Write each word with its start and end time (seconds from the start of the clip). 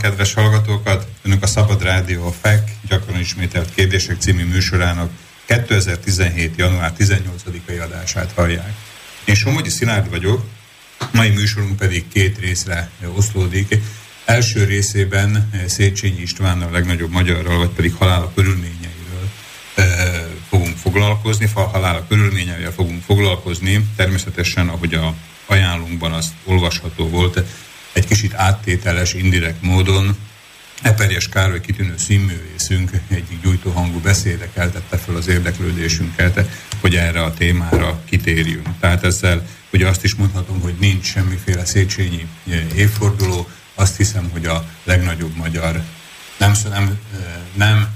Kedves 0.00 0.34
hallgatókat! 0.34 1.06
Önök 1.22 1.42
a 1.42 1.46
Szabad 1.46 1.82
Rádió 1.82 2.26
a 2.26 2.32
FEK 2.40 2.70
gyakran 2.88 3.20
ismételt 3.20 3.74
kérdések 3.74 4.20
című 4.20 4.44
műsorának 4.44 5.10
2017. 5.44 6.56
január 6.56 6.92
18-ai 6.98 7.82
adását 7.82 8.32
hallják. 8.34 8.72
Én 9.24 9.34
Somogyi 9.34 9.68
Szilárd 9.68 10.10
vagyok, 10.10 10.44
mai 11.12 11.30
műsorunk 11.30 11.76
pedig 11.76 12.08
két 12.08 12.38
részre 12.38 12.90
oszlódik. 13.14 13.78
Első 14.24 14.64
részében 14.64 15.50
Széchenyi 15.66 16.20
István 16.20 16.62
a 16.62 16.70
legnagyobb 16.70 17.10
magyarral, 17.10 17.58
vagy 17.58 17.70
pedig 17.70 17.94
halála 17.94 18.32
körülményeiről 18.34 19.30
fogunk 20.48 20.76
foglalkozni, 20.76 21.50
halála 21.54 22.06
körülményeivel 22.08 22.72
fogunk 22.72 23.02
foglalkozni. 23.02 23.84
Természetesen, 23.96 24.68
ahogy 24.68 24.94
a 24.94 25.14
ajánlunkban 25.46 26.12
azt 26.12 26.32
olvasható 26.44 27.08
volt, 27.08 27.44
egy 27.98 28.06
kicsit 28.06 28.34
áttételes, 28.34 29.14
indirekt 29.14 29.62
módon 29.62 30.16
Eperjes 30.82 31.28
Károly 31.28 31.60
kitűnő 31.60 31.94
színművészünk 31.96 32.90
egyik 33.08 33.42
gyújtóhangú 33.42 34.00
beszéde 34.00 34.48
keltette 34.54 34.96
fel 34.96 35.14
az 35.14 35.28
érdeklődésünket, 35.28 36.48
hogy 36.80 36.96
erre 36.96 37.22
a 37.22 37.34
témára 37.34 38.00
kitérjünk. 38.04 38.66
Tehát 38.80 39.04
ezzel 39.04 39.46
ugye 39.72 39.88
azt 39.88 40.04
is 40.04 40.14
mondhatom, 40.14 40.60
hogy 40.60 40.74
nincs 40.80 41.04
semmiféle 41.04 41.64
Széchenyi 41.64 42.26
évforduló, 42.74 43.48
azt 43.74 43.96
hiszem, 43.96 44.30
hogy 44.32 44.46
a 44.46 44.68
legnagyobb 44.84 45.36
magyar 45.36 45.82
nem, 46.36 46.52
nem, 46.68 46.98
nem 47.54 47.88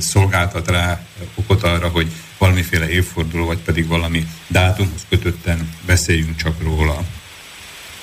szolgáltat 0.00 0.68
rá 0.68 1.06
okot 1.34 1.62
arra, 1.62 1.88
hogy 1.88 2.12
valamiféle 2.38 2.88
évforduló, 2.88 3.46
vagy 3.46 3.58
pedig 3.58 3.86
valami 3.86 4.26
dátumhoz 4.46 5.06
kötötten 5.08 5.68
beszéljünk 5.86 6.36
csak 6.36 6.62
róla. 6.62 7.04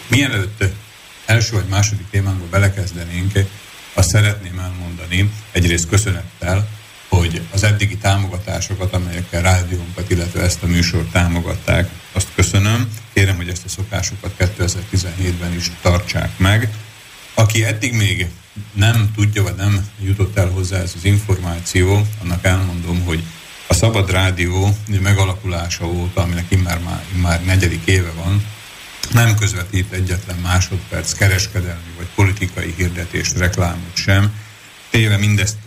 Mielőtt 0.08 0.64
első 1.30 1.56
vagy 1.56 1.68
második 1.70 2.10
témánkba 2.10 2.46
belekezdenénk, 2.50 3.32
azt 3.94 4.10
szeretném 4.10 4.60
elmondani, 4.60 5.32
egyrészt 5.52 5.90
köszönettel, 5.90 6.68
hogy 7.10 7.42
az 7.52 7.64
eddigi 7.64 7.98
támogatásokat, 7.98 8.94
amelyekkel 8.94 9.42
rádiónkat, 9.42 10.10
illetve 10.10 10.42
ezt 10.42 10.64
a 10.64 10.68
műsort 10.68 11.12
támogatták, 11.12 11.90
azt 12.12 12.28
köszönöm. 12.36 12.92
Kérem, 13.14 13.36
hogy 13.36 13.50
ezt 13.50 13.66
a 13.66 13.70
szokásokat 13.70 14.32
2017-ben 14.40 15.54
is 15.54 15.72
tartsák 15.82 16.38
meg. 16.38 16.70
Aki 17.34 17.64
eddig 17.64 17.94
még 17.94 18.28
nem 18.74 19.12
tudja, 19.16 19.44
vagy 19.44 19.56
nem 19.56 19.90
jutott 20.02 20.38
el 20.38 20.50
hozzá 20.50 20.78
ez 20.78 20.94
az 20.96 21.06
információ, 21.06 22.08
annak 22.22 22.46
elmondom, 22.46 23.04
hogy 23.04 23.24
a 23.68 23.74
Szabad 23.74 24.12
Rádió 24.12 24.78
megalakulása 25.02 25.86
óta, 25.86 26.22
aminek 26.22 26.46
immár, 26.50 26.80
már, 26.80 27.04
immár 27.16 27.44
negyedik 27.44 27.86
éve 27.86 28.12
van, 28.12 28.46
nem 29.12 29.36
közvetít 29.36 29.92
egyetlen 29.92 30.38
másodperc 30.38 31.14
kereskedelmi 31.14 31.94
vagy 31.98 32.08
politikai 32.16 32.74
hirdetést, 32.78 33.38
reklámot 33.38 33.96
sem, 33.96 34.34
téve 34.90 35.18
mindezt 35.18 35.58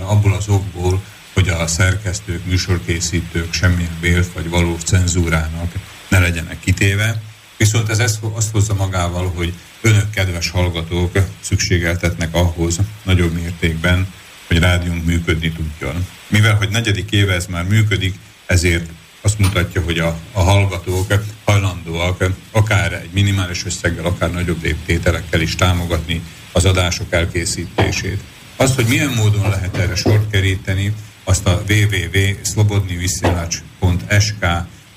abból 0.00 0.34
az 0.34 0.48
okból, 0.48 1.02
hogy 1.32 1.48
a 1.48 1.66
szerkesztők, 1.66 2.44
műsorkészítők 2.44 3.52
semmilyen 3.52 3.96
vélt 4.00 4.32
vagy 4.32 4.48
valós 4.48 4.82
cenzúrának 4.82 5.72
ne 6.08 6.18
legyenek 6.18 6.60
kitéve. 6.60 7.22
Viszont 7.56 7.88
ez 7.88 7.98
ezt, 7.98 8.18
azt 8.32 8.50
hozza 8.50 8.74
magával, 8.74 9.32
hogy 9.34 9.52
önök, 9.80 10.10
kedves 10.10 10.50
hallgatók 10.50 11.12
szükségeltetnek 11.40 12.34
ahhoz 12.34 12.78
nagyobb 13.02 13.32
mértékben, 13.32 14.12
hogy 14.46 14.58
rádiónk 14.58 15.04
működni 15.04 15.52
tudjon. 15.52 16.06
Mivel, 16.28 16.54
hogy 16.54 16.68
negyedik 16.68 17.10
éve 17.10 17.32
ez 17.34 17.46
már 17.46 17.64
működik, 17.64 18.14
ezért 18.46 18.90
azt 19.22 19.38
mutatja, 19.38 19.82
hogy 19.82 19.98
a, 19.98 20.18
a 20.32 20.40
hallgatók 20.40 21.14
hajlandóak 21.44 22.24
akár 22.50 22.92
egy 22.92 23.10
minimális 23.12 23.64
összeggel, 23.64 24.04
akár 24.04 24.32
nagyobb 24.32 24.62
léptételekkel 24.62 25.40
is 25.40 25.54
támogatni 25.54 26.22
az 26.52 26.64
adások 26.64 27.12
elkészítését. 27.12 28.20
Azt, 28.56 28.74
hogy 28.74 28.86
milyen 28.86 29.12
módon 29.16 29.48
lehet 29.48 29.76
erre 29.76 29.94
sort 29.94 30.30
keríteni, 30.30 30.94
azt 31.24 31.46
a 31.46 31.62
www.slobodniviszilach.sk 31.68 34.46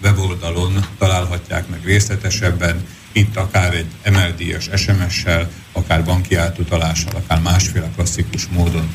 weboldalon 0.01 0.85
találhatják 0.97 1.67
meg 1.67 1.85
részletesebben, 1.85 2.87
itt 3.11 3.35
akár 3.35 3.73
egy 3.73 3.87
MLD-es 4.11 4.69
SMS-sel, 4.75 5.51
akár 5.71 6.03
banki 6.03 6.35
átutalással, 6.35 7.13
akár 7.15 7.41
másféle 7.41 7.89
klasszikus 7.95 8.47
módon 8.47 8.89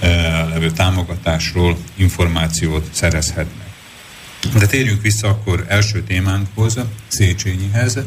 e, 0.00 0.08
levő 0.44 0.70
támogatásról 0.70 1.76
információt 1.96 2.88
szerezhetnek. 2.92 3.67
De 4.58 4.66
térjünk 4.66 5.02
vissza 5.02 5.28
akkor 5.28 5.64
első 5.68 6.02
témánkhoz, 6.02 6.78
Széchenyihez. 7.08 7.98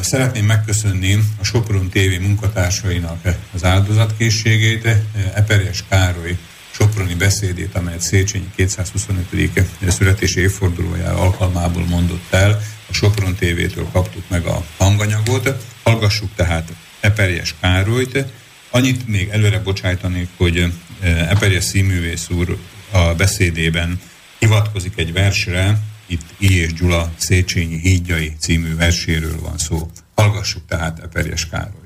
Szeretném 0.00 0.44
megköszönni 0.44 1.18
a 1.40 1.44
Sopron 1.44 1.88
TV 1.88 2.20
munkatársainak 2.20 3.36
az 3.54 3.64
áldozatkészségét, 3.64 4.88
Eperjes 5.34 5.84
Károly 5.88 6.36
Soproni 6.70 7.14
beszédét, 7.14 7.74
amelyet 7.74 8.00
Széchenyi 8.00 8.50
225. 8.54 9.50
születési 9.88 10.40
évfordulójára 10.40 11.18
alkalmából 11.18 11.84
mondott 11.84 12.32
el. 12.32 12.62
A 12.88 12.92
Sopron 12.92 13.34
TV-től 13.34 13.88
kaptuk 13.92 14.24
meg 14.28 14.44
a 14.46 14.64
hanganyagot. 14.76 15.64
Hallgassuk 15.82 16.30
tehát 16.36 16.72
Eperjes 17.00 17.54
Károlyt. 17.60 18.24
Annyit 18.70 19.08
még 19.08 19.28
előre 19.28 19.58
bocsájtanék, 19.58 20.28
hogy 20.36 20.72
Eperjes 21.02 21.64
színművész 21.64 22.28
úr 22.28 22.58
a 22.90 23.14
beszédében 23.14 24.00
hivatkozik 24.40 24.92
egy 24.96 25.12
versre, 25.12 25.78
itt 26.06 26.34
I. 26.38 26.60
és 26.60 26.72
Gyula 26.72 27.10
Széchenyi 27.16 27.78
hídjai 27.78 28.32
című 28.38 28.76
verséről 28.76 29.40
van 29.40 29.58
szó. 29.58 29.90
Hallgassuk 30.14 30.62
tehát 30.68 30.98
Eperjes 30.98 31.48
Károlyt. 31.48 31.78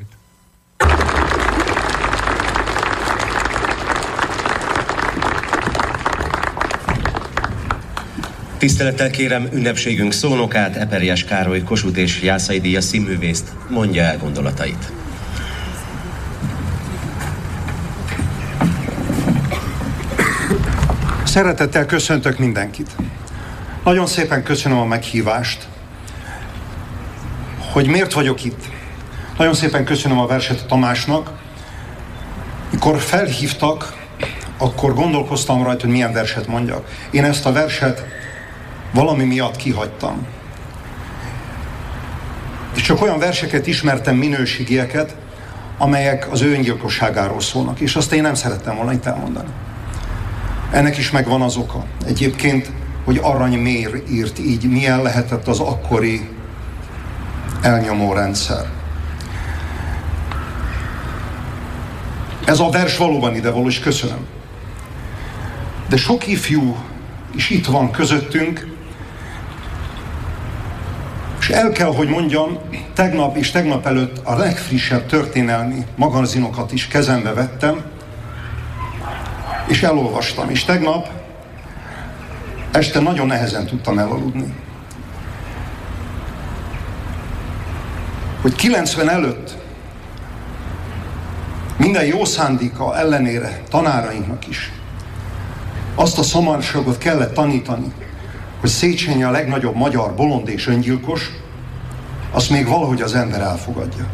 Tisztelettel 8.58 9.10
kérem 9.10 9.48
ünnepségünk 9.52 10.12
szónokát, 10.12 10.76
Eperjes 10.76 11.24
Károly 11.24 11.62
Kossuth 11.62 11.98
és 11.98 12.22
Jászai 12.22 12.60
Díjas 12.60 12.84
színművészt, 12.84 13.52
mondja 13.68 14.02
el 14.02 14.18
gondolatait. 14.18 14.92
Szeretettel 21.34 21.86
köszöntök 21.86 22.38
mindenkit. 22.38 22.90
Nagyon 23.84 24.06
szépen 24.06 24.42
köszönöm 24.42 24.78
a 24.78 24.84
meghívást, 24.84 25.68
hogy 27.72 27.86
miért 27.86 28.12
vagyok 28.12 28.44
itt. 28.44 28.64
Nagyon 29.38 29.54
szépen 29.54 29.84
köszönöm 29.84 30.18
a 30.18 30.26
verset 30.26 30.66
Tamásnak. 30.66 31.30
Mikor 32.70 32.98
felhívtak, 32.98 33.96
akkor 34.58 34.94
gondolkoztam 34.94 35.62
rajta, 35.62 35.80
hogy 35.80 35.90
milyen 35.90 36.12
verset 36.12 36.46
mondjak. 36.46 36.88
Én 37.10 37.24
ezt 37.24 37.46
a 37.46 37.52
verset 37.52 38.04
valami 38.92 39.24
miatt 39.24 39.56
kihagytam. 39.56 40.26
És 42.76 42.82
csak 42.82 43.02
olyan 43.02 43.18
verseket 43.18 43.66
ismertem, 43.66 44.16
minőségieket, 44.16 45.16
amelyek 45.78 46.32
az 46.32 46.42
ő 46.42 46.52
öngyilkosságáról 46.52 47.40
szólnak. 47.40 47.80
És 47.80 47.94
azt 47.94 48.12
én 48.12 48.22
nem 48.22 48.34
szerettem 48.34 48.76
volna 48.76 48.92
itt 48.92 49.06
elmondani. 49.06 49.48
Ennek 50.74 50.98
is 50.98 51.10
megvan 51.10 51.42
az 51.42 51.56
oka. 51.56 51.84
Egyébként, 52.06 52.70
hogy 53.04 53.18
Arany 53.22 53.58
Mér 53.58 54.02
írt 54.10 54.38
így, 54.38 54.68
milyen 54.70 55.02
lehetett 55.02 55.48
az 55.48 55.60
akkori 55.60 56.28
elnyomó 57.62 58.12
rendszer. 58.12 58.70
Ez 62.44 62.58
a 62.60 62.70
vers 62.70 62.96
valóban 62.96 63.34
ide 63.34 63.50
való, 63.50 63.66
és 63.66 63.80
köszönöm. 63.80 64.26
De 65.88 65.96
sok 65.96 66.26
ifjú 66.26 66.76
is 67.34 67.50
itt 67.50 67.66
van 67.66 67.90
közöttünk, 67.90 68.66
és 71.40 71.48
el 71.48 71.72
kell, 71.72 71.94
hogy 71.94 72.08
mondjam, 72.08 72.58
tegnap 72.94 73.36
és 73.36 73.50
tegnap 73.50 73.86
előtt 73.86 74.20
a 74.22 74.36
legfrissebb 74.36 75.06
történelmi 75.06 75.84
magazinokat 75.96 76.72
is 76.72 76.86
kezembe 76.86 77.32
vettem, 77.32 77.92
és 79.66 79.82
elolvastam. 79.82 80.50
És 80.50 80.64
tegnap 80.64 81.08
este 82.70 83.00
nagyon 83.00 83.26
nehezen 83.26 83.66
tudtam 83.66 83.98
elaludni. 83.98 84.54
Hogy 88.40 88.54
90 88.54 89.08
előtt 89.08 89.56
minden 91.76 92.04
jó 92.04 92.24
szándéka 92.24 92.96
ellenére 92.96 93.62
tanárainknak 93.68 94.48
is 94.48 94.72
azt 95.94 96.18
a 96.18 96.22
szamarságot 96.22 96.98
kellett 96.98 97.34
tanítani, 97.34 97.92
hogy 98.60 98.70
Széchenyi 98.70 99.22
a 99.22 99.30
legnagyobb 99.30 99.74
magyar 99.74 100.14
bolond 100.14 100.48
és 100.48 100.66
öngyilkos, 100.66 101.30
azt 102.30 102.50
még 102.50 102.68
valahogy 102.68 103.02
az 103.02 103.14
ember 103.14 103.40
elfogadja. 103.40 104.06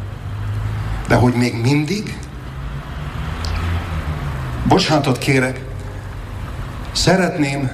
De 1.09 1.15
hogy 1.15 1.33
még 1.33 1.55
mindig 1.55 2.19
Bocsánatot 4.69 5.19
kérek, 5.19 5.61
szeretném 6.93 7.71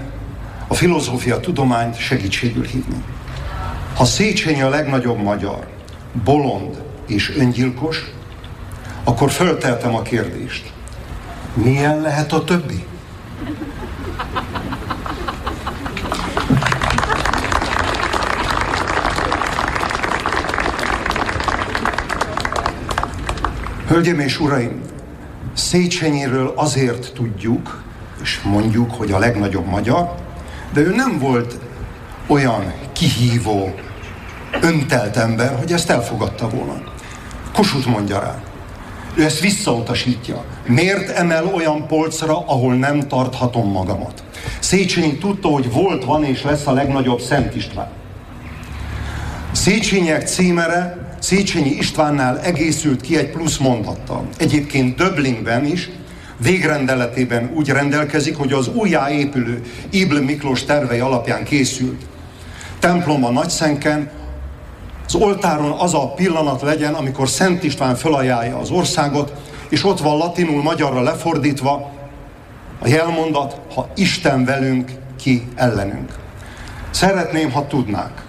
a 0.69 0.75
filozófia 0.75 1.41
tudományt 1.41 1.99
segítségül 1.99 2.65
hívni. 2.65 3.03
Ha 3.97 4.05
Széchenyi 4.05 4.63
a 4.63 4.69
legnagyobb 4.69 5.23
magyar, 5.23 5.67
bolond 6.25 6.83
és 7.07 7.37
öngyilkos, 7.37 8.05
akkor 9.05 9.31
fölteltem 9.31 9.95
a 9.95 10.03
kérdést. 10.03 10.73
Milyen 11.55 12.01
lehet 12.01 12.33
a 12.33 12.45
többi? 12.45 12.87
Hölgyeim 23.89 24.21
és 24.21 24.41
uraim, 24.41 24.83
Széchenyiről 25.57 26.53
azért 26.57 27.13
tudjuk, 27.13 27.83
és 28.23 28.41
mondjuk, 28.43 28.95
hogy 28.95 29.13
a 29.13 29.19
legnagyobb 29.19 29.67
magyar, 29.67 30.15
de 30.73 30.81
ő 30.81 30.95
nem 30.95 31.19
volt 31.19 31.59
olyan 32.27 32.73
kihívó, 32.93 33.75
öntelt 34.61 35.17
ember, 35.17 35.59
hogy 35.59 35.73
ezt 35.73 35.91
elfogadta 35.91 36.49
volna. 36.49 36.83
Kossuth 37.53 37.87
mondja 37.87 38.21
rá. 38.21 38.43
Ő 39.15 39.25
ezt 39.25 39.41
visszautasítja. 39.41 40.45
Miért 40.67 41.09
emel 41.09 41.47
olyan 41.47 41.87
polcra, 41.87 42.47
ahol 42.47 42.75
nem 42.75 43.09
tarthatom 43.09 43.71
magamat? 43.71 44.23
Széchenyi 44.59 45.19
tudta, 45.19 45.49
hogy 45.49 45.73
volt, 45.73 46.05
van 46.05 46.25
és 46.25 46.43
lesz 46.43 46.67
a 46.67 46.73
legnagyobb 46.73 47.21
Szent 47.21 47.55
István. 47.55 47.89
Széchenyek 49.53 50.27
címere 50.27 51.06
Széchenyi 51.27 51.71
Istvánnál 51.71 52.41
egészült 52.41 53.01
ki 53.01 53.17
egy 53.17 53.31
plusz 53.31 53.57
mondattal. 53.57 54.29
Egyébként 54.39 54.97
Döblingben 54.97 55.65
is 55.65 55.91
végrendeletében 56.37 57.51
úgy 57.55 57.69
rendelkezik, 57.69 58.37
hogy 58.37 58.53
az 58.53 58.69
újjáépülő 58.69 59.63
Ibl 59.91 60.17
Miklós 60.19 60.65
tervei 60.65 60.99
alapján 60.99 61.45
készült 61.45 62.07
templom 62.79 63.25
a 63.25 63.31
Nagyszenken, 63.31 64.11
az 65.07 65.15
oltáron 65.15 65.71
az 65.71 65.95
a 65.95 66.09
pillanat 66.09 66.63
legyen, 66.63 66.95
amikor 66.95 67.29
Szent 67.29 67.63
István 67.63 67.95
felajánlja 67.95 68.59
az 68.59 68.71
országot, 68.71 69.33
és 69.69 69.85
ott 69.85 70.01
van 70.01 70.17
latinul, 70.17 70.63
magyarra 70.63 71.01
lefordítva 71.01 71.93
a 72.83 72.89
jelmondat, 72.89 73.61
ha 73.75 73.89
Isten 73.97 74.45
velünk, 74.45 74.91
ki 75.21 75.47
ellenünk. 75.55 76.13
Szeretném, 76.91 77.51
ha 77.51 77.67
tudnák. 77.67 78.25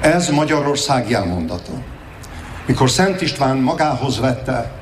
Ez 0.00 0.28
Magyarország 0.28 1.10
jelmondata. 1.10 1.91
Mikor 2.72 2.90
Szent 2.90 3.20
István 3.20 3.56
magához 3.56 4.20
vette 4.20 4.72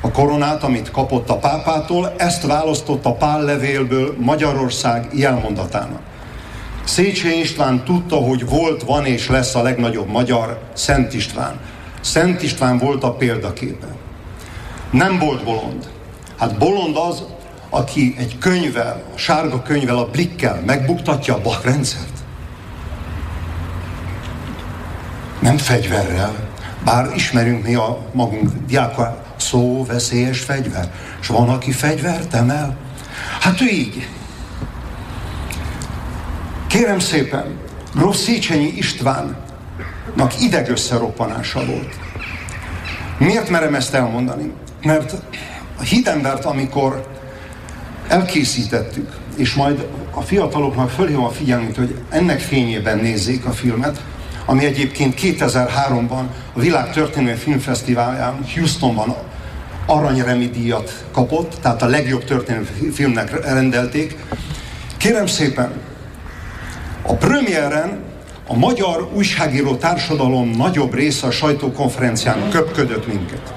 a 0.00 0.10
koronát, 0.10 0.62
amit 0.62 0.90
kapott 0.90 1.28
a 1.28 1.36
pápától, 1.36 2.14
ezt 2.16 2.46
választotta 2.46 3.12
Pál 3.12 3.42
levélből 3.42 4.14
Magyarország 4.18 5.08
jelmondatának. 5.12 6.00
Széchenyi 6.84 7.38
István 7.38 7.84
tudta, 7.84 8.16
hogy 8.16 8.48
volt, 8.48 8.82
van 8.82 9.06
és 9.06 9.28
lesz 9.28 9.54
a 9.54 9.62
legnagyobb 9.62 10.08
magyar 10.08 10.60
Szent 10.72 11.14
István. 11.14 11.60
Szent 12.00 12.42
István 12.42 12.78
volt 12.78 13.04
a 13.04 13.12
példaképe. 13.12 13.88
Nem 14.90 15.18
volt 15.18 15.44
bolond. 15.44 15.88
Hát 16.38 16.58
bolond 16.58 16.96
az, 16.96 17.24
aki 17.70 18.14
egy 18.18 18.38
könyvvel, 18.38 19.02
a 19.14 19.18
sárga 19.18 19.62
könyvvel, 19.62 19.96
a 19.96 20.10
blikkel 20.10 20.62
megbuktatja 20.66 21.34
a 21.34 21.40
bakrendszert. 21.40 22.18
Nem 25.40 25.56
fegyverrel, 25.56 26.47
bár 26.88 27.10
ismerünk 27.14 27.66
mi 27.66 27.74
a 27.74 27.98
magunk 28.12 28.50
diáka, 28.66 29.24
szó 29.36 29.84
veszélyes 29.86 30.40
fegyver. 30.40 30.92
És 31.20 31.26
van, 31.26 31.48
aki 31.48 31.72
fegyvert 31.72 32.34
emel? 32.34 32.76
Hát 33.40 33.60
ő 33.60 33.66
így. 33.66 34.08
Kérem 36.66 36.98
szépen, 36.98 37.44
Gróf 37.94 38.16
Széchenyi 38.16 38.72
Istvánnak 38.76 40.40
idegösszeroppanása 40.40 41.64
volt. 41.64 41.94
Miért 43.18 43.48
merem 43.48 43.74
ezt 43.74 43.94
elmondani? 43.94 44.52
Mert 44.82 45.14
a 45.78 45.82
hídembert, 45.82 46.44
amikor 46.44 47.08
elkészítettük, 48.08 49.16
és 49.36 49.54
majd 49.54 49.86
a 50.10 50.20
fiataloknak 50.20 50.90
fölhívom 50.90 51.24
a 51.24 51.30
figyelmét, 51.30 51.76
hogy 51.76 51.98
ennek 52.10 52.40
fényében 52.40 52.98
nézzék 52.98 53.44
a 53.44 53.52
filmet, 53.52 54.00
ami 54.48 54.64
egyébként 54.64 55.14
2003-ban 55.20 56.24
a 56.52 56.60
Világ 56.60 56.92
Történelmi 56.92 57.38
Filmfesztiválján 57.38 58.44
Houstonban 58.54 59.16
aranyremi 59.86 60.46
díjat 60.46 61.04
kapott, 61.12 61.54
tehát 61.60 61.82
a 61.82 61.86
legjobb 61.86 62.24
történelmi 62.24 62.66
filmnek 62.92 63.44
rendelték. 63.44 64.16
Kérem 64.96 65.26
szépen, 65.26 65.72
a 67.02 67.12
premiéren 67.12 67.98
a 68.46 68.56
magyar 68.56 69.10
újságíró 69.14 69.76
társadalom 69.76 70.50
nagyobb 70.50 70.94
része 70.94 71.26
a 71.26 71.30
sajtókonferencián 71.30 72.50
köpködött 72.50 73.06
minket. 73.06 73.54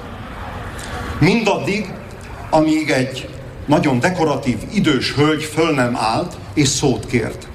Mindaddig, 1.18 1.92
amíg 2.50 2.90
egy 2.90 3.28
nagyon 3.66 4.00
dekoratív, 4.00 4.58
idős 4.72 5.14
hölgy 5.14 5.42
föl 5.42 5.74
nem 5.74 5.96
állt 5.96 6.36
és 6.54 6.68
szót 6.68 7.06
kért. 7.06 7.48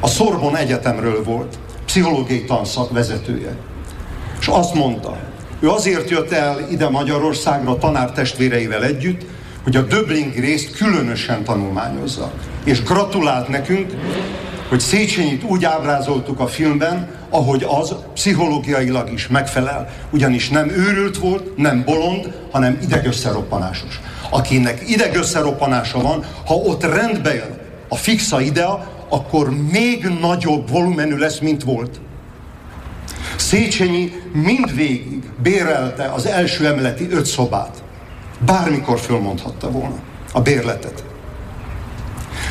A 0.00 0.06
Szorbon 0.06 0.56
Egyetemről 0.56 1.24
volt, 1.24 1.58
pszichológiai 1.98 2.44
tanszak 2.44 2.92
vezetője. 2.92 3.56
És 4.40 4.46
azt 4.46 4.74
mondta, 4.74 5.16
ő 5.60 5.68
azért 5.68 6.10
jött 6.10 6.32
el 6.32 6.60
ide 6.70 6.88
Magyarországra 6.88 7.78
tanártestvéreivel 7.78 8.84
együtt, 8.84 9.24
hogy 9.62 9.76
a 9.76 9.82
Döbling 9.82 10.34
részt 10.34 10.76
különösen 10.76 11.44
tanulmányozza. 11.44 12.32
És 12.64 12.82
gratulált 12.82 13.48
nekünk, 13.48 13.92
hogy 14.68 14.80
Széchenyit 14.80 15.42
úgy 15.42 15.64
ábrázoltuk 15.64 16.40
a 16.40 16.46
filmben, 16.46 17.08
ahogy 17.30 17.66
az 17.68 17.94
pszichológiailag 18.14 19.12
is 19.12 19.28
megfelel. 19.28 19.88
Ugyanis 20.10 20.48
nem 20.48 20.68
őrült 20.68 21.18
volt, 21.18 21.56
nem 21.56 21.82
bolond, 21.84 22.32
hanem 22.50 22.78
idegösszeroppanásos. 22.82 24.00
Akinek 24.30 24.82
idegösszeroppanása 24.88 26.02
van, 26.02 26.24
ha 26.46 26.54
ott 26.54 26.82
rendbe 26.82 27.34
jön 27.34 27.58
a 27.88 27.96
fixa 27.96 28.40
idea, 28.40 28.97
akkor 29.08 29.50
még 29.50 30.04
nagyobb 30.20 30.70
volumenű 30.70 31.16
lesz, 31.16 31.38
mint 31.38 31.62
volt. 31.62 32.00
Széchenyi 33.36 34.12
mindvégig 34.32 35.22
bérelte 35.42 36.04
az 36.04 36.26
első 36.26 36.66
emeleti 36.66 37.08
öt 37.10 37.26
szobát. 37.26 37.82
Bármikor 38.46 38.98
fölmondhatta 38.98 39.70
volna 39.70 39.98
a 40.32 40.40
bérletet. 40.40 41.04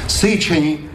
Széchenyi 0.06 0.87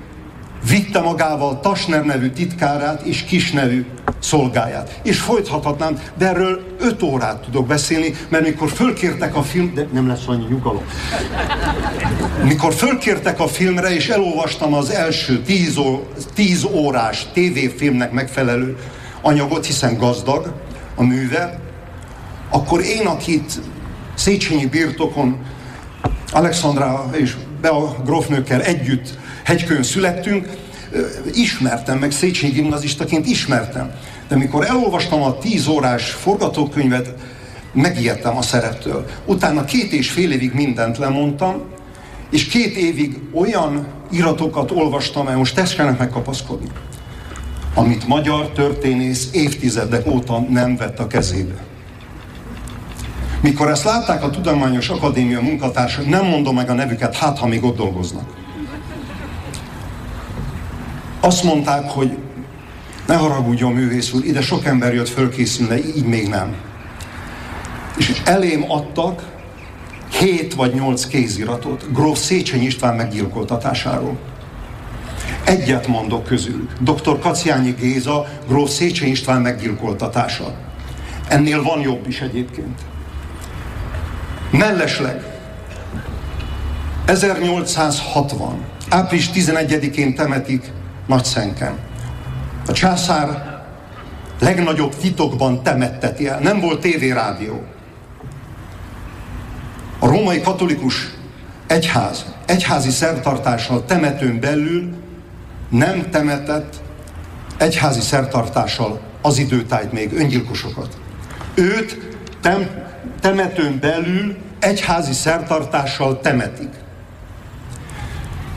vitte 0.69 1.01
magával 1.01 1.61
Tasner 1.61 2.05
nevű 2.05 2.31
titkárát 2.31 3.03
és 3.03 3.23
Kis 3.23 3.51
nevű 3.51 3.87
szolgáját. 4.21 5.01
És 5.03 5.21
folytathatnám, 5.21 5.99
de 6.19 6.27
erről 6.29 6.63
öt 6.81 7.03
órát 7.03 7.41
tudok 7.41 7.67
beszélni, 7.67 8.15
mert 8.29 8.45
mikor 8.45 8.71
fölkértek 8.71 9.37
a 9.37 9.43
film, 9.43 9.75
de 9.75 9.87
nem 9.93 10.09
lesz 10.09 10.27
annyi 10.27 10.47
nyugalom. 10.49 10.83
Mikor 12.45 12.73
fölkértek 12.73 13.41
a 13.41 13.49
filmre, 13.49 13.95
és 13.95 14.09
elolvastam 14.09 14.75
az 14.75 14.91
első 14.91 15.43
tíz, 15.43 15.77
ó, 15.77 16.07
tíz 16.35 16.65
órás 16.65 17.27
tévéfilmnek 17.33 18.13
megfelelő 18.13 18.77
anyagot, 19.23 19.67
hiszen 19.67 19.97
gazdag 19.97 20.53
a 20.95 21.03
műve, 21.03 21.61
akkor 22.51 22.81
én, 22.81 23.07
akit 23.07 23.61
Széchenyi 24.15 24.67
birtokon 24.67 25.37
Alexandra 26.33 27.11
és 27.13 27.37
Bea 27.61 27.97
grófnőkkel 28.05 28.63
együtt 28.63 29.19
hegykön 29.45 29.83
születtünk, 29.83 30.49
ismertem, 31.35 31.99
meg 31.99 32.11
Széchenyi 32.11 32.53
gimnazistaként 32.53 33.27
ismertem. 33.27 33.91
De 34.29 34.37
mikor 34.37 34.65
elolvastam 34.67 35.23
a 35.23 35.39
tíz 35.39 35.67
órás 35.67 36.11
forgatókönyvet, 36.11 37.15
megijedtem 37.73 38.37
a 38.37 38.43
szereptől. 38.43 39.07
Utána 39.25 39.65
két 39.65 39.93
és 39.93 40.11
fél 40.11 40.33
évig 40.33 40.53
mindent 40.53 40.99
lemondtam, 40.99 41.63
és 42.31 42.47
két 42.47 42.77
évig 42.77 43.19
olyan 43.35 43.87
iratokat 44.11 44.71
olvastam 44.71 45.29
el, 45.29 45.37
most 45.37 45.55
tessenek 45.55 45.99
megkapaszkodni, 45.99 46.69
amit 47.75 48.09
magyar 48.09 48.51
történész 48.51 49.29
évtizedek 49.33 50.07
óta 50.07 50.41
nem 50.41 50.77
vett 50.77 50.99
a 50.99 51.07
kezébe. 51.07 51.55
Mikor 53.41 53.69
ezt 53.69 53.85
látták 53.85 54.25
a 54.25 54.31
Tudományos 54.31 54.89
Akadémia 54.89 55.41
munkatársak, 55.41 56.09
nem 56.09 56.27
mondom 56.27 56.55
meg 56.55 56.71
a 56.71 56.75
nevüket, 56.75 57.17
hát 57.17 57.39
ha 57.39 57.47
még 57.47 57.65
ott 57.65 57.77
dolgoznak. 57.77 58.42
Azt 61.25 61.43
mondták, 61.43 61.91
hogy 61.91 62.19
ne 63.07 63.15
haragudjon 63.15 63.73
művész 63.73 64.13
úr, 64.13 64.25
ide 64.25 64.41
sok 64.41 64.65
ember 64.65 64.95
jött 64.95 65.09
fölkészülni, 65.09 65.83
így 65.97 66.05
még 66.05 66.29
nem. 66.29 66.55
És 67.97 68.23
elém 68.25 68.71
adtak 68.71 69.23
hét 70.19 70.55
vagy 70.55 70.75
nyolc 70.75 71.07
kéziratot 71.07 71.93
Gróf 71.93 72.19
Széchenyi 72.19 72.65
István 72.65 72.97
meggyilkoltatásáról. 72.97 74.19
Egyet 75.45 75.87
mondok 75.87 76.25
közülük. 76.25 76.71
Dr. 76.81 77.19
Kaciányi 77.19 77.75
Géza, 77.81 78.27
Gróf 78.49 78.71
Széchenyi 78.71 79.11
István 79.11 79.41
meggyilkoltatása. 79.41 80.55
Ennél 81.29 81.63
van 81.63 81.81
jobb 81.81 82.09
is 82.09 82.21
egyébként. 82.21 82.81
Mellesleg 84.51 85.25
1860. 87.05 88.65
április 88.89 89.31
11-én 89.35 90.15
temetik 90.15 90.73
Nagyszenken. 91.07 91.79
A 92.67 92.73
császár 92.73 93.61
legnagyobb 94.41 94.95
titokban 94.95 95.63
temetteti 95.63 96.29
el. 96.29 96.39
Nem 96.41 96.61
volt 96.61 96.81
tévérádió. 96.81 97.63
A 99.99 100.07
római 100.07 100.41
katolikus 100.41 101.11
egyház, 101.67 102.25
egyházi 102.47 102.91
szertartással 102.91 103.85
temetőn 103.85 104.41
belül 104.41 104.95
nem 105.69 106.11
temetett 106.11 106.81
egyházi 107.57 108.01
szertartással 108.01 109.01
az 109.23 109.39
időtájt 109.39 109.93
még 109.93 110.13
öngyilkosokat. 110.13 110.97
Őt 111.55 112.17
tem, 112.41 112.69
temetőn 113.21 113.79
belül 113.81 114.37
egyházi 114.59 115.13
szertartással 115.13 116.21
temetik. 116.21 116.71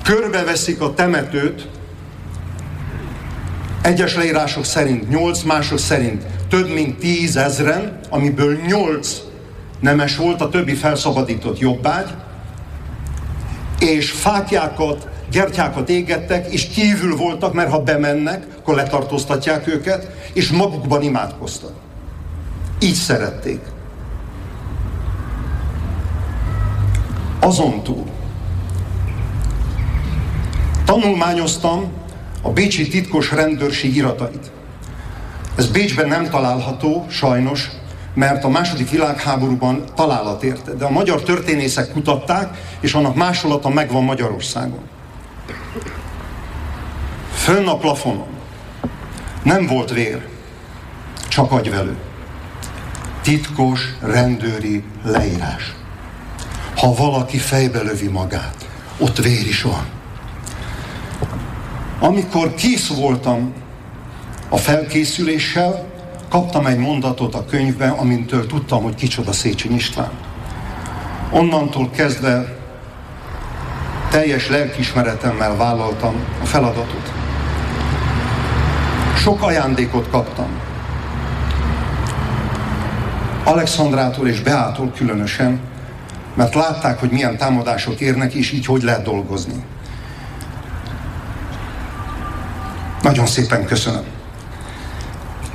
Körbeveszik 0.03 0.81
a 0.81 0.93
temetőt, 0.93 1.69
egyes 3.85 4.15
leírások 4.15 4.65
szerint 4.65 5.09
8, 5.09 5.41
mások 5.41 5.77
szerint 5.77 6.23
több 6.49 6.69
mint 6.69 6.97
10 6.97 7.37
ezren, 7.37 7.99
amiből 8.09 8.57
8 8.67 9.21
nemes 9.79 10.15
volt, 10.15 10.41
a 10.41 10.49
többi 10.49 10.73
felszabadított 10.73 11.59
jobbágy, 11.59 12.09
és 13.79 14.11
fákjákat, 14.11 15.07
gyertyákat 15.31 15.89
égettek, 15.89 16.51
és 16.51 16.67
kívül 16.67 17.15
voltak, 17.15 17.53
mert 17.53 17.69
ha 17.69 17.83
bemennek, 17.83 18.45
akkor 18.57 18.75
letartóztatják 18.75 19.67
őket, 19.67 20.11
és 20.33 20.51
magukban 20.51 21.01
imádkoztak. 21.01 21.73
Így 22.79 22.93
szerették. 22.93 23.59
Azon 27.39 27.83
túl 27.83 28.05
tanulmányoztam 30.85 31.91
a 32.45 32.51
Bécsi 32.51 32.87
titkos 32.87 33.31
rendőrség 33.31 33.95
iratait. 33.95 34.51
Ez 35.55 35.67
Bécsben 35.67 36.07
nem 36.07 36.29
található, 36.29 37.05
sajnos, 37.09 37.69
mert 38.13 38.43
a 38.43 38.49
második 38.49 38.89
világháborúban 38.89 39.83
találat 39.95 40.43
érte. 40.43 40.71
De 40.71 40.85
a 40.85 40.89
magyar 40.89 41.21
történészek 41.21 41.91
kutatták, 41.91 42.57
és 42.79 42.93
annak 42.93 43.15
másolata 43.15 43.69
megvan 43.69 44.03
Magyarországon. 44.03 44.83
Fönn 47.33 47.67
a 47.67 47.77
plafonon 47.77 48.27
nem 49.43 49.65
volt 49.65 49.91
vér, 49.91 50.27
csak 51.27 51.51
agyvelő. 51.51 51.97
Titkos 53.21 53.95
rendőri 54.01 54.83
leírás. 55.03 55.73
Ha 56.75 56.93
valaki 56.93 57.37
fejbe 57.37 57.81
lövi 57.81 58.07
magát, 58.07 58.69
ott 58.97 59.17
vér 59.17 59.47
is 59.47 59.61
van. 59.61 59.94
Amikor 61.99 62.53
kész 62.53 62.87
voltam 62.87 63.53
a 64.49 64.57
felkészüléssel, 64.57 65.85
kaptam 66.29 66.65
egy 66.65 66.77
mondatot 66.77 67.35
a 67.35 67.45
könyvben, 67.45 67.89
amintől 67.89 68.47
tudtam, 68.47 68.83
hogy 68.83 68.95
kicsoda 68.95 69.31
Széchenyi 69.31 69.75
István. 69.75 70.11
Onnantól 71.31 71.89
kezdve 71.89 72.55
teljes 74.09 74.49
lelkismeretemmel 74.49 75.55
vállaltam 75.55 76.15
a 76.41 76.45
feladatot. 76.45 77.11
Sok 79.17 79.41
ajándékot 79.41 80.09
kaptam. 80.09 80.47
Alexandrától 83.43 84.27
és 84.27 84.39
Beától 84.39 84.91
különösen, 84.95 85.59
mert 86.33 86.55
látták, 86.55 86.99
hogy 86.99 87.09
milyen 87.09 87.37
támadások 87.37 87.99
érnek, 87.99 88.33
és 88.33 88.51
így 88.51 88.65
hogy 88.65 88.83
lehet 88.83 89.03
dolgozni. 89.03 89.63
Nagyon 93.05 93.25
szépen 93.25 93.65
köszönöm. 93.65 94.03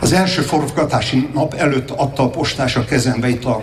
Az 0.00 0.12
első 0.12 0.42
forgatási 0.42 1.30
nap 1.34 1.54
előtt 1.54 1.90
adta 1.90 2.22
a 2.22 2.30
postás 2.30 2.76
a 2.76 2.84
kezembe 2.84 3.28
itt 3.28 3.44
a, 3.44 3.62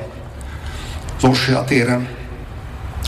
az 1.17 1.23
Orsolya 1.23 1.63
téren 1.63 2.07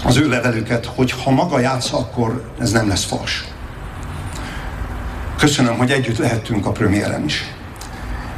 az 0.06 0.18
ő 0.18 0.30
levelüket, 0.30 0.86
hogy 0.86 1.12
ha 1.12 1.32
maga 1.32 1.60
játsza, 1.60 1.98
akkor 1.98 2.52
ez 2.60 2.72
nem 2.72 2.88
lesz 2.88 3.04
fals. 3.04 3.46
Köszönöm, 5.38 5.78
hogy 5.78 5.92
együtt 5.92 6.18
lehettünk 6.18 6.66
a 6.66 6.72
premiéren 6.72 7.24
is. 7.26 7.44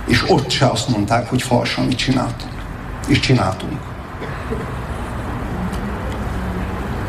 És 0.07 0.29
ott 0.29 0.49
se 0.49 0.65
azt 0.65 0.87
mondták, 0.87 1.29
hogy 1.29 1.41
fals, 1.41 1.75
amit 1.75 1.97
csináltunk. 1.97 2.53
És 3.07 3.19
csináltunk. 3.19 3.79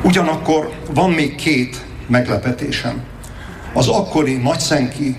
Ugyanakkor 0.02 0.72
van 0.94 1.10
még 1.10 1.34
két 1.34 1.84
meglepetésem. 2.06 3.10
Az 3.74 3.88
akkori 3.88 4.36
Nagyszenki 4.36 5.16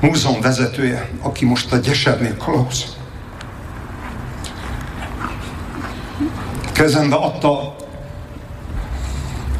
múzeum 0.00 0.40
vezetője, 0.40 1.08
aki 1.20 1.44
most 1.44 1.72
a 1.72 1.76
Gyesernél 1.76 2.36
kalóz. 2.36 2.96
Kezembe 6.72 7.16
adta 7.16 7.76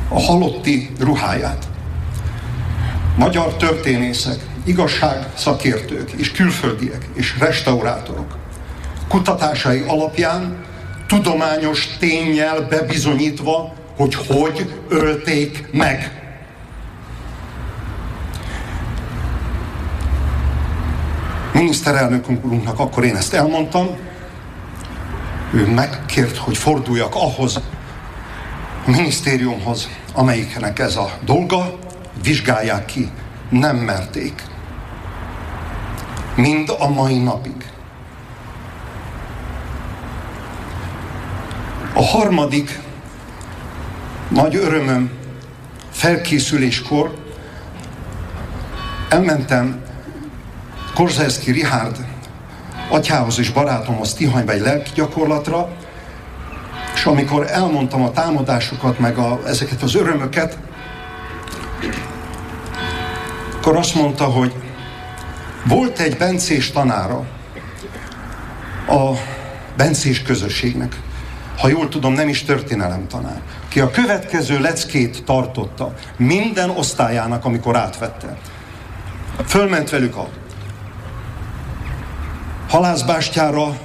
a 0.08 0.20
halotti 0.20 0.90
ruháját. 1.00 1.66
Magyar 3.16 3.56
történészek, 3.56 4.46
igazság 4.64 5.26
szakértők 5.34 6.10
és 6.10 6.32
külföldiek 6.32 7.08
és 7.14 7.38
restaurátorok 7.38 8.36
kutatásai 9.08 9.84
alapján 9.86 10.64
tudományos 11.06 11.96
tényel 11.98 12.60
bebizonyítva, 12.60 13.72
hogy 13.96 14.14
hogy 14.14 14.72
ölték 14.88 15.68
meg 15.72 16.25
miniszterelnökünknek 21.66 22.78
akkor 22.78 23.04
én 23.04 23.16
ezt 23.16 23.34
elmondtam, 23.34 23.86
ő 25.52 25.66
megkért, 25.66 26.36
hogy 26.36 26.56
forduljak 26.56 27.14
ahhoz 27.14 27.56
a 28.86 28.90
minisztériumhoz, 28.90 29.88
amelyiknek 30.12 30.78
ez 30.78 30.96
a 30.96 31.10
dolga, 31.24 31.78
vizsgálják 32.22 32.84
ki. 32.84 33.10
Nem 33.48 33.76
merték. 33.76 34.42
Mind 36.34 36.70
a 36.78 36.88
mai 36.88 37.18
napig. 37.18 37.70
A 41.94 42.02
harmadik 42.02 42.80
nagy 44.28 44.54
örömöm 44.56 45.10
felkészüléskor 45.90 47.14
elmentem 49.08 49.85
Korzeszki 50.96 51.50
Richard 51.50 51.96
atyához 52.88 53.38
és 53.38 53.50
barátomhoz 53.50 54.14
Tihanyba 54.14 54.52
egy 54.52 54.60
lelki 54.60 54.90
gyakorlatra, 54.94 55.68
és 56.94 57.04
amikor 57.04 57.46
elmondtam 57.50 58.02
a 58.02 58.10
támadásokat, 58.10 58.98
meg 58.98 59.18
a, 59.18 59.40
ezeket 59.46 59.82
az 59.82 59.94
örömöket, 59.94 60.58
akkor 63.56 63.76
azt 63.76 63.94
mondta, 63.94 64.24
hogy 64.24 64.54
volt 65.64 65.98
egy 65.98 66.16
bencés 66.16 66.70
tanára 66.70 67.26
a 68.88 69.12
bencés 69.76 70.22
közösségnek, 70.22 71.00
ha 71.58 71.68
jól 71.68 71.88
tudom, 71.88 72.12
nem 72.12 72.28
is 72.28 72.42
történelem 72.42 73.06
tanár, 73.08 73.40
ki 73.68 73.80
a 73.80 73.90
következő 73.90 74.60
leckét 74.60 75.24
tartotta 75.24 75.94
minden 76.16 76.70
osztályának, 76.70 77.44
amikor 77.44 77.76
átvette. 77.76 78.36
Fölment 79.46 79.90
velük 79.90 80.16
a 80.16 80.28
halászbástyára, 82.68 83.78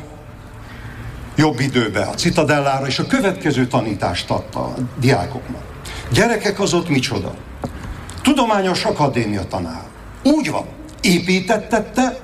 jobb 1.36 1.60
időbe, 1.60 2.02
a 2.02 2.14
citadellára, 2.14 2.88
és 2.88 3.00
a 3.00 3.08
következő 3.08 3.68
tanítást 3.68 4.30
adta 4.30 4.60
a 4.60 4.74
diákoknak. 5.00 5.62
Gyerekek, 6.12 6.60
az 6.60 6.74
ott 6.74 6.90
micsoda? 6.90 7.34
Tudományos 8.22 8.86
Akadémia 8.86 9.48
tanár. 9.48 9.84
Úgy 10.24 10.52
van. 10.52 10.66
Építettette 11.02 12.20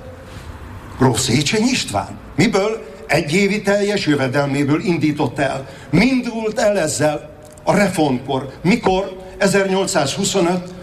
Gróf 0.97 1.19
Széchenyi 1.19 1.69
István. 1.69 2.17
Miből? 2.35 2.95
Egy 3.07 3.33
évi 3.33 3.61
teljes 3.61 4.05
jövedelméből 4.05 4.81
indított 4.81 5.39
el. 5.39 5.67
Mindult 5.89 6.59
el 6.59 6.79
ezzel 6.79 7.29
a 7.63 7.73
reformkor. 7.73 8.53
Mikor? 8.61 9.17
1825 9.37 10.73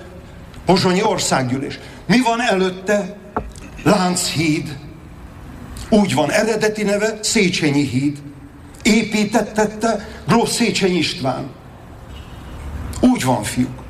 Pozsonyi 0.64 1.02
országgyűlés. 1.02 1.78
Mi 2.06 2.20
van 2.20 2.40
előtte? 2.40 3.16
Lánchíd, 3.82 4.76
úgy 5.88 6.14
van, 6.14 6.30
eredeti 6.30 6.82
neve 6.82 7.18
Széchenyi 7.20 7.86
híd. 7.86 8.18
Építettette 8.82 10.08
Gróf 10.26 10.50
Széchenyi 10.50 10.98
István. 10.98 11.50
Úgy 13.00 13.24
van, 13.24 13.42
fiúk. 13.42 13.82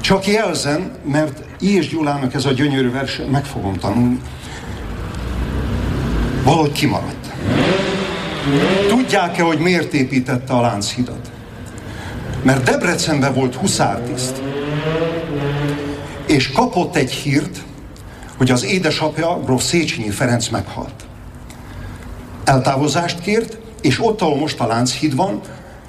Csak 0.00 0.26
jelzem, 0.26 0.90
mert 1.04 1.42
Ilyes 1.60 1.88
Gyulának 1.88 2.34
ez 2.34 2.44
a 2.44 2.52
gyönyörű 2.52 2.90
verse, 2.90 3.24
meg 3.24 3.44
fogom 3.44 3.78
tanulni. 3.78 4.20
Valahogy 6.44 6.72
kimaradt. 6.72 7.32
Tudják-e, 8.88 9.42
hogy 9.42 9.58
miért 9.58 9.92
építette 9.92 10.52
a 10.52 10.60
Lánchidat? 10.60 11.30
Mert 12.42 12.62
Debrecenben 12.64 13.34
volt 13.34 13.54
huszártiszt, 13.54 14.42
és 16.26 16.50
kapott 16.50 16.96
egy 16.96 17.10
hírt, 17.10 17.58
hogy 18.40 18.50
az 18.50 18.64
édesapja, 18.64 19.40
Gróf 19.44 19.62
Széchenyi 19.62 20.10
Ferenc 20.10 20.48
meghalt. 20.48 21.04
Eltávozást 22.44 23.20
kért, 23.20 23.58
és 23.80 24.00
ott, 24.00 24.20
ahol 24.20 24.36
most 24.36 24.60
a 24.60 24.66
Lánchíd 24.66 25.16
van, 25.16 25.40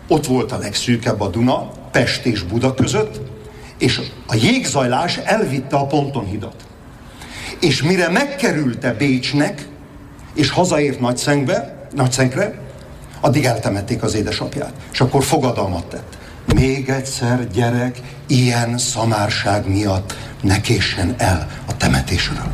ott 0.08 0.26
volt 0.26 0.52
a 0.52 0.58
legszűkebb 0.58 1.22
a 1.22 1.28
Duna, 1.28 1.72
Pest 1.92 2.26
és 2.26 2.44
Buda 2.44 2.74
között, 2.74 3.22
és 3.78 4.02
a 4.28 4.36
jégzajlás 4.36 5.18
elvitte 5.18 5.76
a 5.76 5.86
pontonhidat. 5.86 6.56
És 7.60 7.84
mire 7.84 8.10
megkerülte 8.10 8.94
Bécsnek, 8.94 9.68
és 10.34 10.50
hazaért 10.50 11.00
Nagyszengbe, 11.00 11.88
Nagyszengre, 11.96 12.60
addig 13.20 13.46
eltemették 13.46 14.04
az 14.04 14.16
édesapját. 14.16 14.74
És 14.92 15.02
akkor 15.02 15.24
fogadalmat 15.24 15.86
tett. 15.86 16.18
Még 16.54 16.90
egyszer, 16.90 17.48
gyerek, 17.48 18.02
ilyen 18.28 18.78
szamárság 18.78 19.70
miatt 19.70 20.16
ne 20.42 20.62
késsen 20.62 21.16
el 21.18 21.48
a 21.68 21.78
temetésről. 21.78 22.52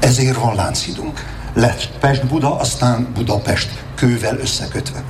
Ezért 0.00 0.36
van 0.36 0.54
Lánchidunk. 0.54 1.24
Lett 1.54 1.88
Pest-Buda, 2.00 2.56
aztán 2.56 3.12
Budapest 3.14 3.84
kővel 3.94 4.38
összekötve. 4.38 5.04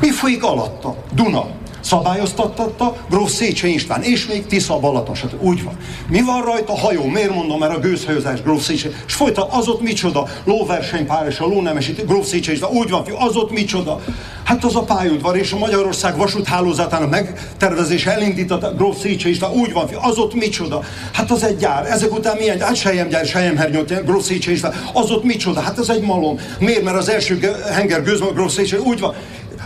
Mi 0.00 0.10
folyik 0.10 0.42
alatta? 0.44 1.04
Duna. 1.12 1.46
Szabályoztatta 1.80 2.96
Gróf 3.10 3.30
Széchenyi 3.30 3.72
István, 3.72 4.02
és 4.02 4.26
még 4.26 4.46
Tisza 4.46 4.78
Balaton, 4.78 5.14
stb. 5.14 5.42
Úgy 5.42 5.64
van. 5.64 5.76
Mi 6.08 6.22
van 6.22 6.42
rajta? 6.42 6.76
Hajó. 6.76 7.04
Miért 7.04 7.34
mondom, 7.34 7.58
mert 7.58 7.76
a 7.76 7.78
gőzhajózás 7.78 8.42
Gróf 8.42 8.62
Széchenyi. 8.62 8.94
És 9.06 9.14
folyta, 9.14 9.46
az 9.46 9.68
ott 9.68 9.80
micsoda? 9.80 10.28
Lóversenypár 10.44 11.26
és 11.26 11.38
a 11.38 11.46
lónemesít 11.46 12.06
Gróf 12.06 12.26
Széchenyi 12.26 12.56
István. 12.56 12.72
Úgy 12.72 12.90
van, 12.90 13.04
az 13.18 13.36
ott 13.36 13.50
micsoda? 13.50 14.00
Hát 14.44 14.64
az 14.64 14.76
a 14.76 14.82
pályaudvar 14.82 15.36
és 15.36 15.52
a 15.52 15.58
Magyarország 15.58 16.16
vasúthálózatának 16.16 17.10
megtervezése 17.10 18.12
elindította 18.12 18.74
Gróf 18.74 19.00
Széchenyi 19.00 19.32
István. 19.32 19.50
Úgy 19.50 19.72
van, 19.72 19.88
az 20.00 20.18
ott 20.18 20.34
micsoda? 20.34 20.82
Hát 21.12 21.30
az 21.30 21.42
egy 21.42 21.56
gyár. 21.56 21.86
Ezek 21.86 22.12
után 22.12 22.36
milyen? 22.36 22.60
Hát 22.60 23.08
gyár, 23.08 23.26
Sejem 23.26 23.56
hernyót, 23.56 24.04
Gróf 24.04 24.24
Széchenyi 24.24 24.54
István. 24.54 24.74
Az 24.92 25.10
ott 25.10 25.24
micsoda? 25.24 25.60
Hát 25.60 25.78
az 25.78 25.90
egy 25.90 26.02
malom. 26.02 26.38
Miért? 26.58 26.82
Mert 26.82 26.96
az 26.96 27.08
első 27.08 27.54
henger 27.72 28.02
gőz, 28.02 28.20
Gróf 28.34 28.52
Széchenyi, 28.52 28.82
úgy 28.82 29.00
van. 29.00 29.14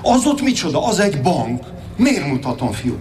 Az 0.03 0.27
ott 0.27 0.43
micsoda? 0.43 0.87
Az 0.87 1.01
egy 1.01 1.21
bank. 1.21 1.63
Miért 1.97 2.27
mutatom, 2.27 2.73
fiú? 2.73 2.97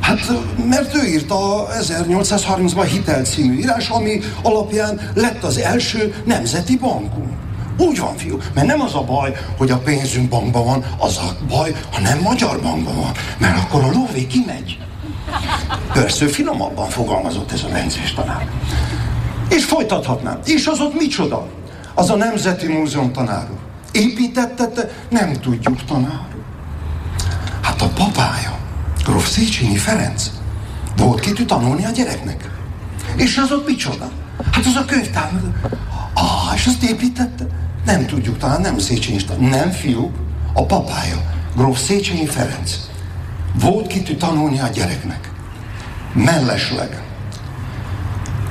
Hát, 0.00 0.32
mert 0.68 0.94
ő 0.94 1.06
írta 1.06 1.66
1830-ban 1.80 2.86
Hitel 2.90 3.22
című 3.22 3.58
írás, 3.58 3.88
ami 3.88 4.20
alapján 4.42 5.00
lett 5.14 5.42
az 5.44 5.58
első 5.58 6.14
nemzeti 6.24 6.76
bankunk. 6.76 7.28
Úgy 7.78 7.98
van, 7.98 8.16
fiú, 8.16 8.38
mert 8.54 8.66
nem 8.66 8.80
az 8.80 8.94
a 8.94 9.02
baj, 9.02 9.36
hogy 9.56 9.70
a 9.70 9.78
pénzünk 9.78 10.28
bankban 10.28 10.64
van, 10.64 10.84
az 10.98 11.16
a 11.16 11.36
baj, 11.48 11.74
ha 11.92 12.00
nem 12.00 12.18
magyar 12.18 12.60
bankban 12.60 12.96
van, 12.96 13.12
mert 13.38 13.58
akkor 13.58 13.82
a 13.82 13.90
lóvé 13.92 14.26
kimegy. 14.26 14.78
Persze 15.92 16.26
finomabban 16.26 16.88
fogalmazott 16.88 17.52
ez 17.52 17.62
a 17.62 17.68
Bencés 17.68 18.14
tanár. 18.14 18.48
És 19.50 19.64
folytathatnám. 19.64 20.38
És 20.44 20.66
az 20.66 20.80
ott 20.80 20.94
micsoda? 20.94 21.46
Az 21.94 22.10
a 22.10 22.16
Nemzeti 22.16 22.66
Múzeum 22.66 23.12
tanár 23.12 23.48
Építette? 23.92 24.90
Nem 25.08 25.32
tudjuk, 25.32 25.84
tanár 25.84 26.37
Hát 27.78 27.88
a 27.88 28.04
papája, 28.04 28.58
Gróf 29.04 29.28
Széchenyi 29.28 29.76
Ferenc, 29.76 30.30
volt 30.96 31.20
kitű 31.20 31.44
tanulni 31.44 31.84
a 31.84 31.90
gyereknek. 31.90 32.50
És 33.16 33.36
az 33.36 33.52
ott 33.52 33.66
micsoda? 33.66 34.10
Hát 34.52 34.66
az 34.66 34.76
a 34.76 34.84
könyvtár. 34.84 35.30
Ah, 36.14 36.54
és 36.54 36.66
azt 36.66 36.82
építette? 36.82 37.46
Nem 37.84 38.06
tudjuk, 38.06 38.38
talán 38.38 38.60
nem 38.60 38.78
Széchenyi 38.78 39.18
Nem 39.38 39.70
fiúk, 39.70 40.16
a 40.52 40.66
papája, 40.66 41.22
Gróf 41.56 41.78
Széchenyi 41.80 42.26
Ferenc. 42.26 42.76
Volt 43.60 43.86
kitű 43.86 44.16
tanulni 44.16 44.60
a 44.60 44.68
gyereknek. 44.68 45.30
Mellesleg. 46.12 47.02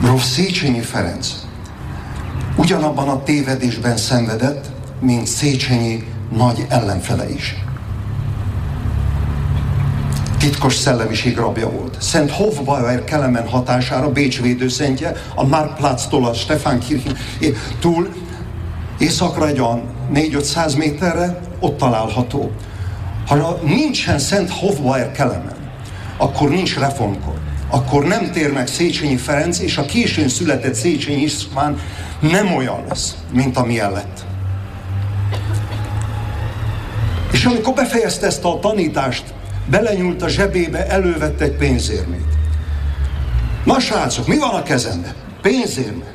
Gróf 0.01 0.23
Széchenyi 0.23 0.81
Ferenc 0.81 1.33
ugyanabban 2.55 3.09
a 3.09 3.23
tévedésben 3.23 3.97
szenvedett, 3.97 4.65
mint 4.99 5.27
Széchenyi 5.27 6.07
nagy 6.29 6.65
ellenfele 6.69 7.29
is 7.29 7.55
titkos 10.49 10.75
szellemiség 10.75 11.37
rabja 11.37 11.69
volt. 11.69 12.01
Szent 12.01 12.31
Hofbauer 12.31 13.03
Kelemen 13.03 13.47
hatására 13.47 14.11
Bécs 14.11 14.41
védőszentje, 14.41 15.13
a 15.35 15.43
Marktplatz-tól 15.45 16.25
a 16.25 16.33
Stefan 16.33 16.79
Kirchen 16.79 17.17
túl 17.79 18.09
északra 18.97 19.47
egy 19.47 19.59
olyan 19.59 19.83
4-500 20.13 20.77
méterre 20.77 21.39
ott 21.59 21.77
található. 21.77 22.51
Ha 23.27 23.59
nincsen 23.63 24.19
Szent 24.19 24.49
Hofbauer 24.49 25.11
Kelemen, 25.11 25.55
akkor 26.17 26.49
nincs 26.49 26.77
reformkor. 26.77 27.33
Akkor 27.69 28.05
nem 28.05 28.31
térnek 28.31 28.67
Széchenyi 28.67 29.17
Ferenc, 29.17 29.59
és 29.59 29.77
a 29.77 29.85
későn 29.85 30.29
született 30.29 30.73
Széchenyi 30.73 31.21
István 31.21 31.79
nem 32.19 32.55
olyan 32.55 32.83
lesz, 32.87 33.15
mint 33.33 33.57
amilyen 33.57 33.91
lett. 33.91 34.25
És 37.31 37.45
amikor 37.45 37.73
befejezte 37.73 38.25
ezt 38.25 38.43
a 38.43 38.59
tanítást, 38.59 39.23
belenyúlt 39.69 40.21
a 40.21 40.27
zsebébe, 40.27 40.87
elővette 40.87 41.43
egy 41.43 41.55
pénzérmét. 41.55 42.25
Na 43.63 43.79
srácok, 43.79 44.27
mi 44.27 44.37
van 44.37 44.55
a 44.55 44.63
kezembe? 44.63 45.15
Pénzérme. 45.41 46.13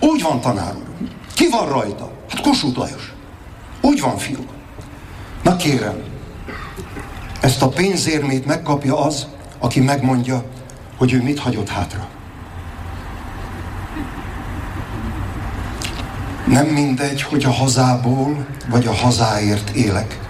Úgy 0.00 0.22
van, 0.22 0.40
tanár 0.40 0.74
úr. 0.74 1.08
Ki 1.34 1.48
van 1.50 1.68
rajta? 1.68 2.10
Hát 2.28 2.40
Kossuth 2.40 2.78
Lajos. 2.78 3.12
Úgy 3.80 4.00
van, 4.00 4.16
fiúk. 4.16 4.48
Na 5.42 5.56
kérem, 5.56 6.02
ezt 7.40 7.62
a 7.62 7.68
pénzérmét 7.68 8.46
megkapja 8.46 9.04
az, 9.04 9.26
aki 9.58 9.80
megmondja, 9.80 10.44
hogy 10.96 11.12
ő 11.12 11.22
mit 11.22 11.38
hagyott 11.38 11.68
hátra. 11.68 12.08
Nem 16.46 16.66
mindegy, 16.66 17.22
hogy 17.22 17.44
a 17.44 17.50
hazából 17.50 18.46
vagy 18.68 18.86
a 18.86 18.92
hazáért 18.92 19.70
élek. 19.70 20.23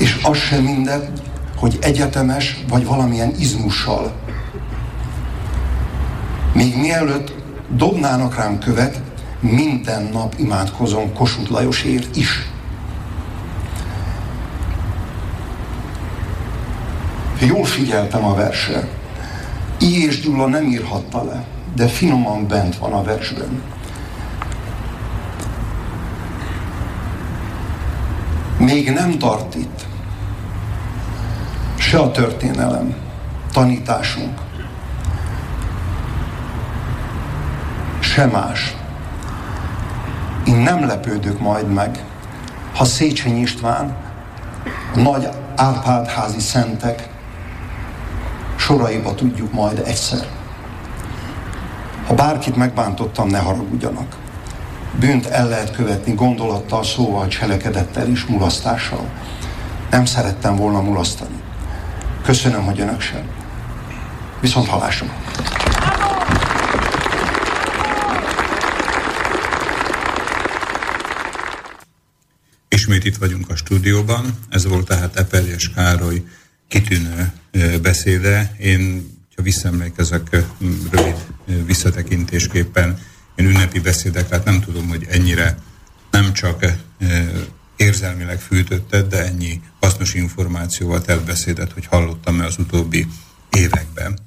És 0.00 0.18
az 0.22 0.36
sem 0.36 0.62
minden, 0.62 1.12
hogy 1.56 1.78
egyetemes 1.80 2.64
vagy 2.68 2.84
valamilyen 2.86 3.34
izmussal. 3.38 4.12
Még 6.52 6.76
mielőtt 6.76 7.32
dobnának 7.68 8.36
rám 8.36 8.58
követ, 8.58 9.00
minden 9.40 10.02
nap 10.12 10.34
imádkozom 10.38 11.12
Kossuth 11.12 11.50
Lajosért 11.50 12.16
is. 12.16 12.48
Jól 17.40 17.64
figyeltem 17.64 18.24
a 18.24 18.34
versre. 18.34 18.88
I. 19.78 20.04
és 20.06 20.20
Gyula 20.20 20.46
nem 20.46 20.66
írhatta 20.66 21.24
le, 21.24 21.44
de 21.74 21.86
finoman 21.86 22.46
bent 22.46 22.76
van 22.76 22.92
a 22.92 23.02
versben. 23.02 23.62
Még 28.58 28.90
nem 28.90 29.18
tart 29.18 29.54
itt, 29.54 29.86
se 31.90 31.98
a 31.98 32.10
történelem, 32.10 32.94
tanításunk, 33.52 34.40
se 38.00 38.26
más. 38.26 38.76
Én 40.44 40.56
nem 40.56 40.86
lepődök 40.86 41.40
majd 41.40 41.72
meg, 41.72 42.04
ha 42.74 42.84
Széchenyi 42.84 43.40
István, 43.40 43.96
a 44.94 44.98
nagy 44.98 45.28
Árpádházi 45.56 46.40
szentek 46.40 47.08
soraiba 48.56 49.14
tudjuk 49.14 49.52
majd 49.52 49.82
egyszer. 49.84 50.26
Ha 52.06 52.14
bárkit 52.14 52.56
megbántottam, 52.56 53.28
ne 53.28 53.38
haragudjanak. 53.38 54.16
Bűnt 54.98 55.26
el 55.26 55.48
lehet 55.48 55.70
követni 55.70 56.12
gondolattal, 56.12 56.84
szóval, 56.84 57.28
cselekedettel 57.28 58.08
és 58.08 58.24
mulasztással. 58.24 59.04
Nem 59.90 60.04
szerettem 60.04 60.56
volna 60.56 60.80
mulasztani. 60.80 61.39
Köszönöm, 62.22 62.64
hogy 62.64 62.80
önök 62.80 63.00
sem. 63.00 63.30
Viszont 64.40 64.66
halásra. 64.66 65.06
Ismét 72.68 73.04
itt 73.04 73.16
vagyunk 73.16 73.50
a 73.50 73.56
stúdióban. 73.56 74.38
Ez 74.48 74.66
volt 74.66 74.86
tehát 74.86 75.16
Eperjes 75.16 75.70
Károly 75.70 76.22
kitűnő 76.68 77.32
beszéde. 77.82 78.54
Én, 78.58 79.10
ha 79.36 79.42
visszaemlékezek 79.42 80.36
rövid 80.90 81.16
visszatekintésképpen, 81.66 82.98
én 83.34 83.46
ünnepi 83.46 83.80
beszédek, 83.80 84.30
hát 84.30 84.44
nem 84.44 84.60
tudom, 84.60 84.88
hogy 84.88 85.06
ennyire 85.10 85.58
nem 86.10 86.32
csak 86.32 86.64
érzelmileg 87.80 88.40
fűtötted, 88.40 89.06
de 89.06 89.24
ennyi 89.24 89.60
hasznos 89.80 90.14
információval 90.14 91.00
telt 91.00 91.24
beszédet, 91.24 91.72
hogy 91.72 91.86
hallottam-e 91.86 92.44
az 92.44 92.58
utóbbi 92.58 93.06
években. 93.50 94.18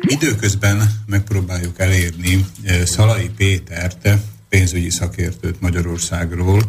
Időközben 0.00 1.02
megpróbáljuk 1.06 1.78
elérni 1.78 2.44
eh, 2.62 2.86
Szalai 2.86 3.30
Pétert, 3.36 4.08
pénzügyi 4.48 4.90
szakértőt 4.90 5.60
Magyarországról, 5.60 6.62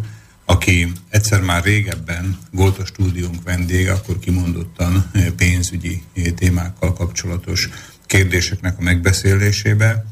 aki 0.46 0.92
egyszer 1.10 1.42
már 1.42 1.64
régebben 1.64 2.38
volt 2.52 2.78
a 2.78 2.86
stúdiónk 2.86 3.44
vendége, 3.44 3.92
akkor 3.92 4.20
kimondottan 4.20 5.10
eh, 5.14 5.26
pénzügyi 5.36 6.04
eh, 6.14 6.24
témákkal 6.36 6.94
kapcsolatos 6.94 7.70
kérdéseknek 8.06 8.80
a 8.80 8.82
megbeszélésébe. 8.82 10.06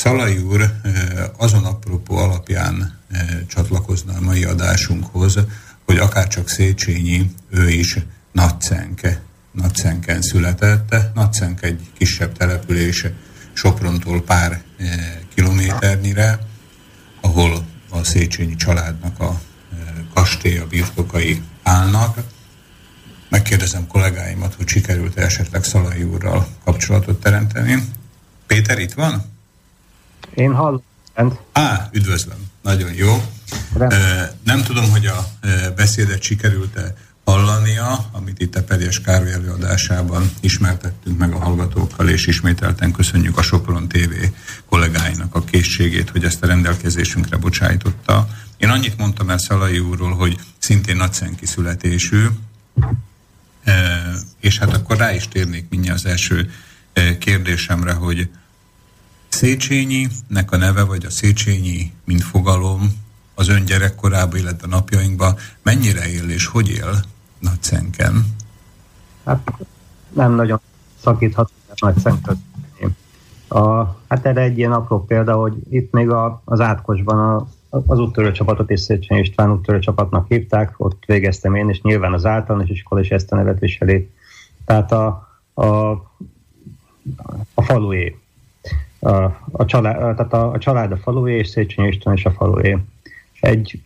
Szalai 0.00 0.36
úr 0.36 0.72
azon 1.36 1.64
apropó 1.64 2.16
alapján 2.16 2.98
csatlakozna 3.46 4.16
a 4.16 4.20
mai 4.20 4.44
adásunkhoz, 4.44 5.38
hogy 5.84 5.98
akárcsak 5.98 6.48
Széchenyi, 6.48 7.30
ő 7.50 7.68
is 7.68 7.98
Nagycenke, 8.32 9.22
Nagycenken 9.52 10.22
született. 10.22 10.94
Nagycenke 11.14 11.66
egy 11.66 11.90
kisebb 11.98 12.36
település 12.36 13.06
Soprontól 13.52 14.22
pár 14.22 14.62
kilométernyire, 15.34 16.38
ahol 17.20 17.66
a 17.90 18.04
Széchenyi 18.04 18.54
családnak 18.54 19.20
a 19.20 19.40
kastély, 20.14 20.58
a 20.58 20.66
birtokai 20.66 21.42
állnak. 21.62 22.18
Megkérdezem 23.28 23.86
kollégáimat, 23.86 24.54
hogy 24.54 24.68
sikerült-e 24.68 25.22
esetleg 25.22 25.64
Szalai 25.64 26.02
úrral 26.02 26.48
kapcsolatot 26.64 27.20
teremteni. 27.20 27.84
Péter 28.46 28.78
itt 28.78 28.92
van? 28.92 29.38
Én 30.34 30.54
hallom. 30.54 30.82
Á, 31.52 31.88
üdvözlöm. 31.92 32.38
Nagyon 32.62 32.92
jó. 32.92 33.24
Nem 34.44 34.62
tudom, 34.62 34.90
hogy 34.90 35.06
a 35.06 35.26
beszédet 35.76 36.22
sikerült-e 36.22 36.94
hallania, 37.24 38.08
amit 38.12 38.40
itt 38.40 38.56
a 38.56 38.62
Perjes 38.62 39.00
Károly 39.00 39.32
előadásában 39.32 40.30
ismertettünk 40.40 41.18
meg 41.18 41.32
a 41.32 41.38
hallgatókkal, 41.38 42.08
és 42.08 42.26
ismételten 42.26 42.92
köszönjük 42.92 43.38
a 43.38 43.42
Sopron 43.42 43.88
TV 43.88 44.12
kollégáinak 44.68 45.34
a 45.34 45.44
készségét, 45.44 46.10
hogy 46.10 46.24
ezt 46.24 46.42
a 46.42 46.46
rendelkezésünkre 46.46 47.36
bocsájtotta. 47.36 48.28
Én 48.56 48.68
annyit 48.68 48.96
mondtam 48.96 49.30
el 49.30 49.38
Szalai 49.38 49.78
úrról, 49.78 50.14
hogy 50.14 50.38
szintén 50.58 50.96
nagyszenki 50.96 51.46
születésű, 51.46 52.26
és 54.40 54.58
hát 54.58 54.72
akkor 54.72 54.96
rá 54.96 55.14
is 55.14 55.28
térnék 55.28 55.66
mindjárt 55.70 55.98
az 55.98 56.06
első 56.06 56.50
kérdésemre, 57.18 57.92
hogy 57.92 58.28
Széchenyi-nek 59.30 60.50
a 60.52 60.56
neve, 60.56 60.84
vagy 60.84 61.04
a 61.04 61.10
Széchenyi, 61.10 61.92
mint 62.04 62.22
fogalom, 62.22 62.80
az 63.34 63.48
ön 63.48 63.64
gyerekkorában, 63.64 64.38
illetve 64.38 64.66
napjainkban 64.66 65.36
mennyire 65.62 66.08
él 66.08 66.28
és 66.28 66.46
hogy 66.46 66.68
él 66.68 67.02
Nagyszenken? 67.38 68.24
Hát 69.24 69.52
nem 70.12 70.34
nagyon 70.34 70.60
szakíthat 71.02 71.50
Nagyszenken. 71.76 72.48
A, 73.48 73.84
hát 74.08 74.26
erre 74.26 74.40
egy 74.40 74.58
ilyen 74.58 74.72
apró 74.72 75.04
példa, 75.04 75.34
hogy 75.34 75.54
itt 75.70 75.92
még 75.92 76.10
a, 76.10 76.42
az 76.44 76.60
átkosban 76.60 77.18
a, 77.18 77.48
az 77.86 77.98
úttörő 77.98 78.32
csapatot 78.32 78.70
és 78.70 78.80
Széchenyi 78.80 79.20
István 79.20 79.52
úttörő 79.52 79.78
csapatnak 79.78 80.28
hívták, 80.28 80.74
ott 80.76 81.02
végeztem 81.06 81.54
én, 81.54 81.68
és 81.68 81.80
nyilván 81.80 82.12
az 82.12 82.26
általános 82.26 82.68
iskola 82.68 83.00
is 83.00 83.08
ezt 83.08 83.32
a 83.32 83.36
nevet 83.36 83.58
viseli. 83.58 84.10
Tehát 84.64 84.92
a, 84.92 85.28
a, 85.54 85.90
a 87.54 87.62
falué 87.62 88.18
a, 89.00 89.64
család, 89.64 90.16
tehát 90.16 90.32
a, 90.32 90.50
a 90.50 90.58
család 90.58 90.92
a 90.92 90.96
falué, 90.96 91.36
és 91.36 91.48
Széchenyi 91.48 91.88
István 91.88 92.14
is 92.14 92.24
a 92.24 92.30
falué. 92.30 92.78
Egy, 93.40 93.82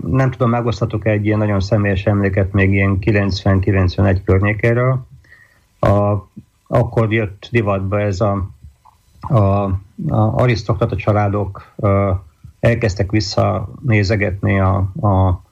nem 0.00 0.30
tudom, 0.30 0.50
megosztatok 0.50 1.06
egy 1.06 1.26
ilyen 1.26 1.38
nagyon 1.38 1.60
személyes 1.60 2.06
emléket 2.06 2.52
még 2.52 2.72
ilyen 2.72 2.98
90-91 3.00 4.20
környékéről. 4.24 5.06
A, 5.80 6.14
akkor 6.66 7.12
jött 7.12 7.48
divatba 7.50 8.00
ez 8.00 8.20
a, 8.20 8.48
a, 9.20 9.38
a 9.38 9.72
arisztokrata 10.08 10.96
családok 10.96 11.72
a, 11.76 11.88
elkezdtek 12.60 13.10
visszanézegetni 13.10 14.60
a, 14.60 14.90
a, 15.00 15.42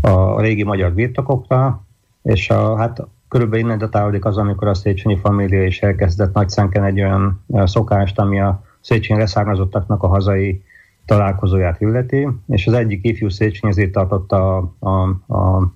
a 0.00 0.40
régi 0.40 0.62
magyar 0.62 0.92
birtokokra, 0.92 1.82
és 2.22 2.50
a, 2.50 2.76
hát 2.76 3.06
körülbelül 3.28 3.64
innen 3.64 3.78
datálódik 3.78 4.24
az, 4.24 4.36
amikor 4.36 4.68
a 4.68 4.74
Széchenyi 4.74 5.18
família 5.18 5.64
is 5.64 5.80
elkezdett 5.80 6.34
Nagyszánken 6.34 6.84
egy 6.84 7.00
olyan 7.00 7.44
szokást, 7.64 8.18
ami 8.18 8.40
a 8.40 8.62
Széchenyi 8.80 9.20
leszármazottaknak 9.20 10.02
a 10.02 10.08
hazai 10.08 10.62
találkozóját 11.06 11.80
illeti, 11.80 12.28
és 12.46 12.66
az 12.66 12.72
egyik 12.72 13.04
ifjú 13.04 13.28
Széchenyi 13.28 13.72
ezért 13.72 13.92
tartotta 13.92 14.56
a, 14.56 14.86
a, 14.88 15.34
a 15.34 15.72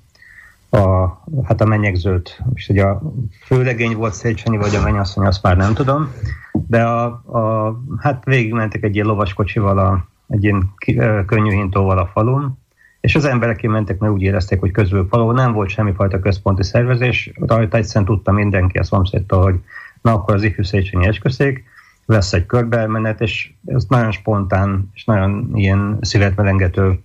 a, 0.74 1.20
hát 1.42 1.60
a 1.60 1.64
menyegzőt, 1.64 2.42
és 2.54 2.68
ugye 2.68 2.84
a 2.84 3.02
főlegény 3.44 3.96
volt 3.96 4.14
Széchenyi, 4.14 4.56
vagy 4.56 4.74
a 4.74 4.82
mennyasszony, 4.82 5.26
azt 5.26 5.42
már 5.42 5.56
nem 5.56 5.74
tudom, 5.74 6.12
de 6.66 6.82
a, 6.82 7.04
a, 7.06 7.76
hát 7.98 8.24
végigmentek 8.24 8.82
egy 8.82 8.94
ilyen 8.94 9.06
lovaskocsival, 9.06 9.78
a, 9.78 10.06
egy 10.28 10.44
ilyen 10.44 10.74
könnyű 11.26 11.50
hintóval 11.50 11.98
a 11.98 12.06
falun, 12.06 12.58
és 13.02 13.14
az 13.14 13.24
emberek 13.24 13.56
kimentek, 13.56 13.98
mert 13.98 14.12
úgy 14.12 14.22
érezték, 14.22 14.60
hogy 14.60 14.70
közül 14.70 15.06
való 15.10 15.32
nem 15.32 15.52
volt 15.52 15.68
semmifajta 15.68 16.20
központi 16.20 16.62
szervezés, 16.62 17.30
rajta 17.34 17.76
egyszerűen 17.76 18.04
tudta 18.04 18.32
mindenki 18.32 18.78
a 18.78 18.84
szomszédtól, 18.84 19.42
hogy 19.42 19.60
na 20.02 20.12
akkor 20.12 20.34
az 20.34 20.42
ifjú 20.42 20.64
Széchenyi 20.64 21.06
esküszék, 21.06 21.64
lesz 22.06 22.32
egy 22.32 22.46
körbemenet, 22.46 23.20
és 23.20 23.52
ez 23.66 23.84
nagyon 23.88 24.12
spontán 24.12 24.90
és 24.94 25.04
nagyon 25.04 25.50
ilyen 25.54 25.98
szívetmelengető 26.00 27.00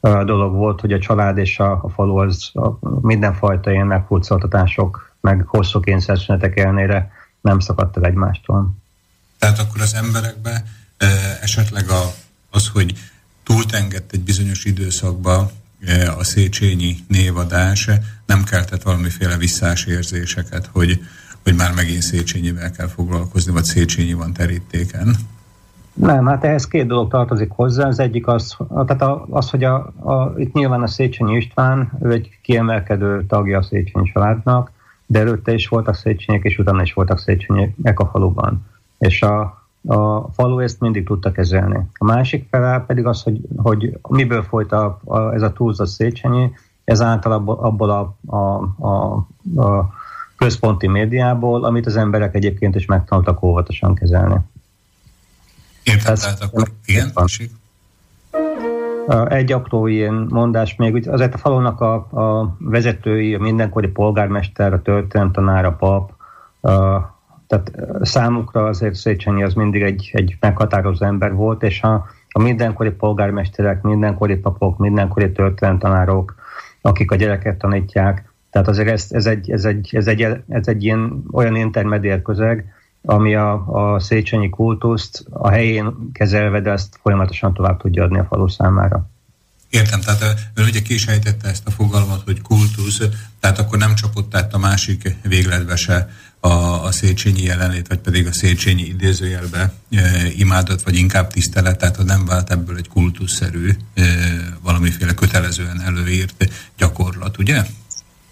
dolog 0.00 0.54
volt, 0.54 0.80
hogy 0.80 0.92
a 0.92 0.98
család 0.98 1.38
és 1.38 1.58
a, 1.58 1.72
a 1.82 1.88
falu 1.88 2.16
az 2.16 2.50
a 2.54 2.78
mindenfajta 3.00 3.70
ilyen 3.70 3.86
meghurcoltatások, 3.86 5.14
meg 5.20 5.44
hosszú 5.46 5.80
kényszerszünetek 5.80 6.58
ellenére 6.58 7.10
nem 7.40 7.58
szakadt 7.58 7.96
el 7.96 8.04
egymástól. 8.04 8.70
Tehát 9.38 9.58
akkor 9.58 9.80
az 9.80 9.94
emberekbe 9.94 10.64
esetleg 11.40 11.88
a, 11.88 12.02
az, 12.50 12.68
hogy 12.68 12.94
túltengett 13.42 14.12
egy 14.12 14.20
bizonyos 14.20 14.64
időszakba 14.64 15.50
e, 15.86 16.12
a 16.18 16.24
Széchenyi 16.24 16.96
névadás 17.08 17.88
nem 18.26 18.44
keltett 18.44 18.82
valamiféle 18.82 19.36
visszás 19.36 19.84
érzéseket, 19.84 20.68
hogy, 20.72 21.00
hogy 21.42 21.54
már 21.54 21.72
megint 21.74 22.02
Széchenyivel 22.02 22.70
kell 22.70 22.88
foglalkozni, 22.88 23.52
vagy 23.52 23.64
Széchenyi 23.64 24.12
van 24.12 24.32
terítéken. 24.32 25.16
Nem, 25.94 26.26
hát 26.26 26.44
ehhez 26.44 26.66
két 26.66 26.86
dolog 26.86 27.10
tartozik 27.10 27.50
hozzá. 27.50 27.86
Az 27.86 27.98
egyik 27.98 28.26
az, 28.26 28.56
tehát 28.86 29.20
az 29.30 29.50
hogy 29.50 29.64
a, 29.64 29.74
a, 29.98 30.34
itt 30.36 30.52
nyilván 30.52 30.82
a 30.82 30.86
Széchenyi 30.86 31.36
István, 31.36 31.92
ő 32.02 32.10
egy 32.10 32.38
kiemelkedő 32.42 33.24
tagja 33.26 33.58
a 33.58 33.62
Széchenyi 33.62 34.10
családnak, 34.12 34.70
de 35.06 35.18
előtte 35.18 35.52
is 35.52 35.68
voltak 35.68 35.94
Széchenyek, 35.94 36.44
és 36.44 36.58
utána 36.58 36.82
is 36.82 36.92
voltak 36.92 37.18
Széchenyek 37.18 38.00
a 38.00 38.06
faluban. 38.06 38.66
És 38.98 39.22
a, 39.22 39.61
a 39.86 40.32
falu 40.32 40.58
ezt 40.58 40.80
mindig 40.80 41.06
tudta 41.06 41.32
kezelni. 41.32 41.78
A 41.98 42.04
másik 42.04 42.46
fele 42.50 42.84
pedig 42.86 43.06
az, 43.06 43.22
hogy, 43.22 43.40
hogy 43.62 43.98
miből 44.08 44.42
folyt 44.42 44.72
a, 44.72 45.00
a, 45.04 45.34
ez 45.34 45.42
a 45.42 45.52
túlzott 45.52 45.88
Széchenyi, 45.88 46.50
ez 46.84 47.00
általában 47.00 47.58
abból 47.58 47.90
a, 47.90 48.16
a, 48.36 48.62
a, 48.86 49.14
a 49.62 49.92
központi 50.36 50.86
médiából, 50.86 51.64
amit 51.64 51.86
az 51.86 51.96
emberek 51.96 52.34
egyébként 52.34 52.74
is 52.74 52.86
megtanultak 52.86 53.42
óvatosan 53.42 53.94
kezelni. 53.94 54.36
Értem, 55.82 56.14
tehát 56.14 56.42
akkor 56.42 56.68
igen, 56.84 57.12
Egy 59.28 59.52
apró 59.52 59.86
ilyen 59.86 60.26
mondás 60.30 60.76
még, 60.76 61.08
azért 61.08 61.34
a 61.34 61.38
falunak 61.38 61.80
a, 61.80 61.94
a 61.94 62.56
vezetői, 62.58 63.34
a 63.34 63.38
mindenkori 63.38 63.88
polgármester, 63.88 64.72
a 64.72 64.82
történetanár, 64.82 65.64
a 65.64 65.72
pap, 65.72 66.12
a, 66.60 66.70
tehát 67.52 68.04
számukra 68.06 68.64
azért 68.64 68.94
Széchenyi 68.94 69.42
az 69.42 69.54
mindig 69.54 69.82
egy, 69.82 70.10
egy 70.12 70.36
meghatározó 70.40 71.06
ember 71.06 71.34
volt, 71.34 71.62
és 71.62 71.82
a, 71.82 72.06
a 72.28 72.42
mindenkori 72.42 72.90
polgármesterek, 72.90 73.82
mindenkori 73.82 74.36
papok, 74.36 74.78
mindenkori 74.78 75.32
történetanárok, 75.32 76.34
akik 76.80 77.10
a 77.10 77.14
gyereket 77.14 77.58
tanítják, 77.58 78.32
tehát 78.50 78.68
azért 78.68 78.88
ez, 78.88 79.06
ez, 79.10 79.26
egy, 79.26 79.50
ez, 79.50 79.64
egy, 79.64 79.88
ez, 79.92 80.06
egy, 80.06 80.22
ez 80.48 80.68
egy 80.68 80.84
ilyen 80.84 81.24
olyan 81.32 81.56
intermediár 81.56 82.22
közeg, 82.22 82.64
ami 83.02 83.34
a, 83.34 83.52
a 83.66 84.00
Széchenyi 84.00 84.48
kultuszt 84.48 85.24
a 85.30 85.48
helyén 85.48 85.94
kezelve, 86.12 86.60
de 86.60 86.70
ezt 86.70 86.98
folyamatosan 87.02 87.54
tovább 87.54 87.80
tudja 87.80 88.04
adni 88.04 88.18
a 88.18 88.24
falu 88.24 88.48
számára. 88.48 89.10
Értem, 89.70 90.00
tehát 90.00 90.22
ön 90.54 90.64
ugye 90.64 90.80
kisejtette 90.82 91.48
ezt 91.48 91.66
a 91.66 91.70
fogalmat, 91.70 92.22
hogy 92.24 92.42
kultusz, 92.42 93.02
tehát 93.40 93.58
akkor 93.58 93.78
nem 93.78 93.94
csapott 93.94 94.36
át 94.36 94.54
a 94.54 94.58
másik 94.58 95.16
végletbe 95.22 95.76
se 95.76 96.08
a, 96.44 96.84
a 96.84 96.90
Széchenyi 96.90 97.42
jelenlét, 97.42 97.88
vagy 97.88 97.98
pedig 97.98 98.26
a 98.26 98.32
Széchenyi 98.32 98.82
idézőjelbe 98.82 99.72
e, 99.90 100.00
imádat, 100.36 100.82
vagy 100.82 100.96
inkább 100.96 101.26
tisztelet, 101.26 101.78
tehát 101.78 102.04
nem 102.04 102.24
vált 102.24 102.50
ebből 102.50 102.76
egy 102.76 102.88
kultuszszerű, 102.88 103.68
e, 103.94 104.02
valamiféle 104.62 105.14
kötelezően 105.14 105.80
előírt 105.80 106.48
gyakorlat, 106.76 107.38
ugye? 107.38 107.62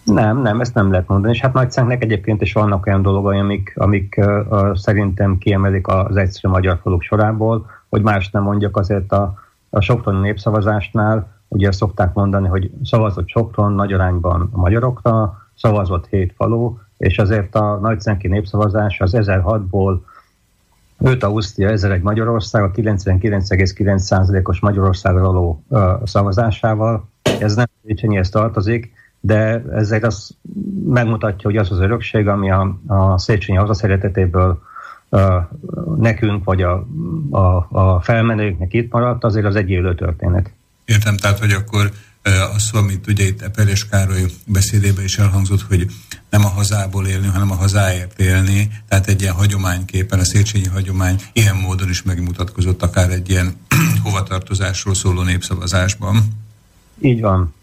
Nem, 0.04 0.42
nem, 0.42 0.60
ezt 0.60 0.74
nem 0.74 0.90
lehet 0.90 1.08
mondani. 1.08 1.34
És 1.34 1.40
hát 1.40 1.52
Nagyszánknek 1.52 2.02
egyébként 2.02 2.42
is 2.42 2.52
vannak 2.52 2.86
olyan 2.86 3.02
dolgai, 3.02 3.38
amik, 3.38 3.72
amik 3.76 4.14
uh, 4.18 4.76
szerintem 4.76 5.38
kiemelik 5.38 5.86
az 5.86 6.16
egyszerű 6.16 6.52
magyar 6.52 6.78
faluk 6.82 7.02
sorából, 7.02 7.66
hogy 7.88 8.02
más 8.02 8.30
nem 8.30 8.42
mondjak 8.42 8.76
azért 8.76 9.12
a, 9.12 9.34
a 9.70 9.80
Soproni 9.80 10.20
népszavazásnál, 10.20 11.28
ugye 11.48 11.72
szokták 11.72 12.12
mondani, 12.12 12.48
hogy 12.48 12.70
szavazott 12.82 13.28
Sopron 13.28 13.72
nagy 13.72 13.92
arányban 13.92 14.48
a 14.52 14.58
magyarokra, 14.58 15.38
szavazott 15.54 16.06
hét 16.06 16.34
falu, 16.36 16.76
és 17.00 17.18
azért 17.18 17.54
a 17.54 17.78
nagyszenki 17.82 18.28
népszavazás 18.28 19.00
az 19.00 19.12
1006-ból 19.16 19.98
5 20.98 21.22
Ausztria, 21.22 21.68
1001 21.68 22.02
Magyarország, 22.02 22.62
a 22.62 22.70
99,9%-os 22.70 24.60
Magyarországra 24.60 25.20
való 25.20 25.64
uh, 25.68 25.82
szavazásával. 26.04 27.08
Ez 27.40 27.54
nem 27.54 27.66
Széchenyihez 27.86 28.28
tartozik, 28.28 28.92
de 29.20 29.64
ezzel 29.74 30.02
az 30.02 30.30
megmutatja, 30.84 31.50
hogy 31.50 31.56
az 31.56 31.70
az 31.70 31.78
örökség, 31.78 32.28
ami 32.28 32.50
a, 32.50 32.78
a 32.86 33.18
Széchenyi 33.18 33.58
hazaszeretetéből 33.58 34.62
uh, 35.08 35.32
nekünk, 35.96 36.44
vagy 36.44 36.62
a, 36.62 36.86
a, 37.30 37.66
a 37.70 38.00
felmenőknek 38.00 38.72
itt 38.72 38.92
maradt, 38.92 39.24
azért 39.24 39.46
az 39.46 39.56
egy 39.56 39.70
élő 39.70 39.94
történet. 39.94 40.50
Értem, 40.84 41.16
tehát, 41.16 41.38
hogy 41.38 41.52
akkor 41.52 41.90
az, 42.54 42.70
amit 42.72 43.06
ugye 43.06 43.26
itt 43.26 43.42
Eperes 43.42 43.88
Károly 43.88 44.26
beszédében 44.46 45.04
is 45.04 45.18
elhangzott, 45.18 45.62
hogy 45.62 45.90
nem 46.30 46.44
a 46.44 46.48
hazából 46.48 47.06
élni, 47.06 47.26
hanem 47.26 47.50
a 47.50 47.54
hazáért 47.54 48.20
élni, 48.20 48.70
tehát 48.88 49.06
egy 49.06 49.20
ilyen 49.20 49.34
hagyományképpen, 49.34 50.18
a 50.18 50.24
Széchenyi 50.24 50.66
hagyomány 50.66 51.22
ilyen 51.32 51.56
módon 51.56 51.88
is 51.88 52.02
megmutatkozott 52.02 52.82
akár 52.82 53.10
egy 53.10 53.30
ilyen 53.30 53.56
hovatartozásról 54.02 54.94
szóló 54.94 55.22
népszavazásban. 55.22 56.22
Így 57.00 57.20
van. 57.20 57.54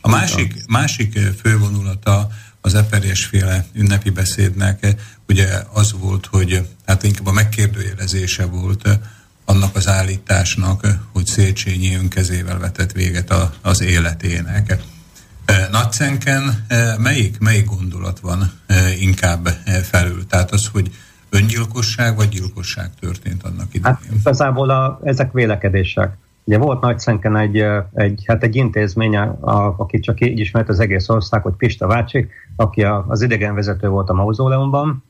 A 0.00 0.08
másik, 0.08 0.66
másik 0.66 1.18
fővonulata 1.40 2.28
az 2.60 2.74
eperésféle 2.74 3.66
ünnepi 3.72 4.10
beszédnek 4.10 4.96
ugye 5.28 5.46
az 5.72 5.94
volt, 5.98 6.26
hogy 6.26 6.68
hát 6.86 7.02
inkább 7.02 7.26
a 7.26 7.32
megkérdőjelezése 7.32 8.46
volt 8.46 8.98
annak 9.44 9.76
az 9.76 9.88
állításnak, 9.88 10.86
hogy 11.12 11.26
Széchenyi 11.26 11.94
önkezével 11.94 12.58
vetett 12.58 12.92
véget 12.92 13.30
a, 13.30 13.52
az 13.62 13.82
életének. 13.82 14.78
Natszenken 15.70 16.66
melyik, 16.98 17.38
melyik 17.38 17.66
gondolat 17.66 18.20
van 18.20 18.52
inkább 19.00 19.46
felül? 19.82 20.26
Tehát 20.26 20.50
az, 20.50 20.66
hogy 20.72 20.90
öngyilkosság 21.30 22.16
vagy 22.16 22.28
gyilkosság 22.28 22.90
történt 23.00 23.42
annak 23.42 23.74
idején? 23.74 23.96
Hát 23.96 24.14
igazából 24.20 24.70
a, 24.70 25.00
ezek 25.04 25.32
vélekedések. 25.32 26.16
Ugye 26.44 26.58
volt 26.58 26.80
Nagyszenken 26.80 27.36
egy, 27.36 27.64
egy, 27.94 28.24
hát 28.26 28.42
egy 28.42 28.56
intézmény, 28.56 29.16
a, 29.16 29.74
aki 29.78 29.98
csak 29.98 30.20
így 30.20 30.38
ismert 30.38 30.68
az 30.68 30.80
egész 30.80 31.08
ország, 31.08 31.42
hogy 31.42 31.52
Pista 31.52 31.86
Vácsi, 31.86 32.28
aki 32.56 32.82
a, 32.82 33.04
az 33.08 33.22
idegenvezető 33.22 33.88
volt 33.88 34.08
a 34.08 34.12
mauzóleumban, 34.12 35.04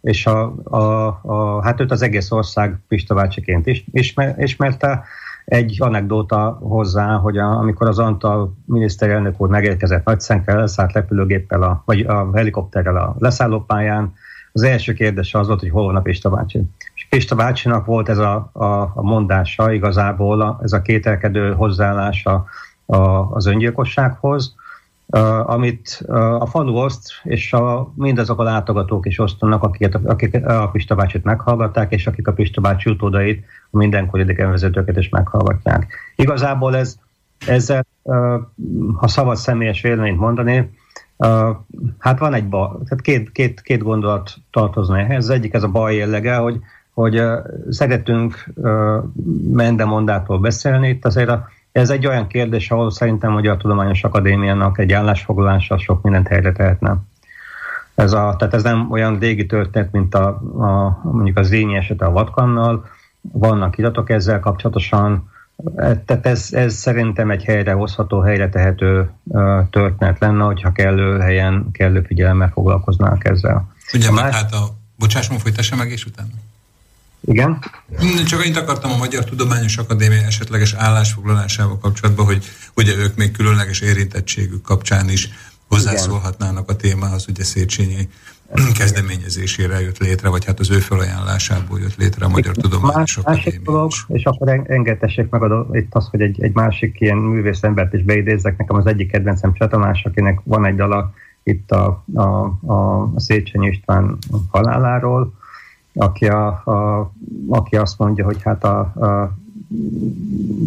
És 0.00 0.26
a, 0.26 0.54
a, 0.64 1.06
a, 1.22 1.62
hát 1.62 1.80
őt 1.80 1.90
az 1.90 2.02
egész 2.02 2.30
ország 2.30 2.78
Pista 2.88 3.14
bácsiként 3.14 3.66
is 3.66 3.84
ismer, 3.90 4.34
ismerte. 4.38 5.04
Egy 5.44 5.76
anekdóta 5.78 6.58
hozzá, 6.60 7.16
hogy 7.16 7.38
a, 7.38 7.58
amikor 7.58 7.88
az 7.88 7.98
Antal 7.98 8.54
miniszterelnök 8.64 9.40
úr 9.40 9.48
megérkezett 9.48 10.04
Nagyszenkel, 10.04 10.56
leszállt 10.56 10.92
repülőgéppel, 10.92 11.62
a, 11.62 11.82
vagy 11.84 12.00
a 12.00 12.30
helikopterrel 12.34 12.96
a 12.96 13.16
leszállópályán, 13.18 14.12
az 14.52 14.62
első 14.62 14.92
kérdése 14.92 15.38
az 15.38 15.46
volt, 15.46 15.60
hogy 15.60 15.70
hol 15.70 15.84
van 15.84 15.96
a 15.96 16.00
Pista 16.00 16.30
bácsi. 16.30 16.62
És 16.94 17.06
Pista 17.10 17.34
bácsinak 17.34 17.86
volt 17.86 18.08
ez 18.08 18.18
a, 18.18 18.50
a, 18.52 18.64
a 18.94 19.02
mondása, 19.02 19.72
igazából 19.72 20.40
a, 20.40 20.58
ez 20.62 20.72
a 20.72 20.82
kételkedő 20.82 21.52
hozzáállása 21.52 22.44
a, 22.86 22.96
az 23.34 23.46
öngyilkossághoz, 23.46 24.54
Uh, 25.10 25.50
amit 25.50 26.00
uh, 26.06 26.42
a 26.42 26.46
falu 26.46 26.74
oszt, 26.74 27.12
és 27.22 27.52
a, 27.52 27.92
mindazok 27.94 28.40
a 28.40 28.42
látogatók 28.42 29.06
is 29.06 29.18
osztanak, 29.18 29.62
akik, 29.62 29.94
akik 30.04 30.46
a 30.46 30.68
Pista 30.72 31.06
meghallgatták, 31.22 31.92
és 31.92 32.06
akik 32.06 32.28
a 32.28 32.32
Pista 32.32 32.76
utódait, 32.86 33.44
a 33.70 33.76
mindenkori 33.76 34.22
idegenvezetőket 34.22 34.96
is 34.96 35.08
meghallgatják. 35.08 35.86
Igazából 36.16 36.76
ez, 36.76 36.96
ezzel, 37.46 37.84
uh, 38.02 38.40
ha 38.96 39.08
szabad 39.08 39.36
személyes 39.36 39.80
véleményt 39.80 40.18
mondani, 40.18 40.70
hát 41.98 42.18
van 42.18 42.34
egy 42.34 42.48
bal, 42.48 42.68
tehát 42.68 43.00
két, 43.00 43.32
két, 43.32 43.60
két 43.60 43.82
gondolat 43.82 44.34
tartozna 44.50 44.98
ehhez. 44.98 45.24
Az 45.24 45.30
egyik 45.30 45.54
ez 45.54 45.62
a 45.62 45.68
baj 45.68 45.94
jellege, 45.94 46.36
hogy, 46.36 46.60
hogy 46.92 47.22
szeretünk 47.68 48.50
mendemondától 49.50 50.38
beszélni, 50.38 50.88
itt 50.88 51.04
azért 51.04 51.28
a 51.28 51.48
ez 51.78 51.90
egy 51.90 52.06
olyan 52.06 52.26
kérdés, 52.26 52.70
ahol 52.70 52.90
szerintem 52.90 53.32
hogy 53.32 53.46
a 53.46 53.56
Tudományos 53.56 54.04
Akadémiának 54.04 54.78
egy 54.78 54.92
állásfoglalása 54.92 55.78
sok 55.78 56.02
mindent 56.02 56.28
helyre 56.28 56.52
tehetne. 56.52 56.96
Ez, 57.94 58.12
a, 58.12 58.34
tehát 58.38 58.54
ez 58.54 58.62
nem 58.62 58.90
olyan 58.90 59.18
régi 59.18 59.46
történet, 59.46 59.92
mint 59.92 60.14
a, 60.14 60.28
a 60.58 61.00
mondjuk 61.02 61.38
a 61.38 61.42
Zényi 61.42 61.76
esete 61.76 62.04
a 62.04 62.10
Vatkannal. 62.10 62.86
Vannak 63.20 63.78
iratok 63.78 64.10
ezzel 64.10 64.40
kapcsolatosan, 64.40 65.30
e, 65.76 66.02
tehát 66.04 66.26
ez, 66.26 66.48
ez 66.52 66.74
szerintem 66.74 67.30
egy 67.30 67.44
helyre 67.44 67.72
hozható, 67.72 68.20
helyre 68.20 68.48
tehető 68.48 69.10
történet 69.70 70.18
lenne, 70.18 70.44
hogyha 70.44 70.72
kellő 70.72 71.18
helyen, 71.18 71.66
kellő 71.72 72.02
figyelemmel 72.02 72.50
foglalkoznánk 72.50 73.24
ezzel. 73.24 73.68
Ugye, 73.94 74.10
más... 74.10 74.34
hát 74.34 74.52
a, 74.52 74.66
bocsáss, 74.98 75.28
folytassa 75.38 75.76
meg, 75.76 75.90
és 75.90 76.04
utána. 76.04 76.30
Igen? 77.20 77.58
Csak 78.26 78.40
annyit 78.40 78.56
akartam 78.56 78.90
a 78.90 78.96
Magyar 78.96 79.24
Tudományos 79.24 79.76
Akadémia 79.76 80.22
esetleges 80.22 80.72
állásfoglalásával 80.72 81.78
kapcsolatban, 81.78 82.24
hogy 82.24 82.44
ugye 82.76 82.96
ők 82.96 83.16
még 83.16 83.30
különleges 83.30 83.80
érintettségük 83.80 84.62
kapcsán 84.62 85.08
is 85.08 85.28
hozzászólhatnának 85.68 86.70
a 86.70 86.76
témához, 86.76 87.24
ugye 87.28 87.44
Széchenyi 87.44 88.08
kezdeményezésére 88.78 89.80
jött 89.80 89.98
létre, 89.98 90.28
vagy 90.28 90.44
hát 90.44 90.60
az 90.60 90.70
ő 90.70 90.78
felajánlásából 90.78 91.80
jött 91.80 91.96
létre 91.96 92.24
a 92.24 92.28
Magyar 92.28 92.54
Tudományos 92.54 93.16
Akadémia 93.16 93.60
dolog, 93.64 93.92
És 94.08 94.24
akkor 94.24 94.48
engedtessék 94.48 95.28
meg 95.28 95.42
a, 95.42 95.66
itt 95.72 95.94
az, 95.94 96.08
hogy 96.10 96.20
egy, 96.20 96.42
egy 96.42 96.54
másik 96.54 97.00
ilyen 97.00 97.16
művész 97.16 97.62
embert 97.62 97.92
is 97.92 98.02
beidézzek. 98.02 98.56
Nekem 98.56 98.76
az 98.76 98.86
egyik 98.86 99.10
kedvencem 99.10 99.52
Csatamás, 99.54 100.04
akinek 100.04 100.40
van 100.44 100.64
egy 100.64 100.76
dala 100.76 101.12
itt 101.42 101.70
a, 101.70 102.04
a, 102.14 102.22
a 102.66 103.10
Széchenyi 103.16 103.68
István 103.68 104.18
haláláról, 104.50 105.37
aki, 105.98 106.26
a, 106.26 106.46
a, 106.46 107.10
aki 107.48 107.76
azt 107.76 107.98
mondja, 107.98 108.24
hogy 108.24 108.42
hát 108.42 108.64
a, 108.64 108.78
a, 108.78 109.36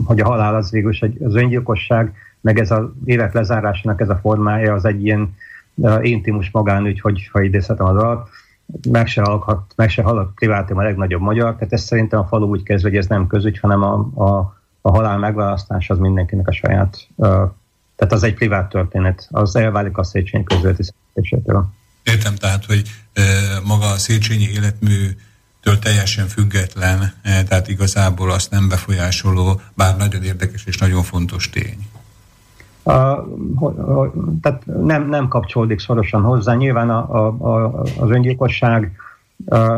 hogy 0.06 0.20
a 0.20 0.26
halál 0.26 0.56
az 0.56 0.72
végül 0.72 0.94
egy, 1.00 1.24
az 1.24 1.36
öngyilkosság, 1.36 2.14
meg 2.42 2.60
ez 2.60 2.72
az 2.72 2.84
élet 3.06 3.34
lezárásának 3.34 4.02
ez 4.02 4.10
a 4.10 4.16
formája, 4.16 4.74
az 4.74 4.86
egy 4.86 5.06
ilyen 5.06 5.36
uh, 5.76 6.08
intimus 6.10 6.52
magánügy, 6.52 7.00
hogy 7.00 7.30
ha 7.32 7.42
idézhetem 7.42 7.86
az 7.86 7.96
alatt, 7.96 8.30
meg 8.90 9.08
se 9.08 9.22
hallhat, 9.22 9.74
meg 9.76 9.90
se 9.90 10.02
hallhat 10.02 10.32
privátum 10.36 10.78
a 10.78 10.84
legnagyobb 10.84 11.22
magyar, 11.22 11.54
tehát 11.54 11.74
ez 11.74 11.82
szerintem 11.82 12.20
a 12.20 12.26
falu 12.26 12.48
úgy 12.48 12.64
kezdve, 12.64 12.90
hogy 12.90 12.98
ez 12.98 13.08
nem 13.08 13.28
közügy, 13.28 13.60
hanem 13.60 13.84
a, 13.84 14.10
a, 14.14 14.56
a 14.82 14.92
halál 14.92 15.18
megválasztás 15.18 15.90
az 15.90 15.98
mindenkinek 15.98 16.48
a 16.48 16.52
saját, 16.52 17.08
uh, 17.16 17.28
tehát 17.96 18.14
az 18.14 18.24
egy 18.24 18.34
privát 18.34 18.70
történet, 18.70 19.28
az 19.32 19.56
elválik 19.56 19.98
a 19.98 20.04
Széchenyi 20.04 20.44
közöleti 20.44 20.84
szerződésétől. 20.84 21.66
Értem, 22.04 22.36
tehát, 22.36 22.66
hogy 22.66 22.82
maga 23.64 23.86
a 23.86 23.98
Széchenyi 23.98 24.48
életműtől 24.54 25.80
teljesen 25.82 26.28
független, 26.28 27.14
tehát 27.24 27.68
igazából 27.68 28.32
azt 28.32 28.52
nem 28.52 28.70
befolyásoló, 28.70 29.62
bár 29.74 29.98
nagyon 29.98 30.24
érdekes 30.24 30.66
és 30.66 30.78
nagyon 30.78 31.04
fontos 31.04 31.50
tény. 31.50 31.90
A, 32.84 33.24
tehát 34.42 34.66
nem, 34.66 35.10
nem 35.10 35.28
kapcsolódik 35.28 35.80
szorosan 35.80 36.22
hozzá. 36.22 36.54
Nyilván 36.54 36.90
a, 36.90 37.26
a, 37.26 37.28
a, 37.28 37.82
az 37.82 38.10
öngyilkosság 38.10 38.92
a, 39.46 39.78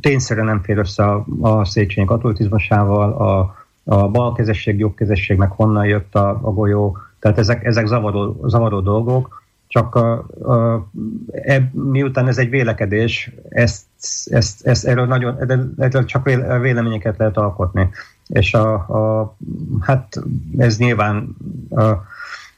tényszerűen 0.00 0.46
nem 0.46 0.62
fér 0.62 0.78
össze 0.78 1.04
a, 1.04 1.26
a 1.40 1.64
Széchenyi 1.64 2.06
katolicizmusával, 2.06 3.12
a, 3.12 3.54
a 3.84 4.08
balkezesség, 4.08 4.78
jobbkezesség, 4.78 5.36
meg 5.36 5.50
honnan 5.50 5.86
jött 5.86 6.14
a, 6.14 6.28
a 6.28 6.50
golyó, 6.50 6.98
tehát 7.18 7.38
ezek, 7.38 7.64
ezek 7.64 7.86
zavaró, 7.86 8.44
zavaró 8.46 8.80
dolgok 8.80 9.42
csak 9.74 9.94
a, 9.94 10.26
a, 10.42 10.88
e, 11.32 11.70
miután 11.72 12.28
ez 12.28 12.38
egy 12.38 12.50
vélekedés, 12.50 13.30
ezt, 13.48 13.84
ezt, 14.24 14.66
ezt 14.66 14.84
erről, 14.84 15.06
nagyon, 15.06 15.36
erről 15.78 16.04
csak 16.04 16.24
véleményeket 16.60 17.18
lehet 17.18 17.36
alkotni. 17.36 17.88
És 18.26 18.54
a, 18.54 18.72
a, 18.74 19.36
hát 19.80 20.20
ez 20.56 20.78
nyilván 20.78 21.36
a, 21.70 21.92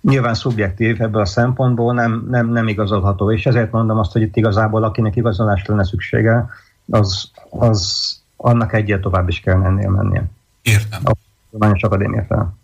nyilván 0.01 0.35
szubjektív 0.35 1.01
ebből 1.01 1.21
a 1.21 1.27
szempontból 1.27 1.95
nem, 1.95 2.27
nem, 2.31 2.49
nem 2.53 2.69
igazolható, 2.69 3.33
és 3.33 3.47
ezért 3.47 3.73
mondom 3.73 3.99
azt, 3.99 4.13
hogy 4.13 4.23
itt 4.23 4.37
igazából 4.37 4.85
akinek 4.85 5.17
igazolásra 5.17 5.75
lenne 5.75 5.87
szüksége, 5.87 6.47
az, 6.91 7.31
az 7.51 8.13
annak 8.37 8.73
egyet 8.73 9.01
tovább 9.01 9.29
is 9.29 9.41
kell 9.41 9.57
mennie 9.57 9.91
mennie. 9.91 10.25
Értem. 10.63 11.01
A 11.05 11.11
Tudományos 11.51 11.83
Akadémia 11.83 12.25
fel. 12.29 12.57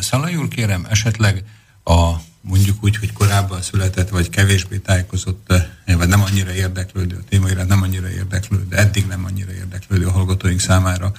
Szalai 0.00 0.36
úr, 0.36 0.48
kérem, 0.48 0.86
esetleg 0.90 1.44
a 1.84 2.12
mondjuk 2.42 2.84
úgy, 2.84 2.96
hogy 2.96 3.12
korábban 3.12 3.62
született, 3.62 4.08
vagy 4.08 4.28
kevésbé 4.28 4.76
tájékozott, 4.76 5.52
eh, 5.84 5.96
vagy 5.96 6.08
nem 6.08 6.22
annyira 6.22 6.52
érdeklődő 6.52 7.16
a 7.16 7.24
témaira, 7.28 7.64
nem 7.64 7.82
annyira 7.82 8.10
érdeklődő, 8.10 8.76
eddig 8.76 9.06
nem 9.06 9.24
annyira 9.24 9.52
érdeklődő 9.52 10.06
a 10.06 10.10
hallgatóink 10.10 10.60
számára. 10.60 11.12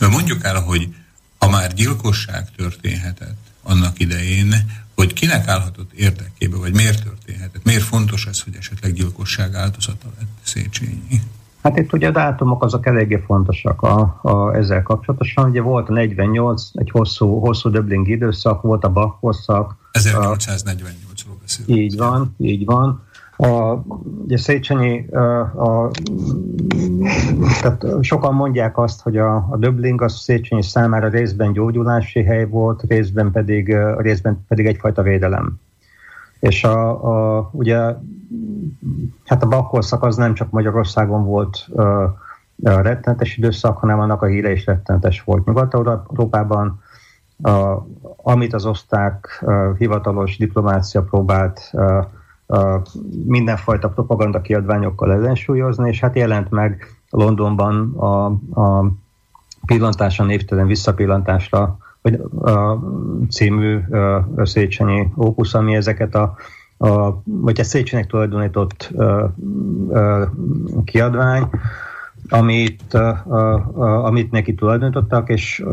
Mondjuk 0.00 0.44
el, 0.44 0.60
hogy 0.60 0.94
ha 1.38 1.48
már 1.48 1.74
gyilkosság 1.74 2.50
történhetett 2.56 3.38
annak 3.62 4.00
idején, 4.00 4.54
hogy 4.94 5.12
kinek 5.12 5.48
állhatott 5.48 5.92
érdekébe, 5.92 6.56
vagy 6.56 6.72
miért 6.72 7.02
történhetett, 7.02 7.64
miért 7.64 7.84
fontos 7.84 8.26
ez, 8.26 8.40
hogy 8.40 8.54
esetleg 8.58 8.92
gyilkosság 8.92 9.54
áldozata 9.54 10.12
lett 10.18 10.28
Széchenyi? 10.42 11.20
Hát 11.62 11.78
itt 11.78 11.92
ugye 11.92 12.08
a 12.08 12.10
dátumok 12.10 12.62
azok 12.62 12.86
eléggé 12.86 13.22
fontosak 13.26 13.82
a, 13.82 14.18
a, 14.22 14.54
ezzel 14.54 14.82
kapcsolatosan. 14.82 15.48
Ugye 15.48 15.60
volt 15.60 15.88
a 15.88 15.92
48, 15.92 16.70
egy 16.74 16.90
hosszú, 16.90 17.38
hosszú 17.38 17.70
döbling 17.70 18.08
időszak, 18.08 18.62
volt 18.62 18.84
a 18.84 18.88
Bach 18.88 19.18
korszak. 19.20 19.76
1848-ról 19.92 21.36
beszélünk. 21.40 21.82
Így 21.82 21.96
van, 21.96 22.34
így 22.38 22.64
van. 22.64 23.08
A, 23.36 23.74
ugye 24.24 24.36
Széchenyi, 24.36 25.06
a, 25.08 25.40
a, 25.40 25.90
tehát 27.60 27.84
sokan 28.00 28.34
mondják 28.34 28.78
azt, 28.78 29.00
hogy 29.00 29.16
a, 29.16 29.34
a 29.50 29.56
Döbling 29.56 30.02
az 30.02 30.20
Széchenyi 30.20 30.62
számára 30.62 31.08
részben 31.08 31.52
gyógyulási 31.52 32.22
hely 32.22 32.46
volt, 32.46 32.82
részben 32.88 33.30
pedig, 33.30 33.76
részben 33.96 34.44
pedig 34.48 34.66
egyfajta 34.66 35.02
védelem. 35.02 35.60
És 36.40 36.64
a, 36.64 37.04
a, 37.36 37.48
ugye 37.52 37.94
hát 39.24 39.42
a 39.42 39.48
bakkorszak 39.48 40.02
az 40.02 40.16
nem 40.16 40.34
csak 40.34 40.50
Magyarországon 40.50 41.24
volt 41.24 41.66
uh, 41.68 42.04
rettenetes 42.62 43.36
időszak, 43.36 43.78
hanem 43.78 44.00
annak 44.00 44.22
a 44.22 44.26
híre 44.26 44.52
is 44.52 44.66
rettenetes 44.66 45.22
volt 45.22 45.46
Nyugat-Európában. 45.46 46.80
a, 47.42 47.86
amit 48.16 48.54
az 48.54 48.66
osztrák 48.66 49.42
uh, 49.42 49.76
hivatalos 49.76 50.36
diplomácia 50.36 51.02
próbált 51.02 51.70
uh, 51.72 52.04
uh, 52.46 52.82
mindenfajta 53.26 53.88
propaganda 53.88 54.40
kiadványokkal 54.40 55.12
ellensúlyozni, 55.12 55.88
és 55.88 56.00
hát 56.00 56.16
jelent 56.16 56.50
meg 56.50 56.86
Londonban 57.10 57.94
a, 57.96 58.24
a 58.60 58.92
pillantása 59.66 60.24
névtelen 60.24 60.66
visszapillantásra 60.66 61.78
vagy 62.02 62.20
a 62.40 62.78
című 63.28 63.78
Széchenyi 64.42 65.06
ópusz, 65.16 65.54
ami 65.54 65.74
ezeket 65.74 66.14
a, 66.14 66.36
a 66.78 67.22
vagy 67.24 67.60
a 67.60 67.64
Széchenynek 67.64 68.08
tulajdonított 68.08 68.90
a, 68.96 69.02
a, 69.92 70.82
kiadvány, 70.84 71.48
amit, 72.28 72.94
amit 74.02 74.30
neki 74.30 74.54
tulajdonítottak, 74.54 75.28
és 75.28 75.64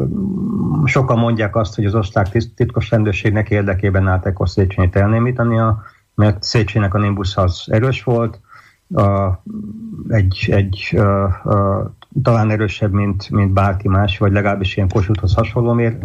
sokan 0.85 1.19
mondják 1.19 1.55
azt, 1.55 1.75
hogy 1.75 1.85
az 1.85 1.95
osztrák 1.95 2.37
titkos 2.55 2.89
rendőrségnek 2.89 3.49
érdekében 3.49 4.07
állt 4.07 4.25
ekkor 4.25 4.49
Széchenyit 4.49 4.95
elnémítania, 4.95 5.83
mert 6.15 6.43
Széchenynek 6.43 6.93
a 6.93 6.97
Nimbus 6.97 7.35
az 7.35 7.65
erős 7.67 8.03
volt, 8.03 8.39
a, 8.93 9.31
egy, 10.07 10.47
egy 10.51 10.95
a, 10.97 11.23
a, 11.23 11.91
talán 12.23 12.51
erősebb, 12.51 12.91
mint, 12.91 13.29
mint 13.29 13.51
bárki 13.51 13.87
más, 13.87 14.17
vagy 14.17 14.31
legalábbis 14.31 14.75
ilyen 14.75 14.89
kossuthhoz 14.89 15.33
hasonló, 15.33 15.73
mér, 15.73 15.97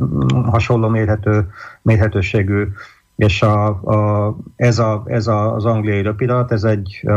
hasonló 0.44 0.88
mérhető, 0.88 1.48
mérhetőségű, 1.82 2.68
és 3.16 3.42
a, 3.42 3.66
a, 3.66 4.36
ez, 4.56 4.78
a, 4.78 5.02
ez 5.06 5.26
a, 5.26 5.54
az 5.54 5.64
angliai 5.64 6.02
röpidat, 6.02 6.52
ez 6.52 6.64
egy, 6.64 7.08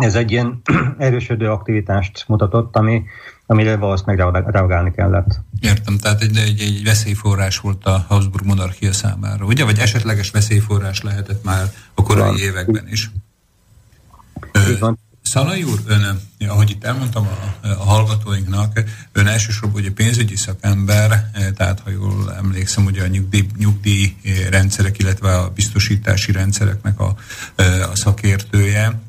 ez 0.00 0.14
egy 0.14 0.30
ilyen 0.30 0.62
erősödő 0.98 1.50
aktivitást 1.50 2.24
mutatott, 2.28 2.76
ami, 2.76 3.02
amire 3.46 3.76
valószínűleg 3.76 4.44
reagálni 4.46 4.90
kellett. 4.90 5.40
Értem, 5.60 5.96
tehát 5.98 6.22
egy, 6.22 6.36
egy, 6.36 6.60
egy 6.60 6.84
veszélyforrás 6.84 7.58
volt 7.58 7.84
a 7.84 8.04
Habsburg 8.08 8.46
monarchia 8.46 8.92
számára, 8.92 9.44
ugye? 9.44 9.64
Vagy 9.64 9.78
esetleges 9.78 10.30
veszélyforrás 10.30 11.02
lehetett 11.02 11.44
már 11.44 11.64
a 11.94 12.02
korai 12.02 12.28
van. 12.28 12.36
években 12.36 12.88
is. 12.88 13.10
Így 14.68 14.78
van. 14.78 14.98
Szalai 15.22 15.62
úr, 15.62 15.80
ön, 15.86 16.20
ahogy 16.48 16.70
itt 16.70 16.84
elmondtam 16.84 17.26
a, 17.26 17.66
a 17.66 17.84
hallgatóinknak, 17.84 18.82
ön 19.12 19.26
elsősorban 19.26 19.80
ugye 19.80 19.90
pénzügyi 19.90 20.36
szakember, 20.36 21.30
tehát 21.56 21.80
ha 21.80 21.90
jól 21.90 22.34
emlékszem, 22.34 22.84
ugye 22.84 23.02
a 23.02 23.06
nyugdíj, 23.06 23.46
nyugdíj 23.56 24.16
rendszerek, 24.50 24.98
illetve 24.98 25.36
a 25.36 25.50
biztosítási 25.50 26.32
rendszereknek 26.32 27.00
a, 27.00 27.16
a 27.90 27.96
szakértője. 27.96 29.00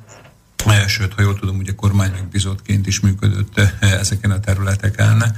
Sőt, 0.88 1.14
ha 1.14 1.22
jól 1.22 1.40
tudom, 1.40 1.58
ugye 1.58 1.76
kormánymegbizotként 1.76 2.88
is 2.88 3.00
működött 3.00 3.62
ezeken 3.80 4.32
a 4.32 4.40
területeken 4.40 5.36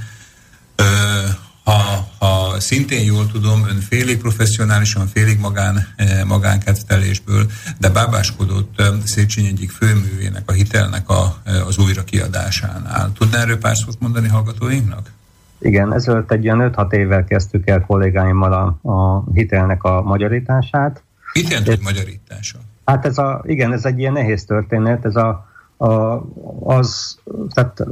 ha, 1.64 2.06
ha 2.18 2.60
szintén 2.60 3.04
jól 3.04 3.26
tudom, 3.26 3.66
ön 3.68 3.80
félig 3.80 4.18
professzionálisan, 4.18 5.06
félig 5.06 5.38
magán, 5.40 5.86
eh, 5.96 6.24
magánkedvelésből, 6.24 7.46
de 7.78 7.90
bábáskodott 7.90 8.80
eh, 8.80 8.86
Széchenyi 9.04 9.48
egyik 9.48 9.70
főművének, 9.70 10.42
a 10.46 10.52
hitelnek 10.52 11.08
a, 11.08 11.36
eh, 11.44 11.66
az 11.66 11.78
újra 11.78 12.04
kiadásánál. 12.04 13.12
Tudná 13.12 13.40
erről 13.40 13.58
pár 13.58 13.76
szót 13.76 14.00
mondani 14.00 14.28
hallgatóinknak? 14.28 15.12
Igen, 15.58 15.94
ezelőtt 15.94 16.32
egy 16.32 16.44
olyan 16.44 16.72
5-6 16.74 16.92
évvel 16.92 17.24
kezdtük 17.24 17.68
el 17.68 17.80
kollégáimmal 17.80 18.52
a, 18.52 18.90
a 18.90 19.24
hitelnek 19.32 19.84
a 19.84 20.02
magyarítását. 20.02 21.02
Mit 21.32 21.48
jelent, 21.48 21.68
hogy 21.68 21.80
magyarítása? 21.82 22.58
Hát 22.84 23.06
ez 23.06 23.18
a, 23.18 23.42
igen, 23.46 23.72
ez 23.72 23.84
egy 23.84 23.98
ilyen 23.98 24.12
nehéz 24.12 24.44
történet, 24.44 25.04
ez 25.04 25.16
a 25.16 25.52
a, 25.76 26.22
az, 26.64 27.18
tehát, 27.48 27.82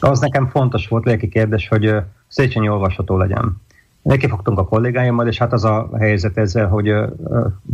az 0.00 0.20
nekem 0.20 0.48
fontos 0.48 0.88
volt, 0.88 1.04
lelki 1.04 1.28
kérdés, 1.28 1.68
hogy 1.68 2.02
Széchenyi 2.30 2.68
olvasható 2.68 3.16
legyen. 3.16 3.62
Neki 4.02 4.26
a 4.44 4.64
kollégáimmal, 4.64 5.26
és 5.26 5.38
hát 5.38 5.52
az 5.52 5.64
a 5.64 5.90
helyzet 5.98 6.36
ezzel, 6.36 6.68
hogy 6.68 6.94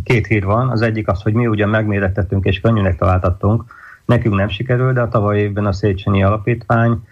két 0.05 0.27
hír 0.27 0.45
van. 0.45 0.69
Az 0.69 0.83
egyik 0.83 1.09
az, 1.09 1.23
hogy 1.23 1.33
mi 1.33 1.47
ugyan 1.47 1.69
megmérettettünk 1.69 2.45
és 2.45 2.61
könnyűnek 2.61 2.97
találtattunk. 2.97 3.65
Nekünk 4.05 4.35
nem 4.35 4.49
sikerül, 4.49 4.93
de 4.93 5.01
a 5.01 5.09
tavaly 5.09 5.39
évben 5.39 5.67
a 5.67 5.73
Széchenyi 5.73 6.23
Alapítvány 6.23 7.03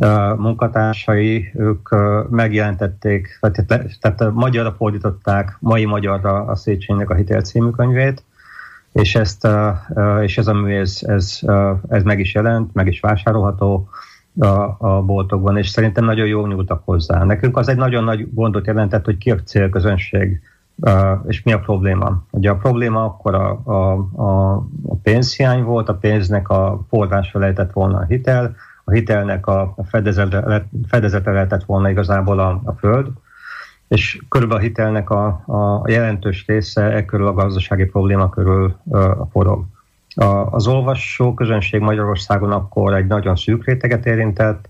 a 0.00 0.34
munkatársai, 0.34 1.52
ők 1.54 1.88
megjelentették, 2.30 3.38
tehát, 3.40 3.98
tehát 4.00 4.32
magyarra 4.34 4.72
fordították, 4.72 5.56
mai 5.60 5.84
magyarra 5.84 6.44
a 6.44 6.54
Széchenynek 6.54 7.10
a 7.10 7.14
Hitel 7.14 7.40
című 7.40 7.70
könyvét, 7.70 8.22
és, 8.92 9.14
ezt, 9.14 9.48
és 10.22 10.38
ez 10.38 10.46
a 10.46 10.52
mű, 10.52 10.74
ez, 10.74 10.98
ez, 11.02 11.40
ez 11.88 12.02
meg 12.02 12.20
is 12.20 12.34
jelent, 12.34 12.74
meg 12.74 12.86
is 12.86 13.00
vásárolható 13.00 13.88
a, 14.38 14.76
a 14.78 15.02
boltokban, 15.02 15.56
és 15.56 15.68
szerintem 15.68 16.04
nagyon 16.04 16.26
jól 16.26 16.48
nyúltak 16.48 16.82
hozzá. 16.84 17.24
Nekünk 17.24 17.56
az 17.56 17.68
egy 17.68 17.76
nagyon 17.76 18.04
nagy 18.04 18.34
gondot 18.34 18.66
jelentett, 18.66 19.04
hogy 19.04 19.16
ki 19.16 19.30
a 19.30 19.42
célközönség, 19.42 20.40
és 21.26 21.42
mi 21.42 21.52
a 21.52 21.58
probléma. 21.58 22.22
Ugye 22.30 22.50
a 22.50 22.56
probléma 22.56 23.04
akkor 23.04 23.34
a, 23.34 23.60
a, 23.64 23.92
a, 24.22 24.54
a 24.86 24.94
pénzhiány 25.02 25.62
volt, 25.62 25.88
a 25.88 25.94
pénznek 25.94 26.48
a 26.48 26.84
forrása 26.88 27.38
lehetett 27.38 27.72
volna 27.72 27.98
a 27.98 28.04
hitel, 28.04 28.54
a 28.84 28.90
hitelnek 28.90 29.46
a 29.46 29.74
fedezete, 29.88 30.68
fedezete 30.88 31.30
lehetett 31.30 31.64
volna 31.64 31.90
igazából 31.90 32.38
a, 32.38 32.60
a 32.64 32.72
föld, 32.72 33.08
és 33.88 34.20
körülbelül 34.28 34.62
a 34.62 34.66
hitelnek 34.66 35.10
a, 35.10 35.26
a 35.46 35.82
jelentős 35.86 36.44
része 36.46 36.82
e 36.82 37.04
körül 37.04 37.26
a 37.26 37.32
gazdasági 37.32 37.84
probléma 37.84 38.28
körül 38.28 38.76
a 38.90 39.26
forog. 39.30 39.64
A, 40.18 40.46
az 40.50 40.66
olvasó 40.66 41.34
közönség 41.34 41.80
Magyarországon 41.80 42.52
akkor 42.52 42.94
egy 42.94 43.06
nagyon 43.06 43.36
szűk 43.36 43.64
réteget 43.64 44.06
érintett, 44.06 44.68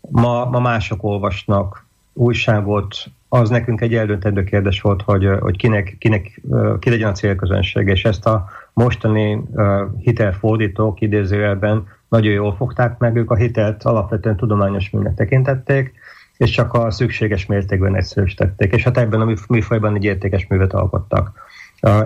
ma, 0.00 0.44
ma 0.44 0.60
mások 0.60 1.02
olvasnak. 1.02 1.86
Újságot, 2.12 2.96
az 3.28 3.50
nekünk 3.50 3.80
egy 3.80 3.94
eldöntendő 3.94 4.44
kérdés 4.44 4.80
volt, 4.80 5.02
hogy, 5.02 5.28
hogy 5.40 5.56
kinek, 5.56 5.96
kinek, 5.98 6.40
ki 6.78 6.90
legyen 6.90 7.08
a 7.08 7.12
célközönség, 7.12 7.86
és 7.86 8.04
ezt 8.04 8.26
a 8.26 8.48
mostani 8.72 9.42
hitelfordítók 9.98 11.00
idézőjelben 11.00 11.86
nagyon 12.08 12.32
jól 12.32 12.54
fogták 12.54 12.98
meg, 12.98 13.16
ők 13.16 13.30
a 13.30 13.36
hitelt 13.36 13.84
alapvetően 13.84 14.36
tudományos 14.36 14.90
műnek 14.90 15.14
tekintették, 15.14 15.92
és 16.36 16.50
csak 16.50 16.72
a 16.72 16.90
szükséges 16.90 17.46
mértékben 17.46 17.96
egyszerűsítették, 17.96 18.72
és 18.72 18.82
hát 18.82 18.98
ebben 18.98 19.20
a 19.20 19.34
műfajban 19.48 19.94
egy 19.94 20.04
értékes 20.04 20.46
művet 20.46 20.72
alkottak. 20.72 21.32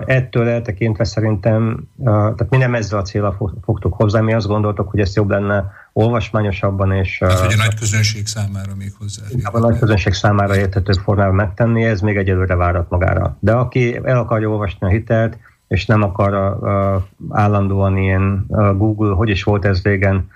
Ettől 0.05 0.47
eltekintve 0.47 1.03
szerintem, 1.03 1.87
tehát 2.03 2.49
mi 2.49 2.57
nem 2.57 2.75
ezzel 2.75 2.99
a 2.99 3.01
célra 3.01 3.37
fogtuk 3.63 3.93
hozzá, 3.93 4.19
mi 4.19 4.33
azt 4.33 4.47
gondoltuk, 4.47 4.89
hogy 4.89 4.99
ezt 4.99 5.15
jobb 5.15 5.29
lenne 5.29 5.71
olvasmányosabban 5.93 6.91
és... 6.91 7.19
Hát, 7.19 7.39
hogy 7.39 7.53
a 7.53 7.63
nagy 7.63 7.75
közönség 7.79 8.27
számára 8.27 8.75
még 8.77 8.93
hozzá. 8.97 9.23
A 9.43 9.59
nagy 9.59 9.79
közönség 9.79 10.13
számára 10.13 10.57
érthető 10.57 10.93
formában 11.03 11.35
megtenni, 11.35 11.83
ez 11.83 12.01
még 12.01 12.17
egyelőre 12.17 12.55
várat 12.55 12.89
magára. 12.89 13.37
De 13.39 13.51
aki 13.51 13.99
el 14.03 14.17
akarja 14.17 14.49
olvasni 14.49 14.87
a 14.87 14.89
hitelt, 14.89 15.37
és 15.75 15.85
nem 15.85 16.03
akar 16.03 16.33
uh, 16.33 17.01
állandóan 17.29 17.97
ilyen 17.97 18.45
uh, 18.47 18.77
Google, 18.77 19.13
hogy 19.13 19.29
is 19.29 19.43
volt 19.43 19.65
ez 19.65 19.81
régen, 19.81 20.27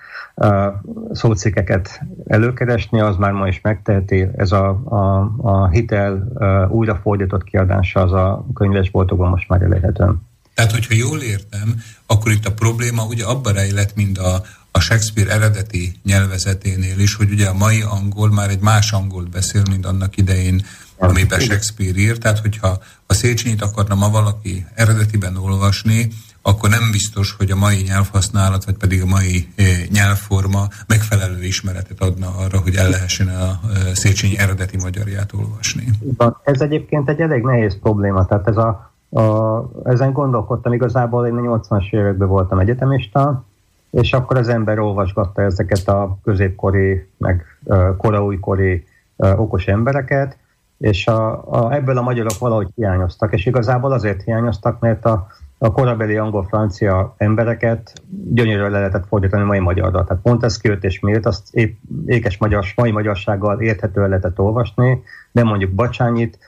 szócikkeket 1.12 2.00
előkeresni, 2.26 3.00
az 3.00 3.16
már 3.16 3.32
ma 3.32 3.48
is 3.48 3.60
megteheti. 3.62 4.28
Ez 4.36 4.52
a, 4.52 4.68
a, 4.84 5.32
a 5.36 5.68
hitel 5.68 6.32
újrafordított 6.70 7.44
kiadása 7.44 8.00
az 8.00 8.12
a 8.12 8.46
könyvesboltokban 8.54 9.30
most 9.30 9.48
már 9.48 9.62
elérhető. 9.62 10.14
Tehát, 10.54 10.72
hogyha 10.72 10.94
jól 10.94 11.20
értem, 11.20 11.74
akkor 12.06 12.32
itt 12.32 12.46
a 12.46 12.52
probléma 12.52 13.04
ugye 13.04 13.24
abban 13.24 13.52
rejlett, 13.52 13.94
mint 13.94 14.18
a, 14.18 14.42
a 14.70 14.80
Shakespeare 14.80 15.30
eredeti 15.30 15.92
nyelvezeténél 16.04 16.98
is, 16.98 17.14
hogy 17.14 17.30
ugye 17.30 17.46
a 17.46 17.54
mai 17.54 17.82
angol 17.82 18.30
már 18.30 18.50
egy 18.50 18.60
más 18.60 18.92
angolt 18.92 19.30
beszél, 19.30 19.62
mint 19.70 19.86
annak 19.86 20.16
idején, 20.16 20.62
amiben 21.00 21.40
Shakespeare 21.40 21.98
írt. 21.98 22.20
Tehát, 22.20 22.38
hogyha 22.38 22.78
a 23.06 23.14
Széchenyit 23.14 23.62
akarna 23.62 23.94
ma 23.94 24.10
valaki 24.10 24.66
eredetiben 24.74 25.36
olvasni, 25.36 26.08
akkor 26.42 26.68
nem 26.68 26.90
biztos, 26.90 27.34
hogy 27.38 27.50
a 27.50 27.56
mai 27.56 27.82
nyelvhasználat, 27.86 28.64
vagy 28.64 28.76
pedig 28.76 29.02
a 29.02 29.06
mai 29.06 29.48
eh, 29.56 29.66
nyelvforma 29.92 30.66
megfelelő 30.86 31.42
ismeretet 31.42 32.00
adna 32.00 32.26
arra, 32.38 32.58
hogy 32.58 32.74
el 32.74 32.88
lehessen 32.88 33.28
a 33.28 33.32
eh, 33.32 33.94
Széchenyi 33.94 34.38
eredeti 34.38 34.76
magyarját 34.76 35.32
olvasni. 35.32 35.84
Ez 36.44 36.60
egyébként 36.60 37.08
egy 37.08 37.20
elég 37.20 37.42
nehéz 37.42 37.78
probléma, 37.82 38.26
tehát 38.26 38.48
ez 38.48 38.56
a, 38.56 38.92
a, 39.20 39.64
ezen 39.84 40.12
gondolkodtam, 40.12 40.72
igazából 40.72 41.26
én 41.26 41.36
a 41.36 41.58
80-as 41.58 41.92
években 41.92 42.28
voltam 42.28 42.58
egyetemista, 42.58 43.44
és 43.90 44.12
akkor 44.12 44.36
az 44.36 44.48
ember 44.48 44.78
olvasgatta 44.78 45.42
ezeket 45.42 45.88
a 45.88 46.18
középkori, 46.22 47.08
meg 47.18 47.44
uh, 47.64 47.96
koraújkori 47.96 48.84
okos 49.16 49.66
embereket, 49.66 50.36
és 50.80 51.06
a, 51.06 51.42
a, 51.50 51.72
ebből 51.72 51.98
a 51.98 52.02
magyarok 52.02 52.38
valahogy 52.38 52.68
hiányoztak, 52.74 53.32
és 53.32 53.46
igazából 53.46 53.92
azért 53.92 54.22
hiányoztak, 54.22 54.80
mert 54.80 55.04
a, 55.04 55.26
a 55.58 55.72
korabeli 55.72 56.16
angol-francia 56.16 57.14
embereket 57.16 57.92
gyönyörűen 58.32 58.70
le 58.70 58.78
lehetett 58.78 59.06
fordítani 59.06 59.42
mai 59.42 59.58
magyarra. 59.58 60.04
Tehát 60.04 60.24
Montesquieu-t 60.24 60.84
és 60.84 61.00
Milt 61.00 61.26
azt 61.26 61.54
épp 61.54 61.78
ékes 62.06 62.38
magyar, 62.38 62.64
mai 62.76 62.90
magyarsággal 62.90 63.60
érthetően 63.60 64.08
lehetett 64.08 64.38
olvasni, 64.38 65.02
de 65.32 65.44
mondjuk 65.44 65.70
Bacsányit, 65.70 66.38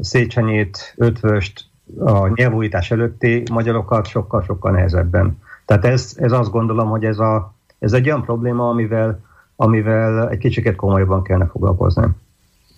Széchenyét, 0.00 0.94
Ötvöst, 0.96 1.64
a 1.98 2.28
nyelvújítás 2.28 2.90
előtti 2.90 3.42
magyarokat 3.52 4.06
sokkal-sokkal 4.06 4.72
nehezebben. 4.72 5.38
Tehát 5.64 5.84
ez, 5.84 6.12
ez 6.16 6.32
azt 6.32 6.50
gondolom, 6.50 6.88
hogy 6.88 7.04
ez, 7.04 7.18
a, 7.18 7.54
ez 7.78 7.92
egy 7.92 8.06
olyan 8.06 8.22
probléma, 8.22 8.68
amivel, 8.68 9.20
amivel 9.56 10.28
egy 10.28 10.38
kicsiket 10.38 10.76
komolyabban 10.76 11.22
kellene 11.22 11.46
foglalkozni. 11.46 12.06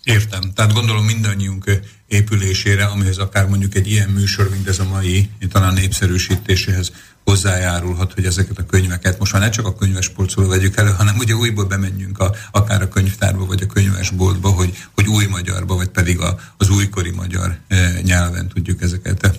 Értem. 0.05 0.41
Tehát 0.55 0.73
gondolom 0.73 1.05
mindannyiunk 1.05 1.65
épülésére, 2.07 2.85
amihez 2.85 3.19
akár 3.19 3.49
mondjuk 3.49 3.75
egy 3.75 3.91
ilyen 3.91 4.09
műsor, 4.09 4.49
mint 4.51 4.69
ez 4.69 4.79
a 4.79 4.85
mai, 4.85 5.31
talán 5.53 5.75
népszerűsítéséhez 5.75 6.93
hozzájárulhat, 7.25 8.13
hogy 8.13 8.25
ezeket 8.25 8.59
a 8.59 8.67
könyveket 8.67 9.19
most 9.19 9.33
már 9.33 9.43
ne 9.43 9.49
csak 9.49 9.67
a 9.67 9.75
könyvespolcról 9.75 10.49
vegyük 10.49 10.77
elő, 10.77 10.91
hanem 10.91 11.15
ugye 11.19 11.35
újból 11.35 11.65
bemenjünk 11.65 12.19
a, 12.19 12.31
akár 12.53 12.83
a 12.83 12.89
könyvtárba, 12.89 13.47
vagy 13.47 13.63
a 13.63 13.73
könyvesboltba, 13.73 14.49
hogy, 14.49 14.73
hogy 14.95 15.07
új 15.07 15.27
magyarba, 15.31 15.77
vagy 15.77 15.89
pedig 15.89 16.21
a, 16.21 16.35
az 16.57 16.71
újkori 16.71 17.11
magyar 17.11 17.57
e, 17.69 17.77
nyelven 18.03 18.49
tudjuk 18.49 18.83
ezeket 18.83 19.25
e, 19.25 19.31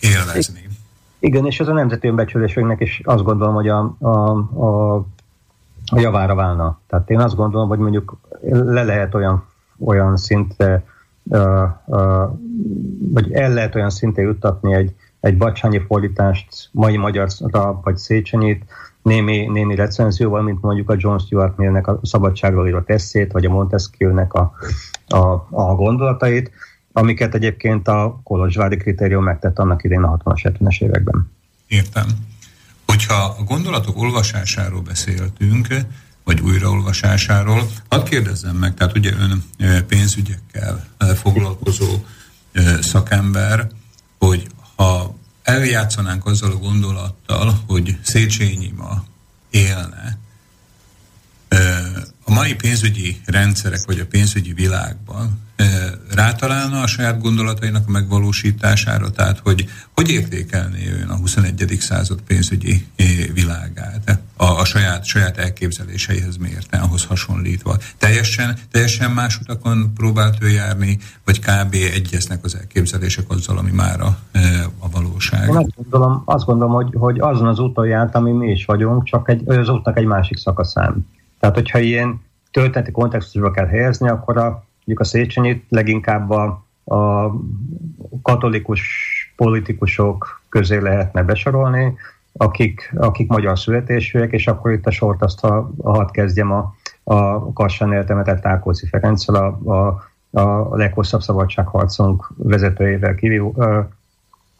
élvezni. 0.00 0.68
Igen, 1.18 1.46
és 1.46 1.60
ez 1.60 1.68
a 1.68 1.72
nemzeti 1.72 2.08
önbecsülésünknek 2.08 2.80
is 2.80 3.00
azt 3.04 3.22
gondolom, 3.22 3.54
hogy 3.54 3.68
a, 3.68 3.96
a, 3.98 4.08
a, 4.08 4.94
a 5.86 6.00
javára 6.00 6.34
válna. 6.34 6.80
Tehát 6.88 7.10
én 7.10 7.20
azt 7.20 7.36
gondolom, 7.36 7.68
hogy 7.68 7.78
mondjuk 7.78 8.16
le 8.50 8.82
lehet 8.82 9.14
olyan, 9.14 9.44
olyan 9.84 10.16
szintre, 10.16 10.84
vagy 13.12 13.32
el 13.32 13.52
lehet 13.52 13.74
olyan 13.74 13.90
szinte 13.90 14.22
juttatni 14.22 14.74
egy, 14.74 14.94
egy 15.20 15.36
bacsányi 15.36 15.78
fordítást, 15.86 16.68
mai 16.72 16.96
magyar 16.96 17.28
vagy 17.82 17.96
Széchenyit, 17.96 18.64
némi, 19.02 19.46
némi 19.46 19.74
recenzióval, 19.74 20.42
mint 20.42 20.62
mondjuk 20.62 20.90
a 20.90 20.94
John 20.98 21.18
Stuart 21.18 21.56
Millnek 21.56 21.86
a 21.86 22.00
szabadságról 22.02 22.66
írott 22.66 22.90
eszét, 22.90 23.32
vagy 23.32 23.44
a 23.44 23.50
Montesquieu-nek 23.50 24.32
a, 24.32 24.52
a, 25.06 25.46
a 25.50 25.74
gondolatait, 25.74 26.50
amiket 26.92 27.34
egyébként 27.34 27.88
a 27.88 28.20
Kolozsvári 28.24 28.76
kritérium 28.76 29.24
megtett 29.24 29.58
annak 29.58 29.84
idén 29.84 30.02
a 30.02 30.16
60-as, 30.16 30.52
70-es 30.60 30.82
években. 30.82 31.30
Értem. 31.66 32.06
Hogyha 32.86 33.14
a 33.38 33.42
gondolatok 33.42 33.96
olvasásáról 33.96 34.80
beszéltünk, 34.80 35.66
vagy 36.28 36.40
újraolvasásáról, 36.40 37.70
hadd 37.88 38.08
kérdezzem 38.08 38.56
meg, 38.56 38.74
tehát 38.74 38.96
ugye 38.96 39.12
ön 39.18 39.44
pénzügyekkel 39.86 40.86
foglalkozó 41.22 42.04
szakember, 42.80 43.68
hogy 44.18 44.46
ha 44.76 45.14
eljátszanánk 45.42 46.26
azzal 46.26 46.50
a 46.50 46.56
gondolattal, 46.56 47.62
hogy 47.66 47.98
Széchenyi 48.02 48.72
ma 48.76 49.04
mai 52.38 52.54
pénzügyi 52.54 53.20
rendszerek, 53.26 53.80
vagy 53.86 53.98
a 53.98 54.06
pénzügyi 54.06 54.52
világban 54.52 55.46
rátalálna 56.14 56.80
a 56.80 56.86
saját 56.86 57.20
gondolatainak 57.20 57.82
a 57.86 57.90
megvalósítására, 57.90 59.10
tehát 59.10 59.38
hogy 59.38 59.68
hogy 59.94 60.10
értékelné 60.10 60.90
ön 61.02 61.08
a 61.08 61.16
21. 61.16 61.76
század 61.80 62.20
pénzügyi 62.20 62.86
világát 63.32 64.20
a, 64.36 64.44
a 64.44 64.64
saját, 64.64 65.04
saját 65.04 65.38
elképzeléseihez 65.38 66.36
mérten, 66.36 66.80
ahhoz 66.80 67.04
hasonlítva. 67.04 67.76
Teljesen, 67.98 68.56
teljesen 68.70 69.10
más 69.10 69.38
utakon 69.40 69.92
próbált 69.94 70.36
ő 70.40 70.48
járni, 70.48 70.98
vagy 71.24 71.38
kb. 71.40 71.74
egyeznek 71.94 72.44
az 72.44 72.56
elképzelések 72.56 73.24
azzal, 73.28 73.58
ami 73.58 73.70
már 73.70 74.00
a, 74.00 74.18
a 74.78 74.88
valóság? 74.90 75.48
Én 75.48 75.56
azt 75.56 75.74
gondolom, 75.76 76.22
azt 76.24 76.44
gondolom 76.44 76.74
hogy, 76.74 76.90
hogy 76.94 77.20
azon 77.20 77.46
az 77.46 77.58
úton 77.58 77.86
járt, 77.86 78.14
ami 78.14 78.32
mi 78.32 78.50
is 78.50 78.64
vagyunk, 78.64 79.04
csak 79.04 79.28
egy, 79.28 79.48
az 79.48 79.68
útnak 79.68 79.98
egy 79.98 80.06
másik 80.06 80.36
szakaszán. 80.36 81.06
Tehát, 81.40 81.54
hogyha 81.54 81.78
ilyen 81.78 82.20
történeti 82.50 82.90
kontextusba 82.90 83.50
kell 83.50 83.66
helyezni, 83.66 84.08
akkor 84.08 84.36
a 84.36 84.66
mondjuk 84.88 85.00
a 85.00 85.04
Széchenyit 85.04 85.64
leginkább 85.68 86.30
a, 86.30 86.64
a 86.84 87.32
katolikus 88.22 88.82
politikusok 89.36 90.42
közé 90.48 90.78
lehetne 90.78 91.22
besorolni, 91.22 91.96
akik, 92.32 92.92
akik 92.96 93.28
magyar 93.28 93.58
születésűek, 93.58 94.32
és 94.32 94.46
akkor 94.46 94.72
itt 94.72 94.86
a 94.86 94.90
sort 94.90 95.22
azt, 95.22 95.40
ha, 95.40 95.70
ha 95.82 96.04
kezdjem 96.04 96.52
a, 96.52 96.74
a 97.04 97.52
Kassán 97.52 97.92
eltemetett 97.92 98.46
Ákóci 98.46 98.86
Ferenccel, 98.86 99.34
a, 99.34 99.70
a, 99.72 100.08
a 100.40 100.76
leghosszabb 100.76 101.20
szabadságharcunk 101.20 102.32
vezetőjével 102.36 103.14
kívül, 103.14 103.52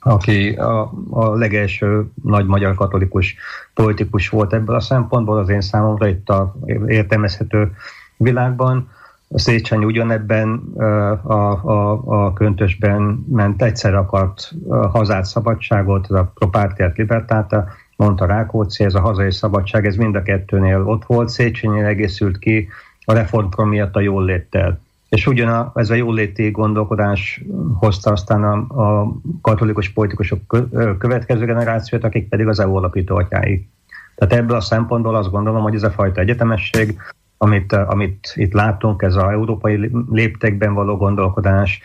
aki 0.09 0.51
a, 0.51 0.93
a 1.11 1.35
legelső 1.35 2.11
nagy 2.23 2.47
magyar 2.47 2.75
katolikus 2.75 3.37
politikus 3.75 4.29
volt 4.29 4.53
ebből 4.53 4.77
a 4.77 4.81
szempontból, 4.81 5.39
az 5.39 5.49
én 5.49 5.61
számomra 5.61 6.09
itt 6.09 6.29
a 6.29 6.55
értelmezhető 6.87 7.73
világban. 8.17 8.91
Széchenyi 9.35 9.85
ugyanebben 9.85 10.49
a, 11.23 11.33
a, 11.33 12.03
a 12.05 12.33
köntösben 12.33 13.25
ment, 13.31 13.63
egyszer 13.63 13.95
akart 13.95 14.53
hazát, 14.69 15.25
szabadságot, 15.25 16.07
a 16.07 16.33
propártiát, 16.35 16.97
libertáta, 16.97 17.69
mondta 17.97 18.27
Rákóczi, 18.27 18.85
ez 18.85 18.95
a 18.95 19.01
hazai 19.01 19.33
szabadság, 19.33 19.87
ez 19.87 19.97
mind 19.97 20.15
a 20.15 20.23
kettőnél 20.23 20.83
ott 20.87 21.05
volt. 21.05 21.29
Széchenyi 21.29 21.81
egészült 21.81 22.39
ki 22.39 22.69
a 23.05 23.13
reformkor 23.13 23.67
miatt 23.67 23.97
a 23.97 24.01
jól 24.01 24.25
léttel. 24.25 24.81
És 25.09 25.27
ugyan 25.27 25.49
a, 25.49 25.73
ez 25.75 25.91
a 25.91 25.95
jóléti 25.95 26.51
gondolkodás 26.51 27.43
hozta 27.79 28.11
aztán 28.11 28.45
a, 28.45 28.55
a 28.83 29.13
katolikus 29.41 29.89
politikusok 29.89 30.41
következő 30.99 31.45
generációt, 31.45 32.05
akik 32.05 32.29
pedig 32.29 32.47
az 32.47 32.61
EU 32.61 32.75
alapító 32.75 33.17
atyái. 33.17 33.69
Tehát 34.15 34.35
ebből 34.35 34.57
a 34.57 34.61
szempontból 34.61 35.17
azt 35.17 35.31
gondolom, 35.31 35.63
hogy 35.63 35.75
ez 35.75 35.83
a 35.83 35.91
fajta 35.91 36.21
egyetemesség, 36.21 36.99
amit, 37.37 37.73
amit 37.73 38.33
itt 38.35 38.53
látunk, 38.53 39.03
ez 39.03 39.15
az 39.15 39.23
európai 39.23 39.91
léptekben 40.11 40.75
való 40.75 40.97
gondolkodás, 40.97 41.81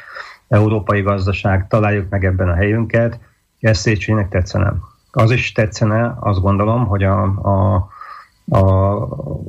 európai 0.48 1.02
gazdaság, 1.02 1.68
találjuk 1.68 2.10
meg 2.10 2.26
ebben 2.26 2.50
a 2.50 2.54
helyünket, 2.54 3.20
ez 3.60 3.78
Széchenyinek 3.78 4.30
tetszene. 4.30 4.74
Az 5.12 5.32
is 5.32 5.52
tetszene, 5.52 6.16
azt 6.20 6.42
gondolom, 6.42 6.86
hogy, 6.86 7.04
a, 7.04 7.24
a, 7.24 7.88
a, 8.50 8.60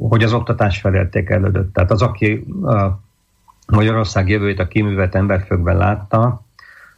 hogy 0.08 0.22
az 0.22 0.32
oktatás 0.32 0.80
felértékelődött. 0.80 1.72
Tehát 1.72 1.90
az, 1.90 2.02
aki 2.02 2.46
a 2.62 3.00
Magyarország 3.66 4.28
jövőjét 4.28 4.58
a 4.58 4.68
kiművelt 4.68 5.14
emberfökben 5.14 5.76
látta, 5.76 6.42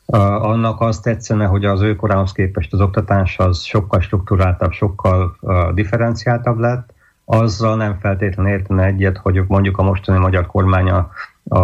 annak 0.07 0.81
azt 0.81 1.03
tetszene, 1.03 1.45
hogy 1.45 1.65
az 1.65 1.81
ő 1.81 1.97
korához 1.97 2.33
képest 2.33 2.73
az 2.73 2.81
oktatás 2.81 3.39
az 3.39 3.63
sokkal 3.63 4.01
struktúráltabb, 4.01 4.73
sokkal 4.73 5.37
differenciáltabb 5.75 6.59
lett, 6.59 6.95
azzal 7.25 7.77
nem 7.77 7.99
feltétlenül 8.01 8.53
értene 8.53 8.85
egyet, 8.85 9.17
hogy 9.17 9.45
mondjuk 9.47 9.79
a 9.79 9.83
mostani 9.83 10.19
magyar 10.19 10.47
kormánya 10.47 11.11
a, 11.49 11.61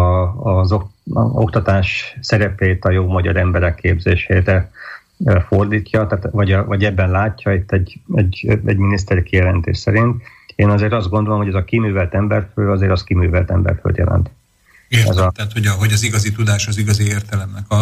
az 0.59 0.75
oktatás 1.13 2.17
szerepét 2.21 2.85
a 2.85 2.91
jó 2.91 3.07
magyar 3.07 3.35
emberek 3.35 3.75
képzésére 3.75 4.71
fordítja, 5.47 6.07
tehát, 6.07 6.29
vagy, 6.31 6.51
a, 6.51 6.65
vagy 6.65 6.83
ebben 6.83 7.11
látja 7.11 7.53
itt 7.53 7.71
egy, 7.71 7.99
egy, 8.15 8.59
egy 8.65 8.77
miniszteri 8.77 9.23
kijelentés 9.23 9.77
szerint. 9.77 10.21
Én 10.55 10.69
azért 10.69 10.93
azt 10.93 11.09
gondolom, 11.09 11.39
hogy 11.39 11.47
ez 11.47 11.53
a 11.53 11.63
kiművelt 11.63 12.13
emberfő 12.13 12.69
azért 12.69 12.91
az 12.91 13.03
kiművelt 13.03 13.51
emberföld 13.51 13.97
jelent. 13.97 14.29
Értem, 14.97 15.25
a... 15.25 15.31
tehát 15.31 15.53
hogy, 15.53 15.65
a, 15.65 15.71
hogy 15.79 15.91
az 15.91 16.03
igazi 16.03 16.31
tudás 16.31 16.67
az 16.67 16.77
igazi 16.77 17.07
értelemnek 17.07 17.63
a, 17.67 17.79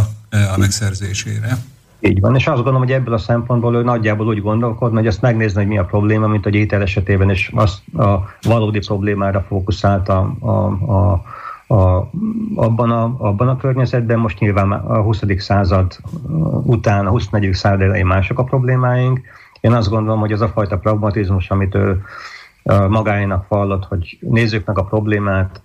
a 0.53 0.57
megszerzésére. 0.57 1.57
Így 1.99 2.19
van, 2.19 2.35
és 2.35 2.47
azt 2.47 2.55
gondolom, 2.55 2.81
hogy 2.81 2.91
ebből 2.91 3.13
a 3.13 3.17
szempontból 3.17 3.75
ő 3.75 3.83
nagyjából 3.83 4.27
úgy 4.27 4.41
gondolkodna, 4.41 4.97
hogy 4.97 5.07
azt 5.07 5.21
megnézni, 5.21 5.59
hogy 5.59 5.67
mi 5.67 5.77
a 5.77 5.85
probléma, 5.85 6.27
mint 6.27 6.45
a 6.45 6.49
étel 6.49 6.81
esetében, 6.81 7.29
és 7.29 7.51
azt 7.53 7.81
a 7.97 8.17
valódi 8.41 8.79
problémára 8.79 9.45
fókuszált 9.47 10.09
a, 10.09 10.35
a, 10.39 10.49
a, 10.91 11.23
a, 11.67 12.09
abban, 12.55 12.91
a, 12.91 13.15
abban 13.17 13.47
a 13.47 13.57
környezetben. 13.57 14.19
Most 14.19 14.39
nyilván 14.39 14.71
a 14.71 15.01
20. 15.01 15.21
század 15.37 15.97
után, 16.63 17.05
a 17.05 17.09
24. 17.09 17.53
század 17.53 17.81
elején 17.81 18.05
mások 18.05 18.39
a 18.39 18.43
problémáink. 18.43 19.21
Én 19.59 19.73
azt 19.73 19.89
gondolom, 19.89 20.19
hogy 20.19 20.31
az 20.31 20.41
a 20.41 20.49
fajta 20.49 20.77
pragmatizmus, 20.77 21.49
amit 21.49 21.75
ő 21.75 22.01
magáénak 22.89 23.47
vallott, 23.47 23.85
hogy 23.85 24.17
nézzük 24.21 24.65
meg 24.65 24.77
a 24.77 24.83
problémát, 24.83 25.61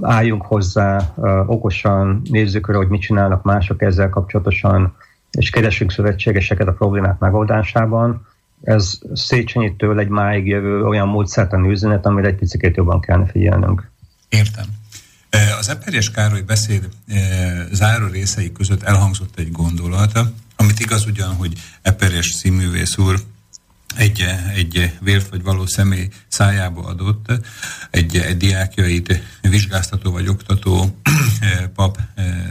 álljunk 0.00 0.42
hozzá 0.42 1.14
okosan, 1.46 2.22
nézzük 2.24 2.68
rá, 2.68 2.76
hogy 2.76 2.88
mit 2.88 3.00
csinálnak 3.00 3.42
mások 3.42 3.82
ezzel 3.82 4.08
kapcsolatosan, 4.08 4.96
és 5.30 5.50
keresünk 5.50 5.92
szövetségeseket 5.92 6.66
a 6.66 6.72
problémák 6.72 7.18
megoldásában. 7.18 8.26
Ez 8.62 8.98
Széchenyitől 9.12 9.98
egy 9.98 10.08
máig 10.08 10.46
jövő 10.46 10.84
olyan 10.84 11.08
módszertan 11.08 11.64
üzenet, 11.64 12.06
amire 12.06 12.28
egy 12.28 12.34
picit 12.34 12.76
jobban 12.76 13.00
kellene 13.00 13.26
figyelnünk. 13.26 13.90
Értem. 14.28 14.64
Az 15.58 15.68
Eperjes 15.68 16.10
Károly 16.10 16.40
beszéd 16.40 16.88
záró 17.72 18.06
részei 18.06 18.52
között 18.52 18.82
elhangzott 18.82 19.38
egy 19.38 19.52
gondolat, 19.52 20.18
amit 20.56 20.80
igaz 20.80 21.06
ugyan, 21.06 21.34
hogy 21.34 21.52
Eperjes 21.82 22.26
színművész 22.26 22.98
úr 22.98 23.20
egy, 23.96 24.24
egy 24.54 24.92
vért 25.00 25.28
vagy 25.28 25.42
való 25.42 25.66
személy 25.66 26.08
szájába 26.28 26.82
adott, 26.82 27.26
egy, 27.90 28.16
egy 28.16 28.36
diákjait 28.36 29.22
vizsgáztató 29.40 30.10
vagy 30.10 30.28
oktató 30.28 31.00
pap 31.74 31.98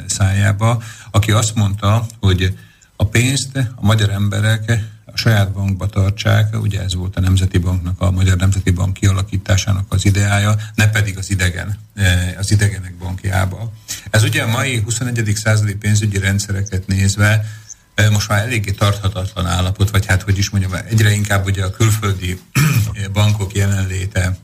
szájába, 0.06 0.84
aki 1.12 1.32
azt 1.32 1.56
mondta, 1.56 2.06
hogy 2.20 2.58
a 2.96 3.06
pénzt 3.06 3.58
a 3.76 3.86
magyar 3.86 4.10
emberek 4.10 4.80
a 5.06 5.18
saját 5.18 5.52
bankba 5.52 5.88
tartsák, 5.88 6.62
ugye 6.62 6.82
ez 6.82 6.96
volt 6.96 7.16
a 7.16 7.20
Nemzeti 7.20 7.58
Banknak, 7.58 8.02
a 8.02 8.12
Magyar 8.12 8.38
Nemzeti 8.38 8.72
Bank 8.72 8.94
kialakításának 8.94 9.94
az 9.94 10.06
ideája, 10.06 10.56
ne 10.76 10.90
pedig 10.90 11.18
az 11.18 11.30
idegen, 11.30 11.80
az 12.38 12.52
idegenek 12.52 12.96
bankjába. 12.96 13.74
Ez 14.10 14.24
ugye 14.24 14.44
a 14.44 14.48
mai 14.48 14.80
21. 14.80 15.32
századi 15.36 15.76
pénzügyi 15.76 16.20
rendszereket 16.20 16.88
nézve 16.88 17.46
most 18.12 18.30
már 18.30 18.40
eléggé 18.40 18.72
tarthatatlan 18.72 19.46
állapot, 19.46 19.90
vagy 19.90 20.06
hát 20.06 20.22
hogy 20.22 20.38
is 20.38 20.50
mondjam, 20.50 20.72
egyre 20.90 21.12
inkább 21.12 21.46
ugye 21.46 21.66
a 21.66 21.72
külföldi 21.72 22.40
bankok 23.14 23.56
jelenléte 23.56 24.38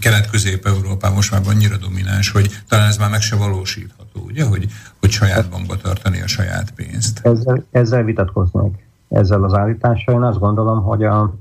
Kelet-Közép-Európában 0.00 1.14
most 1.14 1.30
már 1.30 1.40
annyira 1.48 1.76
domináns, 1.76 2.30
hogy 2.30 2.50
talán 2.68 2.88
ez 2.88 2.96
már 2.96 3.10
meg 3.10 3.20
se 3.20 3.36
valósítható, 3.36 4.20
ugye, 4.26 4.44
hogy, 4.44 4.66
hogy 5.00 5.10
saját 5.10 5.50
bankba 5.50 5.76
tartani 5.76 6.22
a 6.22 6.26
saját 6.26 6.70
pénzt. 6.70 7.20
Ezzel, 7.22 7.64
ezzel 7.70 8.02
vitatkoznék, 8.02 8.86
ezzel 9.08 9.44
az 9.44 9.54
állítással. 9.54 10.14
Én 10.14 10.22
azt 10.22 10.38
gondolom, 10.38 10.82
hogy 10.82 11.04
a, 11.04 11.34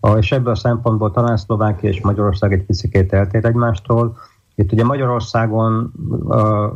a, 0.00 0.10
és 0.10 0.32
ebből 0.32 0.52
a 0.52 0.56
szempontból 0.56 1.10
talán 1.10 1.36
Szlovákia 1.36 1.90
és 1.90 2.00
Magyarország 2.00 2.52
egy 2.52 2.62
picit 2.62 3.12
eltér 3.12 3.44
egymástól. 3.44 4.16
Itt 4.54 4.72
ugye 4.72 4.84
Magyarországon 4.84 5.92
uh, 6.08 6.72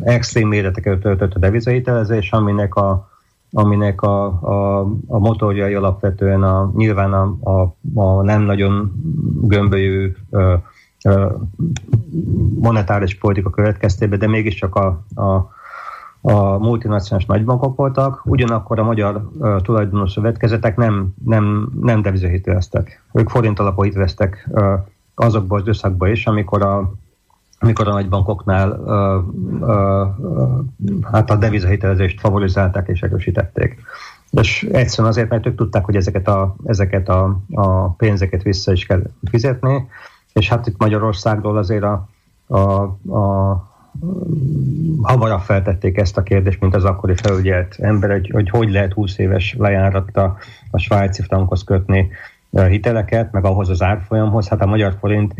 extrém 0.00 0.48
méreteket 0.48 1.04
öltött 1.04 1.34
a 1.34 1.38
devizahitelezés, 1.38 2.30
aminek 2.30 2.74
a, 2.74 3.08
aminek 3.56 4.02
a, 4.02 4.24
a, 4.26 4.80
a 5.06 5.18
motorjai 5.18 5.74
alapvetően 5.74 6.42
a, 6.42 6.72
nyilván 6.74 7.12
a, 7.12 7.36
a, 7.50 7.76
a 7.94 8.22
nem 8.22 8.42
nagyon 8.42 8.92
gömbölyű 9.42 10.12
uh, 10.30 10.52
uh, 11.04 11.32
monetáris 12.58 13.18
politika 13.18 13.50
következtében, 13.50 14.18
de 14.18 14.26
mégiscsak 14.26 14.74
a, 14.74 14.86
a 15.22 15.54
a 16.28 16.58
multinacionális 16.58 17.26
nagybankok 17.26 17.76
voltak, 17.76 18.22
ugyanakkor 18.24 18.78
a 18.78 18.84
magyar 18.84 19.30
uh, 19.38 19.60
tulajdonos 19.60 20.12
szövetkezetek 20.12 20.76
nem, 20.76 21.14
nem, 21.24 21.68
nem 21.80 22.02
devizahiteleztek. 22.02 23.02
Ők 23.12 23.28
forint 23.28 23.58
alapú 23.58 23.82
hiteleztek 23.82 24.48
uh, 24.50 24.72
azokból 25.14 25.60
az 25.60 25.66
összegból 25.66 26.08
is, 26.08 26.26
amikor 26.26 26.62
a, 26.62 26.92
amikor 27.58 27.88
a 27.88 27.92
nagybankoknál 27.92 28.70
uh, 28.70 29.24
uh, 29.60 31.02
hát 31.12 31.30
a 31.30 31.36
devizahitelezést 31.36 32.20
favorizálták 32.20 32.88
és 32.88 33.02
erősítették. 33.02 33.76
És 34.30 34.62
egyszerűen 34.62 35.08
azért, 35.08 35.28
mert 35.28 35.46
ők 35.46 35.56
tudták, 35.56 35.84
hogy 35.84 35.96
ezeket 35.96 36.28
a, 36.28 36.56
ezeket 36.64 37.08
a, 37.08 37.40
a 37.50 37.88
pénzeket 37.88 38.42
vissza 38.42 38.72
is 38.72 38.86
kell 38.86 39.02
fizetni, 39.30 39.88
és 40.32 40.48
hát 40.48 40.66
itt 40.66 40.78
Magyarországról 40.78 41.56
azért 41.56 41.84
a, 41.84 42.08
a, 42.46 42.82
a 43.18 43.74
hamarabb 45.02 45.40
feltették 45.40 45.98
ezt 45.98 46.16
a 46.16 46.22
kérdést, 46.22 46.60
mint 46.60 46.74
az 46.74 46.84
akkori 46.84 47.14
felügyelt 47.14 47.76
ember, 47.78 48.10
hogy 48.10 48.30
hogy, 48.30 48.50
hogy 48.50 48.70
lehet 48.70 48.92
20 48.92 49.18
éves 49.18 49.54
lejáratta 49.58 50.36
a 50.70 50.78
svájci 50.78 51.22
frankhoz 51.22 51.64
kötni 51.64 52.10
hiteleket, 52.50 53.32
meg 53.32 53.44
ahhoz 53.44 53.68
az 53.68 53.82
árfolyamhoz. 53.82 54.48
Hát 54.48 54.60
a 54.60 54.66
magyar 54.66 54.96
forint 55.00 55.34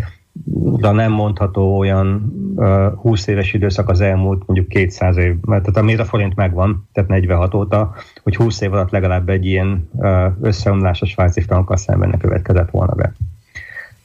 de 0.76 0.90
nem 0.90 1.12
mondható 1.12 1.78
olyan 1.78 2.32
uh, 2.56 2.92
20 2.92 3.26
éves 3.26 3.52
időszak 3.52 3.88
az 3.88 4.00
elmúlt 4.00 4.42
mondjuk 4.46 4.68
200 4.68 5.16
év, 5.16 5.34
mert 5.40 5.62
tehát 5.62 5.76
amíg 5.76 6.00
a 6.00 6.04
forint 6.04 6.34
megvan, 6.34 6.88
tehát 6.92 7.10
46 7.10 7.54
óta, 7.54 7.94
hogy 8.22 8.36
20 8.36 8.60
év 8.60 8.72
alatt 8.72 8.90
legalább 8.90 9.28
egy 9.28 9.46
ilyen 9.46 9.88
uh, 9.92 10.24
összeomlás 10.40 11.02
a 11.02 11.06
svájci 11.06 11.40
frankkal 11.40 11.76
szemben 11.76 12.08
ne 12.08 12.16
következett 12.16 12.70
volna 12.70 12.94
be. 12.94 13.12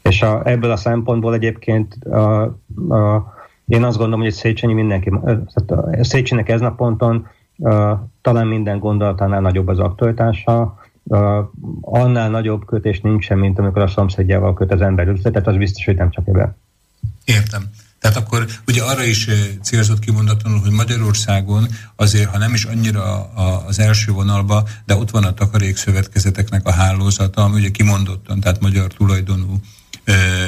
És 0.01 0.21
a, 0.21 0.41
ebből 0.43 0.71
a 0.71 0.75
szempontból 0.75 1.33
egyébként 1.33 1.97
uh, 2.03 2.45
uh, 2.87 3.15
én 3.67 3.83
azt 3.83 3.97
gondolom, 3.97 4.21
hogy 4.21 4.31
Széchenyi 4.31 4.73
mindenki, 4.73 5.11
tehát 5.53 6.05
Széchenyinek 6.05 6.49
ez 6.49 6.61
a 6.61 6.71
ponton 6.71 7.27
uh, 7.57 7.91
talán 8.21 8.47
minden 8.47 8.79
gondolatánál 8.79 9.41
nagyobb 9.41 9.67
az 9.67 9.79
aktualitása, 9.79 10.80
annál 11.81 12.29
nagyobb 12.29 12.65
kötés 12.65 12.99
nincsen, 12.99 13.37
mint 13.37 13.59
amikor 13.59 13.81
a 13.81 13.87
szomszédjával 13.87 14.53
köt 14.53 14.71
az 14.71 14.81
ember 14.81 15.07
üzletet, 15.07 15.47
az 15.47 15.55
biztos, 15.55 15.85
hogy 15.85 15.95
nem 15.95 16.11
csak 16.11 16.27
ebben. 16.27 16.55
Értem. 17.25 17.69
Tehát 17.99 18.17
akkor 18.17 18.45
ugye 18.67 18.83
arra 18.83 19.03
is 19.03 19.27
célzott 19.63 19.99
kimondatlanul, 19.99 20.59
hogy 20.59 20.71
Magyarországon 20.71 21.67
azért, 21.95 22.29
ha 22.29 22.37
nem 22.37 22.53
is 22.53 22.63
annyira 22.63 23.33
az 23.67 23.79
első 23.79 24.11
vonalba, 24.11 24.67
de 24.85 24.95
ott 24.95 25.09
van 25.09 25.23
a 25.23 25.33
takarékszövetkezeteknek 25.33 26.67
a 26.67 26.71
hálózata, 26.71 27.43
ami 27.43 27.55
ugye 27.55 27.69
kimondottan, 27.69 28.39
tehát 28.39 28.61
magyar 28.61 28.87
tulajdonú 28.93 29.59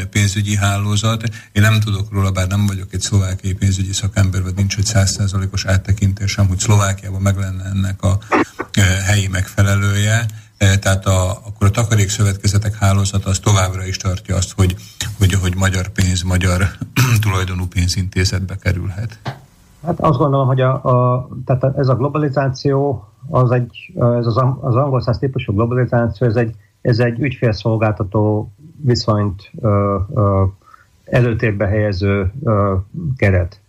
pénzügyi 0.10 0.56
hálózat. 0.56 1.24
Én 1.52 1.62
nem 1.62 1.80
tudok 1.80 2.12
róla, 2.12 2.32
bár 2.32 2.48
nem 2.48 2.66
vagyok 2.66 2.94
egy 2.94 3.02
szlovákiai 3.02 3.54
pénzügyi 3.54 3.94
szakember, 3.94 4.44
vagy 4.44 4.56
nincs 4.56 4.78
egy 4.78 4.86
százszázalékos 4.86 5.66
áttekintésem, 5.66 6.48
hogy 6.48 6.60
Szlovákiában 6.60 7.22
meg 7.22 7.38
lenne 7.38 7.64
ennek 7.64 8.04
a 8.04 8.20
helyi 9.06 9.28
megfelelője. 9.28 10.26
Tehát 10.82 11.06
a, 11.06 11.32
akkor 11.32 11.68
a 11.68 11.72
takarékszövetkezetek 11.72 12.76
hálózata 12.76 13.30
az 13.30 13.40
továbbra 13.40 13.86
is 13.86 13.98
tartja 13.98 14.36
azt, 14.36 14.54
hogy, 14.56 14.76
hogy, 15.18 15.34
hogy 15.34 15.56
magyar 15.56 15.90
pénz, 15.90 16.22
magyar 16.22 16.62
tulajdonú 17.24 17.66
pénzintézetbe 17.68 18.56
kerülhet. 18.56 19.20
Hát 19.86 20.00
azt 20.00 20.18
gondolom, 20.18 20.48
hogy 20.48 20.62
a, 20.62 20.74
a, 20.84 21.28
tehát 21.46 21.78
ez 21.78 21.88
a 21.88 21.96
globalizáció, 21.96 23.08
az, 23.30 23.52
egy, 23.52 23.94
ez 23.96 24.26
az, 24.26 24.38
az 24.62 24.76
angol 24.76 25.02
száz 25.02 25.18
típusú 25.18 25.54
globalizáció, 25.54 26.28
ez 26.28 26.36
egy, 26.36 26.56
ez 26.82 27.00
egy 27.00 27.20
ügyfélszolgáltató 27.20 28.54
viszonyt 28.82 29.52
ö, 29.62 29.98
ö, 30.14 30.44
előtérbe 31.06 31.68
helyező 31.68 32.32
ö, 32.44 32.76
keret. 33.16 33.63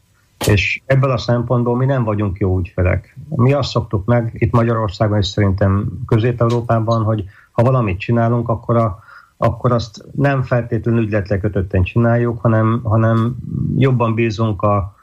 És 0.46 0.82
ebből 0.86 1.10
a 1.10 1.18
szempontból 1.18 1.76
mi 1.76 1.84
nem 1.84 2.04
vagyunk 2.04 2.38
jó 2.38 2.58
ügyfelek. 2.58 3.16
Mi 3.28 3.52
azt 3.52 3.70
szoktuk 3.70 4.04
meg, 4.04 4.30
itt 4.34 4.52
Magyarországon 4.52 5.18
és 5.18 5.26
szerintem 5.26 5.88
Közép-Európában, 6.06 7.02
hogy 7.02 7.24
ha 7.50 7.62
valamit 7.62 7.98
csinálunk, 7.98 8.48
akkor, 8.48 8.76
a, 8.76 8.98
akkor 9.36 9.72
azt 9.72 10.04
nem 10.12 10.42
feltétlenül 10.42 11.02
ügyletre 11.02 11.38
kötötten 11.38 11.82
csináljuk, 11.82 12.40
hanem, 12.40 12.80
hanem 12.84 13.36
jobban 13.76 14.14
bízunk 14.14 14.62
a, 14.62 14.94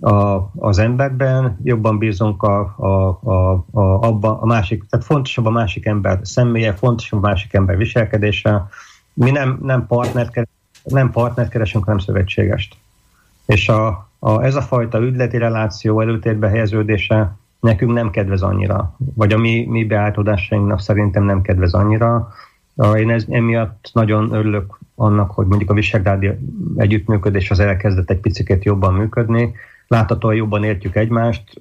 a, 0.00 0.50
az 0.56 0.78
emberben, 0.78 1.58
jobban 1.62 1.98
bízunk 1.98 2.42
a, 2.42 2.74
a, 2.76 3.18
a, 3.30 3.52
a, 3.70 3.80
abba, 3.80 4.40
a 4.40 4.46
másik, 4.46 4.84
tehát 4.88 5.06
fontosabb 5.06 5.46
a 5.46 5.50
másik 5.50 5.86
ember 5.86 6.18
személye, 6.22 6.74
fontosabb 6.74 7.22
a 7.22 7.26
másik 7.26 7.52
ember 7.52 7.76
viselkedése, 7.76 8.68
mi 9.12 9.30
nem, 9.30 9.58
nem, 9.62 9.86
partnert, 9.86 10.48
nem 10.84 11.10
partnert 11.10 11.50
keresünk, 11.50 11.84
hanem 11.84 11.98
szövetségest. 11.98 12.76
És 13.46 13.68
a, 13.68 14.09
a, 14.20 14.42
ez 14.42 14.54
a 14.54 14.62
fajta 14.62 15.00
ügyleti 15.00 15.38
reláció 15.38 16.00
előtérbe 16.00 16.48
helyeződése 16.48 17.36
nekünk 17.60 17.92
nem 17.92 18.10
kedvez 18.10 18.42
annyira, 18.42 18.96
vagy 19.14 19.32
a 19.32 19.38
mi, 19.38 19.66
mi 19.68 19.84
beáltodásainknak 19.84 20.80
szerintem 20.80 21.24
nem 21.24 21.42
kedvez 21.42 21.74
annyira. 21.74 22.28
Én 22.96 23.10
ez, 23.10 23.24
emiatt 23.28 23.90
nagyon 23.92 24.32
örülök 24.32 24.78
annak, 24.94 25.30
hogy 25.30 25.46
mondjuk 25.46 25.70
a 25.70 25.74
Visegrádi 25.74 26.30
együttműködés 26.76 27.50
az 27.50 27.60
elkezdett 27.60 28.10
egy 28.10 28.20
picit 28.20 28.64
jobban 28.64 28.94
működni, 28.94 29.54
láthatóan 29.86 30.34
jobban 30.34 30.64
értjük 30.64 30.96
egymást. 30.96 31.60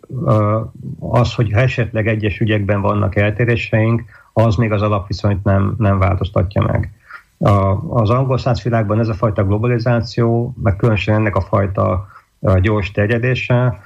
Az, 0.99 1.33
hogy 1.33 1.51
esetleg 1.51 2.07
egyes 2.07 2.39
ügyekben 2.39 2.81
vannak 2.81 3.15
eltéréseink, 3.15 4.03
az 4.33 4.55
még 4.55 4.71
az 4.71 4.81
alapviszonyt 4.81 5.43
nem, 5.43 5.75
nem 5.77 5.99
változtatja 5.99 6.61
meg. 6.61 6.91
A, 7.37 7.75
az 8.01 8.09
angol 8.09 8.37
száz 8.37 8.63
világban 8.63 8.99
ez 8.99 9.07
a 9.07 9.13
fajta 9.13 9.45
globalizáció, 9.45 10.53
meg 10.63 10.75
különösen 10.75 11.15
ennek 11.15 11.35
a 11.35 11.41
fajta 11.41 12.07
a 12.41 12.59
gyors 12.59 12.91
terjedése, 12.91 13.79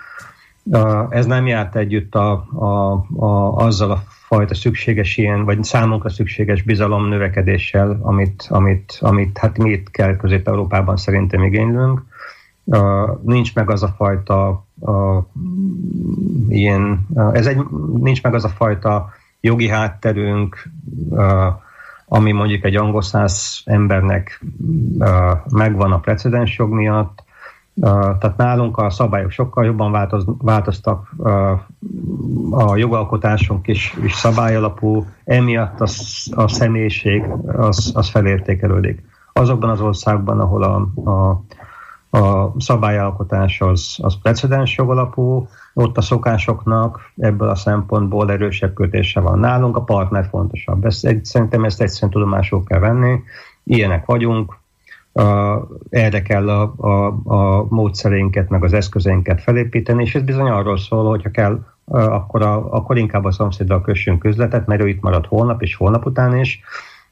ez 1.10 1.26
nem 1.26 1.48
járt 1.48 1.76
együtt 1.76 2.16
a, 2.16 2.32
a, 2.54 2.92
a, 3.26 3.56
azzal 3.56 3.92
a 3.92 4.04
fajta 4.08 4.56
szükséges 4.56 5.18
ilyen, 5.18 5.46
vagy 5.46 5.64
számunkra 5.64 6.10
szükséges 6.10 6.62
bizalom 6.62 7.08
növekedéssel, 7.08 8.00
amit, 8.02 8.48
amit, 8.50 8.98
amit 9.00 9.38
hát 9.38 9.58
mi 9.58 9.72
itt 9.72 9.92
kell 9.92 10.16
Közép-Európában 10.16 10.98
szerintem 10.98 11.44
igénylünk. 11.44 12.02
Nincs 13.22 13.56
meg 13.56 13.70
az 13.70 13.84
a 13.84 13.94
fajta 13.98 14.66
uh, 14.80 15.24
ilyen, 16.50 17.08
ez 17.34 17.46
egy, 17.46 17.58
nincs 17.94 18.24
meg 18.24 18.34
az 18.34 18.44
a 18.44 18.50
fajta 18.50 19.10
jogi 19.42 19.68
hátterünk, 19.68 20.70
ami 22.06 22.32
mondjuk 22.32 22.64
egy 22.64 22.76
angol 22.76 23.02
száz 23.02 23.62
embernek 23.66 24.44
megvan 25.50 25.92
a 25.92 26.00
precedens 26.00 26.58
jog 26.58 26.72
miatt. 26.72 27.23
Tehát 27.82 28.38
nálunk 28.38 28.78
a 28.78 28.90
szabályok 28.90 29.32
sokkal 29.32 29.66
jobban 29.66 29.92
változ, 29.92 30.26
változtak, 30.38 31.14
a 32.52 32.76
jogalkotásunk 32.76 33.68
is, 33.68 33.98
is 34.04 34.14
szabályalapú, 34.14 35.06
emiatt 35.24 35.82
a, 35.82 35.88
a 36.32 36.48
személyiség 36.48 37.24
az, 37.48 37.92
az 37.96 38.10
felértékelődik. 38.10 39.04
Azokban 39.34 39.70
az 39.70 39.82
országban, 39.82 40.40
ahol 40.40 40.64
a, 40.64 41.10
a, 41.10 41.44
a 42.18 42.54
szabályalkotás 42.58 43.62
az, 43.62 43.98
az 44.02 44.18
precedens 44.22 44.78
jogalapú, 44.78 45.48
ott 45.74 45.98
a 45.98 46.02
szokásoknak 46.02 47.12
ebből 47.18 47.50
a 47.50 47.56
szempontból 47.56 48.32
erősebb 48.32 48.74
kötése 48.74 49.20
van. 49.20 49.40
Nálunk 49.40 49.78
a 49.78 49.84
partner 49.84 50.28
fontosabb. 50.30 50.86
Ezt, 50.86 51.26
szerintem 51.26 51.64
ezt 51.64 51.82
egyszerűen 51.82 52.12
tudomásul 52.12 52.64
kell 52.64 52.80
venni. 52.80 53.20
Ilyenek 53.64 54.06
vagyunk, 54.06 54.58
uh, 55.14 55.24
erre 55.90 56.22
kell 56.22 56.50
a, 56.50 56.74
a, 56.78 57.06
a 57.24 57.66
módszerénket, 57.70 58.50
meg 58.50 58.64
az 58.64 58.74
eszközeinket 58.74 59.42
felépíteni, 59.42 60.04
és 60.04 60.16
ez 60.16 60.22
bizony 60.22 60.50
arról 60.50 60.78
szól, 60.78 61.10
hogyha 61.10 61.32
kell, 61.32 61.66
akkor, 61.86 62.42
a, 62.42 62.74
akkor 62.74 62.98
inkább 62.98 63.24
a 63.24 63.32
szomszéddal 63.32 63.82
kössünk 63.82 64.24
üzletet, 64.24 64.68
mert 64.68 64.82
ő 64.82 64.88
itt 64.88 65.02
marad 65.02 65.26
holnap 65.26 65.62
és 65.62 65.76
holnap 65.76 66.06
után 66.06 66.38
is, 66.38 66.62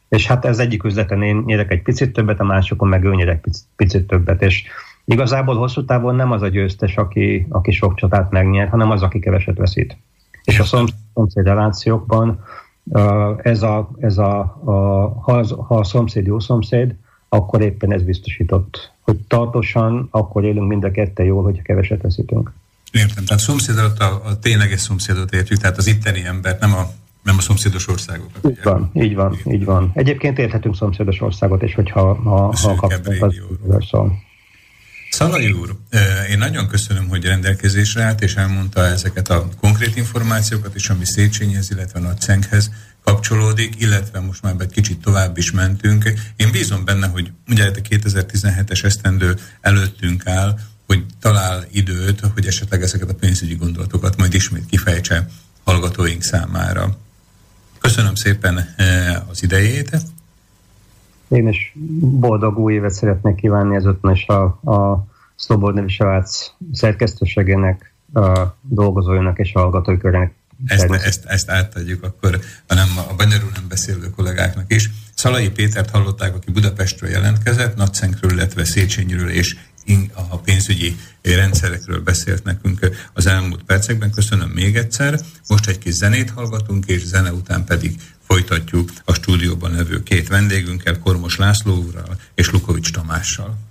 és 0.09 0.27
hát 0.27 0.45
ez 0.45 0.59
egyik 0.59 0.83
üzleten 0.83 1.21
én 1.21 1.43
nyerek 1.45 1.71
egy 1.71 1.81
picit 1.81 2.13
többet, 2.13 2.39
a 2.39 2.43
másikon 2.43 2.87
meg 2.87 3.03
ő 3.03 3.15
nyerek 3.15 3.41
picit, 3.41 3.65
picit 3.75 4.07
többet, 4.07 4.41
és 4.41 4.63
Igazából 5.05 5.55
hosszú 5.55 5.85
távon 5.85 6.15
nem 6.15 6.31
az 6.31 6.41
a 6.41 6.47
győztes, 6.47 6.97
aki, 6.97 7.47
aki 7.49 7.71
sok 7.71 7.95
csatát 7.95 8.31
megnyer, 8.31 8.69
hanem 8.69 8.91
az, 8.91 9.01
aki 9.01 9.19
keveset 9.19 9.57
veszít. 9.57 9.97
És 10.43 10.59
a 10.59 10.63
szomszéd 11.13 11.45
relációkban 11.45 12.43
ez 13.37 13.63
a, 13.63 13.89
ez 13.99 14.17
a, 14.17 14.39
a 14.65 14.71
ha, 15.21 15.45
ha 15.67 15.75
a 15.75 15.83
szomszéd 15.83 16.25
jó 16.25 16.39
szomszéd, 16.39 16.95
akkor 17.33 17.61
éppen 17.61 17.93
ez 17.93 18.01
biztosított, 18.01 18.91
hogy 19.01 19.17
tartósan 19.27 20.07
akkor 20.11 20.43
élünk 20.43 20.67
mind 20.67 20.83
a 20.83 20.91
ketten 20.91 21.25
jól, 21.25 21.43
hogyha 21.43 21.61
keveset 21.61 22.01
veszítünk. 22.01 22.51
Értem, 22.91 23.25
tehát 23.25 23.43
szomszédot 23.43 23.99
a, 23.99 24.21
a 24.25 24.39
tényleges 24.39 24.79
szomszédot 24.79 25.33
értjük, 25.33 25.59
tehát 25.59 25.77
az 25.77 25.87
itteni 25.87 26.25
embert, 26.25 26.59
nem 26.59 26.73
a, 26.73 26.89
nem 27.23 27.37
a 27.37 27.41
szomszédos 27.41 27.87
országokat. 27.87 28.51
Így 28.51 28.59
van, 28.63 28.91
így 28.93 29.15
van, 29.15 29.37
így 29.51 29.65
van. 29.65 29.91
Egyébként 29.93 30.37
érthetünk 30.37 30.75
szomszédos 30.75 31.21
országot 31.21 31.61
is, 31.61 31.75
hogyha 31.75 32.13
ha, 32.13 32.55
ha 32.61 32.75
kapcsolatban 32.75 33.33
szól. 33.89 34.13
Szalai 35.09 35.51
úr, 35.51 35.75
én 36.29 36.37
nagyon 36.37 36.67
köszönöm, 36.67 37.07
hogy 37.07 37.25
rendelkezésre 37.25 38.03
állt, 38.03 38.21
és 38.21 38.35
elmondta 38.35 38.85
ezeket 38.85 39.29
a 39.29 39.47
konkrét 39.61 39.95
információkat 39.95 40.75
is, 40.75 40.89
ami 40.89 41.05
Széchenyihez, 41.05 41.71
illetve 41.71 41.99
Nagyszenthez 41.99 42.71
kapcsolódik, 43.03 43.81
illetve 43.81 44.19
most 44.19 44.41
már 44.41 44.55
egy 44.59 44.71
kicsit 44.71 45.01
tovább 45.01 45.37
is 45.37 45.51
mentünk. 45.51 46.13
Én 46.35 46.51
bízom 46.51 46.85
benne, 46.85 47.07
hogy 47.07 47.31
ugye 47.47 47.67
a 47.67 47.71
2017-es 47.71 48.83
esztendő 48.83 49.35
előttünk 49.61 50.27
áll, 50.27 50.57
hogy 50.85 51.05
talál 51.19 51.63
időt, 51.71 52.19
hogy 52.33 52.45
esetleg 52.45 52.81
ezeket 52.81 53.09
a 53.09 53.15
pénzügyi 53.15 53.55
gondolatokat 53.55 54.17
majd 54.17 54.33
ismét 54.33 54.65
kifejtse 54.65 55.27
hallgatóink 55.63 56.21
számára. 56.21 56.97
Köszönöm 57.79 58.15
szépen 58.15 58.75
az 59.29 59.43
idejét. 59.43 59.97
Én 61.27 61.47
is 61.47 61.73
boldog 61.99 62.57
új 62.57 62.73
évet 62.73 62.91
szeretnék 62.91 63.35
kívánni 63.35 63.75
ezután 63.75 64.11
is 64.11 64.27
a, 64.27 64.43
a 64.71 65.05
Szlobodnevi 65.35 65.89
Srác 65.89 66.51
szerkesztőségének, 66.71 67.93
a 68.13 68.55
dolgozóinak 68.61 69.39
és 69.39 69.53
a 69.53 69.59
hallgatói 69.59 69.97
körének 69.97 70.33
ezt, 70.65 70.91
ezt, 70.91 71.25
ezt 71.25 71.49
átadjuk 71.49 72.03
akkor 72.03 72.39
a, 72.67 72.73
nem, 72.73 72.87
a 73.09 73.15
Bannerú 73.15 73.47
nem 73.53 73.67
beszélő 73.67 74.09
kollégáknak 74.09 74.73
is. 74.73 74.89
Szalai 75.15 75.49
Pétert 75.49 75.89
hallották, 75.89 76.35
aki 76.35 76.51
Budapestről 76.51 77.09
jelentkezett, 77.09 77.75
Nagyszenkről, 77.75 78.31
illetve 78.31 78.63
Széchenyiről 78.63 79.29
és 79.29 79.55
a 80.13 80.37
pénzügyi 80.37 80.95
rendszerekről 81.21 82.01
beszélt 82.01 82.43
nekünk 82.43 82.89
az 83.13 83.25
elmúlt 83.25 83.63
percekben. 83.63 84.11
Köszönöm 84.11 84.49
még 84.49 84.75
egyszer. 84.75 85.19
Most 85.47 85.67
egy 85.67 85.77
kis 85.77 85.93
zenét 85.93 86.29
hallgatunk, 86.29 86.85
és 86.85 87.05
zene 87.05 87.33
után 87.33 87.65
pedig 87.65 87.95
folytatjuk 88.27 88.91
a 89.05 89.13
stúdióban 89.13 89.71
levő 89.71 90.03
két 90.03 90.27
vendégünkkel, 90.27 90.99
Kormos 90.99 91.37
László 91.37 91.75
úrral 91.75 92.19
és 92.35 92.49
Lukovics 92.49 92.91
Tamással. 92.91 93.70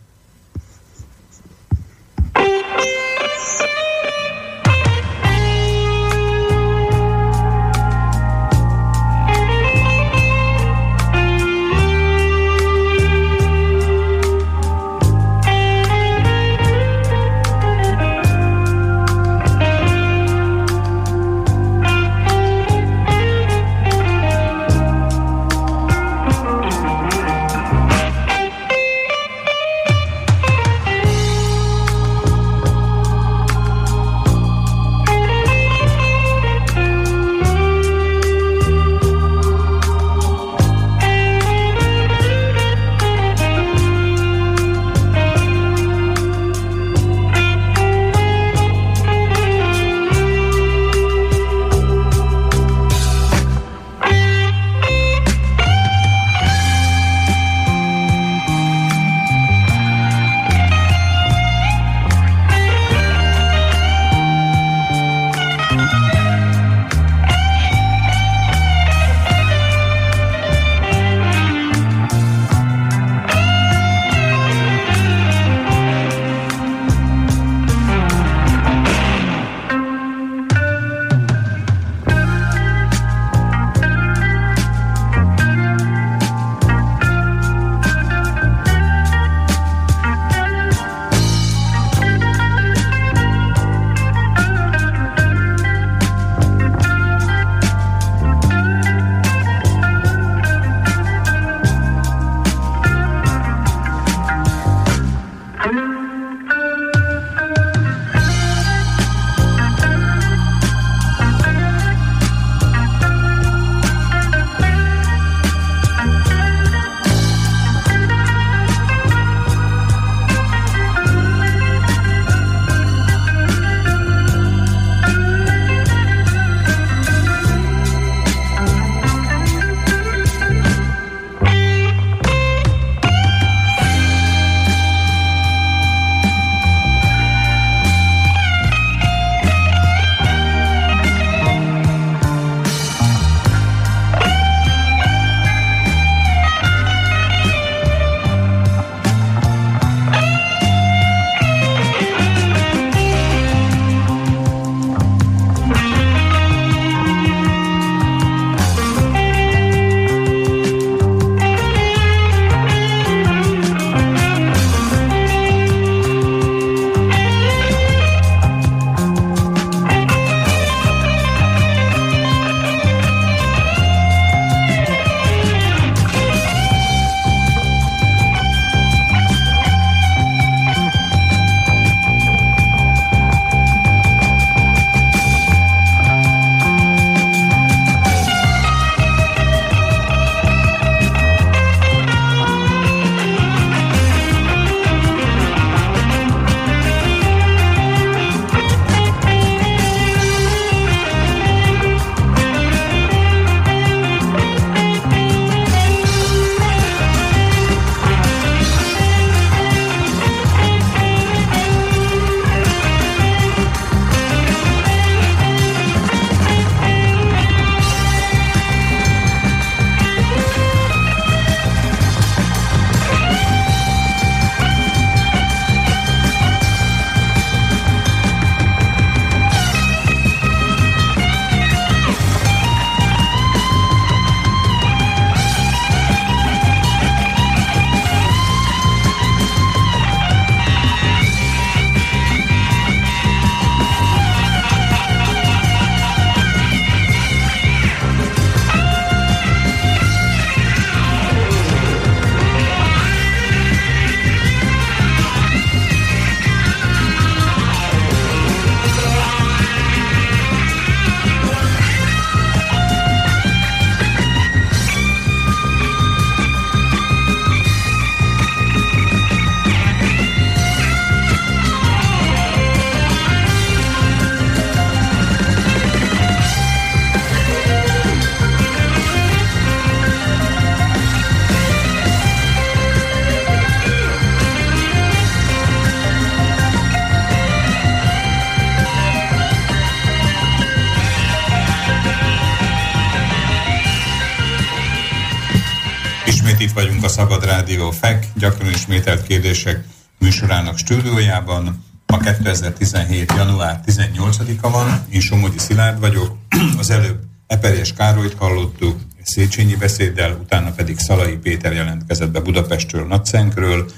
Ismét 296.60 296.76
itt 296.76 296.84
vagyunk 296.84 297.04
a 297.04 297.08
Szabad 297.08 297.44
Rádió 297.44 297.90
FEK, 297.90 298.26
gyakran 298.34 298.70
ismételt 298.70 299.22
kérdések 299.22 299.84
műsorának 300.18 300.78
stúdiójában. 300.78 301.84
Ma 302.06 302.18
2017. 302.18 303.32
január 303.36 303.80
18-a 303.86 304.70
van, 304.70 305.04
én 305.10 305.20
Somogyi 305.20 305.58
Szilárd 305.58 306.00
vagyok. 306.00 306.36
Az 306.78 306.90
előbb 306.90 307.20
Eperjes 307.46 307.92
Károlyt 307.92 308.34
hallottuk, 308.38 309.00
Széchenyi 309.22 309.76
beszéddel, 309.76 310.32
utána 310.32 310.70
pedig 310.70 310.98
Szalai 310.98 311.36
Péter 311.36 311.72
jelentkezett 311.72 312.30
be 312.30 312.40
Budapestről, 312.40 313.06
Nagyszenkről. 313.06 313.90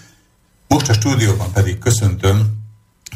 Most 0.68 0.88
a 0.88 0.92
stúdióban 0.92 1.52
pedig 1.52 1.78
köszöntöm 1.78 2.40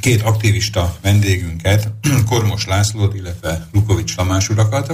két 0.01 0.23
aktivista 0.23 0.97
vendégünket, 1.03 1.91
Kormos 2.29 2.67
Lászlót, 2.67 3.15
illetve 3.15 3.69
Lukovics 3.73 4.17
Tamás 4.17 4.49
urakat. 4.49 4.93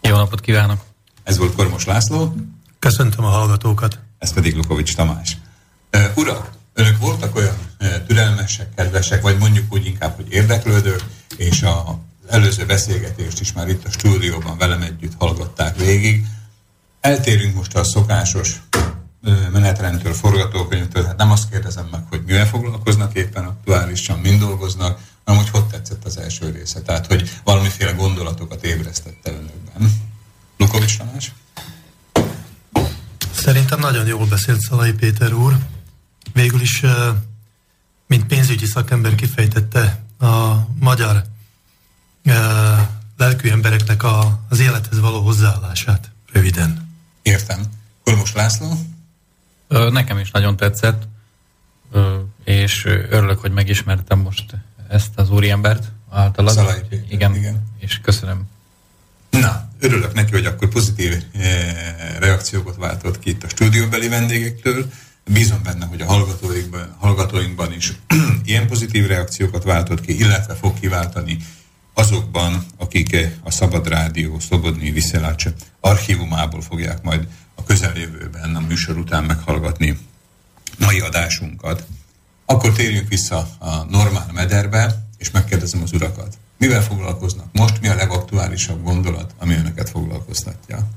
Jó 0.00 0.16
napot 0.16 0.40
kívánok! 0.40 0.84
Ez 1.22 1.38
volt 1.38 1.54
Kormos 1.54 1.84
László. 1.84 2.34
Köszöntöm 2.82 3.24
a 3.24 3.28
hallgatókat. 3.28 3.98
Ez 4.18 4.32
pedig 4.32 4.56
Lukovics 4.56 4.94
Tamás. 4.94 5.36
Uh, 5.92 6.02
urak, 6.16 6.50
önök 6.74 6.98
voltak 6.98 7.36
olyan 7.36 7.54
türelmesek, 8.06 8.74
kedvesek, 8.74 9.22
vagy 9.22 9.38
mondjuk 9.38 9.72
úgy 9.72 9.86
inkább, 9.86 10.16
hogy 10.16 10.26
érdeklődők, 10.30 11.04
és 11.36 11.62
a 11.62 11.98
előző 12.28 12.66
beszélgetést 12.66 13.40
is 13.40 13.52
már 13.52 13.68
itt 13.68 13.84
a 13.84 13.90
stúdióban 13.90 14.58
velem 14.58 14.82
együtt 14.82 15.12
hallgatták 15.18 15.76
végig. 15.76 16.24
Eltérünk 17.00 17.54
most 17.54 17.74
a 17.74 17.84
szokásos 17.84 18.62
menetrendtől, 19.52 20.12
forgatókönyvtől, 20.12 21.04
hát 21.04 21.16
nem 21.16 21.30
azt 21.30 21.50
kérdezem 21.50 21.88
meg, 21.90 22.02
hogy 22.08 22.22
mivel 22.26 22.46
foglalkoznak 22.46 23.14
éppen 23.14 23.44
aktuálisan, 23.44 24.18
mind 24.18 24.40
dolgoznak, 24.40 24.98
hanem 25.24 25.42
hogy 25.42 25.50
hogy 25.50 25.66
tetszett 25.66 26.04
az 26.04 26.18
első 26.18 26.50
része. 26.50 26.80
Tehát, 26.80 27.06
hogy 27.06 27.30
valamiféle 27.44 27.92
gondolatokat 27.92 28.64
ébresztette 28.64 29.30
önökben. 29.30 29.92
Lukovics 30.56 30.98
Tamás? 30.98 31.32
Szerintem 33.42 33.78
nagyon 33.78 34.06
jól 34.06 34.26
beszélt 34.26 34.60
Szalai 34.60 34.92
Péter 34.92 35.32
úr. 35.32 35.56
Végül 36.32 36.60
is, 36.60 36.82
mint 38.06 38.26
pénzügyi 38.26 38.66
szakember 38.66 39.14
kifejtette 39.14 40.02
a 40.18 40.66
magyar 40.78 41.24
lelkű 43.16 43.48
embereknek 43.48 44.02
a, 44.02 44.40
az 44.48 44.60
élethez 44.60 45.00
való 45.00 45.20
hozzáállását 45.20 46.10
röviden. 46.32 46.96
Értem. 47.22 47.60
Kormos 48.04 48.32
László? 48.32 48.78
Nekem 49.68 50.18
is 50.18 50.30
nagyon 50.30 50.56
tetszett, 50.56 51.08
és 52.44 52.84
örülök, 52.84 53.40
hogy 53.40 53.52
megismertem 53.52 54.18
most 54.18 54.54
ezt 54.88 55.10
az 55.14 55.30
úriembert 55.30 55.92
általad. 56.10 56.54
Szalai 56.54 56.80
Péter, 56.88 57.12
igen, 57.12 57.34
igen, 57.34 57.62
és 57.78 58.00
köszönöm. 58.00 58.48
Na, 59.40 59.68
örülök 59.80 60.12
neki, 60.14 60.30
hogy 60.30 60.46
akkor 60.46 60.68
pozitív 60.68 61.22
reakciókat 62.18 62.76
váltott 62.76 63.18
ki 63.18 63.30
itt 63.30 63.44
a 63.44 63.48
stúdióbeli 63.48 64.08
vendégektől. 64.08 64.90
Bízom 65.24 65.62
benne, 65.62 65.86
hogy 65.86 66.00
a 66.00 66.06
hallgatóinkban, 66.06 66.96
hallgatóinkban 66.98 67.72
is 67.72 67.92
ilyen 68.44 68.66
pozitív 68.66 69.06
reakciókat 69.06 69.64
váltott 69.64 70.00
ki, 70.00 70.18
illetve 70.18 70.54
fog 70.54 70.80
kiváltani 70.80 71.36
azokban, 71.94 72.64
akik 72.76 73.16
a 73.42 73.50
Szabad 73.50 73.88
Rádió 73.88 74.38
Szobodnyi 74.38 74.90
Viszelács 74.90 75.46
archívumából 75.80 76.60
fogják 76.60 77.02
majd 77.02 77.28
a 77.54 77.62
közeljövőben 77.62 78.56
a 78.56 78.60
műsor 78.60 78.96
után 78.96 79.24
meghallgatni 79.24 79.98
mai 80.78 81.00
adásunkat. 81.00 81.86
Akkor 82.46 82.72
térjünk 82.72 83.08
vissza 83.08 83.48
a 83.58 83.84
normál 83.90 84.30
mederbe, 84.32 85.08
és 85.18 85.30
megkérdezem 85.30 85.82
az 85.82 85.92
urakat. 85.92 86.38
Mivel 86.62 86.82
foglalkoznak 86.82 87.46
most? 87.52 87.80
Mi 87.80 87.88
a 87.88 87.94
legaktuálisabb 87.94 88.82
gondolat, 88.82 89.34
ami 89.38 89.54
önöket 89.54 89.90
foglalkoztatja? 89.90 90.88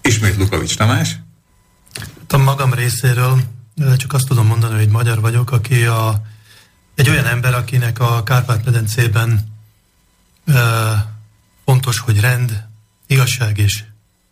Ismét 0.00 0.36
Lukavics 0.36 0.76
Tamás. 0.76 1.18
A 2.28 2.36
magam 2.36 2.74
részéről 2.74 3.40
csak 3.96 4.12
azt 4.12 4.26
tudom 4.26 4.46
mondani, 4.46 4.74
hogy 4.74 4.88
magyar 4.88 5.20
vagyok, 5.20 5.50
aki 5.50 5.84
a, 5.84 6.22
egy 6.94 7.08
olyan 7.08 7.24
ember, 7.24 7.54
akinek 7.54 7.98
a 7.98 8.22
Kárpát-medencében 8.22 9.44
e, 10.46 10.54
fontos, 11.64 11.98
hogy 11.98 12.20
rend, 12.20 12.66
igazság 13.06 13.58
és 13.58 13.84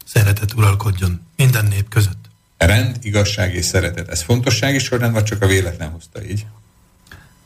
szeretet 0.05 0.53
uralkodjon 0.53 1.27
minden 1.37 1.67
nép 1.67 1.89
között. 1.89 2.29
Rend, 2.59 2.97
igazság 3.01 3.55
és 3.55 3.65
szeretet. 3.65 4.09
Ez 4.09 4.23
fontossági 4.23 4.79
sorrend, 4.79 5.13
vagy 5.13 5.25
csak 5.25 5.43
a 5.43 5.47
véletlen 5.47 5.91
hozta 5.91 6.25
így? 6.25 6.47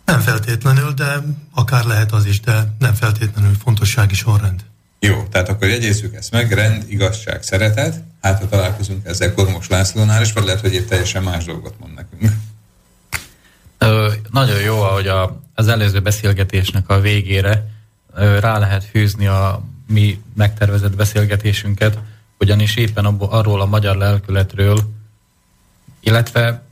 Nem 0.04 0.20
feltétlenül, 0.20 0.92
de 0.92 1.22
akár 1.54 1.84
lehet 1.84 2.12
az 2.12 2.26
is, 2.26 2.40
de 2.40 2.74
nem 2.78 2.94
feltétlenül 2.94 3.54
fontossági 3.54 4.14
sorrend. 4.14 4.64
Jó, 5.00 5.22
tehát 5.30 5.48
akkor 5.48 5.68
jegyezzük 5.68 6.14
ezt 6.14 6.30
meg, 6.30 6.52
rend, 6.52 6.84
igazság, 6.88 7.42
szeretet, 7.42 8.02
hát 8.20 8.38
ha 8.38 8.48
találkozunk 8.48 9.06
ezzel 9.06 9.34
Kormos 9.34 9.68
Lászlónál, 9.68 10.22
és 10.22 10.32
vagy 10.32 10.44
lehet, 10.44 10.60
hogy 10.60 10.74
itt 10.74 10.88
teljesen 10.88 11.22
más 11.22 11.44
dolgot 11.44 11.74
mond 11.78 11.94
nekünk. 11.94 12.32
Ö, 13.78 14.12
nagyon 14.30 14.60
jó, 14.60 14.80
ahogy 14.80 15.06
a, 15.06 15.40
az 15.54 15.68
előző 15.68 16.00
beszélgetésnek 16.00 16.88
a 16.88 17.00
végére 17.00 17.64
ö, 18.14 18.38
rá 18.38 18.58
lehet 18.58 18.84
fűzni 18.84 19.26
a 19.26 19.64
mi 19.86 20.22
megtervezett 20.34 20.96
beszélgetésünket, 20.96 21.98
ugyanis 22.38 22.76
éppen 22.76 23.04
abból, 23.04 23.28
arról 23.28 23.60
a 23.60 23.66
magyar 23.66 23.96
lelkületről, 23.96 24.78
illetve 26.00 26.62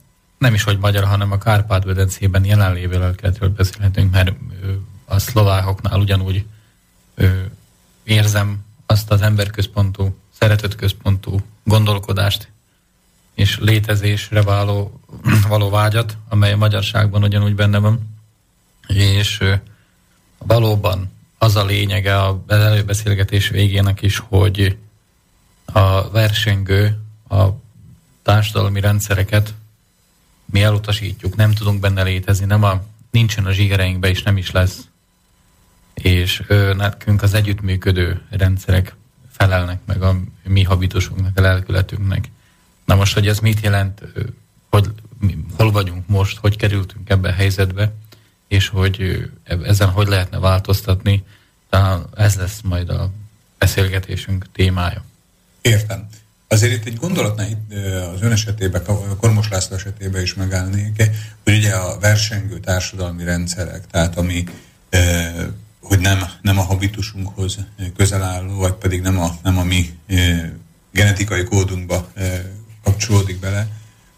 nem 0.41 0.53
is 0.53 0.63
hogy 0.63 0.77
magyar, 0.77 1.03
hanem 1.03 1.31
a 1.31 1.37
Kárpát-medencében 1.37 2.45
jelenlévő 2.45 2.99
lelkületről 2.99 3.49
beszélhetünk, 3.49 4.11
mert 4.11 4.33
a 5.05 5.19
szlovákoknál 5.19 5.99
ugyanúgy 5.99 6.45
érzem 8.03 8.65
azt 8.85 9.11
az 9.11 9.21
emberközpontú, 9.21 10.15
szeretetközpontú 10.39 11.41
gondolkodást 11.63 12.51
és 13.33 13.59
létezésre 13.59 14.41
váló, 14.41 14.99
való 15.47 15.69
vágyat, 15.69 16.17
amely 16.29 16.51
a 16.51 16.57
magyarságban 16.57 17.23
ugyanúgy 17.23 17.55
benne 17.55 17.77
van. 17.77 18.17
És 18.87 19.43
valóban 20.37 21.11
az 21.37 21.55
a 21.55 21.65
lényege 21.65 22.25
az 22.27 22.35
előbeszélgetés 22.47 23.49
végének 23.49 24.01
is, 24.01 24.17
hogy 24.17 24.77
a 25.65 26.09
versengő, 26.09 26.97
a 27.29 27.45
társadalmi 28.23 28.79
rendszereket 28.79 29.53
mi 30.51 30.61
elutasítjuk, 30.61 31.35
nem 31.35 31.53
tudunk 31.53 31.79
benne 31.79 32.03
létezni, 32.03 32.45
nem 32.45 32.63
a, 32.63 32.81
nincsen 33.11 33.45
a 33.45 33.51
zsigereinkbe, 33.51 34.09
és 34.09 34.23
nem 34.23 34.37
is 34.37 34.51
lesz. 34.51 34.79
És 35.93 36.43
ö, 36.47 36.73
nekünk 36.73 37.21
az 37.21 37.33
együttműködő 37.33 38.21
rendszerek 38.29 38.95
felelnek 39.31 39.79
meg 39.85 40.01
a 40.01 40.19
mi 40.43 40.63
habitusunknak, 40.63 41.37
a 41.37 41.41
lelkületünknek. 41.41 42.29
Na 42.85 42.95
most, 42.95 43.13
hogy 43.13 43.27
ez 43.27 43.39
mit 43.39 43.59
jelent, 43.59 44.01
hogy 44.69 44.91
hol 45.57 45.71
vagyunk 45.71 46.07
most, 46.07 46.37
hogy 46.37 46.55
kerültünk 46.55 47.09
ebbe 47.09 47.29
a 47.29 47.33
helyzetbe, 47.33 47.93
és 48.47 48.67
hogy 48.67 49.25
ezen 49.43 49.89
hogy 49.89 50.07
lehetne 50.07 50.39
változtatni, 50.39 51.23
talán 51.69 52.05
ez 52.15 52.35
lesz 52.35 52.61
majd 52.63 52.89
a 52.89 53.11
beszélgetésünk 53.57 54.51
témája. 54.51 55.03
Értem. 55.61 56.07
Azért 56.51 56.73
itt 56.73 56.85
egy 56.85 56.97
gondolatnál 56.97 57.49
itt 57.49 57.73
az 58.13 58.21
ön 58.21 58.31
esetében, 58.31 58.81
Kormos 59.19 59.49
László 59.49 59.75
esetében 59.75 60.21
is 60.21 60.33
megállnék, 60.33 61.03
hogy 61.43 61.57
ugye 61.57 61.71
a 61.71 61.99
versengő 61.99 62.59
társadalmi 62.59 63.23
rendszerek, 63.23 63.87
tehát 63.91 64.17
ami 64.17 64.43
hogy 65.81 65.99
nem, 65.99 66.23
nem 66.41 66.59
a 66.59 66.61
habitusunkhoz 66.61 67.57
közel 67.95 68.23
álló, 68.23 68.55
vagy 68.55 68.73
pedig 68.73 69.01
nem 69.01 69.19
a, 69.19 69.37
nem 69.43 69.57
a 69.57 69.63
mi 69.63 69.89
genetikai 70.91 71.43
kódunkba 71.43 72.11
kapcsolódik 72.83 73.39
bele. 73.39 73.67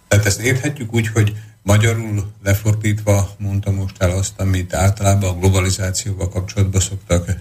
Tehát 0.07 0.25
ezt 0.25 0.39
érthetjük 0.39 0.93
úgy, 0.93 1.07
hogy 1.07 1.35
magyarul 1.61 2.31
lefordítva 2.43 3.35
mondta 3.37 3.71
most 3.71 4.01
el 4.01 4.11
azt, 4.11 4.33
amit 4.37 4.73
általában 4.73 5.29
a 5.29 5.39
globalizációval 5.39 6.29
kapcsolatban 6.29 6.81
szoktak 6.81 7.31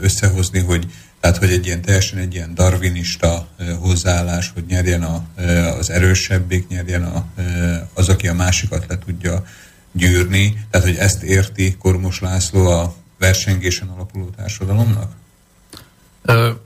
összehozni, 0.00 0.58
hogy 0.58 0.92
tehát, 1.22 1.36
hogy 1.36 1.52
egy 1.52 1.66
ilyen 1.66 1.82
teljesen 1.82 2.18
egy 2.18 2.34
ilyen 2.34 2.54
darwinista 2.54 3.46
hozzáállás, 3.80 4.50
hogy 4.54 4.64
nyerjen 4.66 5.02
a, 5.02 5.24
az 5.78 5.90
erősebbik, 5.90 6.68
nyerjen 6.68 7.04
a, 7.04 7.26
az, 7.94 8.08
aki 8.08 8.28
a 8.28 8.34
másikat 8.34 8.84
le 8.88 8.98
tudja 8.98 9.44
gyűrni. 9.92 10.66
Tehát, 10.70 10.86
hogy 10.86 10.96
ezt 10.96 11.22
érti 11.22 11.76
Kormos 11.76 12.20
László 12.20 12.66
a 12.66 12.94
versengésen 13.18 13.88
alapuló 13.88 14.30
társadalomnak? 14.36 15.12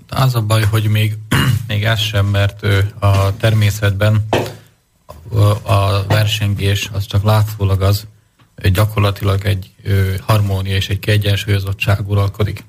Az 0.08 0.34
a 0.34 0.42
baj, 0.42 0.62
hogy 0.62 0.84
még, 0.88 1.16
még 1.68 1.84
ez 1.84 2.00
sem, 2.00 2.26
mert 2.26 2.62
a 2.98 3.36
természetben 3.36 4.26
a 5.62 6.06
versengés 6.06 6.90
az 6.92 7.06
csak 7.06 7.22
látszólag 7.22 7.82
az, 7.82 8.06
gyakorlatilag 8.72 9.44
egy 9.44 9.74
harmónia 10.26 10.76
és 10.76 10.88
egy 10.88 10.98
kiegyensúlyozottság 10.98 12.08
uralkodik. 12.08 12.64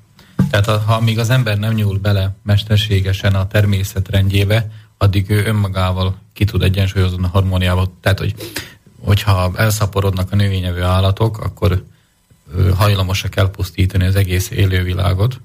Tehát 0.50 0.66
ha 0.66 1.00
még 1.00 1.18
az 1.18 1.30
ember 1.30 1.58
nem 1.58 1.74
nyúl 1.74 1.98
bele 1.98 2.34
mesterségesen 2.42 3.34
a 3.34 3.46
természet 3.46 4.08
rendjébe, 4.08 4.70
addig 4.96 5.30
ő 5.30 5.44
önmagával 5.44 6.18
ki 6.32 6.44
tud 6.44 6.62
egyensúlyozni 6.62 7.24
a 7.24 7.28
harmóniával. 7.28 7.92
Tehát, 8.00 8.18
hogy, 8.18 8.34
hogyha 9.00 9.52
elszaporodnak 9.56 10.32
a 10.32 10.36
növényevő 10.36 10.82
állatok, 10.82 11.38
akkor 11.38 11.84
hajlamosak 12.76 13.36
elpusztítani 13.36 14.06
az 14.06 14.16
egész 14.16 14.50
élővilágot, 14.50 15.40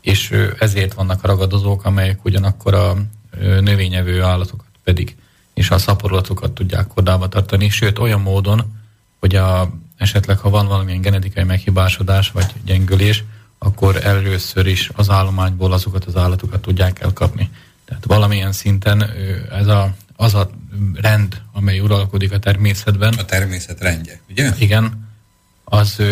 és 0.00 0.32
ezért 0.58 0.94
vannak 0.94 1.24
a 1.24 1.26
ragadozók, 1.26 1.84
amelyek 1.84 2.24
ugyanakkor 2.24 2.74
a 2.74 2.96
növényevő 3.40 4.22
állatokat 4.22 4.66
pedig, 4.84 5.16
és 5.54 5.70
a 5.70 5.78
szaporulatokat 5.78 6.52
tudják 6.52 6.86
kordába 6.86 7.28
tartani, 7.28 7.68
sőt 7.68 7.98
olyan 7.98 8.20
módon, 8.20 8.76
hogy 9.20 9.34
a, 9.34 9.70
esetleg 9.96 10.38
ha 10.38 10.50
van 10.50 10.66
valamilyen 10.66 11.00
genetikai 11.00 11.44
meghibásodás 11.44 12.30
vagy 12.30 12.52
gyengülés, 12.64 13.24
akkor 13.58 14.04
először 14.04 14.66
is 14.66 14.90
az 14.94 15.10
állományból 15.10 15.72
azokat 15.72 16.04
az 16.04 16.16
állatokat 16.16 16.60
tudják 16.60 17.00
elkapni. 17.00 17.50
Tehát 17.84 18.04
valamilyen 18.04 18.52
szinten 18.52 19.10
ez 19.50 19.66
a, 19.66 19.94
az 20.16 20.34
a 20.34 20.50
rend, 20.94 21.42
amely 21.52 21.80
uralkodik 21.80 22.32
a 22.32 22.38
természetben. 22.38 23.14
A 23.14 23.24
természet 23.24 23.80
rendje, 23.80 24.20
ugye? 24.30 24.50
Igen, 24.58 25.08
az, 25.64 26.02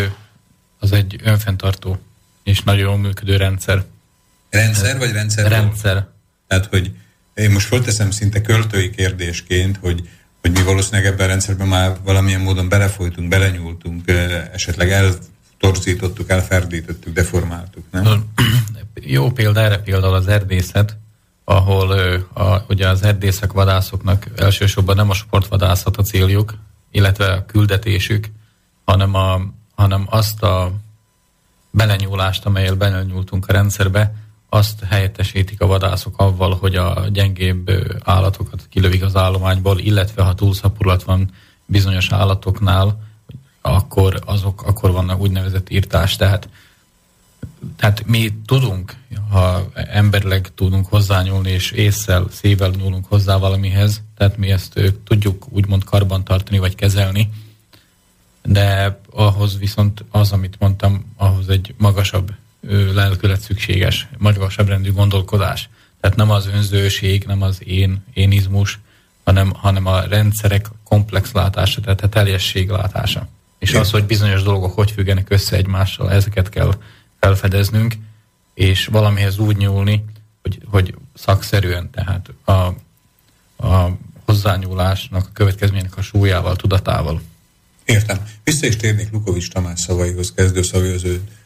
az 0.79 0.91
egy 0.91 1.19
önfenntartó 1.23 1.99
és 2.43 2.61
nagyon 2.61 2.81
jól 2.81 2.97
működő 2.97 3.37
rendszer. 3.37 3.83
Rendszer 4.49 4.97
vagy 4.97 5.11
rendszer? 5.11 5.49
Rendszer. 5.49 6.07
Tehát, 6.47 6.65
hogy 6.65 6.91
én 7.33 7.51
most 7.51 7.67
fölteszem 7.67 8.11
szinte 8.11 8.41
költői 8.41 8.89
kérdésként, 8.89 9.77
hogy, 9.77 10.09
hogy 10.41 10.51
mi 10.51 10.63
valószínűleg 10.63 11.05
ebben 11.05 11.25
a 11.25 11.29
rendszerben 11.29 11.67
már 11.67 11.97
valamilyen 12.03 12.41
módon 12.41 12.69
belefolytunk, 12.69 13.29
belenyúltunk, 13.29 14.07
esetleg 14.53 14.91
eltorzítottuk, 15.59 16.29
elferdítettük, 16.29 17.13
deformáltuk, 17.13 17.83
nem? 17.91 18.23
Jó 18.93 19.31
példa 19.31 19.59
erre 19.59 19.77
például 19.77 20.13
az 20.13 20.27
erdészet, 20.27 20.97
ahol 21.43 21.91
a, 22.33 22.63
ugye 22.69 22.87
az 22.87 23.03
erdészek, 23.03 23.51
vadászoknak 23.51 24.27
elsősorban 24.35 24.95
nem 24.95 25.09
a 25.09 25.13
sportvadászat 25.13 25.97
a 25.97 26.03
céljuk, 26.03 26.53
illetve 26.91 27.31
a 27.31 27.45
küldetésük, 27.45 28.27
hanem, 28.85 29.13
a, 29.13 29.41
hanem 29.75 30.05
azt 30.09 30.43
a 30.43 30.71
belenyúlást, 31.71 32.45
amelyel 32.45 32.75
belenyúltunk 32.75 33.47
a 33.47 33.53
rendszerbe, 33.53 34.13
azt 34.49 34.83
helyettesítik 34.83 35.61
a 35.61 35.67
vadászok 35.67 36.13
avval, 36.17 36.55
hogy 36.55 36.75
a 36.75 37.07
gyengébb 37.11 37.71
állatokat 38.03 38.67
kilövik 38.69 39.03
az 39.03 39.15
állományból, 39.15 39.79
illetve 39.79 40.23
ha 40.23 40.35
túlszaporulat 40.35 41.03
van 41.03 41.31
bizonyos 41.65 42.11
állatoknál, 42.11 42.99
akkor 43.67 44.21
azok 44.25 44.63
akkor 44.63 44.91
vannak 44.91 45.21
úgynevezett 45.21 45.69
írtás. 45.69 46.15
Tehát, 46.15 46.49
tehát 47.75 48.05
mi 48.05 48.33
tudunk, 48.45 48.95
ha 49.29 49.69
emberleg 49.73 50.51
tudunk 50.55 50.87
hozzányúlni, 50.87 51.49
és 51.49 51.71
észszel, 51.71 52.27
szével 52.31 52.69
nyúlunk 52.69 53.05
hozzá 53.05 53.37
valamihez, 53.37 54.01
tehát 54.17 54.37
mi 54.37 54.51
ezt 54.51 54.93
tudjuk 55.03 55.45
úgymond 55.49 55.83
karban 55.83 56.23
tartani, 56.23 56.57
vagy 56.57 56.75
kezelni, 56.75 57.29
de 58.43 58.99
ahhoz 59.11 59.57
viszont 59.57 60.05
az, 60.11 60.31
amit 60.31 60.55
mondtam, 60.59 61.13
ahhoz 61.17 61.49
egy 61.49 61.73
magasabb 61.77 62.33
lelkület 62.93 63.41
szükséges, 63.41 64.07
magasabb 64.17 64.67
rendű 64.67 64.91
gondolkodás. 64.91 65.69
Tehát 66.01 66.17
nem 66.17 66.31
az 66.31 66.47
önzőség, 66.47 67.23
nem 67.23 67.41
az 67.41 67.67
én, 67.67 68.03
énizmus, 68.13 68.79
hanem, 69.23 69.53
hanem 69.53 69.85
a 69.85 69.99
rendszerek 69.99 70.69
komplex 70.83 71.31
látása, 71.31 71.81
tehát 71.81 72.01
a 72.01 72.09
teljesség 72.09 72.69
látása. 72.69 73.27
És 73.65 73.73
az, 73.73 73.91
hogy 73.91 74.05
bizonyos 74.05 74.43
dolgok 74.43 74.73
hogy 74.73 74.91
függenek 74.91 75.29
össze 75.29 75.55
egymással, 75.55 76.11
ezeket 76.11 76.49
kell 76.49 76.77
felfedeznünk, 77.19 77.95
és 78.53 78.85
valamihez 78.85 79.37
úgy 79.37 79.57
nyúlni, 79.57 80.05
hogy, 80.41 80.59
hogy 80.65 80.95
szakszerűen, 81.13 81.89
tehát 81.91 82.29
a, 82.43 82.51
a 83.67 83.97
hozzányúlásnak 84.25 85.25
a 85.25 85.33
következménynek 85.33 85.97
a 85.97 86.01
súlyával, 86.01 86.55
tudatával. 86.55 87.21
Értem. 87.85 88.17
Vissza 88.43 88.67
is 88.67 88.75
térnék 88.75 89.11
Lukovics 89.11 89.49
Tamás 89.49 89.79
szavaihoz, 89.79 90.33
kezdőszavaihoz. 90.35 91.03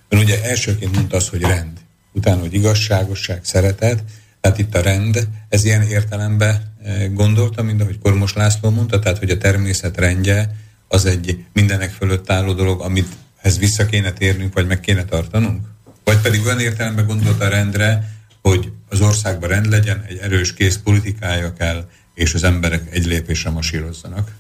Ön 0.10 0.20
ugye 0.20 0.44
elsőként 0.44 0.96
mondta 0.96 1.16
azt, 1.16 1.30
hogy 1.30 1.42
rend, 1.42 1.78
utána, 2.12 2.40
hogy 2.40 2.54
igazságosság, 2.54 3.46
szeretet, 3.46 4.04
tehát 4.42 4.58
itt 4.58 4.76
a 4.76 4.82
rend, 4.82 5.28
ez 5.50 5.64
ilyen 5.64 5.82
értelemben 5.82 6.76
eh, 6.84 7.10
gondolta, 7.14 7.64
mint 7.64 7.82
ahogy 7.82 8.00
Kormos 8.00 8.34
László 8.34 8.70
mondta, 8.70 9.00
tehát 9.00 9.18
hogy 9.18 9.30
a 9.30 9.38
természet 9.38 9.98
rendje 9.98 10.56
az 10.92 11.06
egy 11.06 11.46
mindenek 11.54 11.92
fölött 11.92 12.30
álló 12.30 12.54
dolog, 12.54 12.82
amit 12.82 13.16
ez 13.42 13.58
vissza 13.58 13.86
kéne 13.86 14.12
térnünk, 14.12 14.54
vagy 14.54 14.68
meg 14.68 14.80
kéne 14.80 15.06
tartanunk? 15.06 15.68
Vagy 16.04 16.18
pedig 16.18 16.46
olyan 16.46 16.60
értelemben 16.60 17.06
gondolta 17.06 17.46
a 17.46 17.50
rendre, 17.50 18.18
hogy 18.42 18.72
az 18.90 19.02
országban 19.02 19.50
rend 19.50 19.70
legyen, 19.70 20.04
egy 20.08 20.18
erős 20.18 20.54
kész 20.54 20.78
politikája 20.84 21.54
kell, 21.54 21.90
és 22.14 22.34
az 22.34 22.44
emberek 22.44 22.94
egy 22.96 23.06
lépésre 23.06 23.50
masírozzanak? 23.50 24.32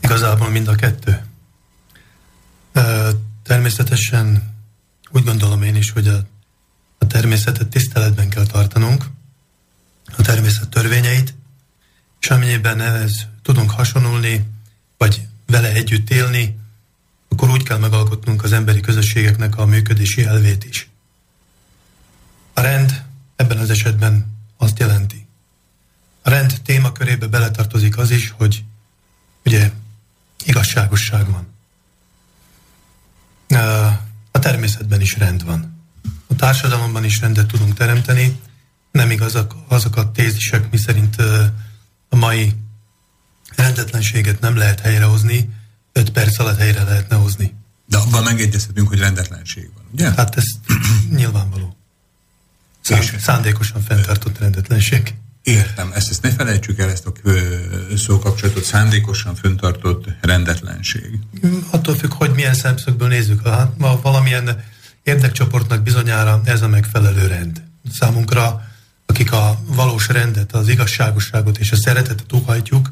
Igazából 0.00 0.48
mind 0.48 0.68
a 0.68 0.74
kettő. 0.74 1.24
Természetesen 3.42 4.54
úgy 5.10 5.24
gondolom 5.24 5.62
én 5.62 5.76
is, 5.76 5.90
hogy 5.90 6.08
a, 6.08 6.26
a 6.98 7.06
természetet 7.06 7.68
tiszteletben 7.68 8.28
kell 8.28 8.46
tartanunk, 8.46 9.04
a 10.16 10.22
természet 10.22 10.68
törvényeit, 10.68 11.34
és 12.20 12.30
amennyiben 12.30 12.80
ez 12.80 13.12
tudunk 13.42 13.70
hasonulni, 13.70 14.46
vagy 14.98 15.26
vele 15.46 15.72
együtt 15.72 16.10
élni, 16.10 16.58
akkor 17.28 17.50
úgy 17.50 17.62
kell 17.62 17.78
megalkotnunk 17.78 18.44
az 18.44 18.52
emberi 18.52 18.80
közösségeknek 18.80 19.56
a 19.56 19.66
működési 19.66 20.24
elvét 20.24 20.64
is. 20.64 20.88
A 22.52 22.60
rend 22.60 23.04
ebben 23.36 23.58
az 23.58 23.70
esetben 23.70 24.36
azt 24.56 24.78
jelenti. 24.78 25.26
A 26.22 26.30
rend 26.30 26.60
témakörébe 26.64 27.26
beletartozik 27.26 27.96
az 27.96 28.10
is, 28.10 28.34
hogy 28.36 28.64
ugye 29.44 29.70
igazságosság 30.44 31.26
van. 31.30 31.52
A 34.30 34.38
természetben 34.38 35.00
is 35.00 35.18
rend 35.18 35.44
van. 35.44 35.82
A 36.26 36.34
társadalomban 36.34 37.04
is 37.04 37.20
rendet 37.20 37.46
tudunk 37.46 37.74
teremteni. 37.74 38.40
Nem 38.90 39.10
igazak 39.10 39.54
azok 39.68 39.96
a 39.96 40.12
tézisek, 40.12 40.70
miszerint 40.70 41.16
a 42.08 42.16
mai 42.16 42.54
rendetlenséget 43.56 44.40
nem 44.40 44.56
lehet 44.56 44.80
helyrehozni, 44.80 45.50
5 45.92 46.10
perc 46.10 46.38
alatt 46.38 46.58
helyre 46.58 46.82
lehetne 46.82 47.16
hozni. 47.16 47.54
De 47.86 47.96
abban 47.96 48.22
megegyezhetünk, 48.22 48.88
hogy 48.88 48.98
rendetlenség 48.98 49.70
van, 49.74 49.84
ugye? 49.92 50.12
Hát 50.16 50.36
ez 50.36 50.44
nyilvánvaló. 51.16 51.76
Szánd, 52.80 53.20
szándékosan 53.20 53.82
fenntartott 53.82 54.38
rendetlenség. 54.38 55.14
Értem, 55.42 55.92
ezt, 55.94 56.10
ezt 56.10 56.22
ne 56.22 56.30
felejtsük 56.30 56.78
el, 56.78 56.90
ezt 56.90 57.06
a 57.06 57.12
szókapcsolatot, 57.96 58.64
szándékosan 58.64 59.34
föntartott 59.34 60.04
rendetlenség. 60.20 61.18
Attól 61.70 61.94
függ, 61.94 62.12
hogy 62.12 62.30
milyen 62.30 62.54
szemszögből 62.54 63.08
nézzük. 63.08 63.48
Hát, 63.48 63.70
ha 63.80 64.00
valamilyen 64.02 64.64
érdekcsoportnak 65.02 65.82
bizonyára 65.82 66.40
ez 66.44 66.62
a 66.62 66.68
megfelelő 66.68 67.26
rend. 67.26 67.62
Számunkra, 67.92 68.64
akik 69.06 69.32
a 69.32 69.60
valós 69.66 70.08
rendet, 70.08 70.54
az 70.54 70.68
igazságosságot 70.68 71.58
és 71.58 71.72
a 71.72 71.76
szeretetet 71.76 72.32
uhajtjuk 72.32 72.90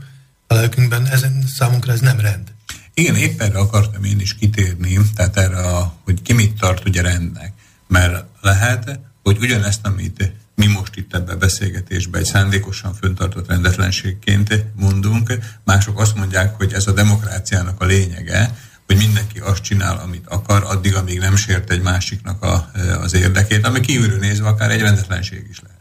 a 0.52 0.54
lelkünkben, 0.54 1.06
ezen, 1.06 1.44
számunkra 1.56 1.92
ez 1.92 2.00
nem 2.00 2.20
rend. 2.20 2.52
Igen, 2.94 3.16
épp 3.16 3.40
erre 3.40 3.58
akartam 3.58 4.04
én 4.04 4.20
is 4.20 4.34
kitérni, 4.34 4.98
tehát 5.14 5.36
erre, 5.36 5.58
a, 5.58 5.94
hogy 6.04 6.22
ki 6.22 6.32
mit 6.32 6.58
tart 6.58 6.88
ugye 6.88 7.02
rendnek. 7.02 7.52
Mert 7.88 8.24
lehet, 8.40 9.00
hogy 9.22 9.38
ugyanezt, 9.40 9.86
amit 9.86 10.32
mi 10.54 10.66
most 10.66 10.96
itt 10.96 11.14
ebben 11.14 11.34
a 11.34 11.38
beszélgetésben 11.38 12.20
egy 12.20 12.26
szándékosan 12.26 12.94
föntartott 12.94 13.48
rendetlenségként 13.48 14.64
mondunk, 14.76 15.38
mások 15.64 16.00
azt 16.00 16.16
mondják, 16.16 16.56
hogy 16.56 16.72
ez 16.72 16.86
a 16.86 16.92
demokráciának 16.92 17.80
a 17.80 17.84
lényege, 17.84 18.56
hogy 18.86 18.96
mindenki 18.96 19.38
azt 19.38 19.62
csinál, 19.62 19.98
amit 19.98 20.26
akar, 20.26 20.64
addig, 20.66 20.94
amíg 20.94 21.18
nem 21.18 21.36
sért 21.36 21.70
egy 21.70 21.82
másiknak 21.82 22.42
a, 22.42 22.70
az 23.00 23.14
érdekét, 23.14 23.66
ami 23.66 23.80
kívülről 23.80 24.18
nézve 24.18 24.48
akár 24.48 24.70
egy 24.70 24.80
rendetlenség 24.80 25.46
is 25.50 25.60
lehet. 25.60 25.71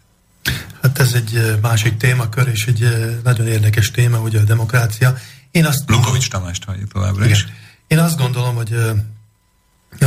Hát 0.82 1.00
ez 1.00 1.14
egy 1.14 1.60
másik 1.62 1.98
témakör, 1.98 2.48
és 2.48 2.66
egy 2.66 3.20
nagyon 3.24 3.48
érdekes 3.48 3.92
téma, 3.92 4.20
ugye 4.20 4.40
a 4.40 4.44
demokrácia. 4.44 5.18
Én 5.52 5.66
azt 5.66 5.90
Lukovics 5.90 6.30
Tamást 6.30 6.64
halljuk 6.64 6.92
továbbra 6.92 7.26
is. 7.26 7.48
Én 7.88 8.00
azt 8.00 8.18
gondolom, 8.18 8.56
hogy 8.56 8.76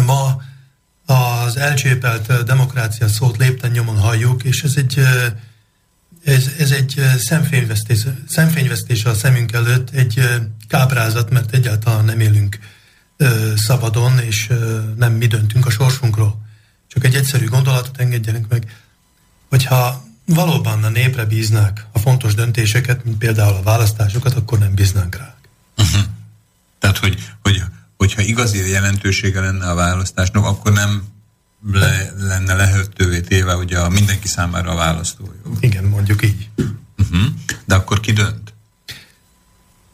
ma 0.07 0.43
az 1.07 1.57
elcsépelt 1.57 2.45
demokrácia 2.45 3.09
szót 3.09 3.37
lépten 3.37 3.71
nyomon 3.71 3.99
halljuk, 3.99 4.45
és 4.45 4.63
ez 4.63 4.73
egy, 4.77 4.99
ez, 6.25 6.51
ez 6.59 6.71
egy 6.71 7.03
szemfényvesztés, 7.19 8.07
szemfényvesztés 8.29 9.05
a 9.05 9.15
szemünk 9.15 9.53
előtt, 9.53 9.91
egy 9.91 10.29
káprázat, 10.69 11.31
mert 11.31 11.55
egyáltalán 11.55 12.05
nem 12.05 12.21
élünk 12.21 12.59
szabadon, 13.57 14.19
és 14.19 14.53
nem 14.97 15.13
mi 15.13 15.27
döntünk 15.27 15.67
a 15.67 15.71
sorsunkról. 15.71 16.43
Csak 16.89 17.05
egy 17.05 17.15
egyszerű 17.15 17.47
gondolatot 17.47 18.01
engedjenek 18.01 18.49
meg, 18.49 18.77
hogyha 19.49 20.04
valóban 20.27 20.85
a 20.85 20.89
népre 20.89 21.25
bíznák 21.25 21.87
a 21.93 21.99
fontos 21.99 22.35
döntéseket, 22.35 23.05
mint 23.05 23.19
például 23.19 23.55
a 23.55 23.63
választásokat, 23.63 24.35
akkor 24.35 24.59
nem 24.59 24.75
bíznánk 24.75 25.17
rá. 25.17 25.35
Uh-huh. 25.77 26.03
Tehát, 26.79 26.99
hogy, 26.99 27.31
hogy 27.43 27.63
hogyha 27.97 28.23
igazi 28.23 28.71
jelentősége 28.71 29.41
lenne 29.41 29.71
a 29.71 29.75
választásnak, 29.75 30.45
akkor 30.45 30.73
nem 30.73 31.03
le, 31.73 32.13
lenne 32.19 32.55
lehetővé 32.55 33.21
téve 33.21 33.57
ugye 33.57 33.79
a 33.79 33.89
mindenki 33.89 34.29
számára 34.29 34.71
a 34.71 34.75
választójog. 34.75 35.57
Igen, 35.61 35.85
mondjuk 35.85 36.25
így. 36.25 36.49
Uh-huh. 36.99 37.25
De 37.65 37.75
akkor 37.75 38.01
ki 38.01 38.13
dönt? 38.13 38.53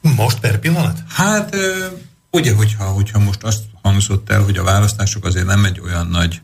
Most 0.00 0.38
per 0.38 0.58
pillanat? 0.58 1.02
Hát 1.08 1.56
ugye, 2.30 2.54
hogyha, 2.54 2.84
hogyha 2.84 3.18
most 3.18 3.42
azt 3.42 3.62
hangzott 3.82 4.30
el, 4.30 4.42
hogy 4.42 4.56
a 4.56 4.62
választások 4.62 5.24
azért 5.24 5.46
nem 5.46 5.64
egy 5.64 5.80
olyan 5.80 6.06
nagy 6.06 6.40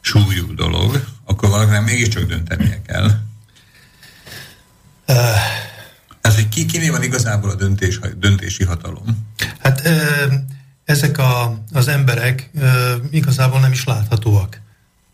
súlyú 0.00 0.54
dolog, 0.54 1.04
akkor 1.24 1.48
valakinek 1.48 1.84
mégiscsak 1.84 2.22
döntenie 2.22 2.82
kell. 2.82 3.10
Ez, 6.20 6.34
hogy 6.34 6.48
ki, 6.48 6.66
kiné 6.66 6.88
van 6.88 7.02
igazából 7.02 7.50
a 7.50 7.54
döntés, 7.54 8.00
döntési 8.16 8.64
hatalom? 8.64 9.34
Hát 9.58 9.88
ezek 10.84 11.18
a, 11.18 11.62
az 11.72 11.88
emberek 11.88 12.50
igazából 13.10 13.60
nem 13.60 13.72
is 13.72 13.84
láthatóak. 13.84 14.60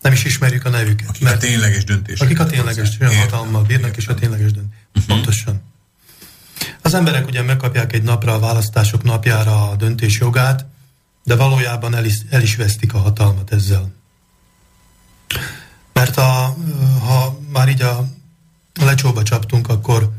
Nem 0.02 0.12
is 0.12 0.24
ismerjük 0.24 0.64
a 0.64 0.68
nevüket. 0.68 1.08
Akik 1.08 1.22
mert, 1.22 1.36
a 1.36 1.38
tényleges 1.38 1.84
döntés. 1.84 2.20
Akik 2.20 2.40
a 2.40 2.46
tényleges 2.46 2.98
hatalommal 2.98 3.62
bírnak, 3.62 3.96
és 3.96 4.06
a 4.06 4.14
tényleges 4.14 4.52
döntés. 4.52 4.78
Uh-huh. 4.94 5.14
Pontosan. 5.14 5.62
Az 6.82 6.94
emberek 6.94 7.26
ugye 7.26 7.42
megkapják 7.42 7.92
egy 7.92 8.02
napra 8.02 8.34
a 8.34 8.38
választások 8.38 9.02
napjára 9.02 9.70
a 9.70 9.76
döntés 9.76 10.18
jogát, 10.18 10.66
de 11.24 11.36
valójában 11.36 11.94
el 11.94 12.04
is, 12.04 12.14
el 12.30 12.42
is 12.42 12.56
vesztik 12.56 12.94
a 12.94 12.98
hatalmat 12.98 13.52
ezzel. 13.52 13.92
Mert 15.98 16.16
a, 16.16 16.56
ha 17.00 17.38
már 17.52 17.68
így 17.68 17.82
a 17.82 18.08
lecsóba 18.80 19.22
csaptunk, 19.22 19.68
akkor, 19.68 20.10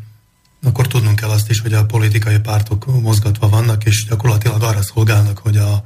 akkor 0.64 0.88
tudnunk 0.88 1.16
kell 1.16 1.30
azt 1.30 1.50
is, 1.50 1.60
hogy 1.60 1.74
a 1.74 1.86
politikai 1.86 2.40
pártok 2.40 3.02
mozgatva 3.02 3.50
vannak, 3.50 3.86
és 3.86 4.06
gyakorlatilag 4.06 4.62
arra 4.62 4.82
szolgálnak, 4.82 5.38
hogy 5.38 5.58
a, 5.58 5.84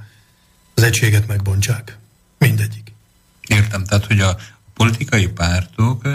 az 0.73 0.83
egységet 0.83 1.27
megbontsák. 1.27 1.97
Mindegyik. 2.37 2.93
Értem, 3.47 3.83
tehát 3.83 4.05
hogy 4.05 4.19
a 4.19 4.37
politikai 4.73 5.27
pártok, 5.27 6.07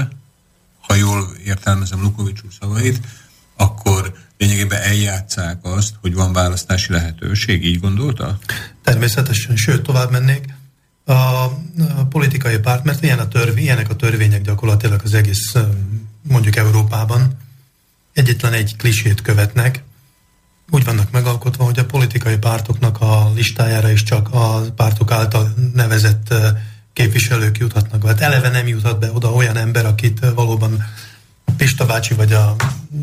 ha 0.81 0.95
jól 0.95 1.37
értelmezem 1.45 2.01
Lukovics 2.01 2.43
úr 2.43 2.53
szavait, 2.61 3.01
akkor 3.57 4.15
lényegében 4.39 4.83
eljátszák 4.83 5.59
azt, 5.63 5.95
hogy 6.01 6.15
van 6.15 6.33
választási 6.33 6.93
lehetőség, 6.93 7.65
így 7.65 7.81
gondolta? 7.81 8.39
Természetesen, 8.83 9.57
sőt, 9.57 9.83
tovább 9.83 10.11
mennék. 10.11 10.57
A, 11.09 11.47
politikai 12.09 12.59
párt, 12.59 12.85
mert 12.85 13.03
ilyen 13.03 13.19
a 13.19 13.29
törvény, 13.29 13.65
ilyenek 13.65 13.91
a 13.91 13.97
törvények 13.97 14.43
gyakorlatilag 14.43 15.01
az 15.05 15.15
egész, 15.15 15.55
mondjuk 16.23 16.57
Európában, 16.57 17.39
egyetlen 18.13 18.53
egy 18.53 18.77
klisét 18.77 19.23
követnek, 19.23 19.83
úgy 20.71 20.85
vannak 20.85 21.11
megalkotva, 21.11 21.65
hogy 21.65 21.79
a 21.79 21.85
politikai 21.85 22.37
pártoknak 22.37 23.01
a 23.01 23.33
listájára 23.35 23.91
is 23.91 24.03
csak 24.03 24.29
a 24.35 24.61
pártok 24.77 25.11
által 25.11 25.55
nevezett 25.75 26.35
képviselők 26.93 27.59
juthatnak. 27.59 28.07
Hát 28.07 28.21
eleve 28.21 28.49
nem 28.49 28.67
juthat 28.67 28.99
be 28.99 29.13
oda 29.13 29.33
olyan 29.33 29.57
ember, 29.57 29.87
akit 29.87 30.21
valóban 30.35 30.85
Pista 31.57 31.87
bácsi 31.87 32.15
vagy 32.15 32.33
a 32.33 32.57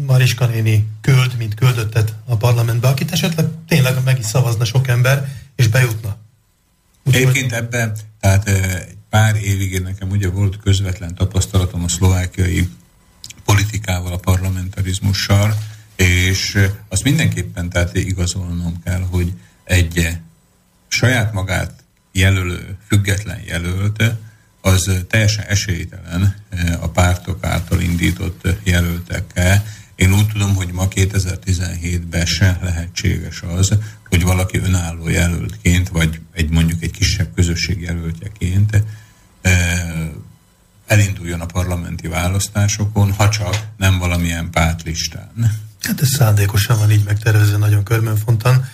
Mariska 0.05 0.45
néni 0.45 0.87
küld, 1.01 1.37
mint 1.37 1.53
küldöttet 1.53 2.13
a 2.25 2.35
parlamentbe, 2.35 2.87
akit 2.87 3.11
esetleg 3.11 3.45
tényleg 3.67 4.03
meg 4.03 4.19
is 4.19 4.25
szavazna 4.25 4.65
sok 4.65 4.87
ember, 4.87 5.29
és 5.55 5.67
bejutna. 5.67 6.17
Úgy, 7.05 7.15
Egyébként 7.15 7.51
ebben, 7.51 7.97
tehát 8.19 8.47
egy 8.47 8.97
pár 9.09 9.35
évig 9.35 9.71
én 9.71 9.81
nekem 9.81 10.09
ugye 10.09 10.29
volt 10.29 10.59
közvetlen 10.59 11.15
tapasztalatom 11.15 11.83
a 11.83 11.87
szlovákiai 11.87 12.69
politikával, 13.45 14.13
a 14.13 14.17
parlamentarizmussal, 14.17 15.57
és 15.95 16.67
azt 16.89 17.03
mindenképpen 17.03 17.69
tehát 17.69 17.95
igazolnom 17.95 18.81
kell, 18.83 19.01
hogy 19.01 19.33
egy 19.63 20.07
saját 20.87 21.33
magát 21.33 21.83
jelölő, 22.11 22.77
független 22.87 23.39
jelölt, 23.45 24.03
az 24.61 24.91
teljesen 25.09 25.45
esélytelen 25.45 26.35
a 26.79 26.87
pártok 26.87 27.43
által 27.43 27.81
indított 27.81 28.47
jelöltekkel. 28.63 29.65
Én 29.95 30.13
úgy 30.13 30.27
tudom, 30.27 30.55
hogy 30.55 30.71
ma 30.71 30.87
2017-ben 30.87 32.25
se 32.25 32.59
lehetséges 32.61 33.41
az, 33.41 33.77
hogy 34.09 34.23
valaki 34.23 34.57
önálló 34.57 35.09
jelöltként, 35.09 35.89
vagy 35.89 36.21
egy 36.31 36.49
mondjuk 36.49 36.83
egy 36.83 36.91
kisebb 36.91 37.33
közösség 37.35 37.81
jelöltjeként 37.81 38.83
elinduljon 40.85 41.41
a 41.41 41.45
parlamenti 41.45 42.07
választásokon, 42.07 43.11
ha 43.11 43.29
csak 43.29 43.55
nem 43.77 43.97
valamilyen 43.97 44.49
pártlistán. 44.51 45.61
Hát 45.81 46.01
ez 46.01 46.09
szándékosan 46.09 46.77
van 46.77 46.91
így 46.91 47.03
megtervezve 47.03 47.57
nagyon 47.57 47.83
körmönfontan 47.83 48.65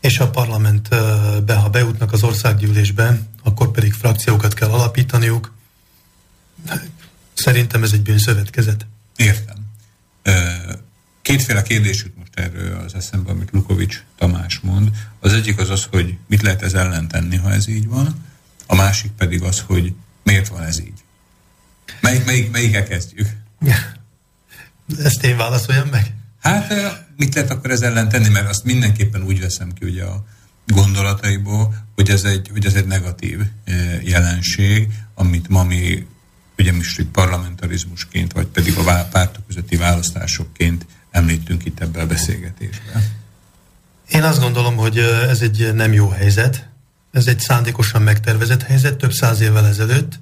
és 0.00 0.18
a 0.18 0.30
parlamentbe, 0.30 1.54
ha 1.54 1.68
bejutnak 1.68 2.12
az 2.12 2.22
országgyűlésbe, 2.22 3.20
akkor 3.42 3.70
pedig 3.70 3.92
frakciókat 3.92 4.54
kell 4.54 4.68
alapítaniuk. 4.68 5.54
Szerintem 7.34 7.82
ez 7.82 7.92
egy 7.92 8.02
bűnszövetkezet. 8.02 8.86
Értem. 9.16 9.65
Kétféle 11.22 11.62
kérdés 11.62 12.02
jut 12.02 12.16
most 12.16 12.30
erről 12.34 12.78
az 12.78 12.94
eszembe, 12.94 13.30
amit 13.30 13.50
Lukovics 13.52 14.02
Tamás 14.18 14.60
mond. 14.60 14.90
Az 15.20 15.32
egyik 15.32 15.58
az 15.58 15.70
az, 15.70 15.86
hogy 15.90 16.16
mit 16.26 16.42
lehet 16.42 16.62
ez 16.62 16.74
ellen 16.74 17.08
tenni, 17.08 17.36
ha 17.36 17.52
ez 17.52 17.68
így 17.68 17.88
van. 17.88 18.24
A 18.66 18.74
másik 18.74 19.10
pedig 19.10 19.42
az, 19.42 19.60
hogy 19.60 19.94
miért 20.22 20.48
van 20.48 20.62
ez 20.62 20.80
így. 20.80 21.04
Melyik, 22.00 22.24
melyik, 22.24 22.50
melyikkel 22.50 22.84
kezdjük? 22.84 23.28
Ezt 25.04 25.24
én 25.24 25.36
válaszoljam 25.36 25.88
meg? 25.88 26.14
Hát 26.40 26.74
mit 27.16 27.34
lehet 27.34 27.50
akkor 27.50 27.70
ez 27.70 27.80
ellen 27.80 28.08
tenni, 28.08 28.28
mert 28.28 28.48
azt 28.48 28.64
mindenképpen 28.64 29.22
úgy 29.22 29.40
veszem 29.40 29.72
ki 29.72 29.84
ugye 29.84 30.04
a 30.04 30.24
gondolataiból, 30.66 31.74
hogy 31.94 32.10
ez 32.10 32.24
egy, 32.24 32.48
hogy 32.52 32.66
ez 32.66 32.74
egy 32.74 32.86
negatív 32.86 33.40
jelenség, 34.02 34.88
amit 35.14 35.48
ma 35.48 35.64
mi 35.64 36.06
ugye 36.58 36.72
most 36.72 37.02
parlamentarizmusként, 37.02 38.32
vagy 38.32 38.46
pedig 38.46 38.76
a 38.76 39.08
pártok 39.10 39.46
közötti 39.46 39.76
választásokként 39.76 40.86
említünk 41.10 41.64
itt 41.64 41.80
ebbe 41.80 42.00
a 42.00 42.06
beszélgetésben. 42.06 43.02
Én 44.08 44.22
azt 44.22 44.40
gondolom, 44.40 44.76
hogy 44.76 44.98
ez 44.98 45.40
egy 45.40 45.74
nem 45.74 45.92
jó 45.92 46.08
helyzet. 46.08 46.68
Ez 47.12 47.26
egy 47.26 47.40
szándékosan 47.40 48.02
megtervezett 48.02 48.62
helyzet, 48.62 48.96
több 48.96 49.12
száz 49.12 49.40
évvel 49.40 49.66
ezelőtt. 49.66 50.18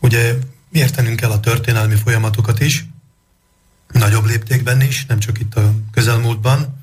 Ugye 0.00 0.34
értenünk 0.72 1.16
kell 1.16 1.30
a 1.30 1.40
történelmi 1.40 1.94
folyamatokat 1.94 2.60
is, 2.60 2.86
nagyobb 3.92 4.26
léptékben 4.26 4.80
is, 4.80 5.06
nem 5.06 5.18
csak 5.18 5.40
itt 5.40 5.54
a 5.54 5.74
közelmúltban. 5.92 6.80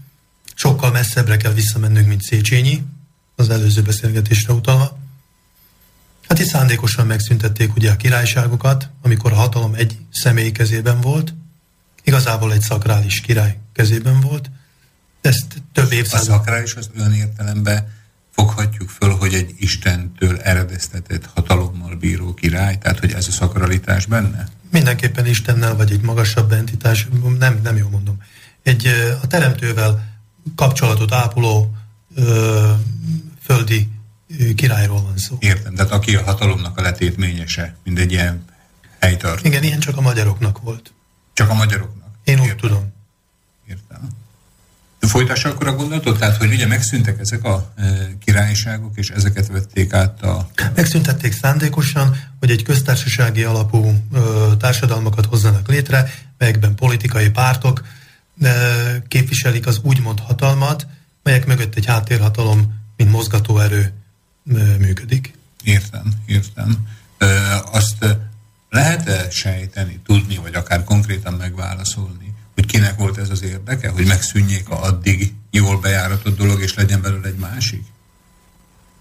Sokkal 0.56 0.92
messzebbre 0.92 1.38
kell 1.38 1.54
visszamennünk, 1.54 2.08
mint 2.08 2.22
Széchenyi, 2.22 2.84
az 3.36 3.50
előző 3.50 3.82
beszélgetésre 3.82 4.54
utalva. 4.54 4.98
Hát 6.34 6.42
itt 6.42 6.48
szándékosan 6.48 7.08
megszüntették 7.08 7.76
ugye 7.76 7.92
a 7.92 7.96
királyságokat, 7.96 8.90
amikor 9.02 9.32
a 9.32 9.36
hatalom 9.36 9.74
egy 9.74 9.98
személy 10.12 10.52
kezében 10.52 11.02
volt, 11.02 11.34
igazából 12.04 12.54
egy 12.54 12.62
szakrális 12.62 13.22
király 13.22 13.58
kezében 13.74 14.20
volt. 14.20 14.52
Ezt 15.22 15.46
több 15.74 15.92
évszázad... 15.92 16.30
A 16.30 16.32
szakrális 16.32 16.76
az 16.76 16.90
olyan 16.98 17.14
értelemben 17.14 17.88
foghatjuk 18.32 18.90
föl, 18.90 19.16
hogy 19.16 19.34
egy 19.34 19.54
Istentől 19.58 20.40
eredeztetett 20.40 21.30
hatalommal 21.34 21.96
bíró 21.96 22.34
király, 22.34 22.78
tehát 22.78 23.00
hogy 23.00 23.12
ez 23.12 23.28
a 23.28 23.32
szakralitás 23.32 24.06
benne? 24.06 24.48
Mindenképpen 24.72 25.26
Istennel, 25.26 25.76
vagy 25.76 25.92
egy 25.92 26.02
magasabb 26.02 26.52
entitás, 26.52 27.08
nem, 27.40 27.60
nem 27.64 27.78
jól 27.78 27.90
mondom. 27.90 28.18
Egy 28.64 28.88
a 29.22 29.28
teremtővel 29.28 30.20
kapcsolatot 30.56 31.12
ápoló 31.12 31.76
ö, 32.16 32.72
földi 33.42 33.93
királyról 34.56 35.02
van 35.02 35.18
szó. 35.18 35.36
Értem, 35.40 35.76
tehát 35.76 35.92
aki 35.92 36.16
a 36.16 36.24
hatalomnak 36.24 36.78
a 36.78 36.82
letétményese, 36.82 37.76
mint 37.84 38.00
egy 38.00 38.12
ilyen 38.12 38.46
helytart. 39.00 39.46
Igen, 39.46 39.64
ilyen 39.64 39.80
csak 39.80 39.98
a 39.98 40.02
magyaroknak 40.02 40.62
volt. 40.62 40.94
Csak 41.34 41.50
a 41.50 41.54
magyaroknak? 41.54 42.08
Én 42.24 42.40
úgy 42.40 42.46
Értem. 42.46 42.58
tudom. 42.58 42.94
Értem. 43.68 44.10
Folytassa 45.00 45.50
akkor 45.50 45.68
a 45.68 45.76
gondolatot? 45.76 46.20
Tehát, 46.20 46.38
hogy 46.38 46.52
ugye 46.54 46.68
megszűntek 46.68 47.20
ezek 47.20 47.44
a 47.44 47.72
e, 47.76 47.84
királyságok, 48.26 48.98
és 48.98 49.10
ezeket 49.10 49.48
vették 49.48 49.94
át 49.94 50.22
a... 50.22 50.50
Megszüntették 50.76 51.34
szándékosan, 51.34 52.18
hogy 52.40 52.52
egy 52.52 52.64
köztársasági 52.64 53.44
alapú 53.44 53.86
e, 53.86 54.20
társadalmakat 54.58 55.26
hozzanak 55.26 55.68
létre, 55.68 56.12
melyekben 56.38 56.76
politikai 56.76 57.30
pártok 57.30 57.84
e, 58.42 58.52
képviselik 59.08 59.68
az 59.68 59.80
úgymond 59.84 60.20
hatalmat, 60.20 60.88
melyek 61.24 61.46
mögött 61.46 61.76
egy 61.76 61.86
háttérhatalom, 61.86 62.82
mint 62.98 63.12
mozgatóerő 63.12 63.94
működik. 64.78 65.34
Értem, 65.64 66.14
értem. 66.26 66.88
Azt 67.72 68.06
lehet-e 68.70 69.30
sejteni, 69.30 70.00
tudni, 70.06 70.38
vagy 70.38 70.54
akár 70.56 70.84
konkrétan 70.84 71.34
megválaszolni, 71.34 72.34
hogy 72.54 72.66
kinek 72.66 72.98
volt 72.98 73.18
ez 73.18 73.30
az 73.30 73.44
érdeke, 73.44 73.90
hogy 73.90 74.06
megszűnjék 74.06 74.70
a 74.70 74.84
addig 74.84 75.34
jól 75.52 75.80
bejáratott 75.80 76.38
dolog, 76.38 76.62
és 76.62 76.74
legyen 76.74 77.02
belőle 77.02 77.28
egy 77.28 77.38
másik? 77.38 77.84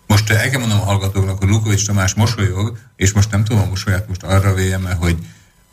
Most 0.07 0.31
el 0.31 0.51
kell 0.51 0.61
mondom 0.61 0.81
a 0.81 0.85
hallgatóknak, 0.85 1.39
hogy 1.39 1.49
Lukovics 1.49 1.87
Tamás 1.87 2.15
mosolyog, 2.15 2.79
és 2.97 3.13
most 3.13 3.31
nem 3.31 3.45
tudom 3.45 3.63
a 3.63 3.69
mosolyát 3.69 4.09
most 4.09 4.23
arra 4.23 4.55
véljem 4.55 4.97
hogy, 4.99 5.27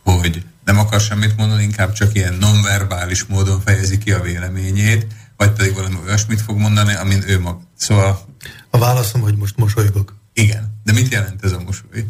hogy 0.04 0.46
nem 0.66 0.80
akar 0.80 1.00
semmit 1.00 1.36
mondani, 1.38 1.64
inkább 1.64 1.94
csak 1.94 2.16
ilyen 2.16 2.34
nonverbális 2.34 3.24
módon 3.24 3.62
fejezi 3.62 3.98
ki 3.98 4.12
a 4.12 4.22
véleményét, 4.22 5.06
vagy 5.40 5.52
pedig 5.52 5.74
valami 5.74 5.96
olyasmit 6.06 6.42
fog 6.42 6.58
mondani, 6.58 6.94
amin 6.94 7.24
ő 7.28 7.40
mag. 7.40 7.60
Szóval... 7.78 8.26
A 8.70 8.78
válaszom, 8.78 9.22
hogy 9.22 9.36
most 9.36 9.58
mosolygok. 9.58 10.16
Igen, 10.34 10.80
de 10.84 10.92
mit 10.92 11.12
jelent 11.12 11.44
ez 11.44 11.52
a 11.52 11.60
mosoly? 11.60 12.06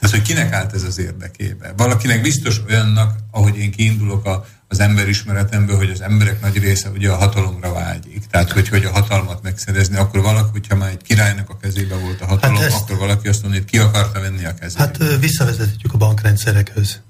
Az, 0.00 0.10
hogy 0.10 0.22
kinek 0.22 0.52
állt 0.52 0.74
ez 0.74 0.82
az 0.82 0.98
érdekébe? 0.98 1.72
Valakinek 1.76 2.22
biztos 2.22 2.60
olyannak, 2.68 3.18
ahogy 3.30 3.56
én 3.56 3.70
kiindulok 3.70 4.24
a, 4.24 4.46
az 4.68 4.80
emberismeretemből, 4.80 5.76
hogy 5.76 5.90
az 5.90 6.00
emberek 6.00 6.40
nagy 6.40 6.58
része 6.58 6.88
ugye 6.88 7.10
a 7.10 7.16
hatalomra 7.16 7.72
vágyik. 7.72 8.26
Tehát, 8.26 8.52
hogy, 8.52 8.68
hogy 8.68 8.84
a 8.84 8.90
hatalmat 8.90 9.42
megszerezni, 9.42 9.96
akkor 9.96 10.20
valaki, 10.20 10.50
hogyha 10.52 10.76
már 10.76 10.90
egy 10.90 11.02
királynak 11.02 11.50
a 11.50 11.56
kezébe 11.56 11.94
volt 11.94 12.20
a 12.20 12.26
hatalom, 12.26 12.56
hát 12.56 12.64
ezt, 12.64 12.76
akkor 12.76 12.96
valaki 12.96 13.28
azt 13.28 13.42
mondja, 13.42 13.60
hogy 13.60 13.70
ki 13.70 13.78
akarta 13.78 14.20
venni 14.20 14.44
a 14.44 14.54
kezébe. 14.54 14.80
Hát 14.82 15.18
visszavezethetjük 15.20 15.92
a 15.92 15.96
bankrendszerekhez. 15.96 17.00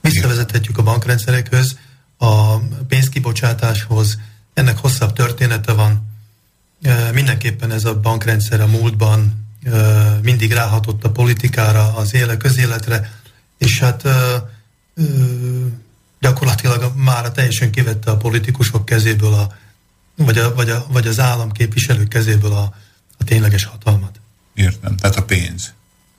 Visszavezethetjük 0.00 0.78
a 0.78 0.82
bankrendszerekhöz, 0.82 1.76
a 2.24 2.62
pénzkibocsátáshoz, 2.88 4.18
ennek 4.54 4.78
hosszabb 4.78 5.12
története 5.12 5.72
van. 5.72 6.12
Mindenképpen 7.12 7.70
ez 7.70 7.84
a 7.84 8.00
bankrendszer 8.00 8.60
a 8.60 8.66
múltban 8.66 9.46
mindig 10.22 10.52
ráhatott 10.52 11.04
a 11.04 11.10
politikára, 11.10 11.96
az 11.96 12.14
éle, 12.14 12.36
közéletre, 12.36 13.12
és 13.58 13.80
hát 13.80 14.08
gyakorlatilag 16.20 16.92
már 16.96 17.30
teljesen 17.30 17.70
kivette 17.70 18.10
a 18.10 18.16
politikusok 18.16 18.84
kezéből, 18.84 19.34
a, 19.34 19.54
vagy, 20.16 20.38
a, 20.38 20.54
vagy, 20.54 20.70
a, 20.70 20.86
vagy 20.88 21.06
az 21.06 21.20
állam 21.20 21.52
képviselők 21.52 22.08
kezéből 22.08 22.52
a, 22.52 22.74
a 23.18 23.24
tényleges 23.24 23.64
hatalmat. 23.64 24.20
Értem, 24.54 24.96
tehát 24.96 25.16
a 25.16 25.24
pénz. 25.24 25.72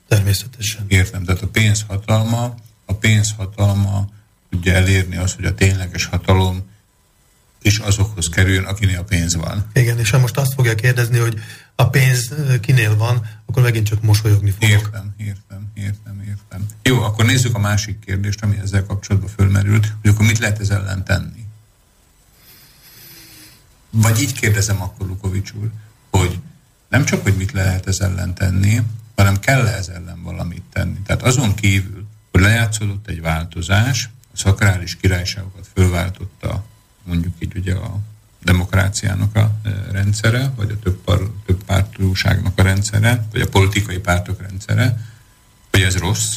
Természetesen. 0.08 0.84
Értem, 0.88 1.24
tehát 1.24 1.42
a 1.42 1.46
pénz 1.46 1.84
hatalma, 1.88 2.54
a 2.84 2.94
pénz 2.94 3.34
hatalma 3.36 4.08
tudja 4.50 4.72
elérni 4.72 5.16
azt, 5.16 5.34
hogy 5.34 5.44
a 5.44 5.54
tényleges 5.54 6.04
hatalom 6.04 6.64
is 7.62 7.78
azokhoz 7.78 8.28
kerüljön, 8.28 8.64
akinél 8.64 8.98
a 8.98 9.04
pénz 9.04 9.36
van. 9.36 9.66
Igen, 9.72 9.98
és 9.98 10.10
ha 10.10 10.18
most 10.18 10.36
azt 10.36 10.54
fogja 10.54 10.74
kérdezni, 10.74 11.18
hogy 11.18 11.40
a 11.74 11.88
pénz 11.88 12.32
kinél 12.60 12.96
van, 12.96 13.26
akkor 13.46 13.62
megint 13.62 13.86
csak 13.86 14.02
mosolyogni 14.02 14.50
fogok. 14.50 14.68
Értem, 14.68 15.14
értem, 15.16 15.70
értem, 15.74 16.22
értem. 16.28 16.66
Jó, 16.82 17.02
akkor 17.02 17.24
nézzük 17.24 17.54
a 17.54 17.58
másik 17.58 17.98
kérdést, 17.98 18.42
ami 18.42 18.58
ezzel 18.62 18.84
kapcsolatban 18.84 19.30
fölmerült, 19.30 19.92
hogy 20.00 20.10
akkor 20.10 20.26
mit 20.26 20.38
lehet 20.38 20.60
ez 20.60 20.70
ellen 20.70 21.04
tenni? 21.04 21.44
Vagy 23.90 24.20
így 24.20 24.32
kérdezem 24.32 24.82
akkor, 24.82 25.06
Lukovics 25.06 25.52
úr, 25.52 25.70
hogy 26.10 26.38
nem 26.88 27.04
csak, 27.04 27.22
hogy 27.22 27.36
mit 27.36 27.52
lehet 27.52 27.86
ez 27.86 28.00
ellen 28.00 28.34
tenni, 28.34 28.80
hanem 29.16 29.38
kell 29.38 29.66
-e 29.66 29.76
ez 29.76 29.88
ellen 29.88 30.22
valamit 30.22 30.62
tenni. 30.72 30.98
Tehát 31.06 31.22
azon 31.22 31.54
kívül, 31.54 32.06
hogy 32.32 32.40
lejátszódott 32.40 33.08
egy 33.08 33.20
változás, 33.20 34.08
szakrális 34.36 34.96
királyságokat 34.96 35.66
fölváltotta 35.74 36.64
mondjuk 37.02 37.34
így 37.38 37.56
ugye 37.56 37.74
a 37.74 37.98
demokráciának 38.42 39.36
a 39.36 39.50
e, 39.64 39.70
rendszere, 39.90 40.52
vagy 40.56 40.70
a 40.70 40.78
több, 40.78 40.96
par, 41.04 41.30
több 41.46 41.64
pártúságnak 41.64 42.58
a 42.58 42.62
rendszere, 42.62 43.26
vagy 43.32 43.40
a 43.40 43.48
politikai 43.48 43.98
pártok 43.98 44.40
rendszere, 44.40 45.06
hogy 45.70 45.82
ez 45.82 45.96
rossz? 45.96 46.36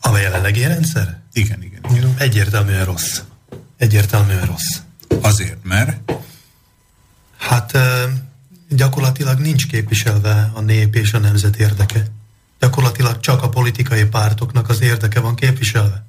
A 0.00 0.16
jelenlegi 0.16 0.66
rendszer? 0.66 1.20
Igen, 1.32 1.62
igen. 1.62 1.80
igen. 1.90 2.14
Egyértelműen 2.18 2.84
rossz. 2.84 3.20
Egyértelműen 3.76 4.46
rossz. 4.46 4.76
Azért, 5.20 5.64
mert? 5.64 6.12
Hát 7.36 7.78
gyakorlatilag 8.68 9.38
nincs 9.38 9.66
képviselve 9.66 10.50
a 10.54 10.60
nép 10.60 10.94
és 10.94 11.12
a 11.12 11.18
nemzet 11.18 11.56
érdeke. 11.56 12.06
Gyakorlatilag 12.60 13.20
csak 13.20 13.42
a 13.42 13.48
politikai 13.48 14.04
pártoknak 14.04 14.68
az 14.68 14.80
érdeke 14.80 15.20
van 15.20 15.34
képviselve. 15.34 16.04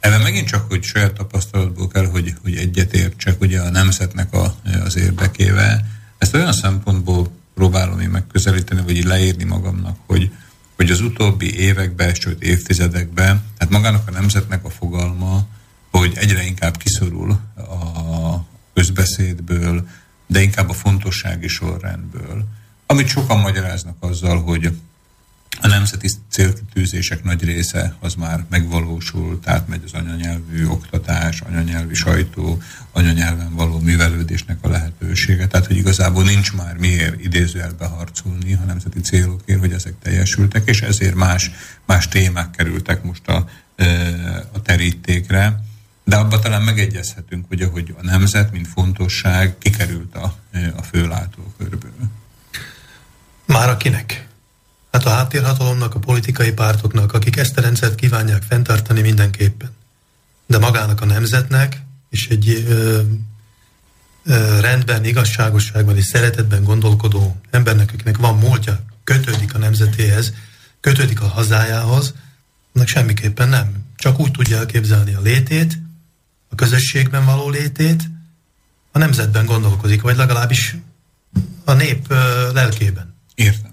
Ebben 0.00 0.20
megint 0.20 0.46
csak, 0.46 0.68
hogy 0.68 0.82
saját 0.82 1.12
tapasztalatból 1.12 1.88
kell, 1.88 2.06
hogy, 2.06 2.34
hogy 2.42 2.56
egyetértsek 2.56 3.40
ugye 3.40 3.60
a 3.60 3.70
nemzetnek 3.70 4.32
a, 4.32 4.54
az 4.84 4.96
érdekével. 4.96 5.86
Ezt 6.18 6.34
olyan 6.34 6.52
szempontból 6.52 7.30
próbálom 7.54 8.00
én 8.00 8.08
megközelíteni, 8.08 8.82
vagy 8.82 9.04
leírni 9.04 9.44
magamnak, 9.44 9.96
hogy, 10.06 10.32
hogy 10.76 10.90
az 10.90 11.00
utóbbi 11.00 11.58
években, 11.58 12.14
sőt 12.14 12.42
évtizedekben, 12.42 13.42
tehát 13.58 13.72
magának 13.72 14.08
a 14.08 14.10
nemzetnek 14.10 14.64
a 14.64 14.70
fogalma, 14.70 15.46
hogy 15.90 16.12
egyre 16.14 16.42
inkább 16.42 16.76
kiszorul 16.76 17.40
a 17.56 18.44
közbeszédből, 18.74 19.88
de 20.26 20.40
inkább 20.40 20.68
a 20.68 20.72
fontossági 20.72 21.48
sorrendből. 21.48 22.44
Amit 22.86 23.08
sokan 23.08 23.40
magyaráznak 23.40 23.96
azzal, 24.00 24.42
hogy 24.42 24.72
a 25.60 25.66
nemzeti 25.66 26.08
célkitűzések 26.30 27.24
nagy 27.24 27.44
része 27.44 27.96
az 28.00 28.14
már 28.14 28.44
megvalósul, 28.50 29.40
tehát 29.40 29.68
megy 29.68 29.82
az 29.84 29.92
anyanyelvű 29.92 30.66
oktatás, 30.66 31.40
anyanyelvű 31.40 31.92
sajtó, 31.92 32.62
anyanyelven 32.92 33.54
való 33.54 33.78
művelődésnek 33.78 34.58
a 34.60 34.68
lehetősége. 34.68 35.46
Tehát, 35.46 35.66
hogy 35.66 35.76
igazából 35.76 36.24
nincs 36.24 36.52
már 36.52 36.76
miért 36.76 37.20
idézőjelbe 37.20 37.86
harcolni 37.86 38.54
a 38.54 38.64
nemzeti 38.66 39.00
célokért, 39.00 39.58
hogy 39.58 39.72
ezek 39.72 39.94
teljesültek, 40.02 40.68
és 40.68 40.80
ezért 40.80 41.14
más, 41.14 41.50
más 41.86 42.08
témák 42.08 42.50
kerültek 42.50 43.02
most 43.02 43.28
a, 43.28 43.48
a 44.52 44.62
terítékre. 44.62 45.60
De 46.04 46.16
abban 46.16 46.40
talán 46.40 46.62
megegyezhetünk, 46.62 47.50
ugye, 47.50 47.66
hogy 47.66 47.94
a 47.98 48.04
nemzet, 48.04 48.52
mint 48.52 48.68
fontosság 48.68 49.58
kikerült 49.58 50.14
a, 50.14 50.36
a 50.76 50.82
főlátókörből. 50.82 51.92
Már 53.46 53.68
akinek? 53.68 54.28
Hát 54.92 55.06
a 55.06 55.10
háttérhatalomnak, 55.10 55.94
a 55.94 55.98
politikai 55.98 56.52
pártoknak, 56.52 57.12
akik 57.12 57.36
ezt 57.36 57.58
a 57.58 57.60
rendszert 57.60 57.94
kívánják 57.94 58.42
fenntartani 58.42 59.00
mindenképpen. 59.00 59.70
De 60.46 60.58
magának 60.58 61.00
a 61.00 61.04
nemzetnek, 61.04 61.82
és 62.08 62.28
egy 62.28 62.64
ö, 62.68 63.00
ö, 64.24 64.60
rendben, 64.60 65.04
igazságosságban 65.04 65.96
és 65.96 66.04
szeretetben 66.04 66.64
gondolkodó 66.64 67.40
embernek, 67.50 67.92
akinek 67.92 68.16
van 68.16 68.38
múltja, 68.38 68.80
kötődik 69.04 69.54
a 69.54 69.58
nemzetéhez, 69.58 70.32
kötődik 70.80 71.20
a 71.20 71.26
hazájához, 71.26 72.14
annak 72.74 72.88
semmiképpen 72.88 73.48
nem. 73.48 73.72
Csak 73.96 74.20
úgy 74.20 74.30
tudja 74.30 74.56
elképzelni 74.56 75.14
a 75.14 75.20
létét, 75.20 75.78
a 76.48 76.54
közösségben 76.54 77.24
való 77.24 77.50
létét, 77.50 78.02
a 78.92 78.98
nemzetben 78.98 79.46
gondolkozik, 79.46 80.02
vagy 80.02 80.16
legalábbis 80.16 80.76
a 81.64 81.72
nép 81.72 82.04
ö, 82.08 82.52
lelkében. 82.52 83.14
Értem 83.34 83.69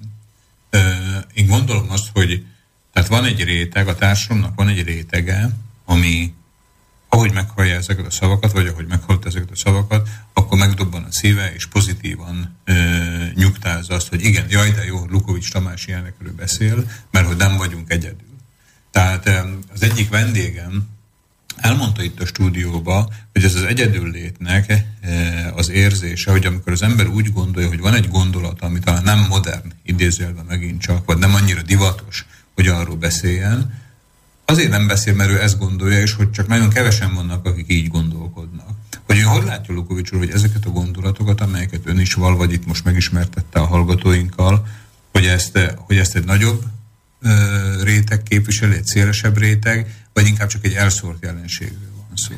én 1.34 1.48
gondolom 1.48 1.90
azt, 1.90 2.10
hogy 2.14 2.46
tehát 2.94 3.10
van 3.10 3.26
egy 3.26 3.44
réteg, 3.44 3.88
a 3.88 3.96
társadalomnak 3.96 4.56
van 4.56 4.68
egy 4.68 4.84
rétege, 4.84 5.50
ami 5.86 6.34
ahogy 7.10 7.34
meghallja 7.34 7.76
ezeket 7.76 8.06
a 8.06 8.12
szavakat, 8.12 8.52
vagy 8.52 8.68
ahogy 8.68 8.88
meghallta 8.88 9.28
ezeket 9.28 9.52
a 9.52 9.56
szavakat, 9.56 10.10
akkor 10.34 10.58
megdobban 10.58 11.04
a 11.04 11.12
szíve, 11.12 11.54
és 11.54 11.68
pozitívan 11.68 12.58
ö, 12.64 12.74
nyugtázza 13.34 13.94
azt, 13.94 14.08
hogy 14.08 14.24
igen, 14.24 14.46
jaj, 14.50 14.72
de 14.72 14.86
jó, 14.86 15.06
Lukovics 15.10 15.52
Tamás 15.52 15.86
ilyenekről 15.86 16.34
beszél, 16.34 16.90
mert 17.12 17.28
hogy 17.28 17.38
nem 17.38 17.58
vagyunk 17.58 17.92
egyedül. 17.92 18.36
Tehát 18.92 19.30
az 19.74 19.82
egyik 19.82 20.10
vendégem, 20.10 20.97
elmondta 21.58 22.04
itt 22.04 22.20
a 22.22 22.26
stúdióba, 22.26 23.10
hogy 23.34 23.44
ez 23.44 23.56
az 23.56 23.64
egyedül 23.64 24.12
létnek 24.12 24.70
eh, 24.70 25.58
az 25.58 25.70
érzése, 25.70 26.32
hogy 26.32 26.46
amikor 26.46 26.72
az 26.72 26.82
ember 26.82 27.08
úgy 27.08 27.34
gondolja, 27.34 27.68
hogy 27.68 27.80
van 27.80 27.94
egy 27.94 28.10
gondolat, 28.10 28.62
ami 28.62 28.80
talán 28.80 29.04
nem 29.04 29.26
modern, 29.30 29.72
idézőjelben 29.84 30.46
megint 30.46 30.82
csak, 30.82 31.06
vagy 31.06 31.18
nem 31.18 31.34
annyira 31.34 31.62
divatos, 31.62 32.26
hogy 32.56 32.68
arról 32.68 32.96
beszéljen, 32.96 33.86
azért 34.46 34.70
nem 34.70 34.88
beszél, 34.88 35.14
mert 35.14 35.30
ő 35.30 35.42
ezt 35.42 35.60
gondolja, 35.60 36.02
és 36.02 36.14
hogy 36.14 36.32
csak 36.32 36.48
nagyon 36.48 36.70
kevesen 36.70 37.14
vannak, 37.14 37.46
akik 37.46 37.66
így 37.68 37.88
gondolkodnak. 37.88 38.68
Hogy 39.06 39.18
ön 39.18 39.26
hogy 39.26 39.44
látja, 39.44 39.74
Lukovics 39.74 40.12
úr, 40.12 40.20
hogy 40.20 40.32
ezeket 40.32 40.66
a 40.66 40.70
gondolatokat, 40.70 41.42
amelyeket 41.42 41.82
ön 41.84 42.00
is 42.00 42.14
val, 42.14 42.36
vagy 42.36 42.54
itt 42.54 42.66
most 42.66 42.84
megismertette 42.84 43.60
a 43.60 43.66
hallgatóinkkal, 43.66 44.68
hogy 45.12 45.26
ezt, 45.26 45.60
hogy 45.78 45.98
ezt 45.98 46.16
egy 46.16 46.26
nagyobb 46.26 46.64
réteg 47.84 48.24
képviseli, 48.24 48.76
egy 48.76 48.86
szélesebb 48.86 49.38
réteg, 49.38 50.07
vagy 50.18 50.28
inkább 50.28 50.48
csak 50.48 50.66
egy 50.66 50.74
elszórt 50.74 51.24
jelenségről 51.24 51.92
van 52.08 52.16
szó? 52.16 52.36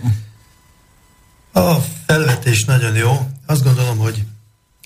A 1.61 1.81
felvetés 2.05 2.63
nagyon 2.63 2.95
jó. 2.95 3.29
Azt 3.45 3.63
gondolom, 3.63 3.97
hogy 3.97 4.23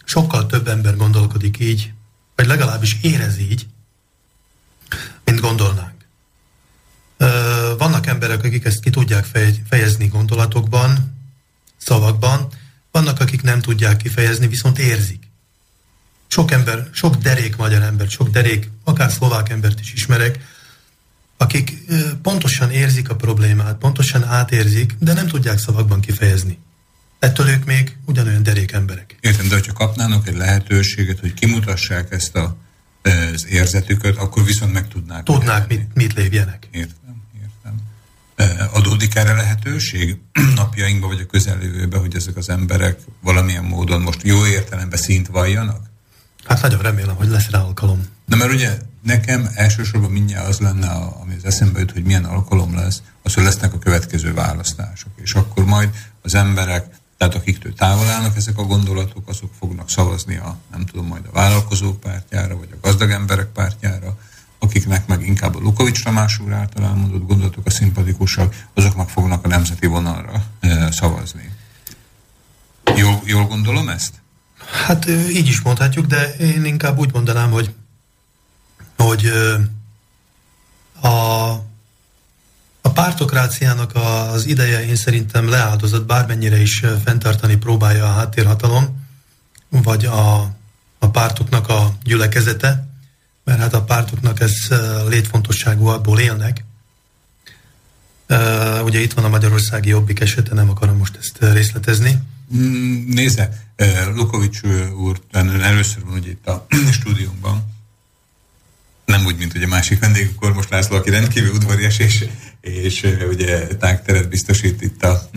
sokkal 0.05 0.45
több 0.45 0.67
ember 0.67 0.95
gondolkodik 0.95 1.59
így, 1.59 1.93
vagy 2.35 2.45
legalábbis 2.45 2.97
érez 3.01 3.37
így, 3.37 3.67
mint 5.23 5.39
gondolnánk. 5.39 6.05
Vannak 7.77 8.07
emberek, 8.07 8.43
akik 8.43 8.65
ezt 8.65 8.79
ki 8.79 8.89
tudják 8.89 9.25
fejezni 9.69 10.07
gondolatokban, 10.07 11.17
szavakban, 11.77 12.47
vannak, 12.91 13.19
akik 13.19 13.41
nem 13.41 13.61
tudják 13.61 13.97
kifejezni, 13.97 14.47
viszont 14.47 14.79
érzik. 14.79 15.31
Sok 16.27 16.51
ember, 16.51 16.89
sok 16.91 17.15
derék 17.15 17.55
magyar 17.55 17.81
ember, 17.81 18.09
sok 18.09 18.29
derék, 18.29 18.69
akár 18.83 19.11
szlovák 19.11 19.49
embert 19.49 19.79
is 19.79 19.93
ismerek, 19.93 20.51
akik 21.37 21.77
pontosan 22.21 22.71
érzik 22.71 23.09
a 23.09 23.15
problémát, 23.15 23.77
pontosan 23.77 24.23
átérzik, 24.23 24.95
de 24.99 25.13
nem 25.13 25.27
tudják 25.27 25.57
szavakban 25.57 26.01
kifejezni. 26.01 26.59
Ettől 27.19 27.47
ők 27.49 27.65
még 27.65 27.97
ugyanolyan 28.05 28.43
derék 28.43 28.71
emberek. 28.71 29.17
Értem, 29.21 29.47
de 29.47 29.53
hogyha 29.53 29.73
kapnának 29.73 30.27
egy 30.27 30.37
lehetőséget, 30.37 31.19
hogy 31.19 31.33
kimutassák 31.33 32.11
ezt 32.11 32.35
a, 32.35 32.57
az 33.33 33.47
érzetüket, 33.47 34.17
akkor 34.17 34.43
viszont 34.43 34.73
meg 34.73 34.87
tudnák. 34.87 35.23
Tudnák, 35.23 35.67
mit, 35.67 35.87
mit 35.93 36.13
lépjenek. 36.13 36.67
Értem, 36.71 37.21
értem. 37.41 38.69
Adódik 38.73 39.15
erre 39.15 39.33
lehetőség 39.33 40.17
napjainkban, 40.55 41.09
vagy 41.09 41.19
a 41.19 41.25
közeljövőben, 41.25 41.99
hogy 41.99 42.15
ezek 42.15 42.35
az 42.35 42.49
emberek 42.49 42.99
valamilyen 43.21 43.63
módon 43.63 44.01
most 44.01 44.23
jó 44.23 44.45
értelemben 44.45 44.99
szint 44.99 45.27
valljanak? 45.27 45.91
Hát 46.45 46.61
nagyon 46.61 46.81
remélem, 46.81 47.15
hogy 47.15 47.27
lesz 47.27 47.49
rá 47.49 47.59
alkalom. 47.59 48.05
Na 48.25 48.35
mert 48.35 48.51
ugye 48.51 48.77
nekem 49.03 49.49
elsősorban 49.53 50.11
mindjárt 50.11 50.47
az 50.47 50.59
lenne, 50.59 50.87
ami 50.87 51.35
az 51.35 51.45
eszembe 51.45 51.79
jut, 51.79 51.91
hogy 51.91 52.03
milyen 52.03 52.25
alkalom 52.25 52.75
lesz, 52.75 53.01
az, 53.23 53.33
hogy 53.33 53.43
lesznek 53.43 53.73
a 53.73 53.79
következő 53.79 54.33
választások. 54.33 55.11
És 55.15 55.33
akkor 55.33 55.65
majd 55.65 55.89
az 56.21 56.35
emberek, 56.35 56.85
tehát 57.17 57.35
akiktől 57.35 57.73
távol 57.73 58.09
állnak 58.09 58.37
ezek 58.37 58.57
a 58.57 58.63
gondolatok, 58.63 59.29
azok 59.29 59.51
fognak 59.59 59.89
szavazni 59.89 60.35
a, 60.35 60.57
nem 60.71 60.85
tudom, 60.85 61.07
majd 61.07 61.23
a 61.25 61.31
vállalkozók 61.31 61.99
pártjára, 61.99 62.57
vagy 62.57 62.69
a 62.71 62.87
gazdag 62.87 63.09
emberek 63.09 63.47
pártjára, 63.47 64.17
akiknek 64.59 65.07
meg 65.07 65.25
inkább 65.25 65.55
a 65.55 65.59
Lukovics 65.59 66.03
Tamás 66.03 66.39
úr 66.39 66.53
által 66.53 66.83
elmondott 66.83 67.27
gondolatok 67.27 67.65
a 67.65 67.69
szimpatikusak, 67.69 68.65
azok 68.73 68.95
meg 68.95 69.09
fognak 69.09 69.45
a 69.45 69.47
nemzeti 69.47 69.85
vonalra 69.87 70.43
szavazni. 70.91 71.51
Jól, 72.95 73.21
jól 73.25 73.45
gondolom 73.45 73.89
ezt? 73.89 74.21
Hát 74.85 75.09
így 75.09 75.47
is 75.47 75.61
mondhatjuk, 75.61 76.05
de 76.05 76.35
én 76.35 76.65
inkább 76.65 76.97
úgy 76.97 77.13
mondanám, 77.13 77.51
hogy, 77.51 77.73
hogy 79.03 79.31
a, 81.01 81.51
a 82.81 82.91
pártokráciának 82.93 83.91
az 83.95 84.45
ideje 84.45 84.85
én 84.85 84.95
szerintem 84.95 85.49
leáldozott, 85.49 86.05
bármennyire 86.05 86.61
is 86.61 86.83
fenntartani 87.05 87.55
próbálja 87.55 88.05
a 88.05 88.13
háttérhatalom, 88.13 89.07
vagy 89.69 90.05
a, 90.05 90.41
a 90.99 91.09
pártoknak 91.11 91.67
a 91.69 91.93
gyülekezete, 92.03 92.87
mert 93.43 93.59
hát 93.59 93.73
a 93.73 93.83
pártoknak 93.83 94.39
ez 94.39 94.53
létfontosságú, 95.07 95.85
abból 95.85 96.19
élnek. 96.19 96.65
Ugye 98.83 98.99
itt 98.99 99.13
van 99.13 99.25
a 99.25 99.29
Magyarországi 99.29 99.89
Jobbik 99.89 100.19
esete, 100.19 100.53
nem 100.53 100.69
akarom 100.69 100.97
most 100.97 101.17
ezt 101.19 101.37
részletezni. 101.53 102.19
Nézze, 103.07 103.67
Lukovics 104.15 104.61
úr 104.97 105.21
először 105.61 106.03
van 106.05 106.13
ugye 106.13 106.29
itt 106.29 106.47
a 106.47 106.65
stúdiónkban, 106.99 107.72
nem 109.05 109.25
úgy, 109.25 109.37
mint 109.37 109.53
ugye 109.55 109.65
a 109.65 109.69
másik 109.69 109.99
vendégünk, 109.99 110.53
most 110.53 110.69
László, 110.69 110.95
aki 110.95 111.09
rendkívül 111.09 111.53
udvarias, 111.53 111.99
és, 111.99 112.25
és 112.61 113.07
ugye 113.29 113.67
tágteret 113.67 114.29
biztosít 114.29 114.81
itt 114.81 115.03
a 115.03 115.29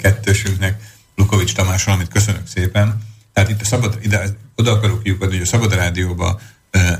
kettősünknek, 0.00 0.90
Lukovics 1.14 1.54
Tamásról, 1.54 1.94
amit 1.94 2.08
köszönök 2.08 2.46
szépen. 2.46 3.02
Tehát 3.32 3.50
itt 3.50 3.60
a 3.60 3.64
szabad, 3.64 3.98
ide, 4.02 4.24
oda 4.56 4.72
akarok 4.72 5.02
kiukadni, 5.02 5.34
hogy 5.34 5.46
a 5.46 5.48
Szabad 5.48 5.74
Rádióban 5.74 6.38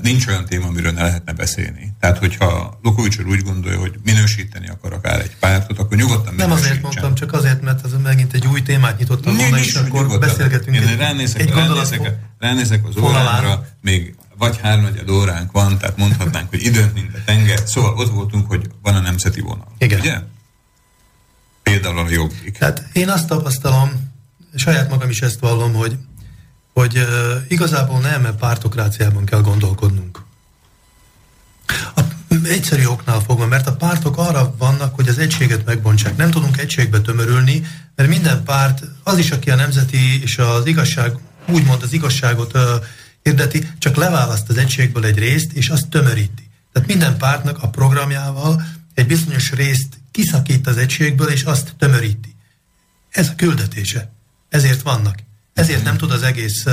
nincs 0.02 0.26
olyan 0.26 0.44
téma, 0.44 0.66
amiről 0.66 0.92
ne 0.92 1.02
lehetne 1.02 1.32
beszélni. 1.32 1.92
Tehát, 2.00 2.18
hogyha 2.18 2.78
Lukovics 2.82 3.18
úgy 3.18 3.42
gondolja, 3.42 3.78
hogy 3.78 3.94
minősíteni 4.04 4.68
akar 4.68 4.92
akár 4.92 5.20
egy 5.20 5.36
pártot, 5.36 5.78
akkor 5.78 5.96
nyugodtan 5.96 6.34
Nem 6.34 6.50
azért 6.50 6.82
mondtam, 6.82 7.14
csak 7.14 7.32
azért, 7.32 7.62
mert 7.62 7.84
az 7.84 7.92
megint 8.02 8.32
egy 8.32 8.46
új 8.46 8.62
témát 8.62 8.98
nyitottam 8.98 9.36
volna, 9.36 9.58
és 9.58 9.74
akkor 9.74 10.02
nyugodtan. 10.02 10.28
beszélgetünk. 10.28 10.76
Én 10.76 10.96
ránézek, 10.96 11.40
egy 11.40 11.50
ránézek, 11.50 12.18
ránézek 12.38 12.86
az 12.86 12.96
órára, 12.96 13.66
még 13.80 14.14
vagy 14.42 14.58
háromnegyed 14.62 15.10
óránk 15.10 15.52
van, 15.52 15.78
tehát 15.78 15.96
mondhatnánk, 15.96 16.48
hogy 16.48 16.62
időn, 16.62 16.90
mint 16.94 17.14
a 17.14 17.18
tenger. 17.24 17.60
Szóval 17.64 17.94
ott 17.96 18.10
voltunk, 18.10 18.48
hogy 18.48 18.70
van 18.82 18.94
a 18.94 19.00
nemzeti 19.00 19.40
vonal. 19.40 19.74
Igen. 19.78 20.00
Ugye? 20.00 20.18
Például 21.62 21.98
a 21.98 22.10
jobbik. 22.10 22.58
Tehát 22.58 22.88
én 22.92 23.08
azt 23.08 23.26
tapasztalom, 23.26 24.12
saját 24.54 24.90
magam 24.90 25.10
is 25.10 25.22
ezt 25.22 25.40
vallom, 25.40 25.72
hogy 25.72 25.96
hogy 26.72 26.96
uh, 26.96 27.04
igazából 27.48 28.00
nem 28.00 28.36
pártokráciában 28.38 29.24
kell 29.24 29.40
gondolkodnunk. 29.40 30.22
A, 31.94 32.00
egyszerű 32.44 32.84
oknál 32.84 33.20
fogva, 33.20 33.46
mert 33.46 33.66
a 33.66 33.76
pártok 33.76 34.16
arra 34.16 34.54
vannak, 34.58 34.94
hogy 34.94 35.08
az 35.08 35.18
egységet 35.18 35.64
megbontsák. 35.64 36.16
Nem 36.16 36.30
tudunk 36.30 36.58
egységbe 36.58 37.00
tömörülni, 37.00 37.66
mert 37.94 38.08
minden 38.08 38.44
párt, 38.44 38.82
az 39.02 39.18
is, 39.18 39.30
aki 39.30 39.50
a 39.50 39.54
nemzeti 39.54 40.22
és 40.22 40.38
az 40.38 40.66
igazság, 40.66 41.12
úgymond 41.48 41.82
az 41.82 41.92
igazságot 41.92 42.54
uh, 42.54 42.60
hirdeti, 43.22 43.70
csak 43.78 43.96
leválaszt 43.96 44.48
az 44.48 44.56
egységből 44.56 45.04
egy 45.04 45.18
részt, 45.18 45.52
és 45.52 45.68
azt 45.68 45.88
tömöríti. 45.88 46.50
Tehát 46.72 46.88
minden 46.88 47.16
pártnak 47.16 47.62
a 47.62 47.68
programjával 47.68 48.62
egy 48.94 49.06
bizonyos 49.06 49.52
részt 49.52 50.00
kiszakít 50.10 50.66
az 50.66 50.76
egységből, 50.76 51.28
és 51.28 51.42
azt 51.42 51.74
tömöríti. 51.78 52.34
Ez 53.10 53.28
a 53.28 53.34
küldetése. 53.34 54.12
Ezért 54.48 54.82
vannak. 54.82 55.18
Ezért 55.54 55.84
nem 55.84 55.96
tud 55.96 56.10
az 56.10 56.22
egész 56.22 56.64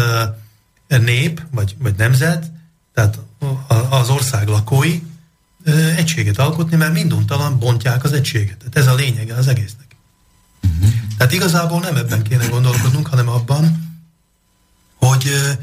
nép, 0.87 1.41
vagy, 1.51 1.75
vagy 1.79 1.95
nemzet, 1.95 2.51
tehát 2.93 3.19
az 3.89 4.09
ország 4.09 4.47
lakói 4.47 5.01
egységet 5.95 6.37
alkotni, 6.37 6.75
mert 6.75 6.93
minduntalan 6.93 7.59
bontják 7.59 8.03
az 8.03 8.11
egységet. 8.11 8.57
Tehát 8.57 8.75
ez 8.75 8.87
a 8.87 8.95
lényege 8.95 9.33
az 9.33 9.47
egésznek. 9.47 9.95
Uh-huh. 10.63 10.93
Tehát 11.17 11.33
igazából 11.33 11.79
nem 11.79 11.95
ebben 11.95 12.23
kéne 12.23 12.45
gondolkodnunk, 12.45 13.07
hanem 13.07 13.29
abban, 13.29 13.89
hogy 14.95 15.57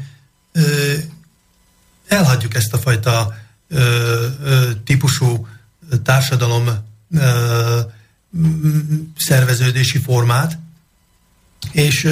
elhagyjuk 2.07 2.55
ezt 2.55 2.73
a 2.73 2.77
fajta 2.77 3.37
típusú 4.83 5.47
társadalom 6.03 6.69
szerveződési 9.17 9.97
formát, 9.97 10.57
és 11.71 12.09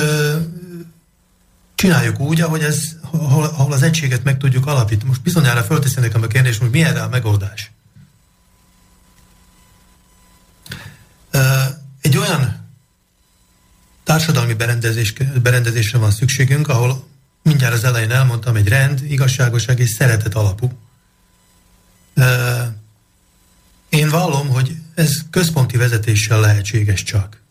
csináljuk 1.75 2.19
úgy, 2.19 2.41
ahogy 2.41 2.61
ez, 2.61 2.79
ahol 3.11 3.73
az 3.73 3.81
egységet 3.81 4.23
meg 4.23 4.37
tudjuk 4.37 4.65
alapítani. 4.65 5.09
Most 5.09 5.21
bizonyára 5.21 5.63
fölteszi 5.63 5.99
nekem 5.99 6.21
a 6.21 6.27
kérdést, 6.27 6.59
hogy 6.59 6.69
mi 6.69 6.83
erre 6.83 7.01
a 7.01 7.09
megoldás. 7.09 7.71
Egy 12.01 12.17
olyan 12.17 12.63
társadalmi 14.03 14.53
berendezés, 14.53 15.13
berendezésre 15.41 15.97
van 15.97 16.11
szükségünk, 16.11 16.67
ahol 16.67 17.07
mindjárt 17.45 17.73
az 17.73 17.83
elején 17.83 18.11
elmondtam, 18.11 18.55
egy 18.55 18.67
rend, 18.67 19.01
igazságoság 19.11 19.79
és 19.79 19.89
szeretet 19.89 20.35
alapú. 20.35 20.71
Én 23.89 24.09
vallom, 24.09 24.47
hogy 24.47 24.75
ez 24.95 25.17
központi 25.29 25.77
vezetéssel 25.77 26.39
lehetséges 26.39 27.03
csak. 27.03 27.41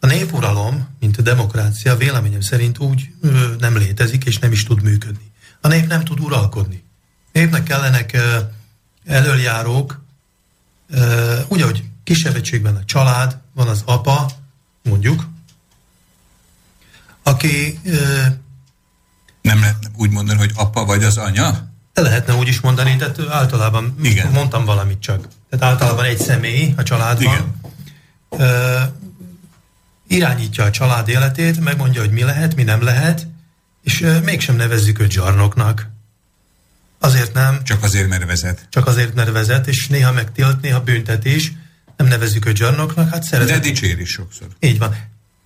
A 0.00 0.06
népuralom, 0.06 0.88
mint 1.00 1.16
a 1.16 1.22
demokrácia 1.22 1.96
véleményem 1.96 2.40
szerint 2.40 2.78
úgy 2.78 3.10
nem 3.58 3.76
létezik, 3.76 4.24
és 4.24 4.38
nem 4.38 4.52
is 4.52 4.64
tud 4.64 4.82
működni. 4.82 5.32
A 5.60 5.68
nép 5.68 5.86
nem 5.86 6.04
tud 6.04 6.20
uralkodni. 6.20 6.84
Népnek 7.32 7.62
kellenek 7.62 8.12
ö, 8.12 8.38
elöljárók, 9.04 10.04
ö, 10.90 11.38
úgy, 11.48 11.60
ahogy 11.60 11.84
kisebb 12.04 12.34
egységben 12.36 12.76
a 12.76 12.84
család, 12.84 13.38
van 13.52 13.68
az 13.68 13.82
apa, 13.84 14.30
mondjuk, 14.82 15.28
aki... 17.22 17.78
nem 19.48 19.60
lehet 19.60 19.90
úgy 19.96 20.10
mondani, 20.10 20.38
hogy 20.38 20.50
apa 20.54 20.84
vagy 20.84 21.04
az 21.04 21.16
anya? 21.16 21.70
De 21.94 22.00
lehetne 22.00 22.34
úgy 22.34 22.48
is 22.48 22.60
mondani, 22.60 22.96
tehát 22.96 23.20
általában 23.30 23.94
Igen. 24.02 24.30
mondtam 24.30 24.64
valamit 24.64 25.00
csak. 25.00 25.28
Tehát 25.50 25.64
általában 25.64 26.04
egy 26.04 26.18
személy 26.18 26.74
a 26.76 26.82
családban. 26.82 27.34
Igen. 27.34 27.60
Ö, 28.48 28.80
irányítja 30.08 30.64
a 30.64 30.70
család 30.70 31.08
életét, 31.08 31.60
megmondja, 31.60 32.00
hogy 32.00 32.10
mi 32.10 32.22
lehet, 32.22 32.54
mi 32.54 32.62
nem 32.62 32.82
lehet, 32.82 33.26
és 33.82 34.06
mégsem 34.24 34.56
nevezzük 34.56 35.00
őt 35.00 35.10
zsarnoknak. 35.10 35.88
Azért 36.98 37.34
nem. 37.34 37.64
Csak 37.64 37.82
azért, 37.82 38.08
mert 38.08 38.24
vezet. 38.24 38.66
Csak 38.70 38.86
azért, 38.86 39.14
mert 39.14 39.30
vezet, 39.30 39.66
és 39.66 39.86
néha 39.86 40.12
megtilt, 40.12 40.60
néha 40.60 40.80
büntet 40.80 41.24
is. 41.24 41.52
Nem 41.96 42.06
nevezzük 42.06 42.46
őt 42.46 42.56
zsarnoknak, 42.56 43.10
hát 43.10 43.22
szeretet. 43.22 43.62
De 43.62 44.00
is 44.00 44.10
sokszor. 44.10 44.46
Így 44.60 44.78
van. 44.78 44.96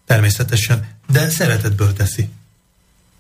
Természetesen. 0.06 0.88
De 1.08 1.28
szeretetből 1.28 1.92
teszi. 1.92 2.28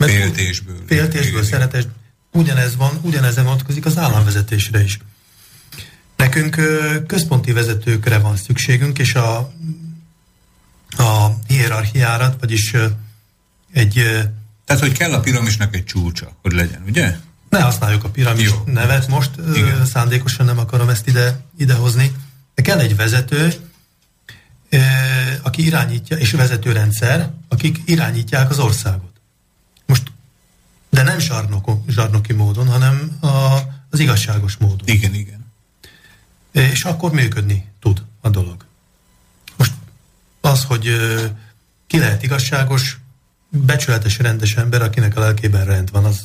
Mert 0.06 0.12
féltésből. 0.12 0.76
Féltésből, 0.86 1.44
szeretet. 1.44 1.88
Ugyanez 2.32 2.76
van, 2.76 2.98
ugyanezen 3.02 3.44
vonatkozik 3.44 3.86
az 3.86 3.98
államvezetésre 3.98 4.82
is. 4.82 4.98
Nekünk 6.16 6.60
központi 7.06 7.52
vezetőkre 7.52 8.18
van 8.18 8.36
szükségünk, 8.36 8.98
és 8.98 9.14
a 9.14 9.52
a 10.96 11.38
hierarchiára, 11.46 12.36
vagyis 12.40 12.72
egy... 13.72 13.94
Tehát, 14.64 14.82
hogy 14.82 14.92
kell 14.92 15.12
a 15.12 15.20
piramisnak 15.20 15.74
egy 15.74 15.84
csúcsa, 15.84 16.36
hogy 16.42 16.52
legyen, 16.52 16.82
ugye? 16.86 17.16
Ne 17.48 17.60
használjuk 17.60 18.04
a 18.04 18.08
piramis 18.08 18.44
Jó. 18.44 18.62
nevet 18.66 19.08
most, 19.08 19.30
Igen. 19.54 19.86
szándékosan 19.86 20.46
nem 20.46 20.58
akarom 20.58 20.88
ezt 20.88 21.08
ide, 21.08 21.40
idehozni. 21.58 22.12
De 22.54 22.62
kell 22.62 22.78
egy 22.78 22.96
vezető, 22.96 23.52
aki 25.42 25.64
irányítja, 25.64 26.16
és 26.16 26.30
vezetőrendszer, 26.30 27.30
akik 27.48 27.78
irányítják 27.84 28.50
az 28.50 28.58
országot. 28.58 29.11
Most, 30.92 31.04
de 31.04 31.10
nem 31.10 31.18
zsarnok, 31.18 31.70
zsarnoki 31.88 32.32
módon, 32.32 32.68
hanem 32.68 33.18
a, 33.20 33.58
az 33.90 33.98
igazságos 33.98 34.56
módon. 34.56 34.88
Igen, 34.88 35.14
igen. 35.14 35.52
És 36.52 36.84
akkor 36.84 37.12
működni 37.12 37.68
tud 37.80 38.02
a 38.20 38.28
dolog 38.28 38.64
az, 40.42 40.64
hogy 40.64 40.88
ki 41.86 41.98
lehet 41.98 42.22
igazságos, 42.22 42.98
becsületes, 43.48 44.18
rendes 44.18 44.56
ember, 44.56 44.82
akinek 44.82 45.16
a 45.16 45.20
lelkében 45.20 45.64
rend 45.64 45.90
van, 45.90 46.04
az 46.04 46.20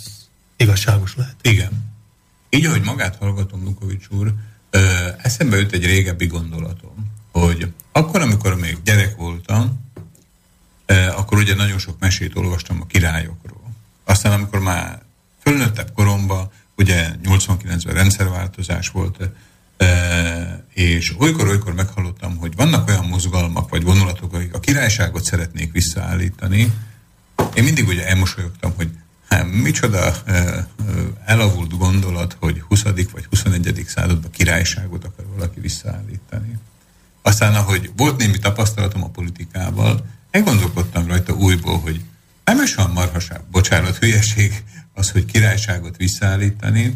igazságos 0.55 1.15
lehet. 1.15 1.35
Igen. 1.41 1.71
Így, 2.49 2.65
ahogy 2.65 2.81
magát 2.81 3.15
hallgatom, 3.15 3.63
Lukovics 3.63 4.07
úr, 4.09 4.33
eszembe 5.17 5.57
jut 5.57 5.71
egy 5.71 5.85
régebbi 5.85 6.25
gondolatom, 6.25 7.13
hogy 7.31 7.73
akkor, 7.91 8.21
amikor 8.21 8.55
még 8.55 8.77
gyerek 8.83 9.15
voltam, 9.15 9.85
akkor 11.15 11.37
ugye 11.37 11.55
nagyon 11.55 11.79
sok 11.79 11.99
mesét 11.99 12.35
olvastam 12.35 12.81
a 12.81 12.85
királyokról. 12.85 13.46
Aztán, 14.07 14.31
amikor 14.31 14.59
már 14.59 15.01
fölnőttebb 15.41 15.91
koromban, 15.93 16.49
ugye 16.77 17.09
89-ben 17.23 17.95
rendszerváltozás 17.95 18.89
volt, 18.89 19.29
és 20.73 21.15
olykor-olykor 21.19 21.73
meghallottam, 21.73 22.37
hogy 22.37 22.55
vannak 22.55 22.87
olyan 22.87 23.05
mozgalmak 23.05 23.69
vagy 23.69 23.83
vonulatok, 23.83 24.33
akik 24.33 24.53
a 24.53 24.59
királyságot 24.59 25.23
szeretnék 25.23 25.71
visszaállítani. 25.71 26.73
Én 27.53 27.63
mindig 27.63 27.87
ugye 27.87 28.07
elmosolyogtam, 28.07 28.73
hogy 28.75 28.89
Hát, 29.29 29.51
micsoda 29.51 30.15
elavult 31.25 31.77
gondolat, 31.77 32.37
hogy 32.39 32.61
20. 32.67 32.83
vagy 32.83 33.25
21. 33.29 33.83
században 33.87 34.31
királyságot 34.31 35.03
akar 35.03 35.25
valaki 35.35 35.59
visszaállítani. 35.59 36.57
Aztán, 37.21 37.55
ahogy 37.55 37.91
volt 37.95 38.17
némi 38.17 38.39
tapasztalatom 38.39 39.03
a 39.03 39.09
politikával, 39.09 40.05
elgondolkodtam 40.31 41.07
rajta 41.07 41.33
újból, 41.33 41.79
hogy 41.79 42.01
nem 42.47 42.63
is 42.63 42.75
van 42.75 42.89
marhaság, 42.89 43.41
bocsánat, 43.51 43.97
hülyeség 43.97 44.63
az, 44.93 45.11
hogy 45.11 45.25
királyságot 45.25 45.97
visszaállítani, 45.97 46.93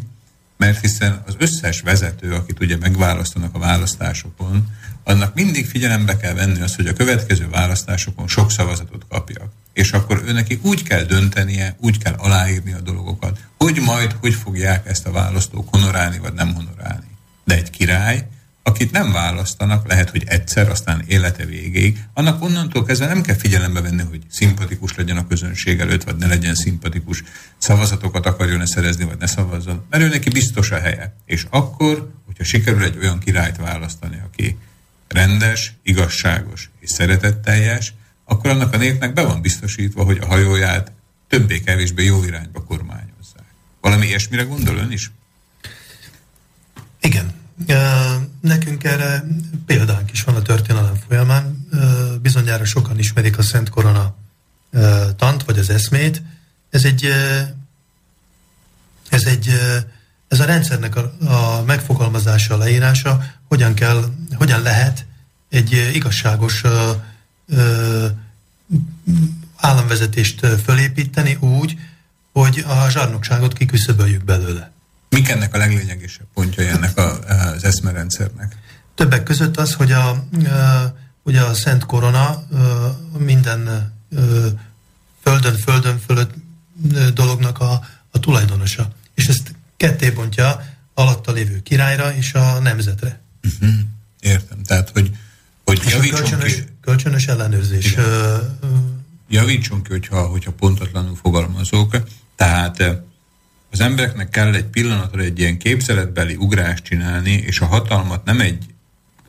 mert 0.56 0.80
hiszen 0.80 1.22
az 1.26 1.34
összes 1.38 1.80
vezető, 1.80 2.34
akit 2.34 2.60
ugye 2.60 2.76
megválasztanak 2.76 3.54
a 3.54 3.58
választásokon, 3.58 4.66
annak 5.04 5.34
mindig 5.34 5.66
figyelembe 5.66 6.16
kell 6.16 6.34
venni 6.34 6.60
azt, 6.60 6.76
hogy 6.76 6.86
a 6.86 6.92
következő 6.92 7.48
választásokon 7.48 8.28
sok 8.28 8.50
szavazatot 8.50 9.06
kapjak. 9.08 9.52
És 9.72 9.92
akkor 9.92 10.22
őnekik 10.26 10.64
úgy 10.64 10.82
kell 10.82 11.02
döntenie, 11.02 11.76
úgy 11.80 11.98
kell 11.98 12.14
aláírni 12.14 12.72
a 12.72 12.80
dolgokat, 12.80 13.38
hogy 13.58 13.80
majd 13.80 14.16
hogy 14.20 14.34
fogják 14.34 14.86
ezt 14.86 15.06
a 15.06 15.12
választók 15.12 15.68
honorálni, 15.70 16.18
vagy 16.18 16.32
nem 16.32 16.54
honorálni. 16.54 17.06
De 17.44 17.54
egy 17.54 17.70
király, 17.70 18.28
akit 18.62 18.90
nem 18.90 19.12
választanak, 19.12 19.88
lehet, 19.88 20.10
hogy 20.10 20.22
egyszer, 20.26 20.70
aztán 20.70 21.04
élete 21.06 21.44
végéig, 21.44 21.98
annak 22.14 22.42
onnantól 22.42 22.84
kezdve 22.84 23.06
nem 23.06 23.22
kell 23.22 23.36
figyelembe 23.36 23.80
venni, 23.80 24.02
hogy 24.02 24.22
szimpatikus 24.30 24.94
legyen 24.94 25.16
a 25.16 25.26
közönség 25.26 25.80
előtt, 25.80 26.04
vagy 26.04 26.16
ne 26.16 26.26
legyen 26.26 26.54
szimpatikus, 26.54 27.22
szavazatokat 27.58 28.26
akarjon-e 28.26 28.66
szerezni, 28.66 29.04
vagy 29.04 29.18
ne 29.18 29.26
szavazzon, 29.26 29.84
mert 29.90 30.02
ő 30.02 30.08
neki 30.08 30.30
biztos 30.30 30.70
a 30.70 30.80
helye. 30.80 31.14
És 31.24 31.46
akkor, 31.50 32.10
hogyha 32.26 32.44
sikerül 32.44 32.84
egy 32.84 32.98
olyan 32.98 33.18
királyt 33.18 33.56
választani, 33.56 34.20
aki 34.24 34.58
rendes, 35.08 35.74
igazságos 35.82 36.70
és 36.80 36.90
szeretetteljes, 36.90 37.94
akkor 38.24 38.50
annak 38.50 38.72
a 38.72 38.76
népnek 38.76 39.12
be 39.12 39.22
van 39.22 39.40
biztosítva, 39.40 40.04
hogy 40.04 40.18
a 40.18 40.26
hajóját 40.26 40.92
többé-kevésbé 41.28 42.04
jó 42.04 42.24
irányba 42.24 42.64
kormányozzák. 42.64 43.54
Valami 43.80 44.06
ilyesmire 44.06 44.42
gondol 44.42 44.76
ön 44.76 44.92
is? 44.92 45.10
Igen. 47.00 47.32
Nekünk 48.42 48.84
erre 48.84 49.24
példánk 49.66 50.12
is 50.12 50.22
van 50.22 50.34
a 50.34 50.42
történelem 50.42 50.94
folyamán. 51.08 51.68
Bizonyára 52.22 52.64
sokan 52.64 52.98
ismerik 52.98 53.38
a 53.38 53.42
Szent 53.42 53.68
Korona 53.68 54.14
tant, 55.16 55.42
vagy 55.42 55.58
az 55.58 55.70
eszmét. 55.70 56.22
Ez 56.70 56.84
egy, 56.84 57.08
ez 59.08 59.24
egy 59.24 59.50
ez 60.28 60.40
a 60.40 60.44
rendszernek 60.44 60.96
a, 60.96 61.12
a 61.26 61.62
megfogalmazása, 61.66 62.54
a 62.54 62.56
leírása, 62.56 63.24
hogyan, 63.48 63.74
kell, 63.74 64.04
hogyan 64.34 64.62
lehet 64.62 65.06
egy 65.48 65.90
igazságos 65.94 66.62
államvezetést 69.56 70.46
fölépíteni 70.64 71.34
úgy, 71.34 71.78
hogy 72.32 72.64
a 72.66 72.90
zsarnokságot 72.90 73.52
kiküszöböljük 73.52 74.24
belőle. 74.24 74.71
Mik 75.12 75.28
ennek 75.28 75.54
a 75.54 75.58
leglényegesebb 75.58 76.26
pontjai 76.34 76.66
ennek 76.66 76.98
a, 76.98 77.18
az 77.18 77.64
eszmerendszernek? 77.64 78.56
Többek 78.94 79.22
között 79.22 79.56
az, 79.56 79.74
hogy 79.74 79.92
a, 79.92 80.26
ugye 81.22 81.40
a 81.40 81.54
Szent 81.54 81.86
Korona 81.86 82.46
minden 83.18 83.92
földön, 85.22 85.56
földön 85.56 85.98
fölött 85.98 86.34
dolognak 87.14 87.58
a, 87.60 87.84
a 88.10 88.18
tulajdonosa. 88.18 88.92
És 89.14 89.26
ezt 89.26 89.54
ketté 89.76 90.10
bontja 90.10 90.64
alatta 90.94 91.32
lévő 91.32 91.62
királyra 91.62 92.14
és 92.14 92.34
a 92.34 92.58
nemzetre. 92.58 93.20
Uh-huh. 93.44 93.78
Értem. 94.20 94.62
Tehát, 94.62 94.90
hogy, 94.90 95.10
hogy 95.64 95.82
és 95.86 96.10
kölcsönös, 96.10 96.54
ki... 96.54 96.64
kölcsönös 96.80 97.26
ellenőrzés. 97.26 97.92
Igen. 97.92 98.58
Javítson 99.28 99.82
ki, 99.82 99.90
hogyha, 99.90 100.26
hogyha 100.26 100.52
pontatlanul 100.52 101.16
fogalmazok. 101.16 101.96
Tehát 102.36 103.02
az 103.72 103.80
embereknek 103.80 104.28
kell 104.28 104.54
egy 104.54 104.64
pillanatra 104.64 105.22
egy 105.22 105.38
ilyen 105.38 105.58
képzeletbeli 105.58 106.34
ugrást 106.34 106.84
csinálni, 106.84 107.30
és 107.30 107.60
a 107.60 107.66
hatalmat 107.66 108.24
nem 108.24 108.40
egy 108.40 108.66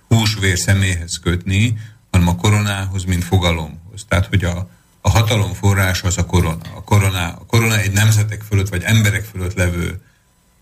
húsvér 0.08 0.58
személyhez 0.58 1.20
kötni, 1.22 1.78
hanem 2.12 2.28
a 2.28 2.36
koronához, 2.36 3.04
mint 3.04 3.24
fogalomhoz. 3.24 4.06
Tehát, 4.08 4.26
hogy 4.26 4.44
a, 4.44 4.70
a 5.02 5.10
hatalom 5.10 5.54
forrása 5.54 6.08
az 6.08 6.18
a 6.18 6.26
korona. 6.26 6.74
A 6.76 6.84
korona, 6.84 7.28
a 7.28 7.46
korona 7.48 7.80
egy 7.80 7.92
nemzetek 7.92 8.42
fölött, 8.42 8.70
vagy 8.70 8.84
emberek 8.84 9.24
fölött 9.24 9.54
levő 9.54 10.02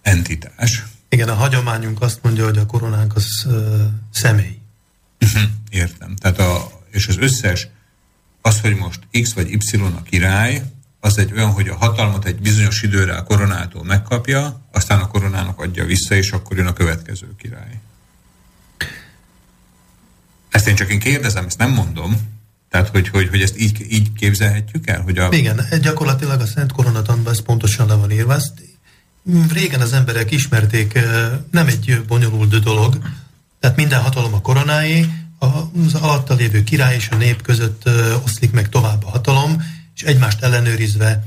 entitás. 0.01 0.83
Igen, 1.09 1.29
a 1.29 1.33
hagyományunk 1.33 2.01
azt 2.01 2.19
mondja, 2.23 2.45
hogy 2.45 2.57
a 2.57 2.65
koronánk 2.65 3.15
az 3.15 3.27
uh, 3.45 3.81
személy. 4.11 4.57
Uh-huh, 5.21 5.41
értem. 5.69 6.15
Tehát 6.15 6.39
a, 6.39 6.71
és 6.91 7.07
az 7.07 7.17
összes, 7.17 7.67
az, 8.41 8.61
hogy 8.61 8.75
most 8.75 8.99
X 9.21 9.33
vagy 9.33 9.51
Y 9.51 9.75
a 9.75 10.01
király, 10.03 10.63
az 11.03 11.17
egy 11.17 11.31
olyan, 11.33 11.51
hogy 11.51 11.67
a 11.67 11.75
hatalmat 11.75 12.25
egy 12.25 12.41
bizonyos 12.41 12.81
időre 12.81 13.15
a 13.15 13.23
koronától 13.23 13.83
megkapja, 13.83 14.61
aztán 14.71 14.99
a 14.99 15.07
koronának 15.07 15.59
adja 15.59 15.85
vissza, 15.85 16.15
és 16.15 16.31
akkor 16.31 16.57
jön 16.57 16.67
a 16.67 16.73
következő 16.73 17.35
király. 17.37 17.79
Ezt 20.49 20.67
én 20.67 20.75
csak 20.75 20.91
én 20.91 20.99
kérdezem, 20.99 21.45
ezt 21.45 21.57
nem 21.57 21.71
mondom. 21.71 22.39
Tehát, 22.69 22.89
hogy, 22.89 23.07
hogy, 23.07 23.29
hogy 23.29 23.41
ezt 23.41 23.59
így, 23.59 23.85
így 23.89 24.13
képzelhetjük 24.13 24.87
el? 24.87 25.01
Hogy 25.01 25.17
a... 25.17 25.27
Igen, 25.31 25.65
gyakorlatilag 25.81 26.41
a 26.41 26.45
Szent 26.45 26.71
Koronatanban 26.71 27.33
ez 27.33 27.41
pontosan 27.41 27.87
le 27.87 27.93
van 27.93 28.11
írva. 28.11 28.33
Ezt 28.33 28.53
régen 29.53 29.81
az 29.81 29.93
emberek 29.93 30.31
ismerték, 30.31 30.99
nem 31.51 31.67
egy 31.67 32.03
bonyolult 32.07 32.63
dolog, 32.63 32.97
tehát 33.59 33.77
minden 33.77 34.01
hatalom 34.01 34.33
a 34.33 34.41
koronáé, 34.41 35.05
az 35.39 35.93
alatta 35.93 36.33
lévő 36.33 36.63
király 36.63 36.95
és 36.95 37.09
a 37.09 37.15
nép 37.15 37.41
között 37.41 37.89
oszlik 38.25 38.51
meg 38.51 38.69
tovább 38.69 39.05
a 39.05 39.09
hatalom, 39.09 39.63
és 40.01 40.07
egymást 40.07 40.41
ellenőrizve 40.41 41.23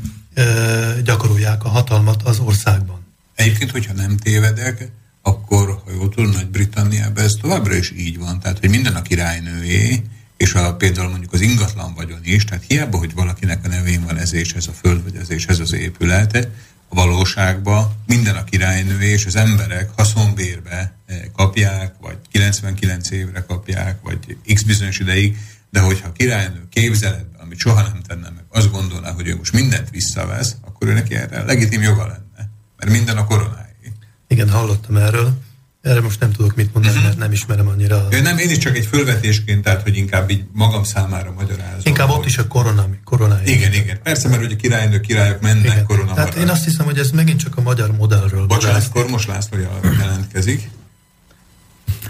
gyakorolják 1.04 1.64
a 1.64 1.68
hatalmat 1.68 2.22
az 2.22 2.38
országban. 2.38 3.06
Egyébként, 3.34 3.70
hogyha 3.70 3.92
nem 3.92 4.16
tévedek, 4.16 4.90
akkor, 5.22 5.82
ha 5.84 5.92
jól 5.92 6.08
tudom, 6.08 6.30
Nagy-Britanniában 6.30 7.24
ez 7.24 7.34
továbbra 7.40 7.74
is 7.74 7.92
így 7.96 8.18
van, 8.18 8.40
tehát, 8.40 8.58
hogy 8.58 8.68
minden 8.68 8.94
a 8.94 9.02
királynőjé, 9.02 10.02
és 10.36 10.54
a, 10.54 10.74
például 10.74 11.08
mondjuk 11.08 11.32
az 11.32 11.40
ingatlan 11.40 11.94
vagyon 11.94 12.20
is, 12.22 12.44
tehát 12.44 12.64
hiába, 12.68 12.98
hogy 12.98 13.14
valakinek 13.14 13.64
a 13.64 13.68
nevén 13.68 14.04
van 14.04 14.18
ez 14.18 14.32
és 14.32 14.52
ez 14.52 14.66
a 14.66 14.72
föld, 14.72 15.02
vagy 15.02 15.16
ez 15.16 15.30
és 15.30 15.46
ez 15.46 15.58
az 15.58 15.72
épület, 15.72 16.48
a 16.88 16.94
valóságban 16.94 17.94
minden 18.06 18.36
a 18.36 18.44
királynő 18.44 19.00
és 19.00 19.26
az 19.26 19.36
emberek 19.36 19.90
haszonbérbe 19.96 20.96
eh, 21.06 21.20
kapják, 21.36 21.94
vagy 22.00 22.16
99 22.30 23.10
évre 23.10 23.44
kapják, 23.48 23.98
vagy 24.02 24.36
x 24.54 24.62
bizonyos 24.62 24.98
ideig, 24.98 25.36
de 25.70 25.80
hogyha 25.80 26.08
a 26.08 26.12
királynő 26.12 26.66
képzeletben, 26.70 27.33
amit 27.54 27.66
soha 27.66 27.82
nem 27.82 28.02
tenne 28.06 28.30
meg, 28.34 28.44
azt 28.48 28.70
gondolná, 28.70 29.10
hogy 29.10 29.28
ő 29.28 29.36
most 29.36 29.52
mindent 29.52 29.90
visszavesz, 29.90 30.56
akkor 30.64 30.88
őnek 30.88 31.12
erre 31.12 31.42
legitim 31.42 31.82
joga 31.82 32.06
lenne, 32.06 32.50
mert 32.76 32.90
minden 32.90 33.16
a 33.16 33.24
koronáé. 33.24 33.92
Igen, 34.28 34.50
hallottam 34.50 34.96
erről. 34.96 35.38
Erre 35.82 36.00
most 36.00 36.20
nem 36.20 36.32
tudok 36.32 36.54
mit 36.54 36.74
mondani, 36.74 37.02
mert 37.02 37.18
nem 37.18 37.32
ismerem 37.32 37.68
annyira. 37.68 38.08
Én 38.10 38.22
nem, 38.22 38.38
én 38.38 38.50
is 38.50 38.58
csak 38.58 38.76
egy 38.76 38.86
fölvetésként, 38.86 39.62
tehát 39.62 39.82
hogy 39.82 39.96
inkább 39.96 40.30
így 40.30 40.44
magam 40.52 40.84
számára 40.84 41.32
magyarázom. 41.32 41.80
Inkább 41.82 42.08
ott 42.08 42.26
is 42.26 42.38
a 42.38 42.46
korona, 42.46 42.86
korona 43.04 43.38
Igen, 43.44 43.72
igen. 43.72 44.02
Persze, 44.02 44.28
mert 44.28 44.42
ugye 44.42 44.56
királynő 44.56 45.00
királyok 45.00 45.40
mennek 45.40 45.64
igen. 45.64 45.84
korona 45.84 46.14
Tehát 46.14 46.34
én 46.34 46.48
azt 46.48 46.64
hiszem, 46.64 46.84
hogy 46.84 46.98
ez 46.98 47.10
megint 47.10 47.40
csak 47.40 47.56
a 47.56 47.60
magyar 47.60 47.96
modellről. 47.96 48.46
Bocsánat, 48.46 48.88
Kormos 48.88 49.26
László 49.26 49.58
jelentkezik. 49.98 50.70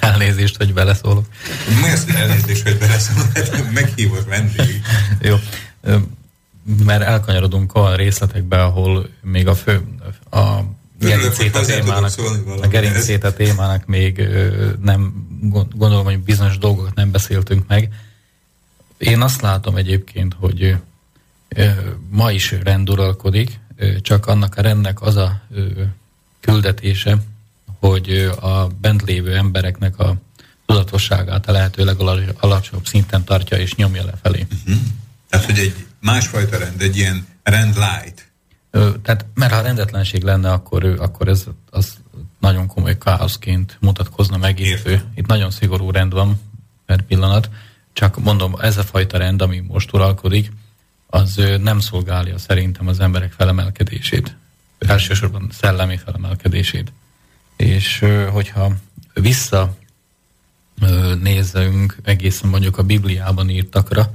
Elnézést, 0.01 0.57
hogy 0.57 0.73
beleszólok. 0.73 1.27
Mi 1.83 1.91
az, 1.91 2.05
hogy 2.05 2.15
elnézést, 2.15 2.63
hogy 2.63 2.79
beleszólok? 2.79 3.33
Hát 3.35 3.73
meghívott 3.73 4.29
vendég. 4.29 4.83
Jó. 5.21 5.37
Mert 6.85 7.03
elkanyarodunk 7.03 7.75
a 7.75 7.97
részletekbe, 7.97 8.63
ahol 8.63 9.09
még 9.23 9.49
a 9.49 9.55
fő, 9.55 9.81
a 10.31 10.61
gerincét 11.01 11.57
a 11.57 11.65
témának, 11.65 12.13
a 12.63 12.69
gerincét 12.69 13.25
a 13.25 13.33
témának 13.33 13.87
még 13.87 14.29
nem, 14.83 15.27
gondolom, 15.51 16.05
hogy 16.05 16.19
bizonyos 16.19 16.59
dolgokat 16.59 16.95
nem 16.95 17.11
beszéltünk 17.11 17.67
meg. 17.69 17.89
Én 18.99 19.21
azt 19.21 19.41
látom 19.41 19.77
egyébként, 19.77 20.35
hogy 20.39 20.77
ma 22.11 22.31
is 22.31 22.55
rend 22.63 22.91
uralkodik, 22.91 23.61
csak 24.01 24.27
annak 24.27 24.57
a 24.57 24.63
rendnek 24.63 25.03
az 25.03 25.17
a 25.17 25.41
küldetése, 26.41 27.17
hogy 27.89 28.31
a 28.41 28.67
bent 28.81 29.03
lévő 29.03 29.37
embereknek 29.37 29.99
a 29.99 30.17
tudatosságát 30.67 31.49
a 31.49 31.53
lehető 31.53 31.85
legalacsonyabb 31.85 32.87
szinten 32.87 33.25
tartja 33.25 33.59
és 33.59 33.75
nyomja 33.75 34.05
lefelé. 34.05 34.47
Uh-huh. 34.53 34.83
Tehát, 35.29 35.47
hogy 35.47 35.59
egy 35.59 35.87
másfajta 36.01 36.59
rend, 36.59 36.81
egy 36.81 36.97
ilyen 36.97 37.27
rend 37.43 37.75
light. 37.75 38.33
Tehát, 39.03 39.27
mert 39.35 39.53
ha 39.53 39.61
rendetlenség 39.61 40.23
lenne, 40.23 40.53
akkor, 40.53 40.85
akkor 40.85 41.29
ez 41.29 41.45
az 41.71 41.93
nagyon 42.41 42.67
komoly 42.67 42.99
káoszként 42.99 43.77
mutatkozna 43.81 44.37
meg 44.37 44.59
itt. 44.61 44.89
Itt 45.15 45.27
nagyon 45.27 45.51
szigorú 45.51 45.91
rend 45.91 46.13
van 46.13 46.41
per 46.87 47.03
pillanat, 47.03 47.51
csak 47.93 48.23
mondom, 48.23 48.55
ez 48.61 48.77
a 48.77 48.83
fajta 48.83 49.19
rend, 49.19 49.43
ami 49.43 49.63
most 49.69 49.93
uralkodik, 49.93 50.53
az 51.07 51.41
nem 51.61 51.81
szolgálja 51.81 52.39
szerintem 52.39 52.89
az 52.89 53.01
emberek 53.01 53.33
felemelkedését. 53.33 54.37
Elsősorban 54.79 55.49
szellemi 55.53 55.97
felemelkedését. 55.97 56.93
És 57.57 58.05
hogyha 58.33 58.73
vissza 59.15 59.77
nézzünk 61.21 61.97
egészen 62.05 62.49
mondjuk 62.49 62.79
a 62.79 62.83
Bibliában 62.83 63.51
írtakra, 63.51 64.11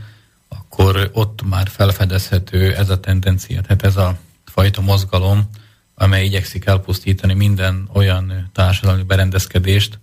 akkor 0.47 1.09
ott 1.13 1.41
már 1.49 1.69
felfedezhető 1.69 2.75
ez 2.75 2.89
a 2.89 2.99
tendencia, 2.99 3.61
tehát 3.61 3.83
ez 3.83 3.97
a 3.97 4.17
fajta 4.45 4.81
mozgalom, 4.81 5.49
amely 5.95 6.25
igyekszik 6.25 6.65
elpusztítani 6.65 7.33
minden 7.33 7.89
olyan 7.93 8.49
társadalmi 8.53 9.03
berendezkedést, 9.03 9.99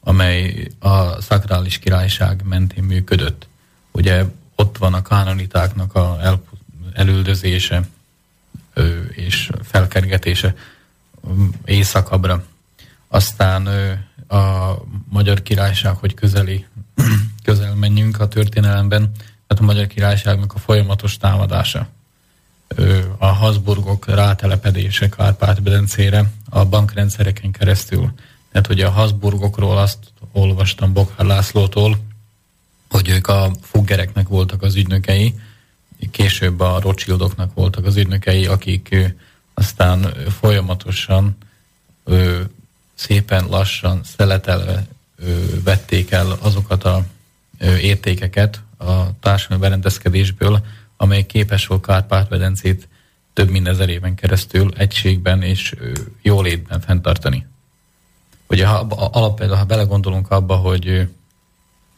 amely 0.00 0.68
a 0.78 1.20
szakrális 1.20 1.78
királyság 1.78 2.42
mentén 2.44 2.84
működött. 2.84 3.46
Ugye 3.92 4.24
ott 4.54 4.78
van 4.78 4.94
a 4.94 5.02
kánonitáknak 5.02 5.94
a 5.94 6.18
el, 6.20 6.42
elüldözése 6.92 7.88
és 9.10 9.50
felkergetése 9.62 10.54
éjszakabbra. 11.64 12.44
Aztán 13.08 13.66
a 14.28 14.72
magyar 15.08 15.42
királyság, 15.42 15.96
hogy 15.96 16.14
közeli, 16.14 16.66
közel 17.44 17.74
menjünk 17.74 18.20
a 18.20 18.28
történelemben, 18.28 19.10
tehát 19.46 19.62
a 19.62 19.66
magyar 19.66 19.86
királyságnak 19.86 20.54
a 20.54 20.58
folyamatos 20.58 21.16
támadása. 21.16 21.88
A 23.18 23.26
Habsburgok 23.26 24.06
rátelepedése 24.06 25.08
Kárpát-Bedencére 25.08 26.32
a 26.50 26.64
bankrendszereken 26.64 27.50
keresztül. 27.50 28.12
Tehát 28.52 28.66
hogy 28.66 28.80
a 28.80 28.90
Habsburgokról 28.90 29.78
azt 29.78 29.98
olvastam 30.32 30.92
Bokhár 30.92 31.26
Lászlótól, 31.26 31.96
hogy 32.88 33.08
ők 33.08 33.26
a 33.26 33.50
Fuggereknek 33.62 34.28
voltak 34.28 34.62
az 34.62 34.74
ügynökei, 34.74 35.34
később 36.10 36.60
a 36.60 36.80
Rothschildoknak 36.80 37.54
voltak 37.54 37.84
az 37.84 37.96
ügynökei, 37.96 38.46
akik 38.46 39.14
aztán 39.54 40.14
folyamatosan 40.40 41.36
szépen 42.98 43.46
lassan 43.46 44.00
szeletelve 44.16 44.86
vették 45.64 46.10
el 46.10 46.30
azokat 46.40 46.84
a 46.84 47.04
értékeket 47.80 48.62
a 48.78 49.18
társadalmi 49.20 49.62
berendezkedésből, 49.62 50.64
amely 50.96 51.26
képes 51.26 51.66
volt 51.66 51.86
Kárpát-medencét 51.86 52.88
több 53.32 53.48
mint 53.48 53.68
ezer 53.68 53.88
éven 53.88 54.14
keresztül 54.14 54.72
egységben 54.76 55.42
és 55.42 55.74
jólétben 56.22 56.80
fenntartani. 56.80 57.46
Ugye 58.46 58.66
ha, 58.66 58.78
alapvetően, 59.12 59.58
ha 59.58 59.64
belegondolunk 59.64 60.30
abba, 60.30 60.56
hogy 60.56 61.08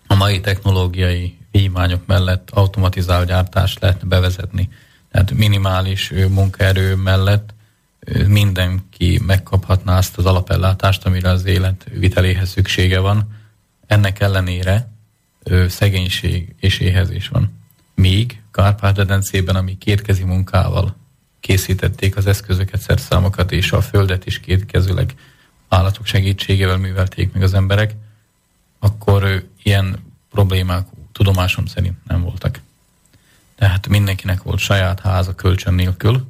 a 0.07 0.15
mai 0.15 0.41
technológiai 0.41 1.37
vívmányok 1.51 2.07
mellett 2.07 2.51
automatizált 2.51 3.27
gyártást 3.27 3.81
lehetne 3.81 4.09
bevezetni, 4.09 4.69
tehát 5.11 5.31
minimális 5.31 6.13
munkaerő 6.29 6.95
mellett 6.95 7.55
mindenki 8.27 9.21
megkaphatná 9.27 9.97
azt 9.97 10.19
az 10.19 10.27
alapellátást, 10.27 11.07
amire 11.07 11.29
az 11.29 11.45
élet 11.45 11.87
viteléhez 11.93 12.49
szüksége 12.49 12.99
van. 12.99 13.39
Ennek 13.87 14.21
ellenére 14.21 14.93
szegénység 15.69 16.55
és 16.61 16.79
éhezés 16.79 17.29
van. 17.29 17.59
Míg 17.95 18.43
Kárpát-medencében, 18.51 19.57
ami 19.57 19.79
kétkezi 19.79 20.25
munkával 20.25 20.97
készítették 21.41 22.17
az 22.17 22.27
eszközöket, 22.27 22.81
szerszámokat 22.81 23.53
és 23.53 23.73
a 23.73 23.81
földet 23.81 24.27
is 24.27 24.41
kétkezőleg 24.41 25.15
állatok 25.69 26.07
segítségével 26.07 26.77
művelték 26.77 27.33
meg 27.33 27.43
az 27.43 27.55
emberek, 27.55 27.95
akkor 28.79 29.49
ilyen 29.63 29.97
problémák 30.31 30.87
tudomásom 31.13 31.67
szerint 31.67 31.97
nem 32.07 32.23
voltak. 32.23 32.61
Tehát 33.55 33.89
mindenkinek 33.89 34.43
volt 34.43 34.59
saját 34.59 35.01
háza 35.01 35.35
kölcsön 35.35 35.75
nélkül, 35.75 36.27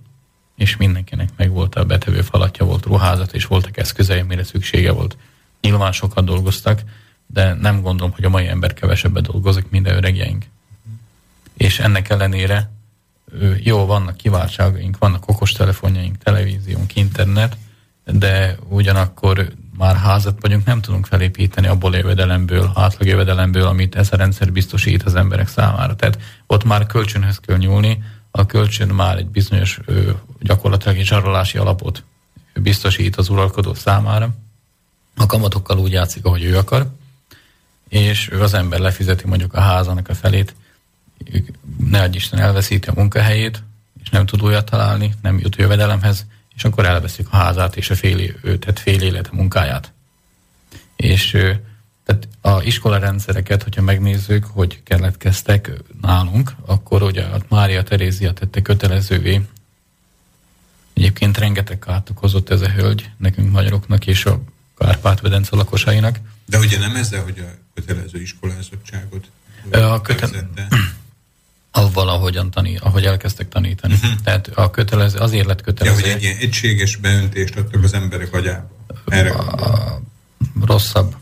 és 0.60 0.76
mindenkinek 0.76 1.28
meg 1.36 1.50
volt 1.50 1.74
a 1.74 1.84
betevő 1.84 2.20
falatja, 2.22 2.64
volt 2.64 2.86
ruházat, 2.86 3.32
és 3.32 3.46
voltak 3.46 3.76
eszközei, 3.76 4.20
amire 4.20 4.44
szüksége 4.44 4.92
volt. 4.92 5.16
Nyilván 5.60 5.92
sokat 5.92 6.24
dolgoztak, 6.24 6.80
de 7.26 7.54
nem 7.54 7.82
gondolom, 7.82 8.12
hogy 8.12 8.24
a 8.24 8.28
mai 8.28 8.46
ember 8.46 8.74
kevesebbet 8.74 9.30
dolgozik, 9.30 9.70
mint 9.70 9.88
a 9.88 9.92
öregjeink. 9.92 10.44
És 11.56 11.78
ennek 11.78 12.08
ellenére 12.08 12.70
jó, 13.62 13.86
vannak 13.86 14.16
kiváltságaink, 14.16 14.98
vannak 14.98 15.28
okostelefonjaink, 15.28 16.18
televíziónk, 16.18 16.96
internet, 16.96 17.56
de 18.04 18.56
ugyanakkor 18.68 19.52
már 19.76 19.96
házat 19.96 20.38
vagyunk, 20.40 20.64
nem 20.64 20.80
tudunk 20.80 21.06
felépíteni 21.06 21.66
abból 21.66 21.96
jövedelemből, 21.96 22.72
átlag 22.74 23.08
jövedelemből, 23.08 23.66
amit 23.66 23.96
ez 23.96 24.08
a 24.12 24.16
rendszer 24.16 24.52
biztosít 24.52 25.02
az 25.02 25.14
emberek 25.14 25.48
számára. 25.48 25.96
Tehát 25.96 26.18
ott 26.46 26.64
már 26.64 26.86
kölcsönhöz 26.86 27.38
kell 27.38 27.56
nyúlni, 27.56 28.02
a 28.30 28.46
kölcsön 28.46 28.88
már 28.88 29.16
egy 29.16 29.28
bizonyos 29.28 29.80
gyakorlatilag 30.40 30.96
egy 30.96 31.04
zsarolási 31.04 31.58
alapot 31.58 32.04
biztosít 32.54 33.16
az 33.16 33.28
uralkodó 33.28 33.74
számára. 33.74 34.30
A 35.16 35.26
kamatokkal 35.26 35.78
úgy 35.78 35.92
játszik, 35.92 36.24
ahogy 36.24 36.42
ő 36.44 36.56
akar, 36.56 36.90
és 37.88 38.30
ő 38.32 38.42
az 38.42 38.54
ember 38.54 38.78
lefizeti 38.78 39.26
mondjuk 39.26 39.54
a 39.54 39.60
házának 39.60 40.08
a 40.08 40.14
felét, 40.14 40.54
ne 41.78 42.02
adj 42.02 42.16
Isten 42.16 42.40
elveszíti 42.40 42.88
a 42.88 42.92
munkahelyét, 42.96 43.62
és 44.02 44.08
nem 44.08 44.26
tud 44.26 44.42
újat 44.42 44.70
találni, 44.70 45.14
nem 45.22 45.38
jut 45.38 45.56
jövedelemhez, 45.56 46.26
és 46.54 46.64
akkor 46.64 46.84
elveszik 46.84 47.26
a 47.30 47.36
házát 47.36 47.76
és 47.76 47.90
a 47.90 47.94
fél, 47.94 48.40
tehát 48.40 48.78
fél 48.78 49.02
élet 49.02 49.26
a 49.26 49.34
munkáját. 49.34 49.92
És 50.96 51.30
tehát 52.04 52.28
a 52.40 52.62
iskola 52.62 52.98
rendszereket, 52.98 53.62
hogyha 53.62 53.82
megnézzük, 53.82 54.44
hogy 54.44 54.82
keletkeztek 54.82 55.70
nálunk, 56.00 56.52
akkor 56.66 57.02
ugye 57.02 57.22
a 57.22 57.40
Mária 57.48 57.82
Terézia 57.82 58.32
tette 58.32 58.62
kötelezővé. 58.62 59.40
Egyébként 61.00 61.38
rengeteg 61.38 61.78
kárt 61.78 62.10
okozott 62.10 62.50
ez 62.50 62.60
a 62.60 62.68
hölgy 62.68 63.10
nekünk 63.16 63.52
magyaroknak 63.52 64.06
és 64.06 64.24
a 64.24 64.40
Kárpát-Vedence 64.78 65.56
lakosainak. 65.56 66.18
De 66.46 66.58
ugye 66.58 66.78
nem 66.78 66.96
ezzel, 66.96 67.22
hogy 67.22 67.38
a 67.38 67.58
kötelező 67.74 68.20
iskolázottságot 68.20 69.30
a 69.70 70.00
köte- 70.00 70.46
avval, 71.70 72.08
ahogyan 72.08 72.50
tanít, 72.50 72.80
ahogy 72.80 73.04
elkezdtek 73.04 73.48
tanítani. 73.48 73.94
Uh-huh. 73.94 74.10
Tehát 74.24 74.46
a 74.54 74.70
kötelező, 74.70 75.18
azért 75.18 75.46
lett 75.46 75.60
kötelező. 75.60 75.98
Ja, 75.98 76.04
hogy 76.04 76.14
egy 76.14 76.22
ilyen 76.22 76.36
egységes 76.36 76.96
beöntést 76.96 77.56
adtak 77.56 77.84
az 77.84 77.94
emberek 77.94 78.34
agyába. 78.34 78.70
Erre 79.06 79.30
a, 79.30 80.00
rosszabb. 80.64 81.16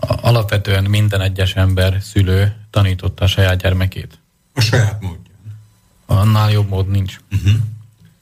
Alapvetően 0.00 0.84
minden 0.84 1.20
egyes 1.20 1.54
ember, 1.54 1.98
szülő 2.02 2.56
tanította 2.70 3.24
a 3.24 3.28
saját 3.28 3.60
gyermekét. 3.60 4.18
A 4.54 4.60
saját 4.60 5.00
módján. 5.00 5.58
Annál 6.06 6.50
jobb 6.50 6.68
mód 6.68 6.88
nincs. 6.88 7.16
Uh-huh. 7.32 7.52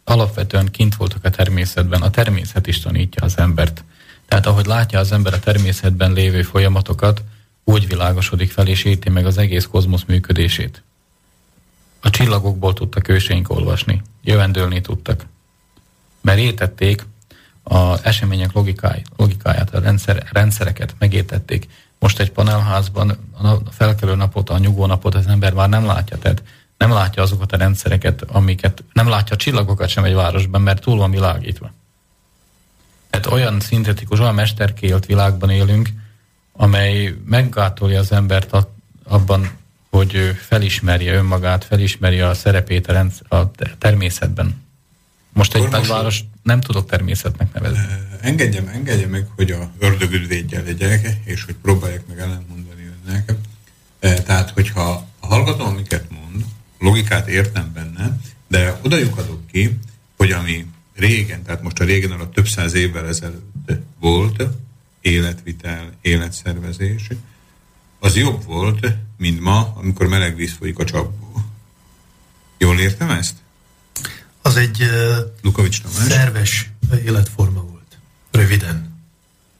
Alapvetően 0.04 0.70
kint 0.70 0.94
voltak 0.94 1.24
a 1.24 1.30
természetben. 1.30 2.02
A 2.02 2.10
természet 2.10 2.66
is 2.66 2.80
tanítja 2.80 3.24
az 3.24 3.38
embert. 3.38 3.84
Tehát 4.26 4.46
ahogy 4.46 4.66
látja 4.66 4.98
az 4.98 5.12
ember 5.12 5.32
a 5.32 5.38
természetben 5.38 6.12
lévő 6.12 6.42
folyamatokat, 6.42 7.22
úgy 7.64 7.86
világosodik 7.86 8.50
fel 8.50 8.66
és 8.66 8.84
érti 8.84 9.10
meg 9.10 9.26
az 9.26 9.38
egész 9.38 9.64
kozmosz 9.64 10.04
működését. 10.06 10.82
A 12.00 12.10
csillagokból 12.10 12.72
tudtak 12.72 13.08
őseink 13.08 13.50
olvasni, 13.50 14.02
jövendőlni 14.22 14.80
tudtak. 14.80 15.26
Mert 16.20 16.38
értették 16.38 17.06
az 17.62 18.00
események 18.02 18.52
logikáját, 18.52 19.06
logikáját 19.16 19.74
a 19.74 19.80
rendszer, 19.80 20.28
rendszereket 20.32 20.94
megértették. 20.98 21.68
Most 21.98 22.18
egy 22.18 22.30
panelházban 22.30 23.10
a 23.42 23.70
felkelő 23.70 24.14
napot, 24.14 24.50
a 24.50 24.58
nyugvó 24.58 24.86
napot 24.86 25.14
az 25.14 25.26
ember 25.26 25.52
már 25.52 25.68
nem 25.68 25.84
látja, 25.84 26.18
tehát 26.18 26.42
nem 26.82 26.92
látja 26.92 27.22
azokat 27.22 27.52
a 27.52 27.56
rendszereket, 27.56 28.22
amiket, 28.22 28.84
nem 28.92 29.08
látja 29.08 29.34
a 29.34 29.38
csillagokat 29.38 29.88
sem 29.88 30.04
egy 30.04 30.14
városban, 30.14 30.62
mert 30.62 30.82
túl 30.82 30.96
van 30.96 31.10
világítva. 31.10 31.72
Tehát 33.10 33.26
olyan 33.26 33.60
szintetikus, 33.60 34.18
olyan 34.18 34.34
mesterkélt 34.34 35.06
világban 35.06 35.50
élünk, 35.50 35.88
amely 36.52 37.14
meggátolja 37.24 37.98
az 37.98 38.12
embert 38.12 38.56
abban, 39.04 39.50
hogy 39.90 40.36
felismerje 40.48 41.12
önmagát, 41.14 41.64
felismerje 41.64 42.28
a 42.28 42.34
szerepét 42.34 42.86
a, 42.88 42.92
rendsz- 42.92 43.32
a 43.32 43.50
természetben. 43.78 44.62
Most 45.32 45.54
egy 45.54 45.68
nagyváros 45.68 46.24
nem 46.42 46.60
tudok 46.60 46.86
természetnek 46.86 47.52
nevezni. 47.52 47.84
Engedjem, 48.20 48.68
engedjem 48.68 49.10
meg, 49.10 49.26
hogy 49.36 49.50
a 49.50 49.70
ördögüdvédje 49.78 50.62
legyek, 50.62 51.08
és 51.24 51.44
hogy 51.44 51.54
próbálják 51.54 52.06
meg 52.06 52.18
ellentmondani 52.18 52.90
önnek. 53.06 53.32
Tehát, 53.98 54.50
hogyha 54.50 55.06
hallgatom, 55.20 55.66
amiket 55.66 56.04
mond, 56.10 56.44
logikát 56.82 57.28
értem 57.28 57.72
benne, 57.74 58.18
de 58.48 58.78
oda 58.82 58.96
adok 58.96 59.46
ki, 59.46 59.78
hogy 60.16 60.32
ami 60.32 60.66
régen, 60.94 61.42
tehát 61.42 61.62
most 61.62 61.80
a 61.80 61.84
régen 61.84 62.10
alatt 62.10 62.34
több 62.34 62.48
száz 62.48 62.74
évvel 62.74 63.06
ezelőtt 63.06 63.70
volt, 64.00 64.42
életvitel, 65.00 65.90
életszervezés, 66.00 67.08
az 67.98 68.16
jobb 68.16 68.44
volt, 68.44 68.86
mint 69.16 69.40
ma, 69.40 69.72
amikor 69.76 70.06
meleg 70.06 70.36
víz 70.36 70.52
folyik 70.52 70.78
a 70.78 70.84
csapból. 70.84 71.44
Jól 72.58 72.80
értem 72.80 73.10
ezt? 73.10 73.34
Az 74.42 74.56
egy 74.56 74.82
Lukovics 75.42 75.82
szerves 76.08 76.70
életforma 77.04 77.60
volt. 77.60 77.98
Röviden. 78.30 79.00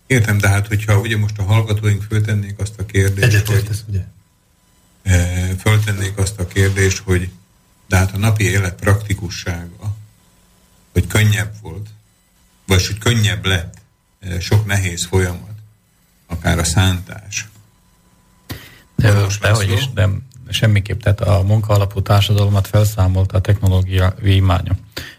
Értem, 0.07 0.39
de 0.39 0.49
hát, 0.49 0.67
hogyha 0.67 0.99
ugye 0.99 1.17
most 1.17 1.39
a 1.39 1.43
hallgatóink 1.43 2.03
föltennék 2.03 2.59
azt 2.59 2.79
a 2.79 2.87
kérdést, 2.87 3.27
Egyetértesz, 3.27 3.85
ugye? 3.89 4.05
Föltennék 5.59 6.19
azt 6.19 6.39
a 6.39 6.47
kérdést, 6.47 6.99
hogy 6.99 7.31
de 7.89 7.97
hát 7.97 8.15
a 8.15 8.19
napi 8.19 8.45
élet 8.45 8.75
praktikussága, 8.75 9.97
hogy 10.93 11.07
könnyebb 11.07 11.55
volt, 11.63 11.89
vagy 12.67 12.87
hogy 12.87 12.99
könnyebb 12.99 13.47
lett 13.47 13.75
sok 14.41 14.67
nehéz 14.67 15.05
folyamat, 15.05 15.55
akár 16.27 16.59
a 16.59 16.65
szántás, 16.65 17.49
de, 18.97 19.27
dehogy 19.41 19.71
is, 19.71 19.89
de 19.95 20.09
semmiképp. 20.49 21.01
Tehát 21.01 21.21
a 21.21 21.43
munkaalapú 21.43 22.03
társadalmat 22.03 22.67
felszámolta 22.67 23.37
a 23.37 23.41
technológia 23.41 24.15
vímánya. 24.21 24.77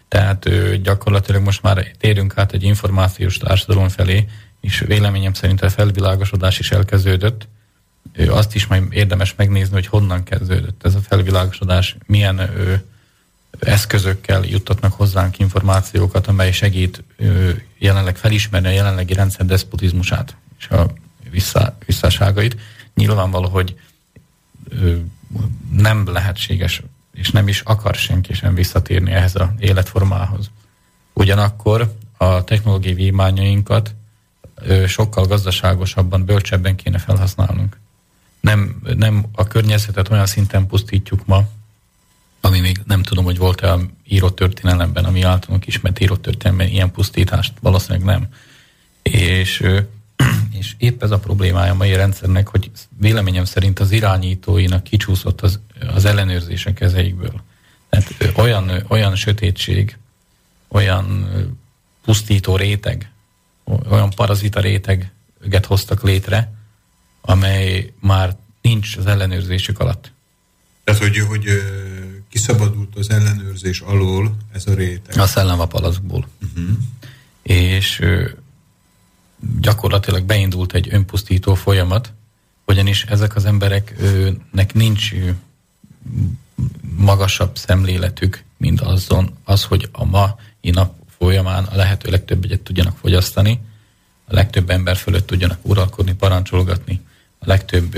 Tehát 0.08 0.48
gyakorlatilag 0.82 1.42
most 1.42 1.62
már 1.62 1.86
térünk 1.98 2.38
át 2.38 2.52
egy 2.52 2.62
információs 2.62 3.36
társadalom 3.36 3.88
felé, 3.88 4.26
és 4.60 4.78
véleményem 4.78 5.32
szerint 5.32 5.62
a 5.62 5.70
felvilágosodás 5.70 6.58
is 6.58 6.70
elkezdődött. 6.70 7.48
Azt 8.28 8.54
is 8.54 8.66
majd 8.66 8.82
érdemes 8.90 9.34
megnézni, 9.36 9.74
hogy 9.74 9.86
honnan 9.86 10.22
kezdődött 10.22 10.84
ez 10.84 10.94
a 10.94 11.00
felvilágosodás, 11.00 11.96
milyen 12.06 12.38
ö, 12.38 12.74
eszközökkel 13.58 14.44
juttatnak 14.44 14.92
hozzánk 14.92 15.38
információkat, 15.38 16.26
amely 16.26 16.52
segít 16.52 17.02
jelenleg 17.78 18.16
felismerni 18.16 18.68
a 18.68 18.70
jelenlegi 18.70 19.12
rendszer 19.12 19.46
despotizmusát 19.46 20.36
és 20.58 20.68
a 20.68 20.92
vissza, 21.30 21.76
visszáságait. 21.86 22.56
Nyilvánvaló, 22.94 23.48
hogy 23.48 23.74
ö, 24.68 24.96
nem 25.72 26.08
lehetséges, 26.12 26.82
és 27.12 27.30
nem 27.30 27.48
is 27.48 27.60
akar 27.60 27.94
senki 27.94 28.34
sem 28.34 28.54
visszatérni 28.54 29.12
ehhez 29.12 29.34
az 29.34 29.48
életformához. 29.58 30.50
Ugyanakkor 31.12 31.94
a 32.16 32.44
technológiai 32.44 32.94
vívmányainkat 32.94 33.94
sokkal 34.86 35.26
gazdaságosabban, 35.26 36.24
bölcsebben 36.24 36.76
kéne 36.76 36.98
felhasználnunk. 36.98 37.78
Nem, 38.44 38.80
nem 38.96 39.26
a 39.32 39.46
környezetet 39.46 40.10
olyan 40.10 40.26
szinten 40.26 40.66
pusztítjuk 40.66 41.26
ma, 41.26 41.48
ami 42.40 42.60
még 42.60 42.80
nem 42.86 43.02
tudom, 43.02 43.24
hogy 43.24 43.38
volt-e 43.38 43.72
a 43.72 43.80
írott 44.08 44.36
történelemben, 44.36 45.04
ami 45.04 45.22
általunk 45.22 45.66
ismert 45.66 46.00
írott 46.00 46.22
történelemben 46.22 46.68
ilyen 46.68 46.90
pusztítást, 46.90 47.52
valószínűleg 47.60 48.04
nem. 48.04 48.28
És, 49.02 49.64
és 50.58 50.74
épp 50.78 51.02
ez 51.02 51.10
a 51.10 51.18
problémája 51.18 51.72
a 51.72 51.76
mai 51.76 51.94
rendszernek, 51.94 52.48
hogy 52.48 52.70
véleményem 52.98 53.44
szerint 53.44 53.80
az 53.80 53.90
irányítóinak 53.90 54.82
kicsúszott 54.82 55.40
az, 55.40 55.60
az 55.94 56.04
ellenőrzése 56.04 56.72
kezeikből. 56.72 57.42
Tehát 57.88 58.38
olyan, 58.38 58.84
olyan 58.88 59.16
sötétség, 59.16 59.98
olyan 60.68 61.28
pusztító 62.04 62.56
réteg, 62.56 63.10
olyan 63.90 64.10
parazita 64.10 64.60
réteget 64.60 65.66
hoztak 65.66 66.02
létre, 66.02 66.53
amely 67.26 67.92
már 68.00 68.36
nincs 68.60 68.96
az 68.96 69.06
ellenőrzésük 69.06 69.78
alatt. 69.78 70.12
Tehát, 70.84 71.00
hogy, 71.00 71.18
hogy 71.18 71.44
kiszabadult 72.28 72.96
az 72.96 73.10
ellenőrzés 73.10 73.80
alól 73.80 74.36
ez 74.52 74.66
a 74.66 74.74
réteg. 74.74 75.18
A 75.18 75.26
szellemvapalazból. 75.26 76.28
Uh-huh. 76.42 76.76
És 77.42 78.02
gyakorlatilag 79.60 80.24
beindult 80.24 80.72
egy 80.74 80.88
önpusztító 80.90 81.54
folyamat, 81.54 82.12
ugyanis 82.66 83.04
ezek 83.04 83.36
az 83.36 83.44
embereknek 83.44 84.74
nincs 84.74 85.12
magasabb 86.96 87.56
szemléletük, 87.56 88.44
mint 88.56 88.80
azon, 88.80 89.36
az, 89.44 89.64
hogy 89.64 89.88
a 89.92 90.04
mai 90.04 90.70
nap 90.70 90.94
folyamán 91.18 91.64
a 91.64 91.76
lehető 91.76 92.10
legtöbb 92.10 92.44
egyet 92.44 92.60
tudjanak 92.60 92.96
fogyasztani, 92.96 93.60
a 94.24 94.34
legtöbb 94.34 94.70
ember 94.70 94.96
fölött 94.96 95.26
tudjanak 95.26 95.58
uralkodni, 95.62 96.14
parancsolgatni, 96.14 97.00
legtöbb 97.46 97.96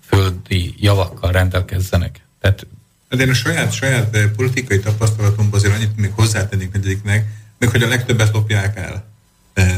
földi 0.00 0.74
javakkal 0.78 1.32
rendelkezzenek. 1.32 2.20
Tehát 2.40 2.66
de 3.08 3.22
én 3.22 3.30
a 3.30 3.34
saját, 3.34 3.72
saját 3.72 4.16
politikai 4.36 4.80
tapasztalatomban 4.80 5.58
azért 5.58 5.74
annyit 5.74 5.96
még 5.96 6.10
hozzátennék 6.14 6.72
negyediknek, 6.72 7.26
még 7.58 7.70
hogy 7.70 7.82
a 7.82 7.88
legtöbbet 7.88 8.32
lopják 8.32 8.76
el 8.76 9.06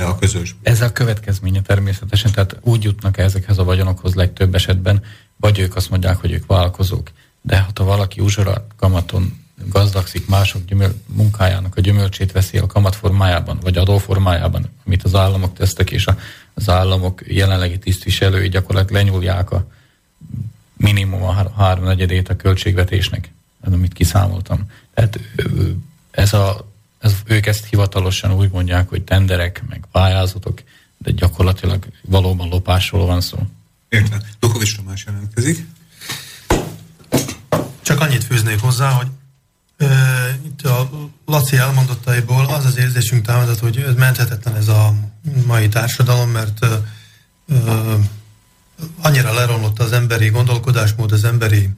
a 0.06 0.18
közös. 0.18 0.56
Ez 0.62 0.80
a 0.80 0.92
következménye 0.92 1.62
természetesen, 1.62 2.32
tehát 2.32 2.56
úgy 2.60 2.84
jutnak 2.84 3.18
-e 3.18 3.22
ezekhez 3.22 3.58
a 3.58 3.64
vagyonokhoz 3.64 4.14
legtöbb 4.14 4.54
esetben, 4.54 5.02
vagy 5.36 5.58
ők 5.58 5.76
azt 5.76 5.90
mondják, 5.90 6.16
hogy 6.16 6.32
ők 6.32 6.46
vállalkozók. 6.46 7.10
De 7.42 7.56
hát 7.56 7.78
ha 7.78 7.84
valaki 7.84 8.20
uzsora 8.20 8.66
kamaton 8.76 9.44
gazdagszik, 9.68 10.26
mások 10.26 10.64
gyümöl, 10.64 10.94
munkájának 11.06 11.76
a 11.76 11.80
gyümölcsét 11.80 12.32
veszi 12.32 12.58
a 12.58 12.66
kamat 12.66 12.96
formájában, 12.96 13.58
vagy 13.62 13.76
adóformájában, 13.76 14.70
amit 14.86 15.02
az 15.02 15.14
államok 15.14 15.54
tesztek, 15.54 15.90
és 15.90 16.06
a, 16.06 16.18
az 16.54 16.68
államok 16.68 17.22
jelenlegi 17.26 17.78
tisztviselői 17.78 18.48
gyakorlatilag 18.48 19.02
lenyúlják 19.02 19.50
a 19.50 19.66
minimum 20.76 21.22
a 21.22 21.52
háromnegyedét 21.56 22.28
a 22.28 22.36
költségvetésnek, 22.36 23.32
amit 23.60 23.92
kiszámoltam. 23.92 24.70
Tehát 24.94 25.20
ez 26.10 26.32
a, 26.32 26.68
ez, 26.98 27.14
ők 27.24 27.46
ezt 27.46 27.66
hivatalosan 27.66 28.32
úgy 28.32 28.50
mondják, 28.50 28.88
hogy 28.88 29.02
tenderek, 29.02 29.62
meg 29.68 29.84
pályázatok, 29.92 30.62
de 30.98 31.10
gyakorlatilag 31.10 31.86
valóban 32.02 32.48
lopásról 32.48 33.06
van 33.06 33.20
szó. 33.20 33.38
Értem. 33.88 34.20
Lukovics 34.40 34.76
Tamás 34.76 35.04
jelentkezik. 35.04 35.66
Csak 37.82 38.00
annyit 38.00 38.24
fűznék 38.24 38.60
hozzá, 38.60 38.90
hogy 38.90 39.06
itt 40.44 40.62
a 40.62 40.90
Laci 41.26 41.56
elmondottaiból 41.56 42.46
az 42.46 42.64
az 42.64 42.78
érzésünk 42.78 43.26
támadott, 43.26 43.58
hogy 43.58 43.78
ez 43.78 43.94
menthetetlen 43.94 44.56
ez 44.56 44.68
a 44.68 44.94
mai 45.46 45.68
társadalom, 45.68 46.30
mert 46.30 46.66
annyira 49.00 49.34
leromlott 49.34 49.78
az 49.78 49.92
emberi 49.92 50.28
gondolkodásmód, 50.28 51.12
az 51.12 51.24
emberi 51.24 51.70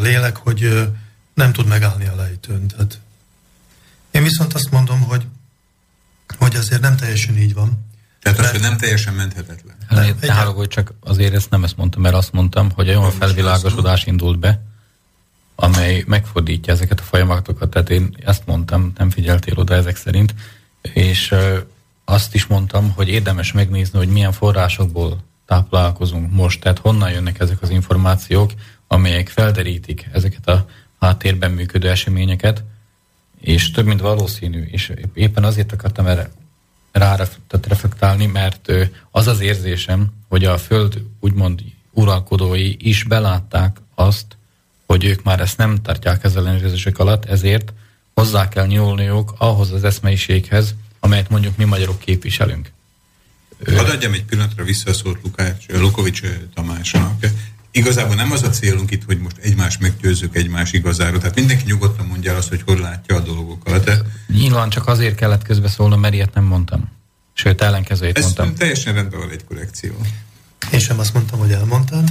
lélek, 0.00 0.36
hogy 0.36 0.90
nem 1.34 1.52
tud 1.52 1.66
megállni 1.66 2.06
a 2.06 2.14
lejtőn. 2.14 2.66
Tehát 2.66 3.00
én 4.10 4.22
viszont 4.22 4.54
azt 4.54 4.70
mondom, 4.70 5.00
hogy, 5.00 5.26
hogy 6.38 6.56
azért 6.56 6.80
nem 6.80 6.96
teljesen 6.96 7.36
így 7.36 7.54
van. 7.54 7.88
Tehát 8.22 8.38
az, 8.38 8.50
hogy 8.50 8.60
nem 8.60 8.76
teljesen 8.76 9.14
menthetetlen. 9.14 9.76
Ne, 9.88 10.10
ne 10.20 10.34
hogy 10.34 10.68
csak 10.68 10.94
azért 11.00 11.34
ezt 11.34 11.50
nem 11.50 11.64
ezt 11.64 11.76
mondtam, 11.76 12.02
mert 12.02 12.14
azt 12.14 12.32
mondtam, 12.32 12.70
hogy 12.70 12.88
olyan 12.88 13.10
felvilágosodás 13.10 14.04
indult 14.04 14.38
be, 14.38 14.62
amely 15.62 16.04
megfordítja 16.06 16.72
ezeket 16.72 17.00
a 17.00 17.02
folyamatokat. 17.02 17.70
Tehát 17.70 17.90
én 17.90 18.16
ezt 18.24 18.46
mondtam, 18.46 18.92
nem 18.96 19.10
figyeltél 19.10 19.54
oda 19.56 19.74
ezek 19.74 19.96
szerint, 19.96 20.34
és 20.82 21.34
azt 22.04 22.34
is 22.34 22.46
mondtam, 22.46 22.90
hogy 22.90 23.08
érdemes 23.08 23.52
megnézni, 23.52 23.98
hogy 23.98 24.08
milyen 24.08 24.32
forrásokból 24.32 25.24
táplálkozunk 25.46 26.32
most, 26.32 26.60
tehát 26.60 26.78
honnan 26.78 27.10
jönnek 27.10 27.40
ezek 27.40 27.62
az 27.62 27.70
információk, 27.70 28.52
amelyek 28.86 29.28
felderítik 29.28 30.08
ezeket 30.12 30.48
a 30.48 30.66
háttérben 31.00 31.50
működő 31.50 31.88
eseményeket, 31.88 32.64
és 33.40 33.70
több 33.70 33.86
mint 33.86 34.00
valószínű, 34.00 34.62
és 34.62 34.92
éppen 35.14 35.44
azért 35.44 35.72
akartam 35.72 36.06
erre 36.06 36.30
rá 36.92 37.16
reflektálni, 37.48 38.26
mert 38.26 38.72
az 39.10 39.26
az 39.26 39.40
érzésem, 39.40 40.12
hogy 40.28 40.44
a 40.44 40.58
Föld 40.58 41.02
úgymond 41.20 41.62
uralkodói 41.92 42.74
is 42.78 43.04
belátták 43.04 43.80
azt, 43.94 44.38
hogy 44.90 45.04
ők 45.04 45.22
már 45.22 45.40
ezt 45.40 45.56
nem 45.56 45.82
tartják 45.82 46.24
az 46.24 46.36
ellenőrzések 46.36 46.98
alatt, 46.98 47.24
ezért 47.24 47.72
hozzá 48.14 48.48
kell 48.48 48.66
nyúlniuk 48.66 49.34
ahhoz 49.38 49.72
az 49.72 49.84
eszmeiséghez, 49.84 50.74
amelyet 51.00 51.28
mondjuk 51.28 51.56
mi 51.56 51.64
magyarok 51.64 51.98
képviselünk. 51.98 52.72
Hadd 53.66 53.86
adjam 53.86 54.12
egy 54.12 54.24
pillanatra 54.24 54.64
vissza 54.64 54.90
a 54.90 54.92
szót 54.92 55.18
Lukács, 55.22 55.66
Lukovics 55.68 56.20
Tamásnak. 56.54 57.26
Igazából 57.70 58.14
nem 58.14 58.32
az 58.32 58.42
a 58.42 58.50
célunk 58.50 58.90
itt, 58.90 59.04
hogy 59.04 59.18
most 59.18 59.36
egymás 59.36 59.78
meggyőzzük 59.78 60.36
egymás 60.36 60.72
igazára. 60.72 61.18
Tehát 61.18 61.34
mindenki 61.34 61.64
nyugodtan 61.66 62.06
mondja 62.06 62.36
azt, 62.36 62.48
hogy 62.48 62.62
hogy 62.66 62.78
látja 62.78 63.16
a 63.16 63.20
dolgokat. 63.20 63.84
De... 63.84 63.98
Nyilván 64.26 64.68
csak 64.70 64.86
azért 64.86 65.14
kellett 65.14 65.42
közbeszólnom, 65.42 66.00
mert 66.00 66.14
ilyet 66.14 66.34
nem 66.34 66.44
mondtam. 66.44 66.88
Sőt, 67.32 67.60
ellenkezőjét 67.60 68.18
Ez 68.18 68.24
mondtam. 68.24 68.54
teljesen 68.54 68.94
rendben 68.94 69.20
van 69.20 69.30
egy 69.30 69.44
korrekció. 69.44 69.92
Én 70.72 70.78
sem 70.78 70.98
azt 70.98 71.14
mondtam, 71.14 71.38
hogy 71.38 71.52
elmondtad. 71.52 72.08